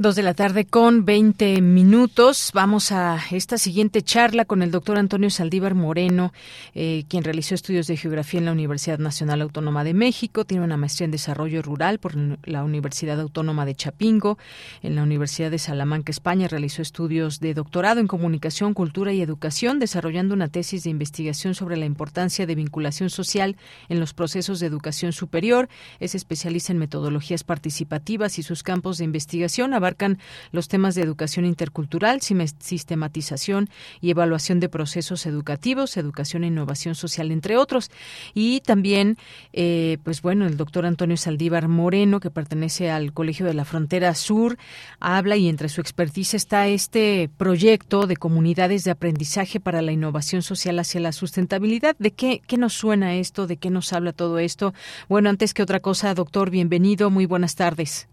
Dos 0.00 0.14
de 0.14 0.22
la 0.22 0.32
tarde 0.32 0.64
con 0.64 1.04
20 1.04 1.60
minutos. 1.60 2.52
Vamos 2.54 2.92
a 2.92 3.18
esta 3.32 3.58
siguiente 3.58 4.00
charla 4.00 4.44
con 4.44 4.62
el 4.62 4.70
doctor 4.70 4.96
Antonio 4.96 5.28
Saldívar 5.28 5.74
Moreno, 5.74 6.32
eh, 6.76 7.02
quien 7.08 7.24
realizó 7.24 7.56
estudios 7.56 7.88
de 7.88 7.96
geografía 7.96 8.38
en 8.38 8.46
la 8.46 8.52
Universidad 8.52 9.00
Nacional 9.00 9.42
Autónoma 9.42 9.82
de 9.82 9.94
México. 9.94 10.44
Tiene 10.44 10.62
una 10.62 10.76
maestría 10.76 11.06
en 11.06 11.10
desarrollo 11.10 11.62
rural 11.62 11.98
por 11.98 12.14
la 12.46 12.62
Universidad 12.62 13.20
Autónoma 13.20 13.66
de 13.66 13.74
Chapingo. 13.74 14.38
En 14.84 14.94
la 14.94 15.02
Universidad 15.02 15.50
de 15.50 15.58
Salamanca, 15.58 16.12
España, 16.12 16.46
realizó 16.46 16.80
estudios 16.80 17.40
de 17.40 17.54
doctorado 17.54 17.98
en 17.98 18.06
comunicación, 18.06 18.74
cultura 18.74 19.12
y 19.12 19.20
educación, 19.20 19.80
desarrollando 19.80 20.32
una 20.32 20.46
tesis 20.46 20.84
de 20.84 20.90
investigación 20.90 21.56
sobre 21.56 21.76
la 21.76 21.86
importancia 21.86 22.46
de 22.46 22.54
vinculación 22.54 23.10
social 23.10 23.56
en 23.88 23.98
los 23.98 24.14
procesos 24.14 24.60
de 24.60 24.68
educación 24.68 25.12
superior. 25.12 25.68
Es 25.98 26.14
especialista 26.14 26.70
en 26.70 26.78
metodologías 26.78 27.42
participativas 27.42 28.38
y 28.38 28.44
sus 28.44 28.62
campos 28.62 28.98
de 28.98 29.04
investigación 29.04 29.74
abarcan 29.88 30.18
los 30.52 30.68
temas 30.68 30.94
de 30.94 31.02
educación 31.02 31.46
intercultural, 31.46 32.20
sistematización 32.20 33.70
y 34.02 34.10
evaluación 34.10 34.60
de 34.60 34.68
procesos 34.68 35.24
educativos, 35.24 35.96
educación 35.96 36.44
e 36.44 36.48
innovación 36.48 36.94
social, 36.94 37.30
entre 37.30 37.56
otros. 37.56 37.90
Y 38.34 38.60
también, 38.60 39.16
eh, 39.54 39.96
pues 40.04 40.20
bueno, 40.20 40.46
el 40.46 40.58
doctor 40.58 40.84
Antonio 40.84 41.16
Saldívar 41.16 41.68
Moreno, 41.68 42.20
que 42.20 42.30
pertenece 42.30 42.90
al 42.90 43.14
Colegio 43.14 43.46
de 43.46 43.54
la 43.54 43.64
Frontera 43.64 44.14
Sur, 44.14 44.58
habla 45.00 45.36
y 45.36 45.48
entre 45.48 45.70
su 45.70 45.80
expertise 45.80 46.34
está 46.34 46.68
este 46.68 47.30
proyecto 47.38 48.06
de 48.06 48.16
comunidades 48.16 48.84
de 48.84 48.90
aprendizaje 48.90 49.58
para 49.58 49.80
la 49.80 49.92
innovación 49.92 50.42
social 50.42 50.78
hacia 50.78 51.00
la 51.00 51.12
sustentabilidad. 51.12 51.96
¿De 51.98 52.10
qué, 52.10 52.42
qué 52.46 52.58
nos 52.58 52.74
suena 52.74 53.14
esto? 53.14 53.46
¿De 53.46 53.56
qué 53.56 53.70
nos 53.70 53.94
habla 53.94 54.12
todo 54.12 54.38
esto? 54.38 54.74
Bueno, 55.08 55.30
antes 55.30 55.54
que 55.54 55.62
otra 55.62 55.80
cosa, 55.80 56.12
doctor, 56.12 56.50
bienvenido, 56.50 57.08
muy 57.08 57.24
buenas 57.24 57.54
tardes. 57.54 58.08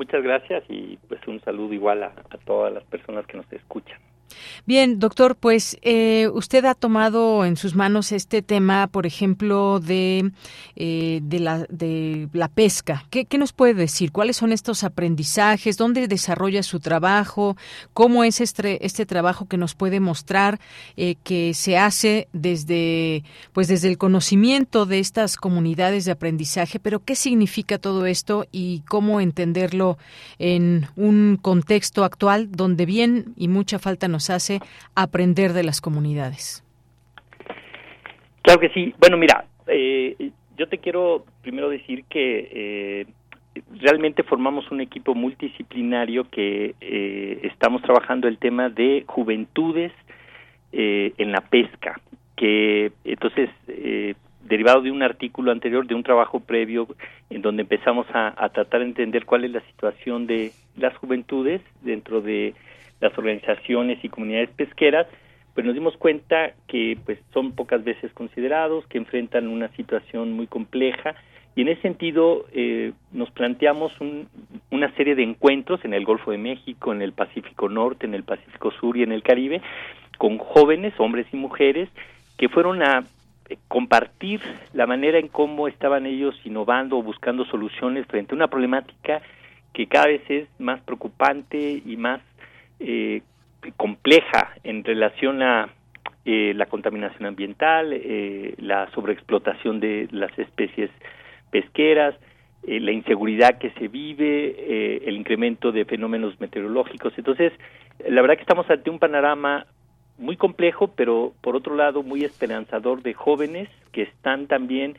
Muchas 0.00 0.22
gracias 0.22 0.64
y 0.70 0.98
pues 1.08 1.20
un 1.28 1.42
saludo 1.42 1.74
igual 1.74 2.02
a, 2.02 2.14
a 2.30 2.38
todas 2.38 2.72
las 2.72 2.82
personas 2.84 3.26
que 3.26 3.36
nos 3.36 3.52
escuchan. 3.52 4.00
Bien, 4.66 4.98
doctor, 4.98 5.36
pues 5.36 5.78
eh, 5.82 6.28
usted 6.32 6.64
ha 6.64 6.74
tomado 6.74 7.44
en 7.44 7.56
sus 7.56 7.74
manos 7.74 8.12
este 8.12 8.42
tema, 8.42 8.86
por 8.86 9.06
ejemplo, 9.06 9.80
de, 9.80 10.32
eh, 10.76 12.28
la 12.32 12.48
pesca. 12.48 13.04
¿Qué, 13.10 13.26
nos 13.38 13.52
puede 13.52 13.74
decir? 13.74 14.12
¿Cuáles 14.12 14.36
son 14.36 14.52
estos 14.52 14.84
aprendizajes? 14.84 15.76
¿Dónde 15.76 16.06
desarrolla 16.08 16.62
su 16.62 16.78
trabajo? 16.80 17.56
¿Cómo 17.94 18.22
es 18.24 18.40
este, 18.40 18.84
este 18.84 19.06
trabajo 19.06 19.46
que 19.46 19.56
nos 19.56 19.74
puede 19.74 19.98
mostrar 19.98 20.60
eh, 20.96 21.16
que 21.24 21.54
se 21.54 21.78
hace 21.78 22.28
desde, 22.32 23.24
pues 23.52 23.68
desde 23.68 23.88
el 23.88 23.98
conocimiento 23.98 24.86
de 24.86 24.98
estas 24.98 25.36
comunidades 25.36 26.04
de 26.04 26.12
aprendizaje? 26.12 26.78
Pero 26.78 27.02
¿qué 27.02 27.14
significa 27.16 27.78
todo 27.78 28.06
esto 28.06 28.46
y 28.52 28.82
cómo 28.88 29.20
entenderlo 29.20 29.98
en 30.38 30.86
un 30.96 31.38
contexto 31.40 32.04
actual 32.04 32.52
donde 32.52 32.86
bien 32.86 33.32
y 33.36 33.48
mucha 33.48 33.78
falta 33.78 34.08
nos 34.08 34.19
hace 34.28 34.60
aprender 34.94 35.54
de 35.54 35.62
las 35.62 35.80
comunidades. 35.80 36.62
Claro 38.42 38.60
que 38.60 38.68
sí. 38.70 38.94
Bueno, 38.98 39.16
mira, 39.16 39.46
eh, 39.66 40.32
yo 40.56 40.68
te 40.68 40.78
quiero 40.78 41.24
primero 41.42 41.70
decir 41.70 42.04
que 42.08 42.48
eh, 42.52 43.06
realmente 43.80 44.22
formamos 44.22 44.70
un 44.70 44.80
equipo 44.80 45.14
multidisciplinario 45.14 46.28
que 46.28 46.74
eh, 46.80 47.40
estamos 47.44 47.80
trabajando 47.82 48.28
el 48.28 48.38
tema 48.38 48.68
de 48.68 49.04
juventudes 49.06 49.92
en 50.72 51.32
la 51.32 51.40
pesca, 51.40 52.00
que 52.36 52.92
entonces 53.02 53.50
derivado 54.50 54.82
de 54.82 54.90
un 54.90 55.02
artículo 55.02 55.52
anterior, 55.52 55.86
de 55.86 55.94
un 55.94 56.02
trabajo 56.02 56.40
previo, 56.40 56.88
en 57.30 57.40
donde 57.40 57.62
empezamos 57.62 58.06
a, 58.12 58.48
tratar 58.50 58.80
de 58.80 58.86
entender 58.86 59.24
cuál 59.24 59.44
es 59.44 59.52
la 59.52 59.60
situación 59.62 60.26
de 60.26 60.52
las 60.76 60.96
juventudes 60.96 61.62
dentro 61.82 62.20
de 62.20 62.54
las 63.00 63.16
organizaciones 63.16 64.02
y 64.02 64.08
comunidades 64.08 64.50
pesqueras, 64.50 65.06
pues 65.54 65.66
nos 65.66 65.74
dimos 65.74 65.96
cuenta 65.96 66.52
que 66.68 66.96
pues 67.04 67.18
son 67.32 67.52
pocas 67.52 67.82
veces 67.82 68.12
considerados, 68.12 68.86
que 68.86 68.98
enfrentan 68.98 69.48
una 69.48 69.68
situación 69.76 70.32
muy 70.32 70.46
compleja. 70.46 71.14
Y 71.56 71.62
en 71.62 71.68
ese 71.68 71.82
sentido 71.82 72.46
eh, 72.52 72.92
nos 73.12 73.30
planteamos 73.32 73.92
una 74.70 74.94
serie 74.94 75.16
de 75.16 75.24
encuentros 75.24 75.84
en 75.84 75.94
el 75.94 76.04
Golfo 76.04 76.30
de 76.30 76.38
México, 76.38 76.92
en 76.92 77.02
el 77.02 77.12
Pacífico 77.12 77.68
Norte, 77.68 78.06
en 78.06 78.14
el 78.14 78.22
Pacífico 78.22 78.70
Sur 78.70 78.96
y 78.96 79.02
en 79.02 79.12
el 79.12 79.22
Caribe 79.22 79.60
con 80.20 80.36
jóvenes, 80.36 80.92
hombres 80.98 81.26
y 81.32 81.36
mujeres, 81.36 81.88
que 82.36 82.50
fueron 82.50 82.82
a 82.82 83.04
eh, 83.48 83.56
compartir 83.68 84.42
la 84.74 84.86
manera 84.86 85.18
en 85.18 85.28
cómo 85.28 85.66
estaban 85.66 86.04
ellos 86.04 86.34
innovando 86.44 86.98
o 86.98 87.02
buscando 87.02 87.46
soluciones 87.46 88.06
frente 88.06 88.34
a 88.34 88.36
una 88.36 88.48
problemática 88.48 89.22
que 89.72 89.86
cada 89.86 90.08
vez 90.08 90.20
es 90.28 90.46
más 90.58 90.82
preocupante 90.82 91.82
y 91.86 91.96
más 91.96 92.20
eh, 92.80 93.22
compleja 93.76 94.54
en 94.64 94.84
relación 94.84 95.42
a 95.42 95.68
eh, 96.26 96.52
la 96.54 96.66
contaminación 96.66 97.24
ambiental, 97.24 97.92
eh, 97.94 98.54
la 98.58 98.90
sobreexplotación 98.90 99.80
de 99.80 100.06
las 100.10 100.38
especies 100.38 100.90
pesqueras, 101.50 102.14
eh, 102.66 102.78
la 102.78 102.92
inseguridad 102.92 103.56
que 103.58 103.70
se 103.70 103.88
vive, 103.88 105.08
el 105.08 105.16
incremento 105.16 105.72
de 105.72 105.86
fenómenos 105.86 106.38
meteorológicos. 106.38 107.14
Entonces, 107.16 107.52
la 108.06 108.20
verdad 108.20 108.36
que 108.36 108.42
estamos 108.42 108.68
ante 108.68 108.90
un 108.90 108.98
panorama 108.98 109.66
muy 110.18 110.36
complejo, 110.36 110.88
pero 110.88 111.32
por 111.40 111.56
otro 111.56 111.74
lado 111.74 112.02
muy 112.02 112.22
esperanzador 112.22 113.02
de 113.02 113.14
jóvenes 113.14 113.70
que 113.92 114.02
están 114.02 114.46
también 114.46 114.98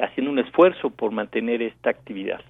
haciendo 0.00 0.30
un 0.30 0.38
esfuerzo 0.38 0.90
por 0.90 1.10
mantener 1.10 1.62
esta 1.62 1.90
actividad. 1.90 2.40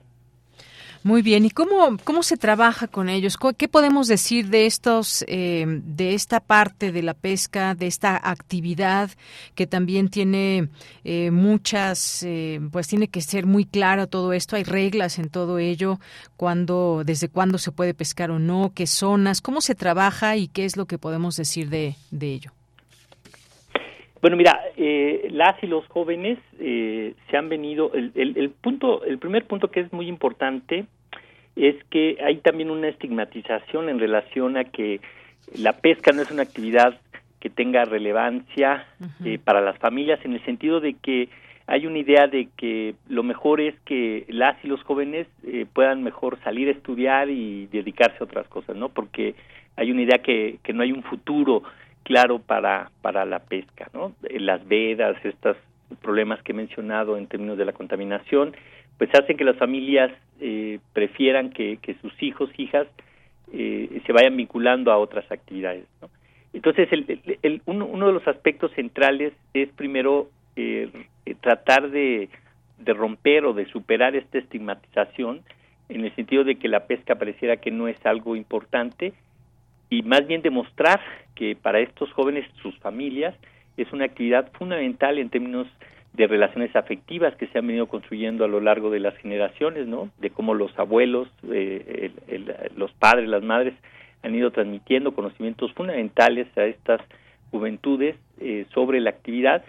Muy 1.05 1.21
bien, 1.21 1.45
¿y 1.45 1.51
cómo, 1.51 1.99
cómo 2.03 2.23
se 2.23 2.39
trabaja 2.39 2.89
con 2.89 3.11
ellos? 3.11 3.37
¿Qué 3.59 3.69
podemos 3.69 4.09
decir 4.09 4.49
de 4.49 4.65
estos, 4.65 5.23
eh, 5.29 5.67
de 5.85 6.15
esta 6.15 6.41
parte 6.41 6.93
de 6.93 7.03
la 7.03 7.13
pesca, 7.13 7.75
de 7.75 7.87
esta 7.87 8.19
actividad 8.31 9.11
que 9.55 9.67
también 9.67 10.09
tiene 10.09 10.71
eh, 11.05 11.31
muchas, 11.31 12.23
eh, 12.23 12.59
pues 12.73 12.89
tiene 12.89 13.09
que 13.09 13.21
ser 13.21 13.45
muy 13.45 13.67
claro 13.67 14.07
todo 14.07 14.33
esto, 14.33 14.57
hay 14.57 14.65
reglas 14.65 15.19
en 15.19 15.29
todo 15.29 15.59
ello, 15.59 16.01
cuándo, 16.39 17.03
desde 17.05 17.29
cuándo 17.29 17.59
se 17.59 17.71
puede 17.71 17.93
pescar 17.93 18.31
o 18.31 18.39
no, 18.39 18.73
qué 18.75 18.87
zonas, 18.87 19.43
cómo 19.43 19.61
se 19.61 19.75
trabaja 19.75 20.39
y 20.39 20.49
qué 20.49 20.65
es 20.65 20.79
lo 20.79 20.87
que 20.87 20.97
podemos 20.97 21.37
decir 21.37 21.69
de, 21.69 21.97
de 22.13 22.33
ello. 22.33 22.53
Bueno, 24.25 24.39
mira, 24.39 24.59
eh, 24.79 25.29
las 25.33 25.63
y 25.63 25.67
los 25.67 25.87
jóvenes 25.89 26.39
eh, 26.59 27.13
se 27.31 27.37
han 27.37 27.51
venido. 27.51 27.93
El, 27.93 28.11
el, 28.15 28.49
punto, 28.49 29.05
el 29.05 29.19
primer 29.19 29.45
punto 29.45 29.71
que 29.71 29.81
es 29.81 29.93
muy 29.93 30.09
importante 30.09 30.87
es 31.57 31.75
que 31.91 32.17
hay 32.25 32.39
también 32.39 32.71
una 32.71 32.89
estigmatización 32.89 33.91
en 33.91 33.99
relación 33.99 34.57
a 34.57 34.65
que 34.65 35.03
la 35.59 35.75
pesca 35.75 36.13
no 36.13 36.23
es 36.23 36.31
una 36.31 36.43
actividad 36.43 36.99
que 37.39 37.51
tenga 37.51 37.85
relevancia 37.85 38.87
eh, 39.27 39.39
para 39.45 39.61
las 39.61 39.77
familias 39.77 40.19
en 40.25 40.33
el 40.33 40.45
sentido 40.47 40.81
de 40.81 40.95
que 40.95 41.29
hay 41.67 41.87
una 41.87 41.99
idea 41.99 42.27
de 42.27 42.49
que 42.57 42.95
lo 43.11 43.25
mejor 43.25 43.61
es 43.61 43.75
que 43.85 44.25
las 44.29 44.57
y 44.65 44.69
los 44.69 44.83
jóvenes 44.85 45.27
puedan 45.75 46.03
mejor 46.03 46.39
salir 46.43 46.69
a 46.69 46.73
estudiar 46.73 47.29
y 47.29 47.67
dedicarse 47.67 48.17
a 48.21 48.25
otras 48.25 48.49
cosas, 48.49 48.75
¿no? 48.75 48.89
Porque 48.89 49.35
hay 49.77 49.91
una 49.91 50.01
idea 50.01 50.23
que, 50.23 50.61
que 50.63 50.73
no 50.73 50.83
hay 50.83 50.93
un 50.93 51.03
futuro 51.03 51.63
claro 52.05 52.39
para, 52.39 52.91
para 53.03 53.25
la 53.25 53.41
pesca, 53.41 53.89
¿no? 53.93 54.13
Eh, 54.23 54.39
las 54.39 54.67
vedas, 54.69 55.17
estos 55.25 55.57
problemas 56.01 56.43
que 56.43 56.53
he 56.53 56.55
mencionado 56.55 57.17
en 57.17 57.27
términos 57.27 57.59
de 57.59 57.65
la 57.65 57.73
contaminación, 57.73 58.55
pues 58.99 59.11
hacen 59.15 59.37
que 59.37 59.45
las 59.45 59.57
familias 59.57 60.13
eh, 60.41 60.79
prefieran 60.93 61.51
que, 61.51 61.79
sus 62.01 62.23
hijos, 62.23 62.51
hijas, 62.57 62.87
eh, 63.53 64.01
se 64.07 64.13
vayan 64.13 64.37
vinculando 64.37 64.93
a 64.93 64.99
otras 64.99 65.31
actividades, 65.31 65.85
¿no? 66.01 66.09
Entonces, 66.53 66.89
el, 66.93 67.63
uno, 67.67 67.85
uno, 67.85 68.07
de 68.07 68.13
los 68.13 68.29
aspectos 68.29 68.71
centrales 68.77 69.33
es 69.55 69.69
primero 69.71 70.29
eh, 70.55 70.89
tratar 71.41 71.91
de, 71.91 72.29
de 72.79 72.93
romper 72.93 73.45
o 73.45 73.55
de 73.55 73.67
superar 73.67 74.15
esta 74.15 74.39
estigmatización 74.39 75.43
en 75.89 76.05
el 76.05 76.15
sentido 76.15 76.45
de 76.45 76.55
que 76.55 76.69
la 76.69 76.87
pesca 76.87 77.17
pareciera 77.17 77.57
que 77.57 77.73
no 77.73 77.89
es 77.89 77.97
algo 78.07 78.37
importante 78.37 79.15
y 79.91 80.03
más 80.03 80.27
bien 80.27 80.43
demostrar 80.43 81.01
que 81.35 81.57
para 81.57 81.81
estos 81.81 82.13
jóvenes, 82.13 82.47
sus 82.63 82.77
familias, 82.79 83.35
es 83.77 83.93
una 83.93 84.05
actividad 84.05 84.51
fundamental 84.53 85.19
en 85.19 85.31
términos 85.31 85.67
de 86.13 86.29
relaciones 86.29 86.75
afectivas 86.77 87.35
que 87.37 87.49
se 87.49 87.59
han 87.59 87.67
venido 87.67 87.89
construyendo 87.89 88.45
a 88.45 88.49
lo 88.49 88.61
largo 88.61 88.91
de 88.91 89.01
las 89.01 89.17
generaciones, 89.17 89.89
¿no? 89.89 90.11
De 90.19 90.31
cómo 90.31 90.55
los 90.55 90.77
abuelos, 90.79 91.29
eh, 91.51 92.13
los 92.77 92.93
padres, 92.93 93.29
las 93.29 93.43
madres 93.43 93.75
han 94.23 94.35
ido 94.35 94.53
transmitiendo 94.53 95.13
conocimientos 95.13 95.73
fundamentales 95.73 96.47
a 96.57 96.65
estas 96.65 97.01
juventudes 97.51 98.17
eh, 98.41 98.65
sobre 98.73 99.01
la 99.01 99.11
actividad 99.11 99.65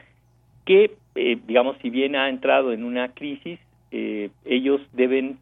que, 0.65 0.91
eh, 1.15 1.37
digamos, 1.47 1.77
si 1.81 1.89
bien 1.89 2.15
ha 2.15 2.29
entrado 2.29 2.73
en 2.73 2.83
una 2.83 3.09
crisis, 3.09 3.59
ellos 4.43 4.81
deben 4.91 5.37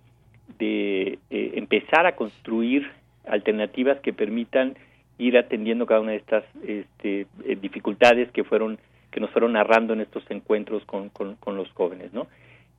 de 0.60 1.18
empezar 1.32 2.06
a 2.06 2.16
construir 2.16 2.88
alternativas 3.28 4.00
que 4.00 4.14
permitan 4.14 4.76
ir 5.18 5.38
atendiendo 5.38 5.86
cada 5.86 6.02
una 6.02 6.12
de 6.12 6.18
estas 6.18 6.44
este, 6.66 7.28
eh, 7.46 7.58
dificultades 7.62 8.32
que 8.32 8.44
fueron 8.44 8.78
que 9.12 9.20
nos 9.20 9.30
fueron 9.30 9.54
narrando 9.54 9.94
en 9.94 10.02
estos 10.02 10.24
encuentros 10.32 10.84
con, 10.86 11.10
con, 11.10 11.56
los 11.56 11.70
jóvenes, 11.74 12.12
¿no? 12.14 12.26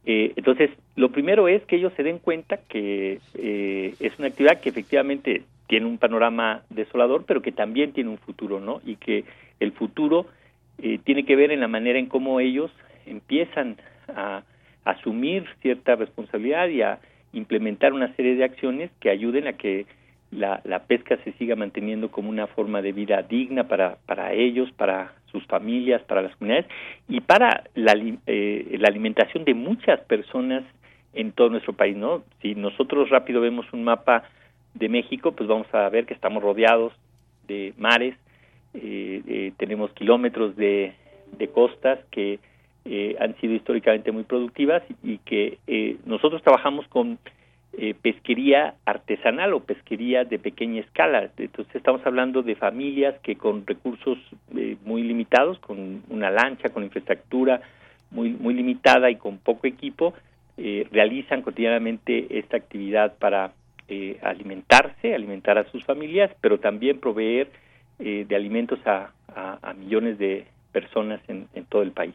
Eh, 0.05 0.33
entonces, 0.35 0.69
lo 0.97 1.13
primero 1.13 1.47
es 1.47 1.63
que 1.63 1.77
ellos 1.77 1.93
se 1.97 2.03
den 2.03 2.19
cuenta 2.19 2.57
que 2.69 3.21
eh, 3.35 3.95
es 4.01 4.19
una 4.19 4.27
actividad 4.27 4.61
que 4.61 4.69
efectivamente 4.69 5.43
tiene 5.69 5.87
un 5.87 5.97
panorama 5.97 6.63
desolador, 6.71 7.25
pero 7.25 7.41
que 7.41 7.53
también 7.53 7.93
tiene 7.93 8.11
un 8.11 8.19
futuro, 8.19 8.59
¿no? 8.59 8.81
Y 8.85 8.97
que 8.97 9.25
el 9.61 9.71
futuro 9.71 10.27
tiene 11.05 11.25
que 11.25 11.37
ver 11.37 11.53
en 11.53 11.61
la 11.61 11.69
manera 11.69 12.01
en 12.01 12.07
cómo 12.07 12.41
ellos 12.41 12.73
empiezan 13.07 13.77
a 14.09 14.43
asumir 14.85 15.47
cierta 15.63 15.95
responsabilidad 15.95 16.67
y 16.69 16.83
a 16.83 16.99
implementar 17.33 17.93
una 17.93 18.13
serie 18.17 18.35
de 18.35 18.45
acciones 18.45 18.91
que 19.01 19.11
ayuden 19.11 19.47
a 19.47 19.55
que 19.55 19.87
la, 20.31 20.61
la, 20.65 20.81
pesca 20.81 21.17
se 21.25 21.33
siga 21.33 21.57
manteniendo 21.57 22.11
como 22.11 22.29
una 22.29 22.47
forma 22.47 22.83
de 22.83 22.93
vida 22.93 23.23
digna 23.23 23.69
para, 23.69 23.99
para 24.07 24.33
ellos, 24.33 24.71
para 24.73 25.13
sus 25.31 25.45
familias, 25.47 26.03
para 26.03 26.23
las 26.23 26.35
comunidades 26.37 26.67
y 27.09 27.21
para 27.21 27.65
la, 27.75 27.95
eh, 28.27 28.77
la 28.79 28.89
alimentación 28.89 29.45
de 29.45 29.55
muchas 29.55 30.01
personas 30.01 30.65
en 31.13 31.33
todo 31.33 31.51
nuestro 31.51 31.73
país, 31.73 31.97
¿no? 31.97 32.25
Si 32.43 32.55
nosotros 32.55 33.11
rápido 33.11 33.41
vemos 33.41 33.67
un 33.73 33.85
mapa 33.85 34.25
de 34.75 34.89
México, 34.89 35.33
pues 35.33 35.49
vamos 35.49 35.73
a 35.73 35.89
ver 35.89 36.07
que 36.07 36.15
estamos 36.15 36.43
rodeados 36.43 36.93
de 37.47 37.73
mares, 37.77 38.17
eh, 38.75 39.23
eh, 39.27 39.53
tenemos 39.57 39.93
kilómetros 39.93 40.57
de, 40.57 40.95
de 41.39 41.49
costas 41.49 41.99
que 42.11 42.39
han 43.19 43.35
sido 43.41 43.55
históricamente 43.55 44.13
muy 44.13 44.25
productivas 44.25 44.83
y 45.03 45.17
que 45.19 45.57
nosotros 46.05 46.43
trabajamos 46.43 46.87
con 46.89 47.19
eh, 47.77 47.95
pesquería 48.01 48.75
artesanal 48.85 49.53
o 49.53 49.61
pesquería 49.61 50.25
de 50.25 50.39
pequeña 50.39 50.81
escala. 50.81 51.31
Entonces 51.37 51.75
estamos 51.75 52.05
hablando 52.07 52.43
de 52.43 52.55
familias 52.55 53.15
que 53.23 53.37
con 53.37 53.67
recursos 53.67 54.19
eh, 54.57 54.77
muy 54.85 55.03
limitados, 55.03 55.59
con 55.59 56.03
una 56.09 56.31
lancha, 56.31 56.69
con 56.69 56.85
infraestructura 56.85 57.61
muy, 58.11 58.31
muy 58.31 58.55
limitada 58.55 59.11
y 59.11 59.17
con 59.17 59.39
poco 59.39 59.67
equipo, 59.67 60.15
eh, 60.57 60.87
realizan 60.93 61.43
cotidianamente 61.43 62.39
esta 62.39 62.57
actividad 62.57 63.15
para 63.19 63.53
alimentarse, 64.23 65.15
alimentar 65.15 65.59
a 65.59 65.71
sus 65.71 65.85
familias, 65.85 66.31
pero 66.41 66.59
también 66.59 67.01
proveer 67.01 67.51
de 67.99 68.35
alimentos 68.35 68.79
a, 68.87 69.13
millones 69.77 70.17
de 70.17 70.47
personas 70.73 71.21
en 71.29 71.67
todo 71.69 71.83
el 71.83 71.93
país. 71.93 72.15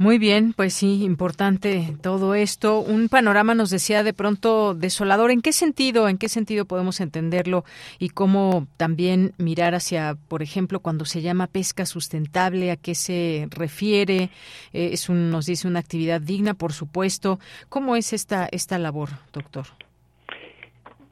Muy 0.00 0.18
bien, 0.18 0.52
pues 0.52 0.74
sí, 0.74 1.02
importante 1.02 1.96
todo 2.00 2.36
esto. 2.36 2.78
Un 2.78 3.08
panorama 3.08 3.56
nos 3.56 3.68
decía 3.70 4.04
de 4.04 4.12
pronto 4.12 4.74
desolador. 4.74 5.32
¿En 5.32 5.42
qué 5.42 5.52
sentido? 5.52 6.08
¿En 6.08 6.18
qué 6.18 6.28
sentido 6.28 6.66
podemos 6.66 7.00
entenderlo? 7.00 7.64
Y 7.98 8.10
cómo 8.10 8.68
también 8.76 9.32
mirar 9.38 9.74
hacia, 9.74 10.14
por 10.28 10.40
ejemplo, 10.40 10.78
cuando 10.78 11.04
se 11.04 11.20
llama 11.20 11.48
pesca 11.48 11.84
sustentable, 11.84 12.70
a 12.70 12.76
qué 12.76 12.94
se 12.94 13.48
refiere. 13.50 14.30
Eh, 14.72 14.90
es 14.92 15.08
un, 15.08 15.30
nos 15.30 15.46
dice 15.46 15.66
una 15.66 15.80
actividad 15.80 16.20
digna, 16.20 16.54
por 16.54 16.72
supuesto. 16.72 17.40
¿Cómo 17.68 17.96
es 17.96 18.12
esta 18.12 18.48
esta 18.52 18.78
labor, 18.78 19.08
doctor? 19.32 19.66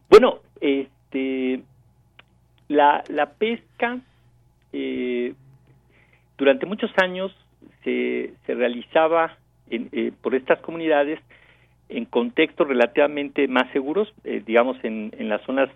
Bueno, 0.08 0.38
este, 0.60 1.60
la, 2.68 3.02
la 3.08 3.30
pesca 3.30 3.98
eh, 4.72 5.34
durante 6.38 6.66
muchos 6.66 6.92
años 6.98 7.32
se, 7.86 8.54
realizaba 8.54 9.36
eh, 9.70 10.12
por 10.20 10.34
estas 10.34 10.58
comunidades 10.60 11.20
en 11.88 12.04
contextos 12.04 12.66
relativamente 12.66 13.46
más 13.46 13.70
seguros, 13.72 14.12
eh, 14.24 14.42
digamos 14.44 14.76
en, 14.82 15.12
en, 15.16 15.28
las 15.28 15.40
zonas 15.42 15.68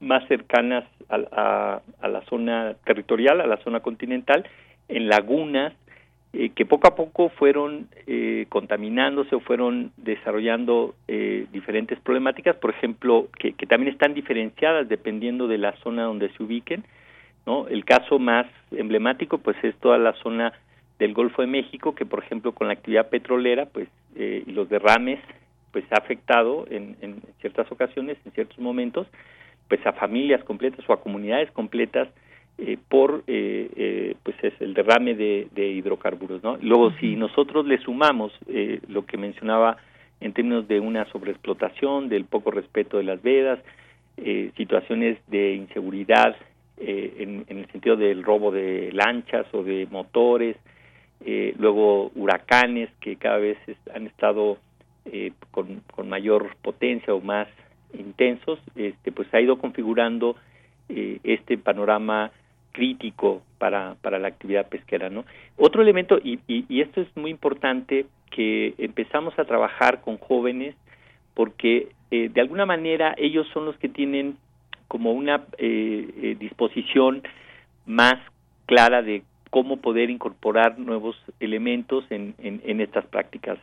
más 0.00 0.26
cercanas 0.28 0.84
a, 1.08 1.80
a, 2.00 2.08
la 2.08 2.20
zona 2.26 2.74
territorial, 2.84 3.40
a 3.40 3.46
la 3.46 3.56
zona 3.58 3.80
continental, 3.80 4.46
en 4.88 5.08
lagunas 5.08 5.72
eh, 6.32 6.50
que 6.50 6.66
poco 6.66 6.88
a 6.88 6.94
poco 6.94 7.30
fueron 7.30 7.88
contaminándose 8.48 9.34
o 9.34 9.40
fueron 9.40 9.92
desarrollando 9.96 10.94
diferentes 11.06 11.98
problemáticas, 12.00 12.56
por 12.56 12.70
ejemplo, 12.70 13.28
que, 13.38 13.52
que, 13.52 13.66
también 13.66 13.92
están 13.92 14.14
diferenciadas 14.14 14.88
dependiendo 14.88 15.48
de 15.48 15.58
la 15.58 15.72
zona 15.78 16.04
donde 16.04 16.28
se 16.30 16.42
ubiquen. 16.42 16.84
¿no? 17.46 17.68
El 17.68 17.84
caso 17.84 18.18
más 18.18 18.46
emblemático 18.72 19.38
pues 19.38 19.56
es 19.62 19.74
toda 19.76 19.96
la 19.98 20.12
zona 20.14 20.52
del 21.00 21.14
Golfo 21.14 21.42
de 21.42 21.48
México, 21.48 21.94
que 21.94 22.06
por 22.06 22.22
ejemplo 22.22 22.52
con 22.52 22.68
la 22.68 22.74
actividad 22.74 23.08
petrolera, 23.08 23.66
pues 23.66 23.88
eh, 24.14 24.44
y 24.46 24.52
los 24.52 24.68
derrames, 24.68 25.18
pues 25.72 25.84
ha 25.90 25.96
afectado 25.96 26.66
en, 26.70 26.96
en, 27.00 27.22
ciertas 27.40 27.70
ocasiones, 27.72 28.18
en 28.24 28.32
ciertos 28.32 28.58
momentos, 28.58 29.06
pues 29.68 29.84
a 29.86 29.92
familias 29.92 30.44
completas 30.44 30.84
o 30.88 30.92
a 30.92 31.00
comunidades 31.00 31.50
completas 31.52 32.08
eh, 32.58 32.76
por 32.88 33.24
eh, 33.26 33.70
eh 33.76 34.14
pues 34.22 34.36
es 34.42 34.52
el 34.60 34.74
derrame 34.74 35.14
de, 35.14 35.48
de 35.54 35.68
hidrocarburos, 35.68 36.42
¿no? 36.42 36.58
Luego 36.60 36.92
si 37.00 37.16
nosotros 37.16 37.66
le 37.66 37.78
sumamos 37.78 38.32
eh, 38.46 38.80
lo 38.88 39.06
que 39.06 39.16
mencionaba 39.16 39.78
en 40.20 40.34
términos 40.34 40.68
de 40.68 40.80
una 40.80 41.06
sobreexplotación, 41.06 42.10
del 42.10 42.26
poco 42.26 42.50
respeto 42.50 42.98
de 42.98 43.04
las 43.04 43.22
vedas, 43.22 43.58
eh, 44.18 44.50
situaciones 44.56 45.16
de 45.28 45.54
inseguridad 45.54 46.36
en, 46.82 47.44
en, 47.46 47.58
el 47.58 47.70
sentido 47.72 47.94
del 47.94 48.22
robo 48.22 48.50
de 48.50 48.90
lanchas 48.92 49.46
o 49.52 49.62
de 49.62 49.86
motores, 49.90 50.56
eh, 51.24 51.54
luego 51.58 52.10
huracanes 52.14 52.88
que 53.00 53.16
cada 53.16 53.36
vez 53.36 53.58
han 53.94 54.06
estado 54.06 54.56
eh, 55.04 55.32
con, 55.50 55.82
con, 55.94 56.08
mayor 56.08 56.56
potencia 56.62 57.12
o 57.12 57.20
más 57.20 57.46
intensos, 57.92 58.58
este, 58.74 59.12
pues 59.12 59.32
ha 59.34 59.40
ido 59.40 59.58
configurando 59.58 60.36
eh, 60.88 61.18
este 61.22 61.58
panorama 61.58 62.30
crítico 62.72 63.42
para, 63.58 63.96
para 64.00 64.18
la 64.18 64.28
actividad 64.28 64.68
pesquera. 64.68 65.10
¿no? 65.10 65.24
Otro 65.58 65.82
elemento, 65.82 66.18
y, 66.22 66.38
y, 66.46 66.64
y 66.68 66.80
esto 66.80 67.02
es 67.02 67.08
muy 67.16 67.30
importante, 67.30 68.06
que 68.30 68.74
empezamos 68.78 69.38
a 69.38 69.44
trabajar 69.44 70.00
con 70.02 70.16
jóvenes 70.16 70.76
porque 71.34 71.88
de 72.10 72.40
alguna 72.40 72.66
manera 72.66 73.14
ellos 73.18 73.46
son 73.52 73.64
los 73.64 73.76
que 73.78 73.88
tienen 73.88 74.36
como 74.88 75.12
una 75.12 75.44
disposición 76.38 77.22
más 77.86 78.14
clara 78.66 79.02
de 79.02 79.22
cómo 79.50 79.78
poder 79.78 80.10
incorporar 80.10 80.78
nuevos 80.78 81.16
elementos 81.40 82.04
en, 82.10 82.34
en, 82.38 82.80
estas 82.80 83.04
prácticas, 83.06 83.58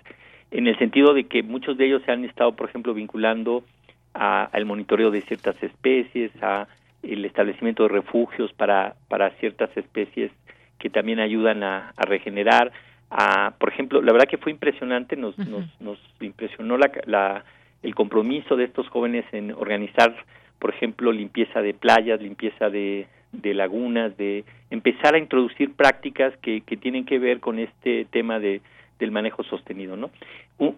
en 0.52 0.68
el 0.68 0.78
sentido 0.78 1.14
de 1.14 1.24
que 1.24 1.44
muchos 1.44 1.78
de 1.78 1.86
ellos 1.88 2.04
se 2.06 2.12
han 2.12 2.26
estado, 2.26 2.56
por 2.56 2.70
ejemplo, 2.70 2.94
vinculando 2.94 3.64
al 4.14 4.66
monitoreo 4.66 5.12
de 5.12 5.22
ciertas 5.22 5.62
especies, 5.62 6.32
a 6.42 6.68
el 7.04 7.24
establecimiento 7.24 7.84
de 7.84 7.90
refugios 7.90 8.52
para, 8.54 8.96
para 9.08 9.30
ciertas 9.40 9.76
especies 9.78 10.32
que 10.80 10.90
también 10.90 11.20
ayudan 11.20 11.64
a, 11.64 11.94
regenerar. 11.98 12.72
A, 13.10 13.54
por 13.60 13.70
ejemplo, 13.70 14.02
la 14.02 14.12
verdad 14.12 14.28
que 14.28 14.38
fue 14.38 14.52
impresionante, 14.52 15.16
nos, 15.16 15.38
nos, 15.38 15.66
nos 15.80 16.00
impresionó 16.20 16.78
la, 16.78 16.92
la, 17.06 17.46
el 17.84 17.96
compromiso 17.96 18.56
de 18.56 18.66
estos 18.66 18.90
jóvenes 18.90 19.26
en 19.32 19.52
organizar, 19.52 20.16
por 20.60 20.72
ejemplo, 20.72 21.12
limpieza 21.12 21.62
de 21.62 21.74
playas, 21.74 22.22
limpieza 22.22 22.70
de, 22.70 23.08
de 23.32 23.54
lagunas, 23.54 24.16
de 24.18 24.46
empezar 24.70 25.16
a 25.16 25.20
introducir 25.20 25.74
prácticas 25.74 26.36
que, 26.38 26.62
que 26.62 26.78
tienen 26.78 27.06
que 27.06 27.20
ver 27.20 27.40
con 27.40 27.60
este 27.60 28.06
tema 28.06 28.40
de, 28.40 28.62
del 29.00 29.12
manejo 29.12 29.44
sostenido, 29.44 29.96
¿no? 29.96 30.10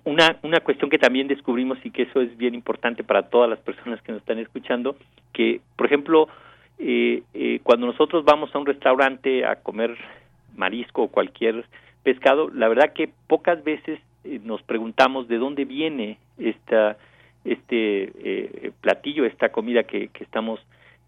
Una, 0.04 0.38
una 0.44 0.60
cuestión 0.60 0.90
que 0.90 0.98
también 0.98 1.28
descubrimos 1.28 1.78
y 1.86 1.92
que 1.92 2.04
eso 2.04 2.22
es 2.22 2.36
bien 2.38 2.54
importante 2.54 3.04
para 3.04 3.30
todas 3.30 3.50
las 3.50 3.60
personas 3.60 4.02
que 4.02 4.12
nos 4.12 4.22
están 4.22 4.38
escuchando, 4.40 4.98
que, 5.32 5.62
por 5.78 5.86
ejemplo, 5.88 6.28
eh, 6.80 7.24
eh, 7.34 7.60
cuando 7.64 7.88
nosotros 7.88 8.26
vamos 8.26 8.54
a 8.54 8.60
un 8.60 8.66
restaurante 8.66 9.46
a 9.46 9.58
comer 9.58 9.98
marisco 10.56 11.04
o 11.04 11.08
cualquier 11.08 11.66
pescado, 12.04 12.50
la 12.50 12.68
verdad 12.68 12.92
que 12.94 13.10
pocas 13.28 13.64
veces 13.64 14.00
eh, 14.26 14.42
nos 14.44 14.62
preguntamos 14.64 15.30
de 15.30 15.38
dónde 15.38 15.64
viene 15.64 16.18
esta, 16.38 16.98
este 17.46 18.74
platillo, 18.82 19.24
esta 19.24 19.50
comida 19.50 19.84
que, 19.84 20.10
que 20.10 20.26
estamos 20.26 20.60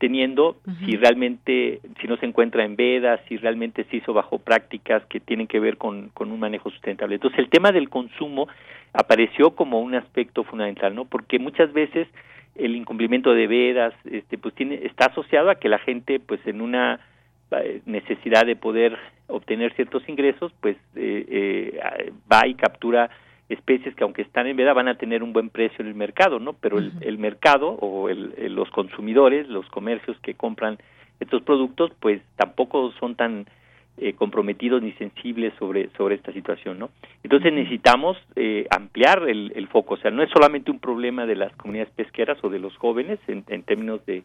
teniendo 0.02 0.58
si 0.84 0.98
realmente, 0.98 1.80
si 2.02 2.08
no 2.08 2.18
se 2.18 2.26
encuentra 2.26 2.66
en 2.66 2.76
vedas, 2.76 3.22
si 3.30 3.38
realmente 3.38 3.84
se 3.84 3.98
hizo 3.98 4.14
bajo 4.14 4.40
prácticas 4.40 5.06
que 5.06 5.20
tienen 5.20 5.46
que 5.46 5.60
ver 5.60 5.78
con, 5.78 6.10
con 6.10 6.32
un 6.32 6.40
manejo 6.40 6.72
sustentable. 6.72 7.16
Entonces 7.16 7.38
el 7.38 7.50
tema 7.50 7.72
del 7.72 7.88
consumo 7.88 8.48
apareció 8.94 9.52
como 9.52 9.80
un 9.80 9.94
aspecto 9.94 10.44
fundamental, 10.44 10.96
¿no? 10.96 11.06
Porque 11.06 11.38
muchas 11.38 11.72
veces 11.72 12.08
el 12.56 12.76
incumplimiento 12.76 13.36
de 13.36 13.46
vedas, 13.46 13.94
este, 14.06 14.40
pues 14.40 14.56
tiene, 14.56 14.80
está 14.86 15.06
asociado 15.06 15.52
a 15.52 15.56
que 15.56 15.70
la 15.70 15.78
gente, 15.78 16.20
pues 16.20 16.40
en 16.48 16.62
una 16.62 17.00
eh, 17.52 17.82
necesidad 17.86 18.44
de 18.44 18.56
poder 18.56 18.98
obtener 19.28 19.72
ciertos 19.76 20.02
ingresos, 20.10 20.52
pues 20.62 20.78
eh, 20.96 21.26
eh, 21.30 22.12
va 22.32 22.48
y 22.48 22.56
captura 22.56 23.12
especies 23.50 23.96
que 23.96 24.04
aunque 24.04 24.22
están 24.22 24.48
en 24.48 24.58
veda 24.58 24.74
van 24.74 24.88
a 24.88 24.98
tener 24.98 25.24
un 25.24 25.34
buen 25.34 25.50
precio 25.50 25.78
en 25.80 25.88
el 25.88 25.96
mercado, 25.96 26.40
¿no? 26.40 26.54
Pero 26.54 26.78
el, 26.80 27.18
mercado 27.18 27.70
o 27.70 28.10
el, 28.10 28.34
los 28.56 28.70
consumidores, 28.70 29.48
los 29.50 29.68
comercios 29.70 30.18
que 30.22 30.36
compran 30.36 30.78
estos 31.20 31.42
productos, 31.44 31.92
pues 32.00 32.22
tampoco 32.36 32.92
son 33.00 33.16
tan 33.16 33.46
eh, 33.98 34.14
comprometidos 34.14 34.82
ni 34.82 34.94
sensibles 34.94 35.54
sobre 35.60 35.90
sobre 35.98 36.16
esta 36.16 36.32
situación, 36.32 36.80
¿no? 36.80 36.90
Entonces 37.24 37.52
necesitamos 37.54 38.18
eh, 38.36 38.66
ampliar 38.70 39.28
el, 39.28 39.52
el, 39.56 39.68
foco, 39.68 39.96
o 39.96 39.98
sea, 39.98 40.12
no 40.12 40.24
es 40.24 40.30
solamente 40.30 40.72
un 40.72 40.80
problema 40.80 41.26
de 41.26 41.36
las 41.36 41.54
comunidades 41.58 41.94
pesqueras 41.94 42.38
o 42.44 42.50
de 42.50 42.60
los 42.60 42.76
jóvenes 42.78 43.20
en, 43.28 43.44
en 43.48 43.64
términos 43.64 44.04
de, 44.06 44.24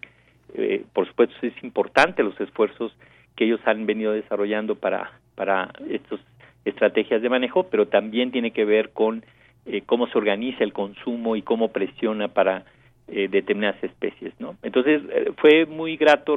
eh, 0.55 0.85
por 0.93 1.07
supuesto, 1.07 1.35
es 1.43 1.53
importante 1.65 2.23
los 2.23 2.41
esfuerzos 2.41 2.97
que 3.35 3.45
ellos 3.45 3.61
han 3.67 3.87
venido 3.87 4.13
desarrollando 4.13 4.77
para 4.77 5.11
para 5.35 5.71
estos 5.91 6.21
estrategias 6.67 7.23
de 7.23 7.29
manejo, 7.29 7.65
pero 7.65 7.87
también 7.87 8.31
tiene 8.31 8.51
que 8.51 8.65
ver 8.65 8.91
con 8.91 9.25
eh, 9.65 9.83
cómo 9.87 10.09
se 10.09 10.19
organiza 10.19 10.65
el 10.65 10.73
consumo 10.73 11.37
y 11.37 11.43
cómo 11.43 11.69
presiona 11.69 12.29
para 12.29 12.65
eh, 13.09 13.29
determinadas 13.29 13.83
especies, 13.83 14.35
¿no? 14.41 14.57
Entonces 14.63 15.03
eh, 15.11 15.33
fue 15.37 15.65
muy 15.65 15.97
grato 15.97 16.37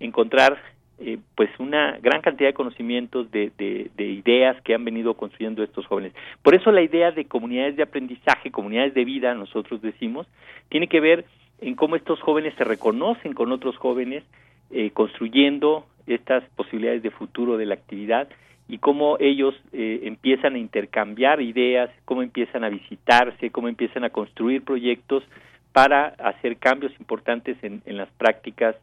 encontrar 0.00 0.58
pues 1.34 1.50
una 1.58 1.98
gran 2.00 2.22
cantidad 2.22 2.48
de 2.48 2.54
conocimientos 2.54 3.30
de, 3.32 3.50
de, 3.58 4.06
ideas 4.06 4.56
que 4.62 4.74
han 4.74 4.84
venido 4.84 5.14
construyendo 5.14 5.62
estos 5.62 5.84
jóvenes. 5.86 6.12
Por 6.42 6.54
eso 6.54 6.70
la 6.70 6.82
idea 6.82 7.10
de 7.10 7.24
comunidades 7.24 7.76
de 7.76 7.82
aprendizaje, 7.82 8.52
comunidades 8.52 8.94
de 8.94 9.04
vida, 9.04 9.34
nosotros 9.34 9.82
decimos, 9.82 10.28
tiene 10.68 10.86
que 10.86 11.00
ver 11.00 11.24
en 11.60 11.74
cómo 11.74 11.96
estos 11.96 12.20
jóvenes 12.20 12.54
se 12.56 12.64
reconocen 12.64 13.34
con 13.34 13.50
otros 13.50 13.76
jóvenes, 13.76 14.22
construyendo 14.92 15.84
estas 16.06 16.44
posibilidades 16.56 17.02
de 17.02 17.10
futuro 17.10 17.56
de 17.56 17.66
la 17.66 17.74
actividad 17.74 18.28
y 18.68 18.78
cómo 18.78 19.16
ellos 19.20 19.54
eh, 19.72 20.00
empiezan 20.04 20.54
a 20.54 20.58
intercambiar 20.58 21.40
ideas, 21.42 21.90
cómo 22.04 22.22
empiezan 22.22 22.64
a 22.64 22.70
visitarse, 22.70 23.50
cómo 23.50 23.68
empiezan 23.68 24.04
a 24.04 24.10
construir 24.10 24.62
proyectos 24.64 25.22
para 25.72 26.06
hacer 26.06 26.56
cambios 26.56 26.92
importantes 26.98 27.58
en, 27.62 27.82
en 27.84 27.96
las 27.96 28.08
prácticas 28.10 28.76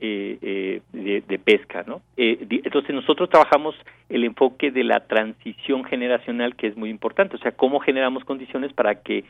eh, 0.00 0.38
eh, 0.42 0.82
de, 0.92 1.22
de, 1.26 1.38
pesca, 1.38 1.84
¿no? 1.86 2.02
entonces 2.16 2.94
nosotros 2.94 3.30
trabajamos 3.30 3.74
el 4.08 4.24
enfoque 4.24 4.70
de 4.72 4.82
la 4.82 5.06
transición 5.06 5.84
generacional 5.84 6.56
que 6.56 6.66
es 6.66 6.76
muy 6.76 6.90
importante, 6.90 7.36
o 7.36 7.38
sea, 7.38 7.52
cómo 7.52 7.78
generamos 7.78 8.24
condiciones 8.24 8.72
para 8.72 8.96
que 9.02 9.24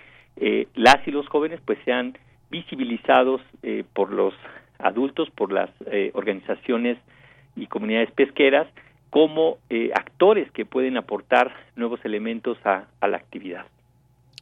las 0.75 1.07
y 1.07 1.12
los 1.12 1.29
jóvenes 1.29 1.61
pues 1.65 1.79
sean 1.85 2.19
visibilizados 2.51 3.43
por 3.93 4.11
los 4.11 4.35
adultos, 4.79 5.31
por 5.31 5.53
las 5.53 5.71
organizaciones 6.15 6.99
y 7.55 7.66
comunidades 7.66 8.11
pesqueras 8.12 8.66
como 9.15 9.59
eh, 9.70 9.93
actores 9.95 10.51
que 10.51 10.66
pueden 10.66 10.97
aportar 10.97 11.55
nuevos 11.77 12.05
elementos 12.05 12.59
a, 12.65 12.86
a 13.01 13.07
la 13.07 13.16
actividad. 13.16 13.65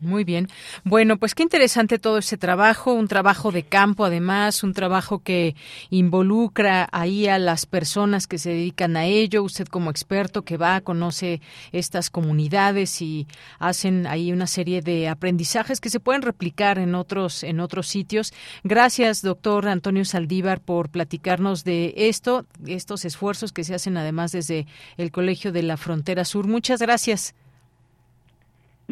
Muy 0.02 0.24
bien. 0.24 0.48
Bueno, 0.82 1.16
pues 1.16 1.32
qué 1.36 1.44
interesante 1.44 2.00
todo 2.00 2.18
ese 2.18 2.36
trabajo, 2.36 2.92
un 2.92 3.06
trabajo 3.06 3.52
de 3.52 3.62
campo 3.62 4.04
además, 4.04 4.64
un 4.64 4.72
trabajo 4.72 5.20
que 5.20 5.54
involucra 5.90 6.88
ahí 6.90 7.28
a 7.28 7.38
las 7.38 7.66
personas 7.66 8.26
que 8.26 8.38
se 8.38 8.50
dedican 8.50 8.96
a 8.96 9.06
ello. 9.06 9.44
Usted 9.44 9.68
como 9.68 9.90
experto 9.90 10.42
que 10.42 10.56
va, 10.56 10.80
conoce 10.80 11.40
estas 11.70 12.10
comunidades 12.10 13.00
y 13.00 13.28
hacen 13.60 14.08
ahí 14.08 14.32
una 14.32 14.48
serie 14.48 14.82
de 14.82 15.08
aprendizajes 15.08 15.80
que 15.80 15.88
se 15.88 16.00
pueden 16.00 16.22
replicar 16.22 16.80
en 16.80 16.96
otros 16.96 17.44
en 17.44 17.60
otros 17.60 17.86
sitios. 17.86 18.32
Gracias, 18.64 19.22
doctor 19.22 19.68
Antonio 19.68 20.04
Saldívar, 20.04 20.60
por 20.60 20.90
platicarnos 20.90 21.62
de 21.62 21.94
esto, 21.96 22.44
estos 22.66 23.04
esfuerzos 23.04 23.52
que 23.52 23.62
se 23.62 23.76
hacen 23.76 23.96
además 23.96 24.32
desde 24.32 24.66
el 24.96 25.12
Colegio 25.12 25.52
de 25.52 25.62
la 25.62 25.76
Frontera 25.76 26.24
Sur. 26.24 26.48
Muchas 26.48 26.80
gracias. 26.80 27.36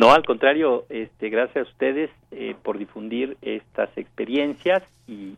No, 0.01 0.13
al 0.13 0.25
contrario, 0.25 0.87
este, 0.89 1.29
gracias 1.29 1.67
a 1.67 1.71
ustedes 1.71 2.09
eh, 2.31 2.55
por 2.63 2.79
difundir 2.79 3.37
estas 3.43 3.91
experiencias 3.99 4.83
y, 5.07 5.37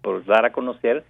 por 0.00 0.24
dar 0.24 0.46
a 0.46 0.52
conocer 0.52 1.04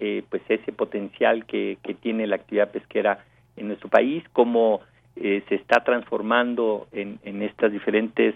eh, 0.00 0.24
pues 0.28 0.42
ese 0.48 0.72
potencial 0.72 1.46
que, 1.46 1.78
tiene 2.00 2.26
la 2.26 2.34
actividad 2.34 2.72
pesquera 2.72 3.24
en 3.56 3.68
nuestro 3.68 3.88
país, 3.88 4.24
cómo 4.32 4.80
eh, 5.14 5.44
se 5.48 5.54
está 5.54 5.84
transformando 5.84 6.88
en, 6.90 7.42
estas 7.42 7.70
diferentes 7.70 8.34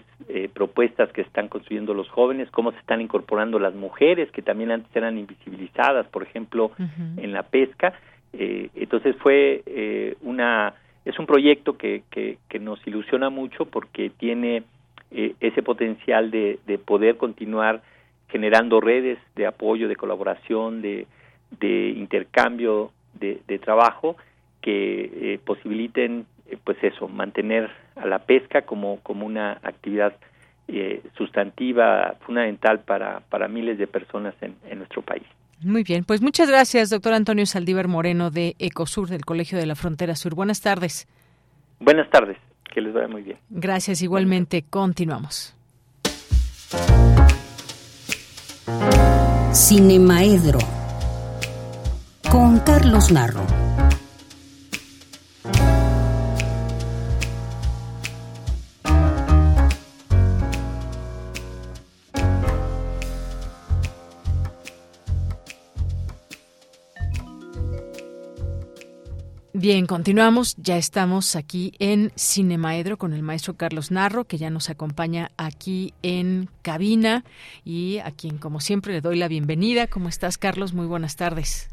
propuestas 0.53 1.11
que 1.11 1.19
están 1.19 1.49
construyendo 1.49 1.93
los 1.93 2.07
jóvenes, 2.07 2.49
cómo 2.49 2.71
se 2.71 2.77
están 2.77 3.01
incorporando 3.01 3.59
las 3.59 3.73
mujeres 3.73 4.31
que 4.31 4.41
también 4.41 4.71
antes 4.71 4.95
eran 4.95 5.17
invisibilizadas, 5.17 6.07
por 6.07 6.23
ejemplo, 6.23 6.71
en 7.17 7.33
la 7.33 7.43
pesca. 7.43 7.91
entonces 8.31 9.17
fue 9.17 10.15
una 10.21 10.75
es 11.05 11.17
un 11.17 11.25
proyecto 11.25 11.77
que, 11.77 12.03
que, 12.11 12.59
nos 12.59 12.85
ilusiona 12.85 13.29
mucho 13.29 13.65
porque 13.65 14.09
tiene 14.11 14.63
eh, 15.11 15.33
ese 15.39 15.63
potencial 15.63 16.29
de, 16.29 16.59
de, 16.67 16.77
poder 16.77 17.17
continuar 17.17 17.81
generando 18.29 18.79
redes 18.79 19.17
de 19.35 19.47
apoyo, 19.47 19.87
de 19.87 19.95
colaboración, 19.95 20.81
de, 20.81 21.07
de 21.59 21.89
intercambio 21.89 22.91
de, 23.19 23.41
de, 23.47 23.59
trabajo 23.59 24.15
que 24.61 25.33
eh, 25.33 25.39
posibiliten, 25.43 26.27
eh, 26.47 26.57
pues 26.63 26.77
eso, 26.83 27.07
mantener 27.07 27.69
a 27.95 28.05
la 28.05 28.19
pesca 28.19 28.61
como, 28.61 28.99
como 29.01 29.25
una 29.25 29.59
actividad 29.63 30.15
sustantiva, 31.17 32.15
fundamental 32.21 32.79
para, 32.79 33.19
para 33.29 33.49
miles 33.49 33.77
de 33.77 33.87
personas 33.87 34.33
en, 34.41 34.55
en 34.69 34.77
nuestro 34.77 35.01
país. 35.01 35.25
Muy 35.63 35.83
bien, 35.83 36.03
pues 36.03 36.21
muchas 36.21 36.49
gracias, 36.49 36.89
doctor 36.89 37.13
Antonio 37.13 37.45
Saldívar 37.45 37.87
Moreno 37.87 38.31
de 38.31 38.55
Ecosur, 38.57 39.07
del 39.07 39.25
Colegio 39.25 39.57
de 39.57 39.65
la 39.65 39.75
Frontera 39.75 40.15
Sur. 40.15 40.33
Buenas 40.33 40.61
tardes. 40.61 41.07
Buenas 41.79 42.09
tardes, 42.09 42.37
que 42.73 42.81
les 42.81 42.93
vaya 42.93 43.07
muy 43.07 43.21
bien. 43.21 43.37
Gracias, 43.49 44.01
igualmente. 44.01 44.63
Continuamos. 44.69 45.55
Cinemaedro 49.53 50.59
con 52.29 52.59
Carlos 52.59 53.11
Narro. 53.11 53.70
Bien, 69.61 69.85
continuamos. 69.85 70.55
Ya 70.57 70.75
estamos 70.75 71.35
aquí 71.35 71.73
en 71.77 72.11
Cinemaedro 72.17 72.97
con 72.97 73.13
el 73.13 73.21
maestro 73.21 73.57
Carlos 73.57 73.91
Narro, 73.91 74.25
que 74.25 74.39
ya 74.39 74.49
nos 74.49 74.71
acompaña 74.71 75.29
aquí 75.37 75.93
en 76.01 76.49
cabina 76.63 77.23
y 77.63 77.99
a 77.99 78.09
quien, 78.09 78.39
como 78.39 78.59
siempre, 78.59 78.91
le 78.91 79.01
doy 79.01 79.17
la 79.17 79.27
bienvenida. 79.27 79.85
¿Cómo 79.85 80.09
estás, 80.09 80.39
Carlos? 80.39 80.73
Muy 80.73 80.87
buenas 80.87 81.15
tardes. 81.15 81.69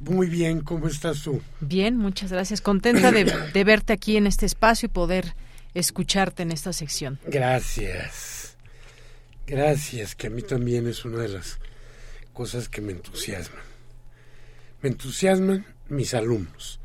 Muy 0.00 0.28
bien, 0.28 0.62
¿cómo 0.62 0.88
estás 0.88 1.22
tú? 1.22 1.40
Bien, 1.60 1.96
muchas 1.96 2.32
gracias. 2.32 2.60
Contenta 2.60 3.12
de, 3.12 3.22
de 3.54 3.64
verte 3.64 3.92
aquí 3.92 4.16
en 4.16 4.26
este 4.26 4.44
espacio 4.44 4.86
y 4.86 4.90
poder 4.90 5.36
escucharte 5.74 6.42
en 6.42 6.50
esta 6.50 6.72
sección. 6.72 7.20
Gracias. 7.24 8.56
Gracias, 9.46 10.16
que 10.16 10.26
a 10.26 10.30
mí 10.30 10.42
también 10.42 10.88
es 10.88 11.04
una 11.04 11.18
de 11.18 11.28
las 11.28 11.60
cosas 12.32 12.68
que 12.68 12.80
me 12.80 12.90
entusiasman. 12.90 13.62
Me 14.82 14.88
entusiasman 14.88 15.64
mis 15.90 16.14
alumnos. 16.14 16.80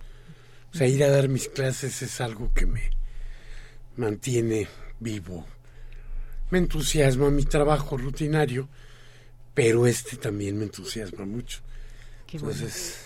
O 0.74 0.78
sea, 0.78 0.88
ir 0.88 1.04
a 1.04 1.10
dar 1.10 1.30
mis 1.30 1.48
clases 1.48 2.02
es 2.02 2.20
algo 2.20 2.52
que 2.54 2.66
me 2.66 2.90
mantiene 3.96 4.68
vivo. 5.00 5.46
Me 6.52 6.58
entusiasma 6.58 7.30
mi 7.30 7.44
trabajo 7.44 7.98
rutinario, 7.98 8.68
pero 9.54 9.88
este 9.88 10.18
también 10.18 10.58
me 10.58 10.66
entusiasma 10.66 11.26
mucho. 11.26 11.60
Entonces, 12.32 12.98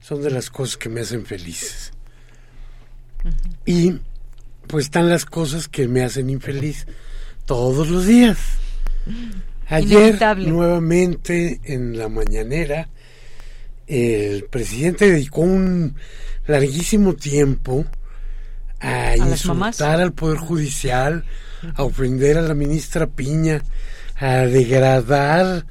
son 0.00 0.22
de 0.22 0.30
las 0.30 0.50
cosas 0.50 0.76
que 0.76 0.88
me 0.88 1.00
hacen 1.00 1.26
felices. 1.26 1.92
Y 3.66 3.98
pues 4.66 4.86
están 4.86 5.08
las 5.08 5.24
cosas 5.24 5.68
que 5.68 5.88
me 5.88 6.02
hacen 6.02 6.30
infeliz 6.30 6.86
todos 7.46 7.88
los 7.88 8.06
días. 8.06 8.38
Ayer, 9.66 10.18
nuevamente 10.38 11.60
en 11.64 11.98
la 11.98 12.08
mañanera, 12.08 12.88
el 13.86 14.44
presidente 14.44 15.10
dedicó 15.10 15.42
un 15.42 15.96
larguísimo 16.46 17.14
tiempo 17.14 17.84
a, 18.80 19.16
insultar 19.16 20.00
al 20.00 20.12
Poder 20.12 20.38
Judicial, 20.38 21.24
a 21.74 21.82
ofender 21.82 22.38
a 22.38 22.42
la 22.42 22.54
ministra 22.54 23.06
Piña, 23.06 23.62
a 24.16 24.46
degradar 24.46 25.66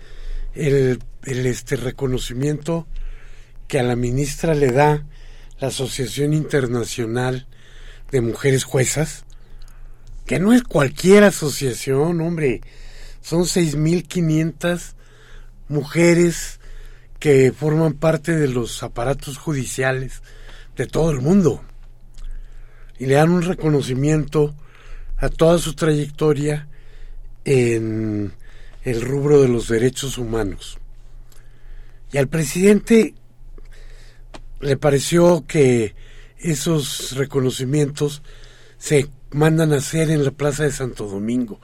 el, 0.56 1.00
el 1.26 1.46
este 1.46 1.76
reconocimiento 1.76 2.88
que 3.68 3.80
a 3.80 3.84
la 3.84 3.96
ministra 3.96 4.54
le 4.54 4.72
da 4.72 5.06
la 5.60 5.68
Asociación 5.68 6.34
Internacional 6.34 7.48
de 8.12 8.22
Mujeres 8.22 8.64
Juezas, 8.64 9.26
que 10.26 10.40
no 10.40 10.54
es 10.54 10.64
cualquier 10.64 11.24
asociación, 11.24 12.22
hombre, 12.22 12.62
son 13.22 13.44
6.500 13.44 14.94
mujeres 15.68 16.60
que 17.24 17.54
forman 17.54 17.94
parte 17.94 18.36
de 18.36 18.50
los 18.50 18.84
aparatos 18.84 19.38
judiciales 19.38 20.22
de 20.76 20.88
todo 20.88 21.10
el 21.12 21.22
mundo 21.22 21.64
y 23.00 23.06
le 23.06 23.14
dan 23.14 23.30
un 23.30 23.44
reconocimiento 23.44 24.54
a 25.16 25.30
toda 25.30 25.58
su 25.58 25.74
trayectoria 25.74 26.68
en 27.46 28.34
el 28.84 29.02
rubro 29.02 29.42
de 29.42 29.48
los 29.48 29.70
derechos 29.70 30.18
humanos. 30.18 30.80
Y 32.12 32.18
al 32.18 32.28
presidente 32.28 33.16
le 34.60 34.76
pareció 34.76 35.46
que 35.48 35.96
esos 36.40 37.16
reconocimientos 37.16 38.22
se 38.78 39.08
mandan 39.32 39.72
a 39.72 39.78
hacer 39.78 40.12
en 40.12 40.26
la 40.26 40.32
Plaza 40.32 40.64
de 40.64 40.74
Santo 40.74 41.08
Domingo. 41.08 41.62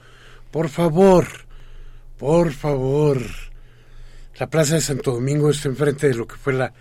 Por 0.50 0.70
favor, 0.70 1.26
por 2.16 2.50
favor, 2.50 3.20
la 4.40 4.48
Plaza 4.48 4.76
de 4.76 4.80
Santo 4.80 5.12
Domingo 5.12 5.50
está 5.50 5.68
enfrente 5.68 6.08
de 6.08 6.14
lo 6.14 6.26
que 6.26 6.36
fue 6.36 6.54
la 6.54 6.72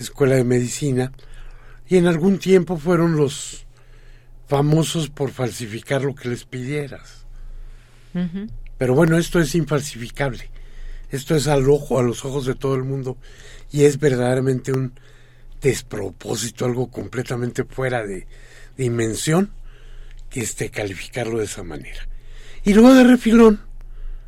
Escuela 0.00 0.34
de 0.34 0.42
Medicina 0.42 1.12
y 1.86 1.96
en 1.96 2.08
algún 2.08 2.40
tiempo 2.40 2.76
fueron 2.76 3.16
los 3.16 3.66
famosos 4.48 5.10
por 5.10 5.30
falsificar 5.30 6.02
lo 6.02 6.16
que 6.16 6.28
les 6.28 6.44
pidieras. 6.44 7.24
Pero 8.78 8.94
bueno, 8.96 9.16
esto 9.16 9.40
es 9.40 9.54
infalsificable. 9.54 10.50
Esto 11.08 11.36
es 11.36 11.46
al 11.46 11.70
ojo, 11.70 12.00
a 12.00 12.02
los 12.02 12.24
ojos 12.24 12.46
de 12.46 12.56
todo 12.56 12.74
el 12.74 12.82
mundo 12.82 13.16
y 13.70 13.84
es 13.84 14.00
verdaderamente 14.00 14.72
un 14.72 14.92
despropósito, 15.62 16.64
algo 16.64 16.90
completamente 16.90 17.62
fuera 17.62 18.04
de 18.04 18.26
dimensión 18.76 19.52
que 20.30 20.40
esté 20.40 20.68
calificarlo 20.68 21.38
de 21.38 21.44
esa 21.44 21.62
manera. 21.62 22.08
Y 22.64 22.74
luego 22.74 22.92
de 22.92 23.04
refilón 23.04 23.60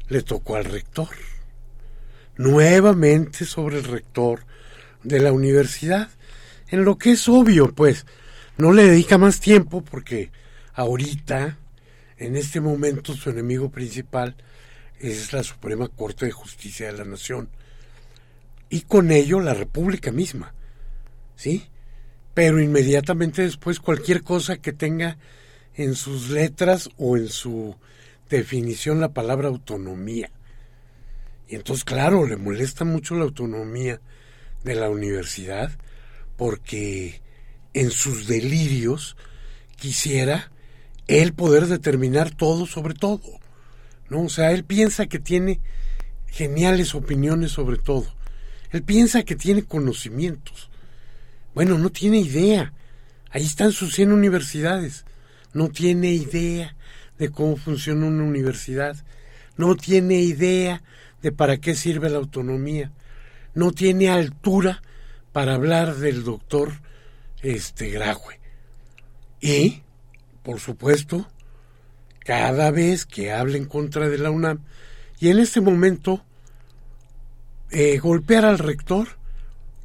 le 0.09 0.23
tocó 0.23 0.55
al 0.55 0.67
rector 0.67 1.09
nuevamente 2.37 3.45
sobre 3.45 3.79
el 3.79 3.85
rector 3.85 4.45
de 5.03 5.21
la 5.21 5.33
universidad, 5.33 6.09
en 6.69 6.85
lo 6.85 6.99
que 6.99 7.13
es 7.13 7.29
obvio, 7.29 7.73
pues, 7.73 8.07
no 8.59 8.73
le 8.73 8.85
dedica 8.85 9.19
más 9.19 9.41
tiempo 9.41 9.83
porque 9.83 10.31
ahorita, 10.75 11.59
en 12.19 12.37
este 12.37 12.61
momento, 12.61 13.15
su 13.15 13.31
enemigo 13.31 13.71
principal 13.71 14.37
es 14.99 15.33
la 15.33 15.43
Suprema 15.43 15.89
Corte 15.89 16.27
de 16.27 16.33
Justicia 16.33 16.87
de 16.87 16.99
la 16.99 17.05
Nación 17.05 17.51
y 18.69 18.83
con 18.83 19.11
ello 19.11 19.41
la 19.41 19.55
República 19.55 20.11
misma, 20.11 20.55
¿sí? 21.37 21.67
Pero 22.35 22.61
inmediatamente 22.61 23.43
después 23.43 23.81
cualquier 23.81 24.23
cosa 24.23 24.57
que 24.57 24.73
tenga 24.73 25.19
en 25.75 25.95
sus 25.95 26.31
letras 26.31 26.91
o 26.97 27.17
en 27.17 27.29
su 27.29 27.77
definición 28.29 29.01
la 29.01 29.13
palabra 29.13 29.49
autonomía. 29.49 30.31
Y 31.49 31.55
entonces, 31.55 31.85
claro, 31.85 32.27
le 32.27 32.37
molesta 32.37 32.85
mucho 32.85 33.15
la 33.15 33.25
autonomía 33.25 34.01
de 34.65 34.75
la 34.75 34.91
universidad 34.91 35.71
porque 36.37 37.21
en 37.73 37.91
sus 37.91 38.27
delirios 38.27 39.17
quisiera 39.77 40.51
él 41.07 41.35
poder 41.35 41.67
determinar 41.67 42.31
todo 42.35 42.67
sobre 42.67 42.95
todo. 42.95 43.41
¿no? 44.09 44.23
O 44.23 44.29
sea, 44.29 44.53
él 44.53 44.65
piensa 44.65 45.07
que 45.07 45.19
tiene 45.19 45.61
geniales 46.27 46.95
opiniones 46.95 47.53
sobre 47.53 47.79
todo. 47.79 48.07
Él 48.71 48.83
piensa 48.83 49.23
que 49.23 49.37
tiene 49.37 49.65
conocimientos. 49.65 50.69
Bueno, 51.55 51.79
no 51.79 51.91
tiene 51.91 52.19
idea. 52.19 52.73
Ahí 53.31 53.45
están 53.45 53.73
sus 53.73 53.95
100 53.95 54.13
universidades. 54.13 55.05
No 55.53 55.69
tiene 55.69 56.13
idea 56.13 56.77
de 57.19 57.31
cómo 57.31 57.57
funciona 57.57 58.07
una 58.07 58.25
universidad. 58.25 58.97
No 59.57 59.75
tiene 59.77 60.21
idea 60.21 60.83
para 61.33 61.59
qué 61.59 61.75
sirve 61.75 62.11
la 62.11 62.19
autonomía. 62.19 62.93
No 63.55 63.73
tiene 63.73 64.11
altura 64.11 64.83
para 65.33 65.55
hablar 65.55 65.97
del 65.97 66.25
doctor 66.25 66.73
este 67.43 67.91
Graue. 67.91 68.41
Y, 69.41 69.83
por 70.43 70.61
supuesto, 70.61 71.29
cada 72.21 72.71
vez 72.71 73.07
que 73.07 73.33
hable 73.33 73.59
en 73.59 73.67
contra 73.67 74.09
de 74.09 74.19
la 74.19 74.31
UNAM, 74.31 74.61
y 75.19 75.29
en 75.29 75.39
este 75.39 75.61
momento 75.61 76.23
eh, 77.71 77.99
golpear 77.99 78.45
al 78.45 78.59
rector 78.59 79.09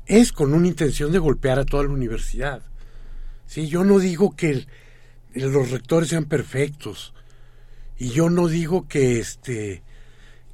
es 0.06 0.32
con 0.32 0.54
una 0.54 0.68
intención 0.68 1.12
de 1.12 1.20
golpear 1.20 1.60
a 1.60 1.66
toda 1.66 1.84
la 1.84 1.90
universidad. 1.90 2.62
Sí, 3.46 3.68
yo 3.68 3.84
no 3.84 4.00
digo 4.00 4.36
que 4.36 4.68
los 5.34 5.72
rectores 5.72 6.10
sean 6.10 6.26
perfectos 6.26 7.14
y 7.98 8.10
yo 8.10 8.30
no 8.30 8.48
digo 8.48 8.88
que 8.88 9.20
este 9.20 9.84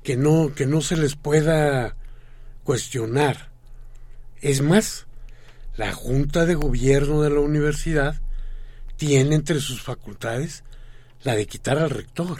que 0.08 0.16
no, 0.16 0.54
que 0.56 0.66
no 0.66 0.80
se 0.80 0.96
les 0.96 1.18
pueda 1.18 1.98
cuestionar. 2.64 3.50
Es 4.40 4.62
más, 4.62 5.06
la 5.76 5.92
Junta 5.92 6.46
de 6.46 6.56
Gobierno 6.56 7.24
de 7.24 7.30
la 7.30 7.42
universidad 7.42 8.16
tiene 8.96 9.36
entre 9.36 9.60
sus 9.60 9.82
facultades 9.82 10.64
la 11.24 11.36
de 11.36 11.46
quitar 11.46 11.78
al 11.78 11.90
rector. 11.90 12.40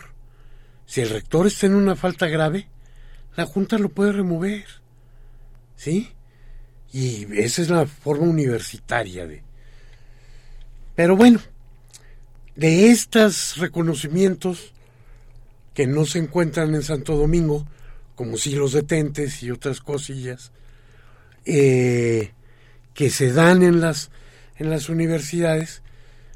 Si 0.86 1.02
el 1.02 1.10
rector 1.10 1.46
está 1.46 1.66
en 1.66 1.76
una 1.76 1.98
falta 1.98 2.28
grave, 2.28 2.70
la 3.36 3.46
Junta 3.46 3.78
lo 3.78 3.90
puede 3.90 4.14
remover. 4.14 4.64
¿Sí? 5.76 6.14
Y 6.94 7.28
esa 7.38 7.64
es 7.64 7.70
la 7.70 7.86
forma 7.86 8.28
universitaria 8.28 9.28
de... 9.28 9.44
Pero 10.96 11.18
bueno, 11.18 11.42
de 12.56 12.92
estos 12.92 13.58
reconocimientos 13.58 14.72
que 15.78 15.86
no 15.86 16.08
se 16.08 16.18
encuentran 16.18 16.74
en 16.74 16.82
Santo 16.82 17.16
Domingo, 17.16 17.68
como 18.16 18.38
si 18.38 18.56
los 18.56 18.72
detentes 18.72 19.44
y 19.44 19.52
otras 19.52 19.80
cosillas, 19.80 20.52
eh, 21.46 22.32
que 22.96 23.12
se 23.12 23.32
dan 23.32 23.62
en 23.62 23.80
las, 23.80 24.10
en 24.56 24.72
las 24.72 24.90
universidades, 24.90 25.84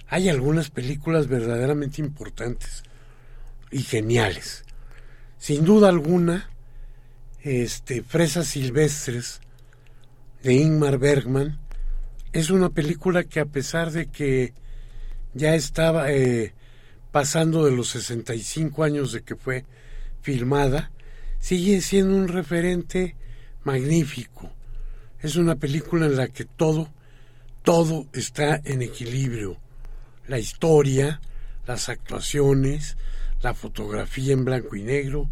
hay 0.08 0.30
algunas 0.30 0.70
películas 0.70 1.26
verdaderamente 1.28 2.02
importantes 2.02 2.84
y 3.72 3.82
geniales. 3.82 4.64
Sin 5.40 5.66
duda 5.66 5.90
alguna, 5.90 6.52
este, 7.42 8.04
Fresas 8.04 8.46
Silvestres 8.46 9.42
de 10.44 10.54
Ingmar 10.54 11.00
Bergman 11.00 11.58
es 12.32 12.52
una 12.52 12.70
película 12.70 13.24
que 13.24 13.40
a 13.40 13.46
pesar 13.46 13.90
de 13.90 14.06
que 14.06 14.54
ya 15.34 15.56
estaba 15.56 16.12
eh, 16.12 16.54
pasando 17.12 17.66
de 17.66 17.72
los 17.72 17.90
65 17.90 18.84
años 18.84 19.12
de 19.12 19.24
que 19.24 19.36
fue 19.36 19.66
filmada, 20.22 20.92
sigue 21.40 21.82
siendo 21.82 22.16
un 22.16 22.28
referente 22.28 23.16
magnífico. 23.64 24.52
Es 25.20 25.36
una 25.36 25.56
película 25.56 26.06
en 26.06 26.18
la 26.18 26.28
que 26.28 26.46
todo 26.46 26.90
todo 27.64 28.08
está 28.14 28.60
en 28.64 28.82
equilibrio. 28.82 29.58
La 30.28 30.40
historia, 30.40 31.22
las 31.68 31.90
actuaciones, 31.90 32.98
la 33.42 33.54
fotografía 33.54 34.34
en 34.34 34.46
blanco 34.46 34.76
y 34.76 34.84
negro, 34.84 35.30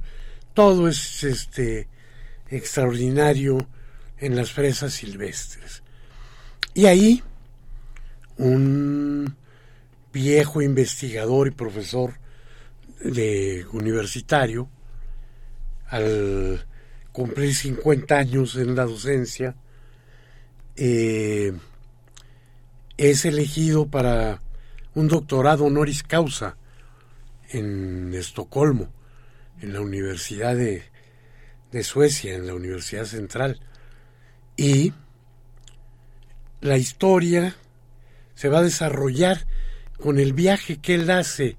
todo 0.53 0.87
es 0.87 1.23
este 1.23 1.87
extraordinario 2.49 3.57
en 4.17 4.35
las 4.35 4.51
fresas 4.51 4.93
silvestres. 4.93 5.83
Y 6.73 6.85
ahí 6.85 7.23
un 8.37 9.35
viejo 10.11 10.61
investigador 10.61 11.47
y 11.47 11.51
profesor 11.51 12.19
de 13.03 13.65
universitario, 13.71 14.69
al 15.87 16.65
cumplir 17.11 17.55
50 17.55 18.17
años 18.17 18.55
en 18.55 18.75
la 18.75 18.85
docencia, 18.85 19.55
eh, 20.75 21.53
es 22.97 23.25
elegido 23.25 23.87
para 23.87 24.41
un 24.93 25.07
doctorado 25.07 25.65
honoris 25.65 26.03
causa 26.03 26.57
en 27.49 28.13
Estocolmo, 28.13 28.91
en 29.61 29.73
la 29.73 29.81
Universidad 29.81 30.55
de, 30.55 30.83
de 31.71 31.83
Suecia, 31.83 32.35
en 32.35 32.47
la 32.47 32.53
Universidad 32.53 33.05
Central. 33.05 33.59
Y 34.57 34.93
la 36.61 36.77
historia 36.77 37.55
se 38.35 38.49
va 38.49 38.59
a 38.59 38.63
desarrollar 38.63 39.45
con 40.01 40.19
el 40.19 40.33
viaje 40.33 40.77
que 40.77 40.95
él 40.95 41.09
hace 41.09 41.57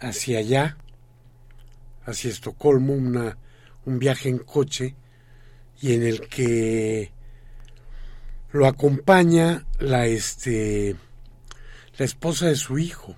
hacia 0.00 0.38
allá, 0.38 0.76
hacia 2.04 2.30
Estocolmo, 2.30 2.94
una, 2.94 3.36
un 3.84 3.98
viaje 3.98 4.28
en 4.28 4.38
coche, 4.38 4.94
y 5.80 5.94
en 5.94 6.04
el 6.04 6.28
que 6.28 7.12
lo 8.52 8.66
acompaña 8.66 9.66
la 9.78 10.06
este 10.06 10.96
la 11.98 12.04
esposa 12.04 12.46
de 12.46 12.56
su 12.56 12.78
hijo. 12.78 13.16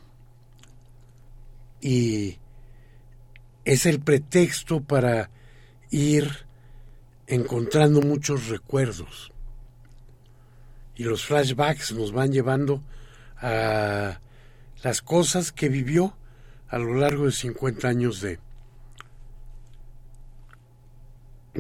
Y 1.81 2.39
es 3.65 3.87
el 3.87 4.01
pretexto 4.01 4.83
para 4.83 5.31
ir 5.91 6.47
encontrando 7.27 8.01
muchos 8.01 8.49
recuerdos. 8.49 9.33
Y 10.97 11.05
los 11.05 11.25
flashbacks 11.25 11.93
nos 11.93 12.13
van 12.13 12.33
llevando 12.33 12.83
a 13.37 14.21
las 14.85 15.01
cosas 15.01 15.51
que 15.51 15.71
vivió 15.71 16.15
a 16.69 16.79
lo 16.79 16.95
largo 16.95 17.25
de 17.25 17.33
50 17.33 17.89
años 17.89 18.21
de 18.21 18.39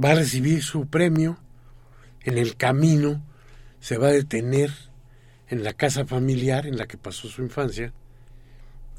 va 0.03 0.11
a 0.11 0.17
recibir 0.17 0.63
su 0.63 0.89
premio 0.89 1.39
en 2.21 2.37
el 2.37 2.57
camino 2.57 3.25
se 3.81 3.97
va 3.97 4.09
a 4.09 4.13
detener 4.13 4.71
en 5.49 5.65
la 5.65 5.73
casa 5.73 6.05
familiar 6.05 6.67
en 6.67 6.77
la 6.77 6.87
que 6.87 6.99
pasó 6.99 7.29
su 7.29 7.41
infancia 7.41 7.95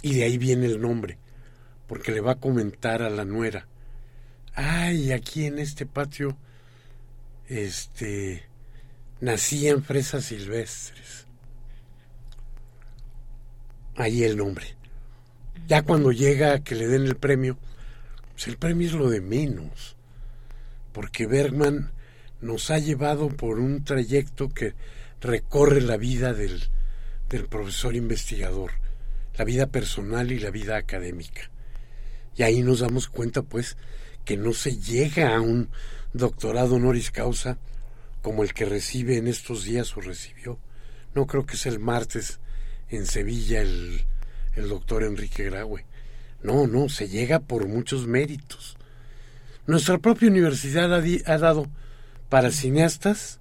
y 0.01 0.15
de 0.15 0.23
ahí 0.23 0.39
viene 0.39 0.65
el 0.65 0.81
nombre, 0.81 1.19
porque 1.87 2.11
le 2.11 2.21
va 2.21 2.33
a 2.33 2.39
comentar 2.39 3.03
a 3.03 3.11
la 3.11 3.25
nuera, 3.25 3.67
ay, 4.55 5.11
aquí 5.11 5.45
en 5.45 5.59
este 5.59 5.85
patio, 5.85 6.37
este, 7.47 8.43
nacían 9.21 9.83
fresas 9.83 10.25
silvestres. 10.25 11.24
Ahí 13.95 14.23
el 14.23 14.37
nombre. 14.37 14.75
Ya 15.67 15.83
cuando 15.83 16.11
llega 16.11 16.53
a 16.53 16.63
que 16.63 16.75
le 16.75 16.87
den 16.87 17.05
el 17.05 17.15
premio, 17.15 17.57
pues 18.33 18.47
el 18.47 18.57
premio 18.57 18.87
es 18.87 18.93
lo 18.93 19.09
de 19.09 19.21
menos, 19.21 19.95
porque 20.91 21.25
Bergman 21.25 21.91
nos 22.41 22.69
ha 22.69 22.77
llevado 22.77 23.29
por 23.29 23.59
un 23.59 23.83
trayecto 23.83 24.49
que 24.49 24.73
recorre 25.21 25.81
la 25.81 25.97
vida 25.97 26.33
del, 26.33 26.61
del 27.29 27.45
profesor 27.45 27.95
investigador, 27.95 28.71
la 29.37 29.45
vida 29.45 29.67
personal 29.67 30.31
y 30.31 30.39
la 30.39 30.51
vida 30.51 30.77
académica. 30.77 31.49
Y 32.35 32.43
ahí 32.43 32.61
nos 32.61 32.81
damos 32.81 33.07
cuenta, 33.07 33.41
pues, 33.41 33.77
que 34.25 34.35
no 34.35 34.53
se 34.53 34.77
llega 34.77 35.35
a 35.35 35.41
un 35.41 35.69
doctorado 36.13 36.75
honoris 36.75 37.11
causa 37.11 37.57
como 38.21 38.43
el 38.43 38.53
que 38.53 38.65
recibe 38.65 39.17
en 39.17 39.27
estos 39.27 39.63
días 39.63 39.95
o 39.95 40.01
recibió. 40.01 40.59
No 41.13 41.27
creo 41.27 41.45
que 41.45 41.55
es 41.55 41.65
el 41.65 41.79
martes 41.79 42.39
en 42.89 43.05
Sevilla 43.05 43.61
el, 43.61 44.05
el 44.55 44.69
doctor 44.69 45.03
Enrique 45.03 45.45
Graue. 45.45 45.85
No, 46.43 46.67
no, 46.67 46.89
se 46.89 47.07
llega 47.07 47.39
por 47.39 47.67
muchos 47.67 48.07
méritos. 48.07 48.77
Nuestra 49.67 49.97
propia 49.97 50.29
universidad 50.29 50.93
ha, 50.93 51.01
ha 51.33 51.37
dado 51.37 51.67
para 52.29 52.51
cineastas 52.51 53.39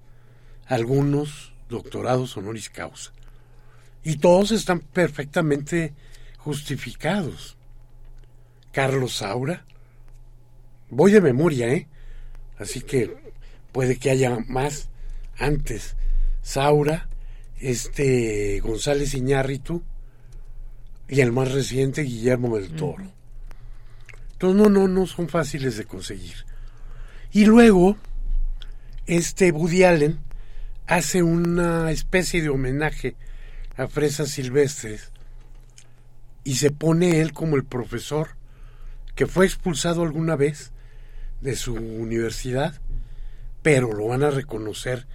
algunos 0.66 1.53
doctorados 1.69 2.37
honoris 2.37 2.71
causa. 2.71 3.12
Y 4.03 4.16
todos 4.16 4.51
están 4.53 4.81
perfectamente 4.81 5.95
justificados. 6.39 7.57
Carlos 8.73 9.16
Saura, 9.16 9.65
voy 10.91 11.12
de 11.12 11.21
memoria, 11.21 11.69
¿eh? 11.69 11.89
Así 12.59 12.81
que 12.81 13.16
puede 13.73 13.99
que 13.99 14.11
haya 14.11 14.39
más 14.47 14.89
antes. 15.39 15.97
Saura, 16.43 17.09
este 17.65 18.61
González 18.61 19.15
Iñárritu 19.15 19.82
y 21.09 21.20
el 21.20 21.32
más 21.32 21.53
reciente 21.53 22.03
Guillermo 22.03 22.57
del 22.59 22.73
Toro. 22.77 23.11
Entonces 24.32 24.62
no, 24.62 24.69
no, 24.69 24.86
no 24.89 25.07
son 25.07 25.28
fáciles 25.28 25.77
de 25.77 25.85
conseguir. 25.85 26.45
Y 27.32 27.47
luego, 27.47 27.97
este 29.07 29.51
Woody 29.51 29.85
Allen 29.85 30.19
hace 30.86 31.23
una 31.23 31.91
especie 31.91 32.43
de 32.43 32.51
homenaje 32.51 33.16
a 33.77 33.89
Fresas 33.89 34.31
Silvestres 34.31 35.11
y 36.45 36.57
se 36.57 36.70
pone 36.70 37.20
él 37.20 37.32
como 37.32 37.57
el 37.57 37.65
profesor 37.65 38.36
que 39.15 39.27
fue 39.27 39.47
expulsado 39.47 40.03
alguna 40.03 40.36
vez 40.36 40.73
de 41.41 41.57
su 41.57 41.74
universidad, 41.74 42.81
pero 43.62 43.93
lo 43.93 44.09
van 44.09 44.23
a 44.23 44.31
reconocer 44.31 45.07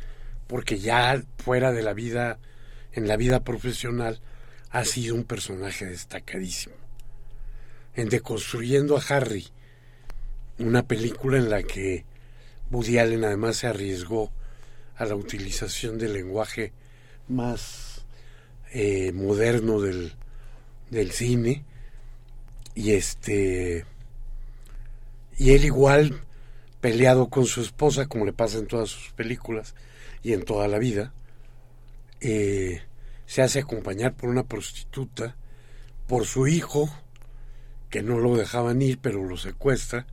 porque 0.49 0.79
ya 0.79 1.21
fuera 1.37 1.71
de 1.71 1.83
la 1.83 1.93
vida, 1.93 2.39
en 2.91 3.07
la 3.07 3.17
vida 3.17 3.43
profesional, 3.43 4.19
ha 4.71 4.83
sido 4.83 5.13
un 5.13 5.23
personaje 5.23 5.85
destacadísimo. 5.85 6.73
En 7.93 8.09
Deconstruyendo 8.09 8.97
a 8.97 9.03
Harry, 9.09 9.47
una 10.57 10.87
película 10.87 11.37
en 11.37 11.51
la 11.51 11.61
que 11.61 12.03
Woody 12.71 12.97
Allen 12.97 13.25
además 13.25 13.57
se 13.57 13.67
arriesgó 13.67 14.31
a 14.97 15.05
la 15.05 15.13
utilización 15.13 15.99
del 15.99 16.13
lenguaje 16.13 16.73
más 17.27 18.03
eh, 18.73 19.11
moderno 19.11 19.79
del, 19.79 20.13
del 20.89 21.11
cine 21.11 21.63
y 22.73 22.93
este 22.93 23.85
y 25.37 25.51
él 25.51 25.63
igual 25.63 26.21
peleado 26.81 27.29
con 27.29 27.45
su 27.45 27.61
esposa 27.61 28.07
como 28.07 28.25
le 28.25 28.33
pasa 28.33 28.57
en 28.57 28.67
todas 28.67 28.89
sus 28.89 29.11
películas 29.13 29.75
y 30.23 30.33
en 30.33 30.43
toda 30.43 30.67
la 30.67 30.79
vida 30.79 31.13
eh, 32.21 32.81
se 33.25 33.41
hace 33.41 33.59
acompañar 33.59 34.15
por 34.15 34.29
una 34.29 34.43
prostituta 34.43 35.35
por 36.07 36.25
su 36.25 36.47
hijo 36.47 36.89
que 37.89 38.01
no 38.01 38.19
lo 38.19 38.35
dejaban 38.35 38.81
ir 38.81 38.99
pero 39.01 39.23
lo 39.23 39.37
secuestra 39.37 40.07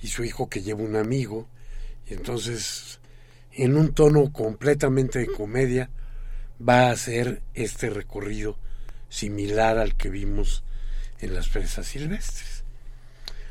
y 0.00 0.08
su 0.08 0.24
hijo 0.24 0.48
que 0.48 0.62
lleva 0.62 0.82
un 0.82 0.96
amigo 0.96 1.48
y 2.08 2.14
entonces 2.14 2.98
en 3.58 3.76
un 3.76 3.92
tono 3.92 4.32
completamente 4.32 5.18
de 5.18 5.26
comedia, 5.26 5.90
va 6.66 6.90
a 6.90 6.96
ser 6.96 7.42
este 7.54 7.90
recorrido 7.90 8.56
similar 9.08 9.78
al 9.78 9.96
que 9.96 10.10
vimos 10.10 10.62
en 11.18 11.34
las 11.34 11.48
fresas 11.48 11.88
silvestres. 11.88 12.62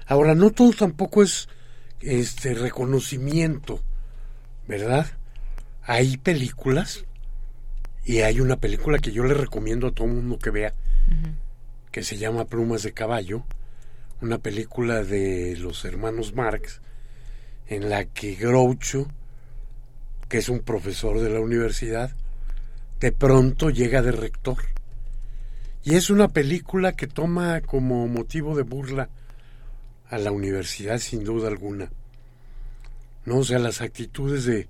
Ahora, 0.05 0.33
no 0.33 0.51
todo 0.51 0.71
tampoco 0.71 1.23
es 1.23 1.49
este 1.99 2.53
reconocimiento, 2.53 3.81
¿verdad? 4.65 5.07
Hay 5.87 6.17
películas 6.17 7.05
y 8.05 8.19
hay 8.19 8.39
una 8.39 8.57
película 8.57 8.99
que 8.99 9.11
yo 9.11 9.23
le 9.23 9.33
recomiendo 9.33 9.87
a 9.87 9.91
todo 9.91 10.07
mundo 10.07 10.37
que 10.37 10.51
vea, 10.51 10.73
que 11.91 12.03
se 12.03 12.17
llama 12.17 12.45
Plumas 12.45 12.83
de 12.83 12.91
Caballo, 12.91 13.45
una 14.21 14.37
película 14.37 15.03
de 15.03 15.55
los 15.57 15.85
hermanos 15.85 16.35
Marx, 16.35 16.81
en 17.67 17.89
la 17.89 18.05
que 18.05 18.35
Groucho 18.35 19.07
que 20.27 20.39
es 20.39 20.49
un 20.49 20.59
profesor 20.59 21.19
de 21.19 21.29
la 21.29 21.39
universidad, 21.39 22.11
de 22.99 23.11
pronto 23.11 23.69
llega 23.69 24.01
de 24.01 24.11
rector. 24.11 24.57
Y 25.83 25.95
es 25.95 26.09
una 26.09 26.27
película 26.27 26.93
que 26.93 27.07
toma 27.07 27.61
como 27.61 28.07
motivo 28.07 28.55
de 28.55 28.63
burla 28.63 29.09
a 30.09 30.17
la 30.17 30.31
universidad 30.31 30.99
sin 30.99 31.23
duda 31.23 31.47
alguna. 31.47 31.89
No, 33.25 33.37
o 33.37 33.43
sea, 33.43 33.59
las 33.59 33.81
actitudes 33.81 34.45
de, 34.45 34.67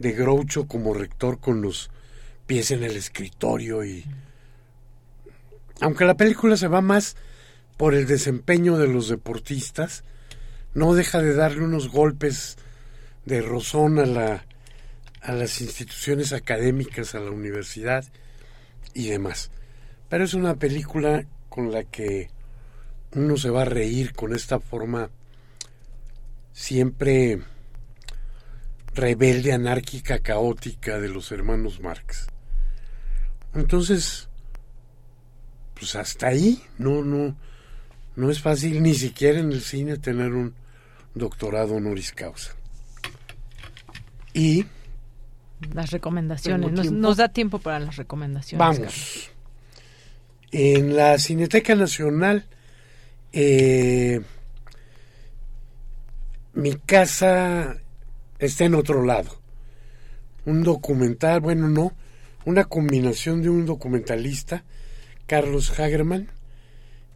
de 0.00 0.12
Groucho 0.12 0.66
como 0.66 0.94
rector 0.94 1.38
con 1.38 1.62
los 1.62 1.90
pies 2.46 2.72
en 2.72 2.82
el 2.82 2.96
escritorio 2.96 3.84
y... 3.84 4.04
Aunque 5.80 6.04
la 6.04 6.16
película 6.16 6.56
se 6.56 6.68
va 6.68 6.80
más 6.80 7.16
por 7.76 7.94
el 7.94 8.06
desempeño 8.06 8.76
de 8.76 8.88
los 8.88 9.08
deportistas, 9.08 10.04
no 10.74 10.94
deja 10.94 11.22
de 11.22 11.34
darle 11.34 11.62
unos 11.62 11.88
golpes 11.88 12.58
de 13.24 13.40
rozón 13.40 13.98
a 13.98 14.06
la 14.06 14.44
a 15.22 15.32
las 15.32 15.60
instituciones 15.60 16.32
académicas, 16.32 17.14
a 17.14 17.20
la 17.20 17.30
universidad 17.30 18.04
y 18.94 19.08
demás. 19.08 19.50
Pero 20.08 20.24
es 20.24 20.34
una 20.34 20.54
película 20.54 21.26
con 21.48 21.70
la 21.70 21.84
que 21.84 22.30
uno 23.14 23.36
se 23.36 23.50
va 23.50 23.62
a 23.62 23.66
reír 23.66 24.14
con 24.14 24.34
esta 24.34 24.60
forma 24.60 25.10
siempre 26.52 27.42
rebelde, 28.94 29.52
anárquica, 29.52 30.18
caótica 30.18 30.98
de 30.98 31.08
los 31.08 31.32
hermanos 31.32 31.80
Marx. 31.80 32.26
Entonces, 33.54 34.28
pues 35.74 35.96
hasta 35.96 36.28
ahí 36.28 36.62
no 36.78 37.02
no 37.02 37.36
no 38.16 38.30
es 38.30 38.40
fácil 38.40 38.82
ni 38.82 38.94
siquiera 38.94 39.38
en 39.38 39.52
el 39.52 39.62
cine 39.62 39.96
tener 39.96 40.32
un 40.32 40.54
doctorado 41.14 41.74
honoris 41.74 42.12
causa. 42.12 42.54
Y 44.32 44.66
las 45.74 45.90
recomendaciones, 45.90 46.90
nos, 46.92 47.16
da 47.16 47.28
tiempo 47.28 47.58
para 47.58 47.80
las 47.80 47.96
recomendaciones. 47.96 48.58
Vamos. 48.58 49.30
En 50.52 50.96
la 50.96 51.18
Cineteca 51.18 51.74
Nacional 51.74 52.46
eh, 53.32 54.20
mi 56.54 56.74
casa 56.74 57.76
está 58.40 58.64
en 58.64 58.74
otro 58.74 59.04
lado. 59.04 59.40
Un 60.46 60.62
documental, 60.62 61.40
bueno, 61.40 61.68
no, 61.68 61.92
una 62.44 62.64
combinación 62.64 63.42
de 63.42 63.50
un 63.50 63.66
documentalista, 63.66 64.64
Carlos 65.26 65.78
Hagerman, 65.78 66.28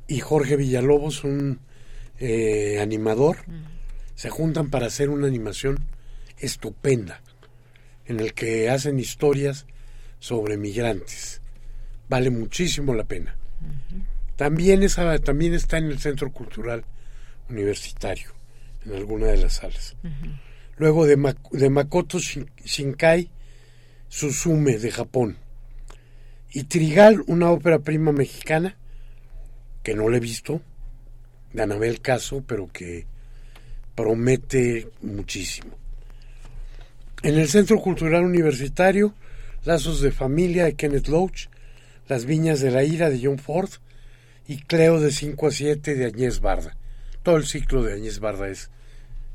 y 0.07 0.21
Jorge 0.21 0.57
Villalobos, 0.57 1.25
un 1.25 1.61
eh, 2.19 2.79
animador, 2.81 3.39
se 4.15 4.29
juntan 4.29 4.71
para 4.71 4.87
hacer 4.87 5.09
una 5.09 5.27
animación 5.27 5.79
estupenda, 6.39 7.23
en 8.05 8.21
el 8.21 8.35
que 8.35 8.69
hacen 8.69 8.99
historias 8.99 9.67
sobre 10.19 10.59
migrantes. 10.59 11.41
Vale 12.09 12.31
muchísimo 12.31 12.95
la 12.95 13.05
pena. 13.05 13.37
También, 14.37 14.83
esa, 14.83 15.19
también 15.21 15.55
está 15.55 15.79
en 15.79 15.87
el 15.87 15.99
Centro 15.99 16.31
Cultural 16.31 16.85
Universitario, 17.49 18.33
en 18.85 18.95
alguna 18.95 19.29
de 19.29 19.39
las 19.39 19.55
salas. 19.55 19.97
Luego 20.77 21.07
de, 21.07 21.35
de 21.53 21.71
Makoto 21.71 22.19
Shinkai, 22.19 23.31
Susume 24.09 24.79
de 24.79 24.91
Japón. 24.93 25.39
Y 26.53 26.65
Trigal, 26.65 27.25
una 27.27 27.51
ópera 27.51 27.81
prima 27.81 28.13
mexicana, 28.13 28.77
que 29.83 29.95
no 29.95 30.09
la 30.09 30.19
he 30.19 30.21
visto, 30.21 30.63
de 31.53 31.63
Anabel 31.63 32.01
Caso, 32.01 32.45
pero 32.47 32.69
que 32.73 33.07
promete 33.95 34.89
muchísimo. 35.03 35.77
En 37.23 37.37
el 37.39 37.49
Centro 37.49 37.81
Cultural 37.81 38.25
Universitario, 38.25 39.15
Lazos 39.65 40.01
de 40.01 40.13
Familia 40.13 40.65
de 40.65 40.75
Kenneth 40.75 41.09
Loach, 41.09 41.49
Las 42.07 42.27
Viñas 42.27 42.61
de 42.61 42.71
la 42.71 42.85
Ira 42.85 43.09
de 43.09 43.21
John 43.23 43.39
Ford 43.39 43.71
y 44.47 44.59
Cleo 44.59 45.01
de 45.01 45.11
5 45.11 45.47
a 45.47 45.51
7 45.51 45.95
de 45.95 46.05
Añez 46.05 46.41
Barda. 46.41 46.77
Todo 47.23 47.37
el 47.37 47.47
ciclo 47.47 47.83
de 47.83 47.95
Añez 47.95 48.21
Barda 48.21 48.49
es 48.49 48.71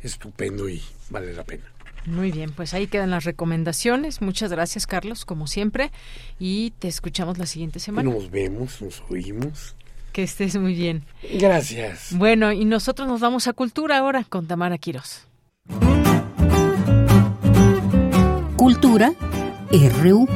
estupendo 0.01 0.69
y 0.69 0.81
vale 1.09 1.33
la 1.33 1.43
pena. 1.43 1.63
Muy 2.05 2.31
bien, 2.31 2.51
pues 2.51 2.73
ahí 2.73 2.87
quedan 2.87 3.11
las 3.11 3.25
recomendaciones. 3.25 4.21
Muchas 4.21 4.51
gracias, 4.51 4.87
Carlos, 4.87 5.25
como 5.25 5.47
siempre. 5.47 5.91
Y 6.39 6.71
te 6.79 6.87
escuchamos 6.87 7.37
la 7.37 7.45
siguiente 7.45 7.79
semana. 7.79 8.09
Nos 8.09 8.31
vemos, 8.31 8.81
nos 8.81 9.03
oímos. 9.09 9.75
Que 10.11 10.23
estés 10.23 10.55
muy 10.55 10.73
bien. 10.73 11.03
Gracias. 11.33 12.13
Bueno, 12.17 12.51
y 12.51 12.65
nosotros 12.65 13.07
nos 13.07 13.19
vamos 13.19 13.47
a 13.47 13.53
Cultura 13.53 13.97
ahora 13.97 14.23
con 14.23 14.47
Tamara 14.47 14.77
Quiros. 14.77 15.27
Cultura 18.57 19.13
RU. 19.71 20.27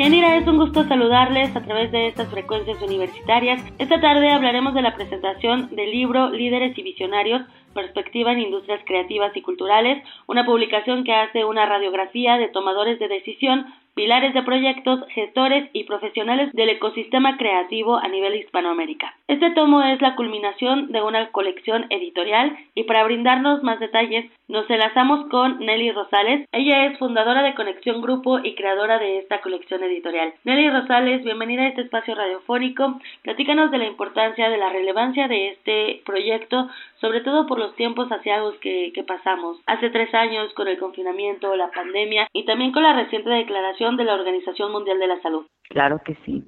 Yanira, 0.00 0.38
es 0.38 0.46
un 0.46 0.56
gusto 0.56 0.88
saludarles 0.88 1.54
a 1.54 1.60
través 1.60 1.92
de 1.92 2.06
estas 2.06 2.26
frecuencias 2.28 2.80
universitarias. 2.80 3.62
Esta 3.78 4.00
tarde 4.00 4.30
hablaremos 4.30 4.72
de 4.72 4.80
la 4.80 4.94
presentación 4.94 5.68
del 5.76 5.90
libro 5.90 6.30
Líderes 6.30 6.78
y 6.78 6.82
Visionarios, 6.82 7.42
Perspectiva 7.74 8.32
en 8.32 8.40
Industrias 8.40 8.80
Creativas 8.84 9.36
y 9.36 9.42
Culturales, 9.42 10.02
una 10.26 10.44
publicación 10.44 11.04
que 11.04 11.12
hace 11.12 11.44
una 11.44 11.66
radiografía 11.66 12.36
de 12.38 12.48
tomadores 12.48 12.98
de 12.98 13.08
decisión 13.08 13.66
pilares 13.94 14.32
de 14.32 14.42
proyectos, 14.42 15.00
gestores 15.08 15.68
y 15.72 15.84
profesionales 15.84 16.50
del 16.54 16.70
ecosistema 16.70 17.36
creativo 17.36 17.98
a 17.98 18.08
nivel 18.08 18.34
Hispanoamérica. 18.36 19.14
Este 19.28 19.50
tomo 19.50 19.82
es 19.82 20.00
la 20.00 20.16
culminación 20.16 20.90
de 20.90 21.02
una 21.02 21.30
colección 21.32 21.86
editorial 21.90 22.56
y 22.74 22.84
para 22.84 23.04
brindarnos 23.04 23.62
más 23.62 23.78
detalles 23.78 24.30
nos 24.48 24.68
enlazamos 24.68 25.28
con 25.28 25.60
Nelly 25.60 25.92
Rosales. 25.92 26.48
Ella 26.50 26.86
es 26.86 26.98
fundadora 26.98 27.42
de 27.42 27.54
Conexión 27.54 28.00
Grupo 28.00 28.40
y 28.40 28.54
creadora 28.54 28.98
de 28.98 29.18
esta 29.18 29.40
colección 29.42 29.84
editorial. 29.84 30.32
Nelly 30.44 30.70
Rosales, 30.70 31.22
bienvenida 31.22 31.62
a 31.62 31.68
este 31.68 31.82
espacio 31.82 32.14
radiofónico. 32.14 32.98
Platícanos 33.22 33.70
de 33.70 33.78
la 33.78 33.86
importancia, 33.86 34.50
de 34.50 34.58
la 34.58 34.70
relevancia 34.70 35.28
de 35.28 35.50
este 35.50 36.02
proyecto, 36.04 36.68
sobre 37.00 37.20
todo 37.20 37.46
por 37.46 37.59
los 37.60 37.76
tiempos 37.76 38.10
asiagos 38.10 38.56
que, 38.60 38.92
pasamos. 39.06 39.58
Hace 39.66 39.90
tres 39.90 40.12
años 40.14 40.52
con 40.54 40.68
el 40.68 40.78
confinamiento, 40.78 41.54
la 41.56 41.70
pandemia 41.70 42.28
y 42.32 42.44
también 42.44 42.72
con 42.72 42.82
la 42.82 42.92
reciente 42.92 43.30
declaración 43.30 43.96
de 43.96 44.04
la 44.04 44.14
Organización 44.14 44.72
Mundial 44.72 44.98
de 44.98 45.06
la 45.06 45.20
Salud. 45.22 45.46
Claro 45.68 46.00
que 46.04 46.16
sí. 46.26 46.44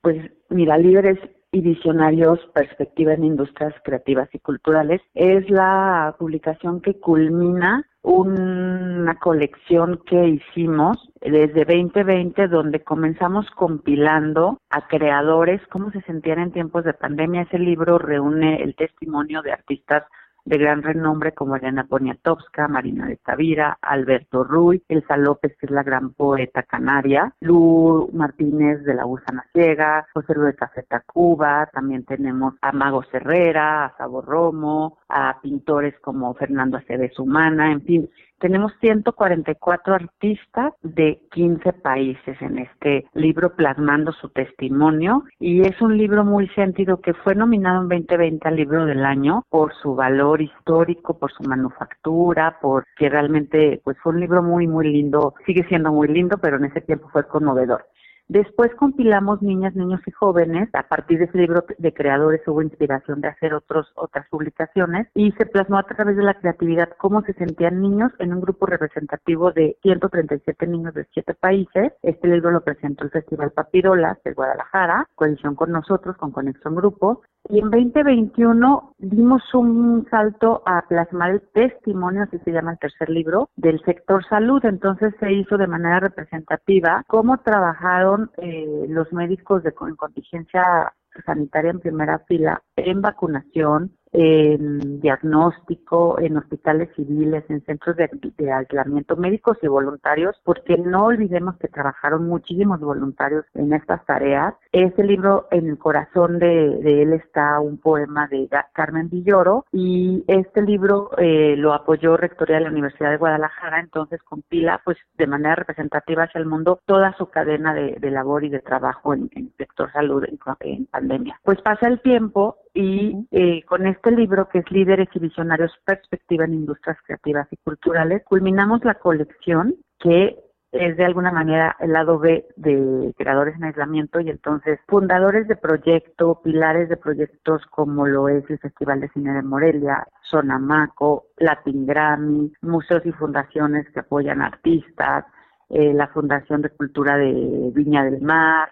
Pues 0.00 0.16
mira, 0.48 0.78
líderes 0.78 1.18
y 1.52 1.60
visionarios, 1.60 2.40
perspectiva 2.54 3.12
en 3.12 3.24
industrias 3.24 3.74
creativas 3.84 4.28
y 4.32 4.38
culturales, 4.38 5.00
es 5.14 5.48
la 5.50 6.14
publicación 6.18 6.80
que 6.80 6.98
culmina 6.98 7.84
una 8.02 9.14
colección 9.20 10.00
que 10.06 10.28
hicimos 10.28 10.96
desde 11.20 11.64
2020 11.64 12.48
donde 12.48 12.82
comenzamos 12.82 13.48
compilando 13.50 14.58
a 14.70 14.88
creadores 14.88 15.60
cómo 15.68 15.92
se 15.92 16.00
sentían 16.02 16.40
en 16.40 16.52
tiempos 16.52 16.84
de 16.84 16.94
pandemia. 16.94 17.42
Ese 17.42 17.58
libro 17.58 17.98
reúne 17.98 18.62
el 18.62 18.74
testimonio 18.74 19.42
de 19.42 19.52
artistas 19.52 20.04
de 20.44 20.58
gran 20.58 20.82
renombre 20.82 21.32
como 21.32 21.56
Elena 21.56 21.84
Poniatowska, 21.84 22.68
Marina 22.68 23.06
de 23.06 23.16
Tavira, 23.16 23.78
Alberto 23.80 24.44
Ruy, 24.44 24.82
Elsa 24.88 25.16
López, 25.16 25.56
que 25.58 25.66
es 25.66 25.72
la 25.72 25.82
gran 25.82 26.12
poeta 26.14 26.62
canaria, 26.62 27.34
Lu 27.40 28.10
Martínez 28.12 28.82
de 28.84 28.94
la 28.94 29.04
Gusana 29.04 29.44
Ciega, 29.52 30.06
José 30.14 30.34
Luis 30.34 30.52
de 30.52 30.56
Café 30.56 30.82
Tacuba, 30.82 31.68
también 31.72 32.04
tenemos 32.04 32.54
a 32.60 32.72
Mago 32.72 33.02
Herrera, 33.12 33.86
a 33.86 33.96
Sabor 33.96 34.24
Romo, 34.24 34.98
a 35.12 35.40
pintores 35.42 35.94
como 36.00 36.34
Fernando 36.34 36.78
Aceves 36.78 37.18
Humana, 37.18 37.70
en 37.70 37.82
fin, 37.82 38.10
tenemos 38.42 38.72
144 38.80 39.94
artistas 39.94 40.72
de 40.82 41.20
15 41.30 41.74
países 41.74 42.42
en 42.42 42.58
este 42.58 43.06
libro 43.14 43.54
plasmando 43.54 44.10
su 44.10 44.30
testimonio 44.30 45.22
y 45.38 45.60
es 45.60 45.80
un 45.80 45.96
libro 45.96 46.24
muy 46.24 46.48
sentido 46.48 47.00
que 47.00 47.14
fue 47.14 47.36
nominado 47.36 47.82
en 47.82 47.88
2020 47.88 48.48
al 48.48 48.56
libro 48.56 48.84
del 48.84 49.04
año 49.04 49.44
por 49.48 49.72
su 49.74 49.94
valor 49.94 50.42
histórico, 50.42 51.16
por 51.20 51.30
su 51.30 51.44
manufactura, 51.44 52.58
porque 52.60 53.08
realmente 53.08 53.80
pues 53.84 53.96
fue 54.02 54.12
un 54.12 54.18
libro 54.18 54.42
muy 54.42 54.66
muy 54.66 54.92
lindo, 54.92 55.34
sigue 55.46 55.64
siendo 55.68 55.92
muy 55.92 56.08
lindo, 56.08 56.36
pero 56.38 56.56
en 56.56 56.64
ese 56.64 56.80
tiempo 56.80 57.08
fue 57.12 57.28
conmovedor. 57.28 57.86
Después 58.28 58.74
compilamos 58.76 59.42
Niñas, 59.42 59.74
Niños 59.74 60.00
y 60.06 60.10
Jóvenes. 60.10 60.68
A 60.72 60.84
partir 60.84 61.18
de 61.18 61.24
ese 61.26 61.38
libro 61.38 61.64
de 61.76 61.92
creadores 61.92 62.40
hubo 62.46 62.62
inspiración 62.62 63.20
de 63.20 63.28
hacer 63.28 63.52
otros, 63.52 63.92
otras 63.94 64.26
publicaciones 64.30 65.08
y 65.14 65.32
se 65.32 65.46
plasmó 65.46 65.78
a 65.78 65.82
través 65.82 66.16
de 66.16 66.22
la 66.22 66.34
creatividad 66.34 66.90
cómo 66.98 67.22
se 67.22 67.34
sentían 67.34 67.80
niños 67.80 68.12
en 68.18 68.32
un 68.32 68.40
grupo 68.40 68.66
representativo 68.66 69.52
de 69.52 69.76
137 69.82 70.66
niños 70.66 70.94
de 70.94 71.06
7 71.12 71.34
países. 71.34 71.92
Este 72.02 72.28
libro 72.28 72.50
lo 72.50 72.62
presentó 72.62 73.04
el 73.04 73.10
Festival 73.10 73.50
Papirolas 73.50 74.22
de 74.24 74.32
Guadalajara, 74.32 75.08
coalición 75.14 75.54
con 75.54 75.72
nosotros, 75.72 76.16
con 76.16 76.30
Conexión 76.30 76.74
Grupo. 76.74 77.22
Y 77.48 77.58
en 77.58 77.70
2021 77.70 78.94
dimos 78.98 79.42
un 79.54 80.06
salto 80.10 80.62
a 80.64 80.86
plasmar 80.88 81.30
el 81.30 81.42
testimonio, 81.52 82.22
así 82.22 82.38
se 82.44 82.52
llama 82.52 82.72
el 82.72 82.78
tercer 82.78 83.10
libro, 83.10 83.50
del 83.56 83.80
sector 83.84 84.24
salud. 84.26 84.64
Entonces 84.64 85.14
se 85.18 85.32
hizo 85.32 85.58
de 85.58 85.66
manera 85.66 86.00
representativa 86.00 87.04
cómo 87.08 87.38
trabajaron 87.38 88.30
eh, 88.38 88.86
los 88.88 89.12
médicos 89.12 89.62
de, 89.64 89.74
en 89.86 89.96
contingencia 89.96 90.92
sanitaria 91.26 91.72
en 91.72 91.80
primera 91.80 92.20
fila 92.20 92.62
en 92.76 93.02
vacunación, 93.02 93.92
en 94.12 95.00
diagnóstico, 95.00 96.18
en 96.20 96.36
hospitales 96.36 96.90
civiles, 96.94 97.44
en 97.48 97.64
centros 97.64 97.96
de, 97.96 98.08
aislamiento 98.52 99.16
médicos 99.16 99.56
y 99.62 99.68
voluntarios, 99.68 100.36
porque 100.44 100.76
no 100.76 101.06
olvidemos 101.06 101.56
que 101.56 101.68
trabajaron 101.68 102.26
muchísimos 102.26 102.80
voluntarios 102.80 103.44
en 103.54 103.72
estas 103.72 104.04
tareas. 104.04 104.54
Este 104.72 105.04
libro, 105.04 105.48
en 105.50 105.68
el 105.68 105.78
corazón 105.78 106.38
de, 106.38 107.02
él 107.02 107.12
está 107.14 107.60
un 107.60 107.78
poema 107.78 108.28
de 108.28 108.48
Carmen 108.72 109.08
Villoro 109.08 109.64
y 109.72 110.24
este 110.26 110.62
libro 110.62 111.10
eh, 111.18 111.54
lo 111.56 111.72
apoyó 111.72 112.16
Rectoría 112.16 112.56
de 112.56 112.62
la 112.62 112.70
Universidad 112.70 113.10
de 113.10 113.16
Guadalajara, 113.16 113.80
entonces 113.80 114.22
compila 114.22 114.80
pues 114.84 114.98
de 115.16 115.26
manera 115.26 115.54
representativa 115.54 116.24
hacia 116.24 116.38
el 116.38 116.46
mundo 116.46 116.80
toda 116.86 117.14
su 117.16 117.26
cadena 117.26 117.74
de, 117.74 117.98
labor 118.12 118.44
y 118.44 118.50
de 118.50 118.60
trabajo 118.60 119.14
en, 119.14 119.30
el 119.34 119.52
sector 119.56 119.90
salud 119.92 120.24
en, 120.24 120.38
en 120.60 120.86
pandemia. 120.86 121.40
Pues 121.42 121.60
pasa 121.62 121.88
el 121.88 122.00
tiempo 122.00 122.56
y 122.74 123.26
eh, 123.30 123.62
con 123.64 123.86
este 123.86 124.10
libro 124.10 124.48
que 124.48 124.60
es 124.60 124.70
Líderes 124.70 125.08
y 125.14 125.18
Visionarios 125.18 125.72
Perspectiva 125.84 126.44
en 126.44 126.54
Industrias 126.54 126.96
Creativas 127.06 127.48
y 127.50 127.56
Culturales, 127.58 128.22
culminamos 128.24 128.84
la 128.84 128.94
colección 128.94 129.74
que 129.98 130.38
es 130.72 130.96
de 130.96 131.04
alguna 131.04 131.30
manera 131.30 131.76
el 131.80 131.92
lado 131.92 132.18
B 132.18 132.46
de 132.56 133.12
creadores 133.18 133.56
en 133.56 133.64
aislamiento 133.64 134.20
y 134.20 134.30
entonces 134.30 134.80
fundadores 134.88 135.46
de 135.46 135.56
proyectos, 135.56 136.38
pilares 136.42 136.88
de 136.88 136.96
proyectos 136.96 137.62
como 137.66 138.06
lo 138.06 138.30
es 138.30 138.48
el 138.48 138.58
Festival 138.58 139.00
de 139.00 139.10
Cine 139.10 139.34
de 139.34 139.42
Morelia, 139.42 140.06
Sonamaco, 140.22 141.26
Latin 141.36 141.84
Grammy, 141.84 142.52
museos 142.62 143.04
y 143.04 143.12
fundaciones 143.12 143.86
que 143.90 144.00
apoyan 144.00 144.40
artistas, 144.40 145.26
eh, 145.68 145.92
la 145.92 146.08
Fundación 146.08 146.62
de 146.62 146.70
Cultura 146.70 147.18
de 147.18 147.70
Viña 147.74 148.04
del 148.04 148.22
Mar, 148.22 148.70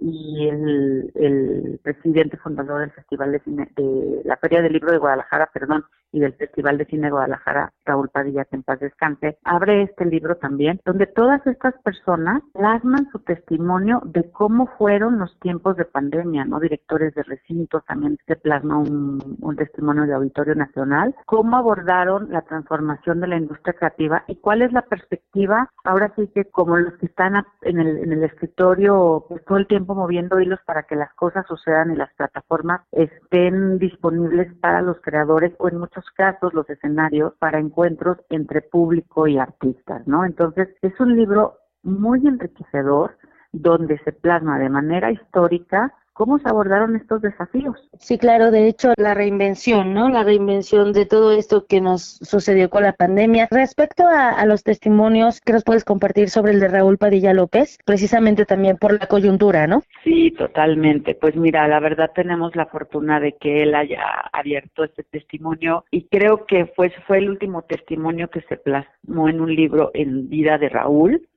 y 0.00 0.48
el, 0.48 1.80
presidente 1.82 2.36
fundador 2.36 2.80
del 2.80 2.92
Festival 2.92 3.32
de 3.32 3.40
Cine, 3.40 3.70
de 3.76 4.22
la 4.24 4.36
Feria 4.36 4.62
del 4.62 4.72
Libro 4.72 4.92
de 4.92 4.98
Guadalajara, 4.98 5.50
perdón, 5.52 5.84
y 6.14 6.20
del 6.20 6.34
Festival 6.34 6.78
de 6.78 6.86
Cine 6.86 7.10
Guadalajara, 7.10 7.72
Raúl 7.84 8.08
Padilla, 8.08 8.44
que 8.44 8.56
en 8.56 8.62
paz 8.62 8.78
descanse, 8.78 9.38
abre 9.42 9.82
este 9.82 10.04
libro 10.04 10.36
también, 10.36 10.80
donde 10.84 11.06
todas 11.06 11.44
estas 11.46 11.74
personas 11.82 12.40
plasman 12.52 13.10
su 13.10 13.18
testimonio 13.18 14.00
de 14.04 14.30
cómo 14.30 14.68
fueron 14.78 15.18
los 15.18 15.36
tiempos 15.40 15.76
de 15.76 15.84
pandemia, 15.84 16.44
¿no? 16.44 16.60
Directores 16.60 17.14
de 17.14 17.24
recintos, 17.24 17.84
también 17.86 18.16
se 18.26 18.36
plasma 18.36 18.78
un, 18.78 19.38
un 19.40 19.56
testimonio 19.56 20.06
de 20.06 20.14
Auditorio 20.14 20.54
Nacional, 20.54 21.14
cómo 21.26 21.56
abordaron 21.56 22.30
la 22.30 22.42
transformación 22.42 23.20
de 23.20 23.26
la 23.26 23.36
industria 23.36 23.74
creativa 23.74 24.24
y 24.28 24.36
cuál 24.36 24.62
es 24.62 24.72
la 24.72 24.82
perspectiva, 24.82 25.70
ahora 25.82 26.12
sí 26.14 26.30
que 26.32 26.44
como 26.44 26.76
los 26.76 26.94
que 26.94 27.06
están 27.06 27.44
en 27.62 27.80
el, 27.80 27.98
en 27.98 28.12
el 28.12 28.22
escritorio 28.22 29.24
pues, 29.28 29.44
todo 29.44 29.58
el 29.58 29.66
tiempo 29.66 29.94
moviendo 29.94 30.40
hilos 30.40 30.60
para 30.64 30.84
que 30.84 30.94
las 30.94 31.12
cosas 31.14 31.44
sucedan 31.46 31.90
y 31.90 31.96
las 31.96 32.12
plataformas 32.14 32.82
estén 32.92 33.78
disponibles 33.78 34.54
para 34.60 34.80
los 34.80 35.00
creadores 35.00 35.52
o 35.58 35.68
en 35.68 35.78
muchos 35.78 36.03
casos 36.12 36.54
los 36.54 36.68
escenarios 36.70 37.34
para 37.38 37.58
encuentros 37.58 38.18
entre 38.30 38.62
público 38.62 39.26
y 39.26 39.38
artistas, 39.38 40.06
¿no? 40.06 40.24
Entonces 40.24 40.68
es 40.82 40.98
un 41.00 41.16
libro 41.16 41.58
muy 41.82 42.26
enriquecedor 42.26 43.16
donde 43.52 43.98
se 43.98 44.12
plasma 44.12 44.58
de 44.58 44.68
manera 44.68 45.10
histórica 45.10 45.92
¿Cómo 46.14 46.38
se 46.38 46.48
abordaron 46.48 46.94
estos 46.94 47.22
desafíos? 47.22 47.76
Sí, 47.98 48.18
claro, 48.18 48.52
de 48.52 48.68
hecho, 48.68 48.92
la 48.96 49.14
reinvención, 49.14 49.94
¿no? 49.94 50.08
La 50.08 50.22
reinvención 50.22 50.92
de 50.92 51.06
todo 51.06 51.32
esto 51.32 51.66
que 51.66 51.80
nos 51.80 52.18
sucedió 52.22 52.70
con 52.70 52.84
la 52.84 52.92
pandemia. 52.92 53.48
Respecto 53.50 54.04
a, 54.06 54.46
los 54.46 54.62
testimonios, 54.62 55.40
¿qué 55.40 55.52
nos 55.52 55.64
puedes 55.64 55.84
compartir 55.84 56.30
sobre 56.30 56.52
el 56.52 56.60
de 56.60 56.68
Raúl 56.68 56.98
Padilla 56.98 57.34
López? 57.34 57.78
Precisamente 57.84 58.46
también 58.46 58.76
por 58.76 58.92
la 58.92 59.08
coyuntura, 59.08 59.66
¿no? 59.66 59.82
Sí, 60.04 60.30
totalmente. 60.30 61.16
Pues 61.16 61.34
mira, 61.34 61.66
la 61.66 61.80
verdad 61.80 62.12
tenemos 62.14 62.54
la 62.54 62.66
fortuna 62.66 63.18
de 63.18 63.32
que 63.32 63.64
él 63.64 63.74
haya 63.74 64.00
abierto 64.32 64.84
este 64.84 65.02
testimonio 65.02 65.84
y 65.90 66.04
creo 66.04 66.46
que 66.46 66.66
fue, 66.66 66.90
fue 67.08 67.18
el 67.18 67.28
último 67.28 67.62
testimonio 67.62 68.30
que 68.30 68.42
se 68.42 68.56
plasmó 68.56 69.28
en 69.28 69.40
un 69.40 69.52
libro 69.52 69.90
en 69.94 70.28
vida 70.28 70.58
de 70.58 70.68
Raúl. 70.68 71.28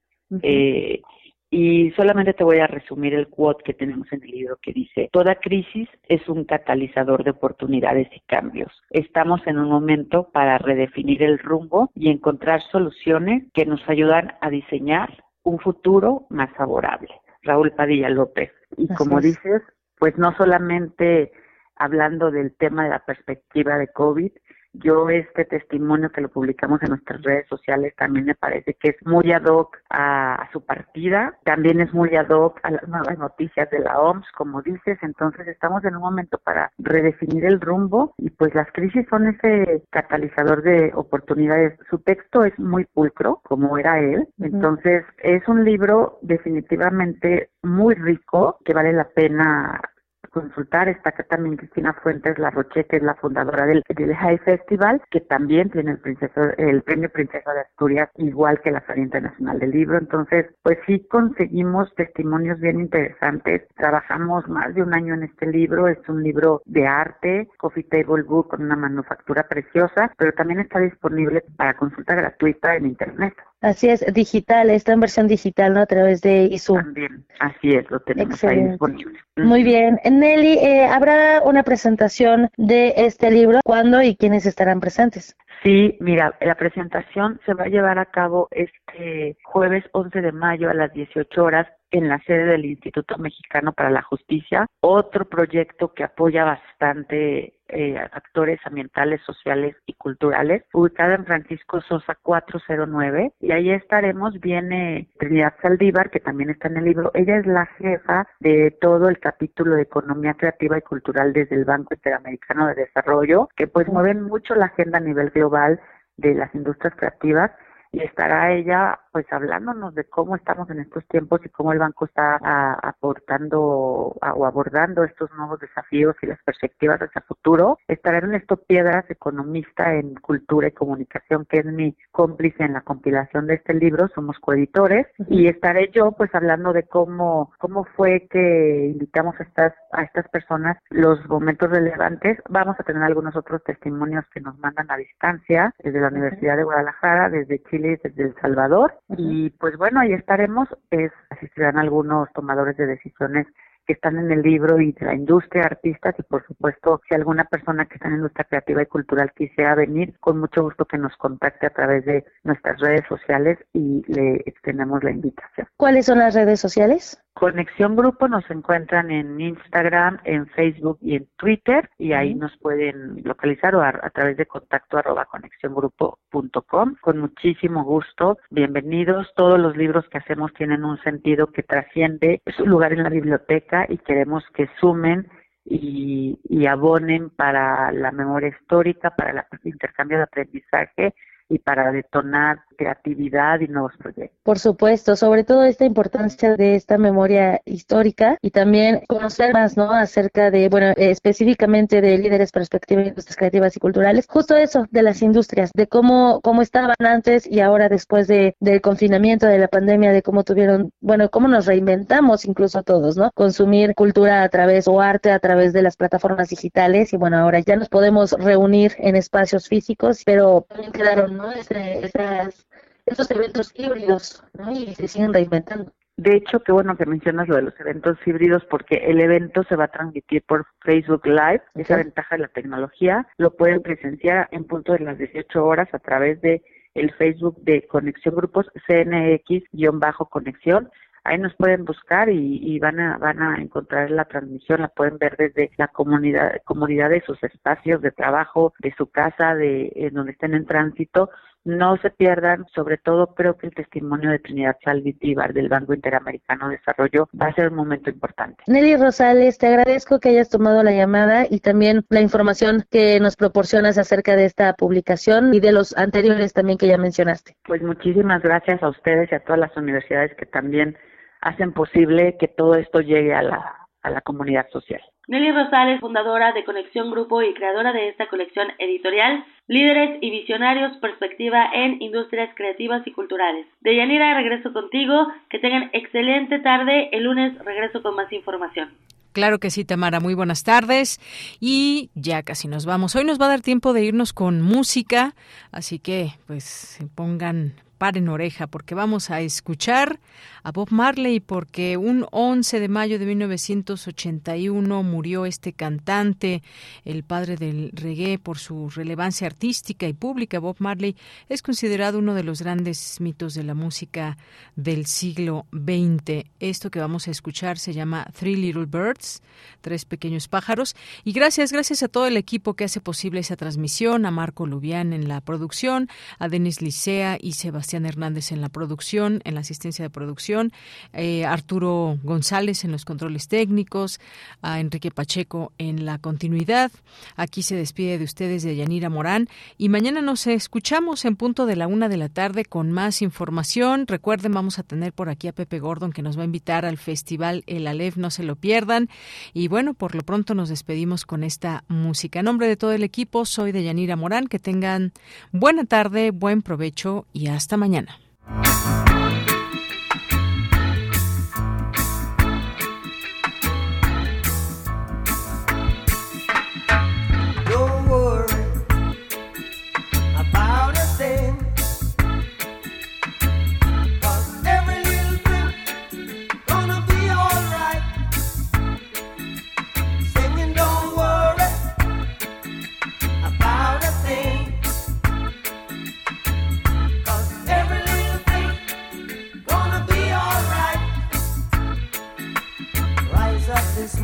eh, 0.43 1.01
y 1.49 1.91
solamente 1.91 2.33
te 2.33 2.43
voy 2.43 2.59
a 2.59 2.67
resumir 2.67 3.13
el 3.13 3.29
quote 3.29 3.63
que 3.63 3.73
tenemos 3.73 4.11
en 4.11 4.21
el 4.23 4.31
libro 4.31 4.57
que 4.61 4.73
dice, 4.73 5.09
toda 5.11 5.35
crisis 5.35 5.87
es 6.07 6.27
un 6.27 6.43
catalizador 6.43 7.23
de 7.23 7.31
oportunidades 7.31 8.09
y 8.13 8.19
cambios. 8.21 8.71
Estamos 8.89 9.41
en 9.47 9.57
un 9.57 9.69
momento 9.69 10.29
para 10.33 10.57
redefinir 10.57 11.23
el 11.23 11.39
rumbo 11.39 11.89
y 11.95 12.09
encontrar 12.09 12.61
soluciones 12.71 13.45
que 13.53 13.65
nos 13.65 13.81
ayudan 13.87 14.33
a 14.41 14.49
diseñar 14.49 15.23
un 15.43 15.59
futuro 15.59 16.25
más 16.29 16.51
favorable. 16.55 17.09
Raúl 17.43 17.71
Padilla 17.71 18.09
López. 18.09 18.51
Y 18.75 18.87
como 18.93 19.21
dices, 19.21 19.61
pues 19.97 20.17
no 20.17 20.35
solamente 20.35 21.31
hablando 21.77 22.31
del 22.31 22.55
tema 22.55 22.83
de 22.83 22.89
la 22.89 23.05
perspectiva 23.05 23.77
de 23.77 23.87
COVID, 23.87 24.31
yo 24.79 25.09
este 25.09 25.45
testimonio 25.45 26.11
que 26.11 26.21
lo 26.21 26.29
publicamos 26.29 26.81
en 26.83 26.89
nuestras 26.89 27.21
redes 27.21 27.47
sociales 27.47 27.93
también 27.97 28.25
me 28.25 28.35
parece 28.35 28.73
que 28.75 28.89
es 28.89 28.95
muy 29.05 29.31
ad 29.31 29.45
hoc 29.45 29.77
a, 29.89 30.49
su 30.51 30.65
partida, 30.65 31.37
también 31.43 31.81
es 31.81 31.93
muy 31.93 32.15
ad 32.15 32.29
hoc 32.29 32.59
a 32.63 32.71
las 32.71 32.87
nuevas 32.87 33.17
noticias 33.17 33.69
de 33.69 33.79
la 33.79 33.99
OMS, 33.99 34.25
como 34.35 34.61
dices, 34.61 34.97
entonces 35.01 35.47
estamos 35.47 35.83
en 35.85 35.95
un 35.95 36.01
momento 36.01 36.37
para 36.43 36.71
redefinir 36.77 37.45
el 37.45 37.59
rumbo 37.59 38.13
y 38.17 38.29
pues 38.29 38.53
las 38.55 38.71
crisis 38.71 39.05
son 39.09 39.27
ese 39.27 39.83
catalizador 39.89 40.61
de 40.61 40.91
oportunidades. 40.93 41.77
Su 41.89 41.99
texto 41.99 42.43
es 42.43 42.57
muy 42.59 42.85
pulcro, 42.85 43.41
como 43.43 43.77
era 43.77 43.99
él, 43.99 44.27
entonces 44.39 45.03
es 45.19 45.47
un 45.47 45.63
libro 45.63 46.19
definitivamente 46.21 47.49
muy 47.63 47.95
rico 47.95 48.57
que 48.63 48.73
vale 48.73 48.93
la 48.93 49.07
pena 49.09 49.81
consultar. 50.29 50.89
Está 50.89 51.09
acá 51.09 51.23
también 51.23 51.57
Cristina 51.57 51.93
Fuentes 51.93 52.37
La 52.37 52.49
Roche, 52.49 52.85
que 52.85 52.97
es 52.97 53.03
la 53.03 53.15
fundadora 53.15 53.65
del, 53.65 53.83
del 53.87 54.15
High 54.15 54.39
Festival, 54.39 55.01
que 55.09 55.21
también 55.21 55.69
tiene 55.69 55.91
el, 55.91 55.99
princeso, 55.99 56.41
el 56.57 56.81
premio 56.83 57.09
Princesa 57.09 57.53
de 57.53 57.61
Asturias, 57.61 58.09
igual 58.15 58.61
que 58.61 58.71
la 58.71 58.81
Feria 58.81 59.03
Internacional 59.03 59.59
del 59.59 59.71
Libro. 59.71 59.97
Entonces, 59.97 60.47
pues 60.63 60.77
sí 60.85 61.05
conseguimos 61.09 61.93
testimonios 61.95 62.59
bien 62.59 62.79
interesantes. 62.79 63.67
Trabajamos 63.75 64.47
más 64.47 64.73
de 64.75 64.83
un 64.83 64.93
año 64.93 65.13
en 65.13 65.23
este 65.23 65.47
libro. 65.47 65.87
Es 65.87 65.99
un 66.07 66.23
libro 66.23 66.61
de 66.65 66.87
arte, 66.87 67.49
Coffee 67.57 67.83
Table 67.83 68.23
Book, 68.23 68.49
con 68.49 68.63
una 68.63 68.75
manufactura 68.75 69.43
preciosa, 69.47 70.11
pero 70.17 70.31
también 70.33 70.59
está 70.59 70.79
disponible 70.79 71.43
para 71.55 71.75
consulta 71.75 72.15
gratuita 72.15 72.75
en 72.75 72.85
Internet. 72.85 73.33
Así 73.61 73.89
es, 73.89 74.05
digital, 74.13 74.69
está 74.69 74.93
en 74.93 74.99
versión 74.99 75.27
digital, 75.27 75.73
¿no? 75.73 75.81
A 75.81 75.85
través 75.87 76.21
de 76.21 76.43
ISU. 76.43 76.75
También, 76.75 77.25
así 77.39 77.71
es, 77.71 77.89
lo 77.89 77.99
tenemos 78.01 78.43
ahí 78.43 78.63
disponible. 78.63 79.19
Muy 79.35 79.63
bien. 79.63 79.99
Nelly, 80.03 80.59
eh, 80.59 80.85
¿habrá 80.85 81.41
una 81.43 81.63
presentación 81.63 82.49
de 82.57 82.93
este 82.97 83.31
libro? 83.31 83.59
¿Cuándo 83.63 84.01
y 84.01 84.15
quiénes 84.15 84.45
estarán 84.45 84.79
presentes? 84.79 85.35
Sí, 85.63 85.97
mira, 85.99 86.35
la 86.39 86.55
presentación 86.55 87.39
se 87.45 87.53
va 87.55 87.63
a 87.63 87.69
llevar 87.69 87.97
a 87.97 88.05
cabo 88.05 88.47
este 88.51 89.37
jueves 89.43 89.83
11 89.91 90.21
de 90.21 90.31
mayo 90.31 90.69
a 90.69 90.75
las 90.75 90.93
18 90.93 91.43
horas 91.43 91.67
en 91.91 92.07
la 92.07 92.19
sede 92.19 92.45
del 92.45 92.65
Instituto 92.65 93.17
Mexicano 93.17 93.73
para 93.73 93.89
la 93.89 94.01
Justicia, 94.01 94.67
otro 94.81 95.25
proyecto 95.25 95.93
que 95.93 96.03
apoya 96.03 96.43
bastante 96.43 97.53
eh, 97.69 97.97
actores 97.97 98.59
ambientales, 98.65 99.21
sociales 99.25 99.75
y 99.85 99.93
culturales, 99.93 100.63
ubicada 100.73 101.15
en 101.15 101.25
Francisco 101.25 101.81
Sosa 101.81 102.15
409, 102.21 103.33
y 103.41 103.51
ahí 103.51 103.71
estaremos, 103.71 104.39
viene 104.39 105.09
Trinidad 105.19 105.53
Saldívar, 105.61 106.09
que 106.09 106.19
también 106.19 106.49
está 106.49 106.67
en 106.69 106.77
el 106.77 106.85
libro, 106.85 107.11
ella 107.13 107.37
es 107.37 107.45
la 107.45 107.65
jefa 107.65 108.27
de 108.39 108.71
todo 108.79 109.09
el 109.09 109.19
capítulo 109.19 109.75
de 109.75 109.83
Economía 109.83 110.33
Creativa 110.35 110.77
y 110.77 110.81
Cultural 110.81 111.33
desde 111.33 111.55
el 111.55 111.65
Banco 111.65 111.93
Interamericano 111.93 112.67
de 112.67 112.75
Desarrollo, 112.75 113.49
que 113.55 113.67
pues 113.67 113.87
mueven 113.87 114.23
mucho 114.23 114.55
la 114.55 114.67
agenda 114.67 114.99
a 114.99 115.01
nivel 115.01 115.29
global 115.31 115.79
de 116.17 116.33
las 116.33 116.53
industrias 116.55 116.95
creativas 116.95 117.51
y 117.91 118.01
estará 118.01 118.53
ella 118.53 118.99
pues 119.11 119.25
hablándonos 119.31 119.95
de 119.95 120.03
cómo 120.03 120.35
estamos 120.35 120.69
en 120.69 120.79
estos 120.79 121.03
tiempos 121.07 121.41
y 121.43 121.49
cómo 121.49 121.73
el 121.73 121.79
banco 121.79 122.05
está 122.05 122.37
aportando 122.83 123.59
o 123.61 124.45
abordando 124.45 125.03
estos 125.03 125.31
nuevos 125.35 125.59
desafíos 125.59 126.15
y 126.21 126.27
las 126.27 126.41
perspectivas 126.43 127.01
hacia 127.01 127.21
futuro. 127.21 127.79
Estará 127.87 128.19
en 128.19 128.35
esto 128.35 128.57
Piedras, 128.57 129.09
economista 129.09 129.93
en 129.93 130.15
cultura 130.15 130.67
y 130.67 130.71
comunicación, 130.71 131.45
que 131.45 131.59
es 131.59 131.65
mi 131.65 131.95
cómplice 132.11 132.63
en 132.63 132.73
la 132.73 132.81
compilación 132.81 133.47
de 133.47 133.55
este 133.55 133.73
libro, 133.73 134.07
somos 134.13 134.37
coeditores, 134.39 135.07
y 135.27 135.47
estaré 135.47 135.89
yo 135.91 136.11
pues 136.11 136.33
hablando 136.35 136.73
de 136.73 136.83
cómo, 136.83 137.51
cómo 137.57 137.85
fue 137.95 138.27
que 138.29 138.91
invitamos 138.93 139.35
a 139.39 139.43
estas, 139.43 139.73
a 139.91 140.03
estas 140.03 140.27
personas 140.29 140.77
los 140.89 141.25
momentos 141.27 141.69
relevantes. 141.69 142.39
Vamos 142.49 142.75
a 142.79 142.83
tener 142.83 143.03
algunos 143.03 143.35
otros 143.35 143.63
testimonios 143.63 144.25
que 144.33 144.41
nos 144.41 144.57
mandan 144.59 144.91
a 144.91 144.97
distancia 144.97 145.73
desde 145.79 146.01
la 146.01 146.09
Universidad 146.09 146.57
de 146.57 146.63
Guadalajara, 146.63 147.29
desde 147.29 147.63
Chile 147.63 147.76
y 147.85 147.95
desde 147.95 148.23
El 148.23 148.35
Salvador 148.41 148.93
y 149.09 149.49
pues 149.51 149.77
bueno, 149.77 149.99
ahí 149.99 150.13
estaremos, 150.13 150.67
es, 150.91 151.11
asistirán 151.29 151.77
algunos 151.77 152.31
tomadores 152.33 152.77
de 152.77 152.87
decisiones 152.87 153.47
que 153.87 153.93
están 153.93 154.17
en 154.17 154.29
el 154.31 154.41
libro 154.41 154.79
y 154.81 154.91
de 154.91 155.05
la 155.05 155.15
industria, 155.15 155.63
artistas 155.63 156.13
y 156.19 156.23
por 156.23 156.45
supuesto 156.45 157.01
si 157.07 157.15
alguna 157.15 157.45
persona 157.45 157.85
que 157.85 157.95
está 157.95 158.07
en 158.07 158.13
la 158.13 158.17
industria 158.17 158.45
creativa 158.45 158.81
y 158.81 158.85
cultural 158.85 159.31
quisiera 159.33 159.75
venir, 159.75 160.13
con 160.19 160.39
mucho 160.39 160.61
gusto 160.61 160.85
que 160.85 160.97
nos 160.97 161.15
contacte 161.15 161.67
a 161.67 161.69
través 161.71 162.05
de 162.05 162.25
nuestras 162.43 162.79
redes 162.79 163.05
sociales 163.07 163.57
y 163.73 164.03
le 164.07 164.43
extendemos 164.45 165.03
la 165.03 165.11
invitación. 165.11 165.67
¿Cuáles 165.77 166.05
son 166.05 166.19
las 166.19 166.35
redes 166.35 166.59
sociales? 166.59 167.23
Conexión 167.39 167.95
Grupo 167.95 168.27
nos 168.27 168.49
encuentran 168.49 169.11
en 169.11 169.39
Instagram, 169.39 170.17
en 170.23 170.47
Facebook 170.47 170.97
y 171.01 171.17
en 171.17 171.27
Twitter 171.37 171.87
y 171.99 172.13
ahí 172.13 172.33
nos 172.33 172.57
pueden 172.57 173.21
localizar 173.23 173.75
o 173.75 173.83
a, 173.83 173.91
través 174.09 174.37
de 174.37 174.47
contacto 174.47 174.97
arroba 174.97 175.25
conexiongrupo.com. 175.25 176.95
Con 176.99 177.19
muchísimo 177.19 177.83
gusto, 177.83 178.39
bienvenidos. 178.49 179.31
Todos 179.35 179.59
los 179.59 179.77
libros 179.77 180.09
que 180.09 180.17
hacemos 180.17 180.51
tienen 180.55 180.83
un 180.83 180.97
sentido 181.03 181.51
que 181.51 181.61
trasciende 181.61 182.41
su 182.57 182.65
lugar 182.65 182.93
en 182.93 183.03
la 183.03 183.09
biblioteca 183.09 183.85
y 183.87 183.99
queremos 183.99 184.43
que 184.55 184.67
sumen 184.81 185.27
y, 185.63 186.39
y 186.43 186.65
abonen 186.65 187.29
para 187.29 187.91
la 187.91 188.11
memoria 188.11 188.49
histórica, 188.49 189.11
para 189.11 189.29
el 189.29 189.59
intercambio 189.63 190.17
de 190.17 190.23
aprendizaje 190.23 191.13
y 191.49 191.59
para 191.59 191.91
detonar 191.91 192.59
creatividad 192.77 193.59
y 193.59 193.67
nuevos 193.67 193.93
proyectos. 193.97 194.37
Por 194.43 194.59
supuesto, 194.59 195.15
sobre 195.15 195.43
todo 195.43 195.63
esta 195.63 195.85
importancia 195.85 196.55
de 196.55 196.75
esta 196.75 196.97
memoria 196.97 197.61
histórica 197.65 198.37
y 198.41 198.51
también 198.51 199.01
conocer 199.07 199.53
más, 199.53 199.75
¿no? 199.75 199.91
Acerca 199.91 200.51
de, 200.51 200.69
bueno, 200.69 200.93
específicamente 200.95 202.01
de 202.01 202.17
líderes 202.17 202.51
perspectivas 202.51 203.35
creativas 203.35 203.75
y 203.75 203.79
culturales, 203.79 204.25
justo 204.29 204.55
eso, 204.55 204.85
de 204.91 205.01
las 205.01 205.21
industrias, 205.21 205.71
de 205.73 205.87
cómo, 205.87 206.39
cómo 206.41 206.61
estaban 206.61 206.95
antes 206.99 207.47
y 207.49 207.59
ahora 207.59 207.89
después 207.89 208.27
de, 208.27 208.55
del 208.59 208.81
confinamiento, 208.81 209.47
de 209.47 209.59
la 209.59 209.67
pandemia, 209.67 210.11
de 210.11 210.21
cómo 210.21 210.43
tuvieron, 210.43 210.91
bueno, 211.01 211.29
cómo 211.29 211.47
nos 211.47 211.65
reinventamos 211.65 212.45
incluso 212.45 212.83
todos, 212.83 213.17
¿no? 213.17 213.31
Consumir 213.33 213.95
cultura 213.95 214.43
a 214.43 214.49
través 214.49 214.87
o 214.87 215.01
arte 215.01 215.31
a 215.31 215.39
través 215.39 215.73
de 215.73 215.81
las 215.81 215.97
plataformas 215.97 216.49
digitales 216.49 217.13
y 217.13 217.17
bueno, 217.17 217.37
ahora 217.37 217.59
ya 217.59 217.75
nos 217.75 217.89
podemos 217.89 218.31
reunir 218.33 218.93
en 218.99 219.15
espacios 219.15 219.67
físicos, 219.67 220.21
pero 220.25 220.65
también 220.69 220.91
quedaron, 220.91 221.36
¿no? 221.37 221.51
esas 221.51 222.67
esos 223.05 223.31
eventos 223.31 223.71
híbridos 223.73 224.43
¿no? 224.53 224.71
y 224.71 224.93
se 224.93 225.07
siguen 225.07 225.33
reinventando. 225.33 225.93
De 226.17 226.35
hecho, 226.35 226.59
qué 226.61 226.71
bueno 226.71 226.97
que 226.97 227.05
mencionas 227.05 227.47
lo 227.47 227.57
de 227.57 227.61
los 227.61 227.79
eventos 227.79 228.17
híbridos 228.25 228.65
porque 228.65 228.95
el 228.95 229.21
evento 229.21 229.63
se 229.69 229.75
va 229.75 229.83
a 229.85 229.91
transmitir 229.91 230.43
por 230.47 230.65
Facebook 230.81 231.27
Live, 231.27 231.61
esa 231.75 231.97
ventaja 231.97 232.35
de 232.35 232.41
la 232.41 232.47
tecnología, 232.47 233.27
lo 233.37 233.55
pueden 233.55 233.83
presenciar 233.83 234.49
en 234.51 234.65
punto 234.65 234.93
de 234.93 234.99
las 234.99 235.19
18 235.19 235.63
horas 235.63 235.87
a 235.93 235.99
través 235.99 236.41
de 236.41 236.63
el 236.95 237.13
Facebook 237.13 237.61
de 237.61 237.85
Conexión 237.87 238.35
Grupos 238.35 238.65
CNX-Conexión. 238.87 240.89
Ahí 241.27 241.37
nos 241.37 241.53
pueden 241.55 241.83
buscar 241.83 242.29
y, 242.29 242.79
van 242.79 242.99
a 242.99 243.17
van 243.17 243.41
a 243.41 243.61
encontrar 243.61 244.09
la 244.11 244.25
transmisión, 244.25 244.81
la 244.81 244.87
pueden 244.87 245.17
ver 245.17 245.35
desde 245.37 245.71
la 245.77 245.89
comunidad 245.89 246.61
comunidad 246.63 247.09
de 247.09 247.21
sus 247.21 247.41
espacios 247.43 248.01
de 248.01 248.11
trabajo, 248.11 248.73
de 248.79 248.93
su 248.97 249.07
casa, 249.07 249.53
de 249.53 249.91
en 249.95 250.13
donde 250.13 250.31
estén 250.31 250.53
en 250.53 250.65
tránsito 250.65 251.29
no 251.67 251.97
se 251.97 252.09
pierdan, 252.09 252.65
sobre 252.73 252.97
todo 252.97 253.35
creo 253.35 253.57
que 253.57 253.67
el 253.67 253.75
testimonio 253.75 254.31
de 254.31 254.39
Trinidad 254.39 254.77
Salvitíbar 254.83 255.53
del 255.53 255.67
Banco 255.67 255.93
Interamericano 255.93 256.69
de 256.69 256.77
Desarrollo 256.77 257.27
va 257.39 257.47
a 257.47 257.53
ser 257.53 257.69
un 257.69 257.75
momento 257.75 258.09
importante. 258.09 258.63
Nelly 258.67 258.95
Rosales, 258.95 259.57
te 259.57 259.67
agradezco 259.67 260.19
que 260.19 260.29
hayas 260.29 260.49
tomado 260.49 260.81
la 260.81 260.93
llamada 260.93 261.45
y 261.49 261.59
también 261.59 262.05
la 262.09 262.21
información 262.21 262.85
que 262.89 263.19
nos 263.19 263.35
proporcionas 263.35 263.97
acerca 263.97 264.37
de 264.37 264.45
esta 264.45 264.73
publicación 264.73 265.53
y 265.53 265.59
de 265.59 265.73
los 265.73 265.95
anteriores 265.97 266.53
también 266.53 266.77
que 266.77 266.87
ya 266.87 266.97
mencionaste. 266.97 267.55
Pues 267.65 267.81
muchísimas 267.81 268.41
gracias 268.41 268.81
a 268.81 268.87
ustedes 268.87 269.29
y 269.31 269.35
a 269.35 269.41
todas 269.41 269.59
las 269.59 269.75
universidades 269.75 270.33
que 270.37 270.45
también 270.45 270.97
hacen 271.41 271.73
posible 271.73 272.37
que 272.39 272.47
todo 272.47 272.75
esto 272.75 273.01
llegue 273.01 273.33
a 273.33 273.41
la, 273.41 273.87
a 274.01 274.09
la 274.09 274.21
comunidad 274.21 274.67
social. 274.71 275.01
Nelly 275.27 275.51
Rosales, 275.51 275.99
fundadora 275.99 276.53
de 276.53 276.63
Conexión 276.63 277.11
Grupo 277.11 277.41
y 277.41 277.53
creadora 277.53 277.91
de 277.91 278.07
esta 278.07 278.27
colección 278.29 278.67
editorial, 278.79 279.43
Líderes 279.67 280.19
y 280.21 280.31
Visionarios, 280.31 280.95
Perspectiva 280.97 281.65
en 281.73 282.01
Industrias 282.01 282.49
Creativas 282.55 283.05
y 283.05 283.11
Culturales. 283.11 283.67
Deyanira, 283.81 284.33
regreso 284.35 284.71
contigo, 284.71 285.27
que 285.49 285.59
tengan 285.59 285.89
excelente 285.91 286.59
tarde, 286.59 287.09
el 287.11 287.25
lunes 287.25 287.57
regreso 287.65 288.01
con 288.01 288.15
más 288.15 288.31
información. 288.31 288.89
Claro 289.33 289.59
que 289.59 289.69
sí, 289.69 289.83
Tamara. 289.83 290.21
Muy 290.21 290.33
buenas 290.33 290.63
tardes. 290.63 291.19
Y 291.59 292.09
ya 292.15 292.41
casi 292.41 292.69
nos 292.69 292.85
vamos. 292.85 293.15
Hoy 293.15 293.25
nos 293.25 293.39
va 293.39 293.45
a 293.45 293.49
dar 293.49 293.61
tiempo 293.61 293.91
de 293.93 294.03
irnos 294.03 294.31
con 294.31 294.61
música, 294.61 295.35
así 295.71 295.99
que 295.99 296.29
pues 296.47 296.99
pongan 297.15 297.73
paren 297.97 298.29
oreja 298.29 298.67
porque 298.67 298.95
vamos 298.95 299.29
a 299.29 299.41
escuchar 299.41 300.19
a 300.63 300.71
Bob 300.71 300.91
Marley 300.91 301.39
porque 301.39 301.97
un 301.97 302.25
11 302.31 302.79
de 302.79 302.87
mayo 302.87 303.19
de 303.19 303.25
1981 303.25 305.03
murió 305.03 305.45
este 305.45 305.73
cantante, 305.73 306.61
el 307.05 307.23
padre 307.23 307.55
del 307.55 307.91
reggae 307.93 308.37
por 308.37 308.59
su 308.59 308.89
relevancia 308.89 309.47
artística 309.47 310.07
y 310.07 310.13
pública. 310.13 310.59
Bob 310.59 310.75
Marley 310.79 311.15
es 311.49 311.61
considerado 311.61 312.19
uno 312.19 312.33
de 312.33 312.43
los 312.43 312.61
grandes 312.61 313.19
mitos 313.19 313.53
de 313.53 313.63
la 313.63 313.73
música 313.73 314.37
del 314.75 315.05
siglo 315.05 315.65
XX. 315.71 316.45
Esto 316.59 316.91
que 316.91 316.99
vamos 316.99 317.27
a 317.27 317.31
escuchar 317.31 317.79
se 317.79 317.93
llama 317.93 318.27
Three 318.37 318.55
Little 318.55 318.85
Birds, 318.85 319.41
tres 319.81 320.05
pequeños 320.05 320.47
pájaros. 320.47 320.95
Y 321.23 321.31
gracias, 321.31 321.71
gracias 321.71 322.03
a 322.03 322.07
todo 322.07 322.27
el 322.27 322.37
equipo 322.37 322.75
que 322.75 322.83
hace 322.83 323.01
posible 323.01 323.39
esa 323.39 323.55
transmisión, 323.55 324.25
a 324.25 324.31
Marco 324.31 324.67
Lubián 324.67 325.13
en 325.13 325.27
la 325.27 325.41
producción, 325.41 326.09
a 326.39 326.47
Denis 326.47 326.81
Licea 326.81 327.37
y 327.41 327.53
Sebastián 327.53 327.86
Hernández 327.93 328.51
en 328.51 328.61
la 328.61 328.69
producción, 328.69 329.41
en 329.43 329.55
la 329.55 329.61
asistencia 329.61 330.03
de 330.03 330.09
producción 330.09 330.71
eh, 331.13 331.45
Arturo 331.45 332.17
González 332.23 332.83
en 332.83 332.91
los 332.91 333.05
controles 333.05 333.47
técnicos, 333.47 334.19
a 334.61 334.79
Enrique 334.79 335.11
Pacheco 335.11 335.71
en 335.77 336.05
la 336.05 336.17
continuidad. 336.19 336.91
Aquí 337.35 337.63
se 337.63 337.75
despide 337.75 338.17
de 338.17 338.25
ustedes 338.25 338.63
de 338.63 338.75
Yanira 338.75 339.09
Morán 339.09 339.47
y 339.77 339.89
mañana 339.89 340.21
nos 340.21 340.47
escuchamos 340.47 341.25
en 341.25 341.35
punto 341.35 341.65
de 341.65 341.75
la 341.75 341.87
una 341.87 342.09
de 342.09 342.17
la 342.17 342.29
tarde 342.29 342.65
con 342.65 342.91
más 342.91 343.21
información. 343.21 344.07
Recuerden, 344.07 344.53
vamos 344.53 344.79
a 344.79 344.83
tener 344.83 345.13
por 345.13 345.29
aquí 345.29 345.47
a 345.47 345.53
Pepe 345.53 345.79
Gordon 345.79 346.11
que 346.11 346.21
nos 346.21 346.37
va 346.37 346.41
a 346.41 346.45
invitar 346.45 346.85
al 346.85 346.97
festival 346.97 347.63
El 347.67 347.87
Alef, 347.87 348.17
no 348.17 348.29
se 348.29 348.43
lo 348.43 348.55
pierdan. 348.55 349.09
Y 349.53 349.67
bueno, 349.67 349.93
por 349.93 350.15
lo 350.15 350.23
pronto 350.23 350.53
nos 350.53 350.69
despedimos 350.69 351.25
con 351.25 351.43
esta 351.43 351.83
música. 351.87 352.39
En 352.39 352.45
nombre 352.45 352.67
de 352.67 352.77
todo 352.77 352.91
el 352.91 353.03
equipo, 353.03 353.45
soy 353.45 353.71
de 353.71 353.83
Yanira 353.83 354.15
Morán. 354.15 354.47
Que 354.47 354.59
tengan 354.59 355.13
buena 355.51 355.85
tarde, 355.85 356.31
buen 356.31 356.61
provecho 356.61 357.25
y 357.33 357.47
hasta 357.47 357.76
mañana. 357.77 358.19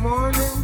morning. 0.04 0.63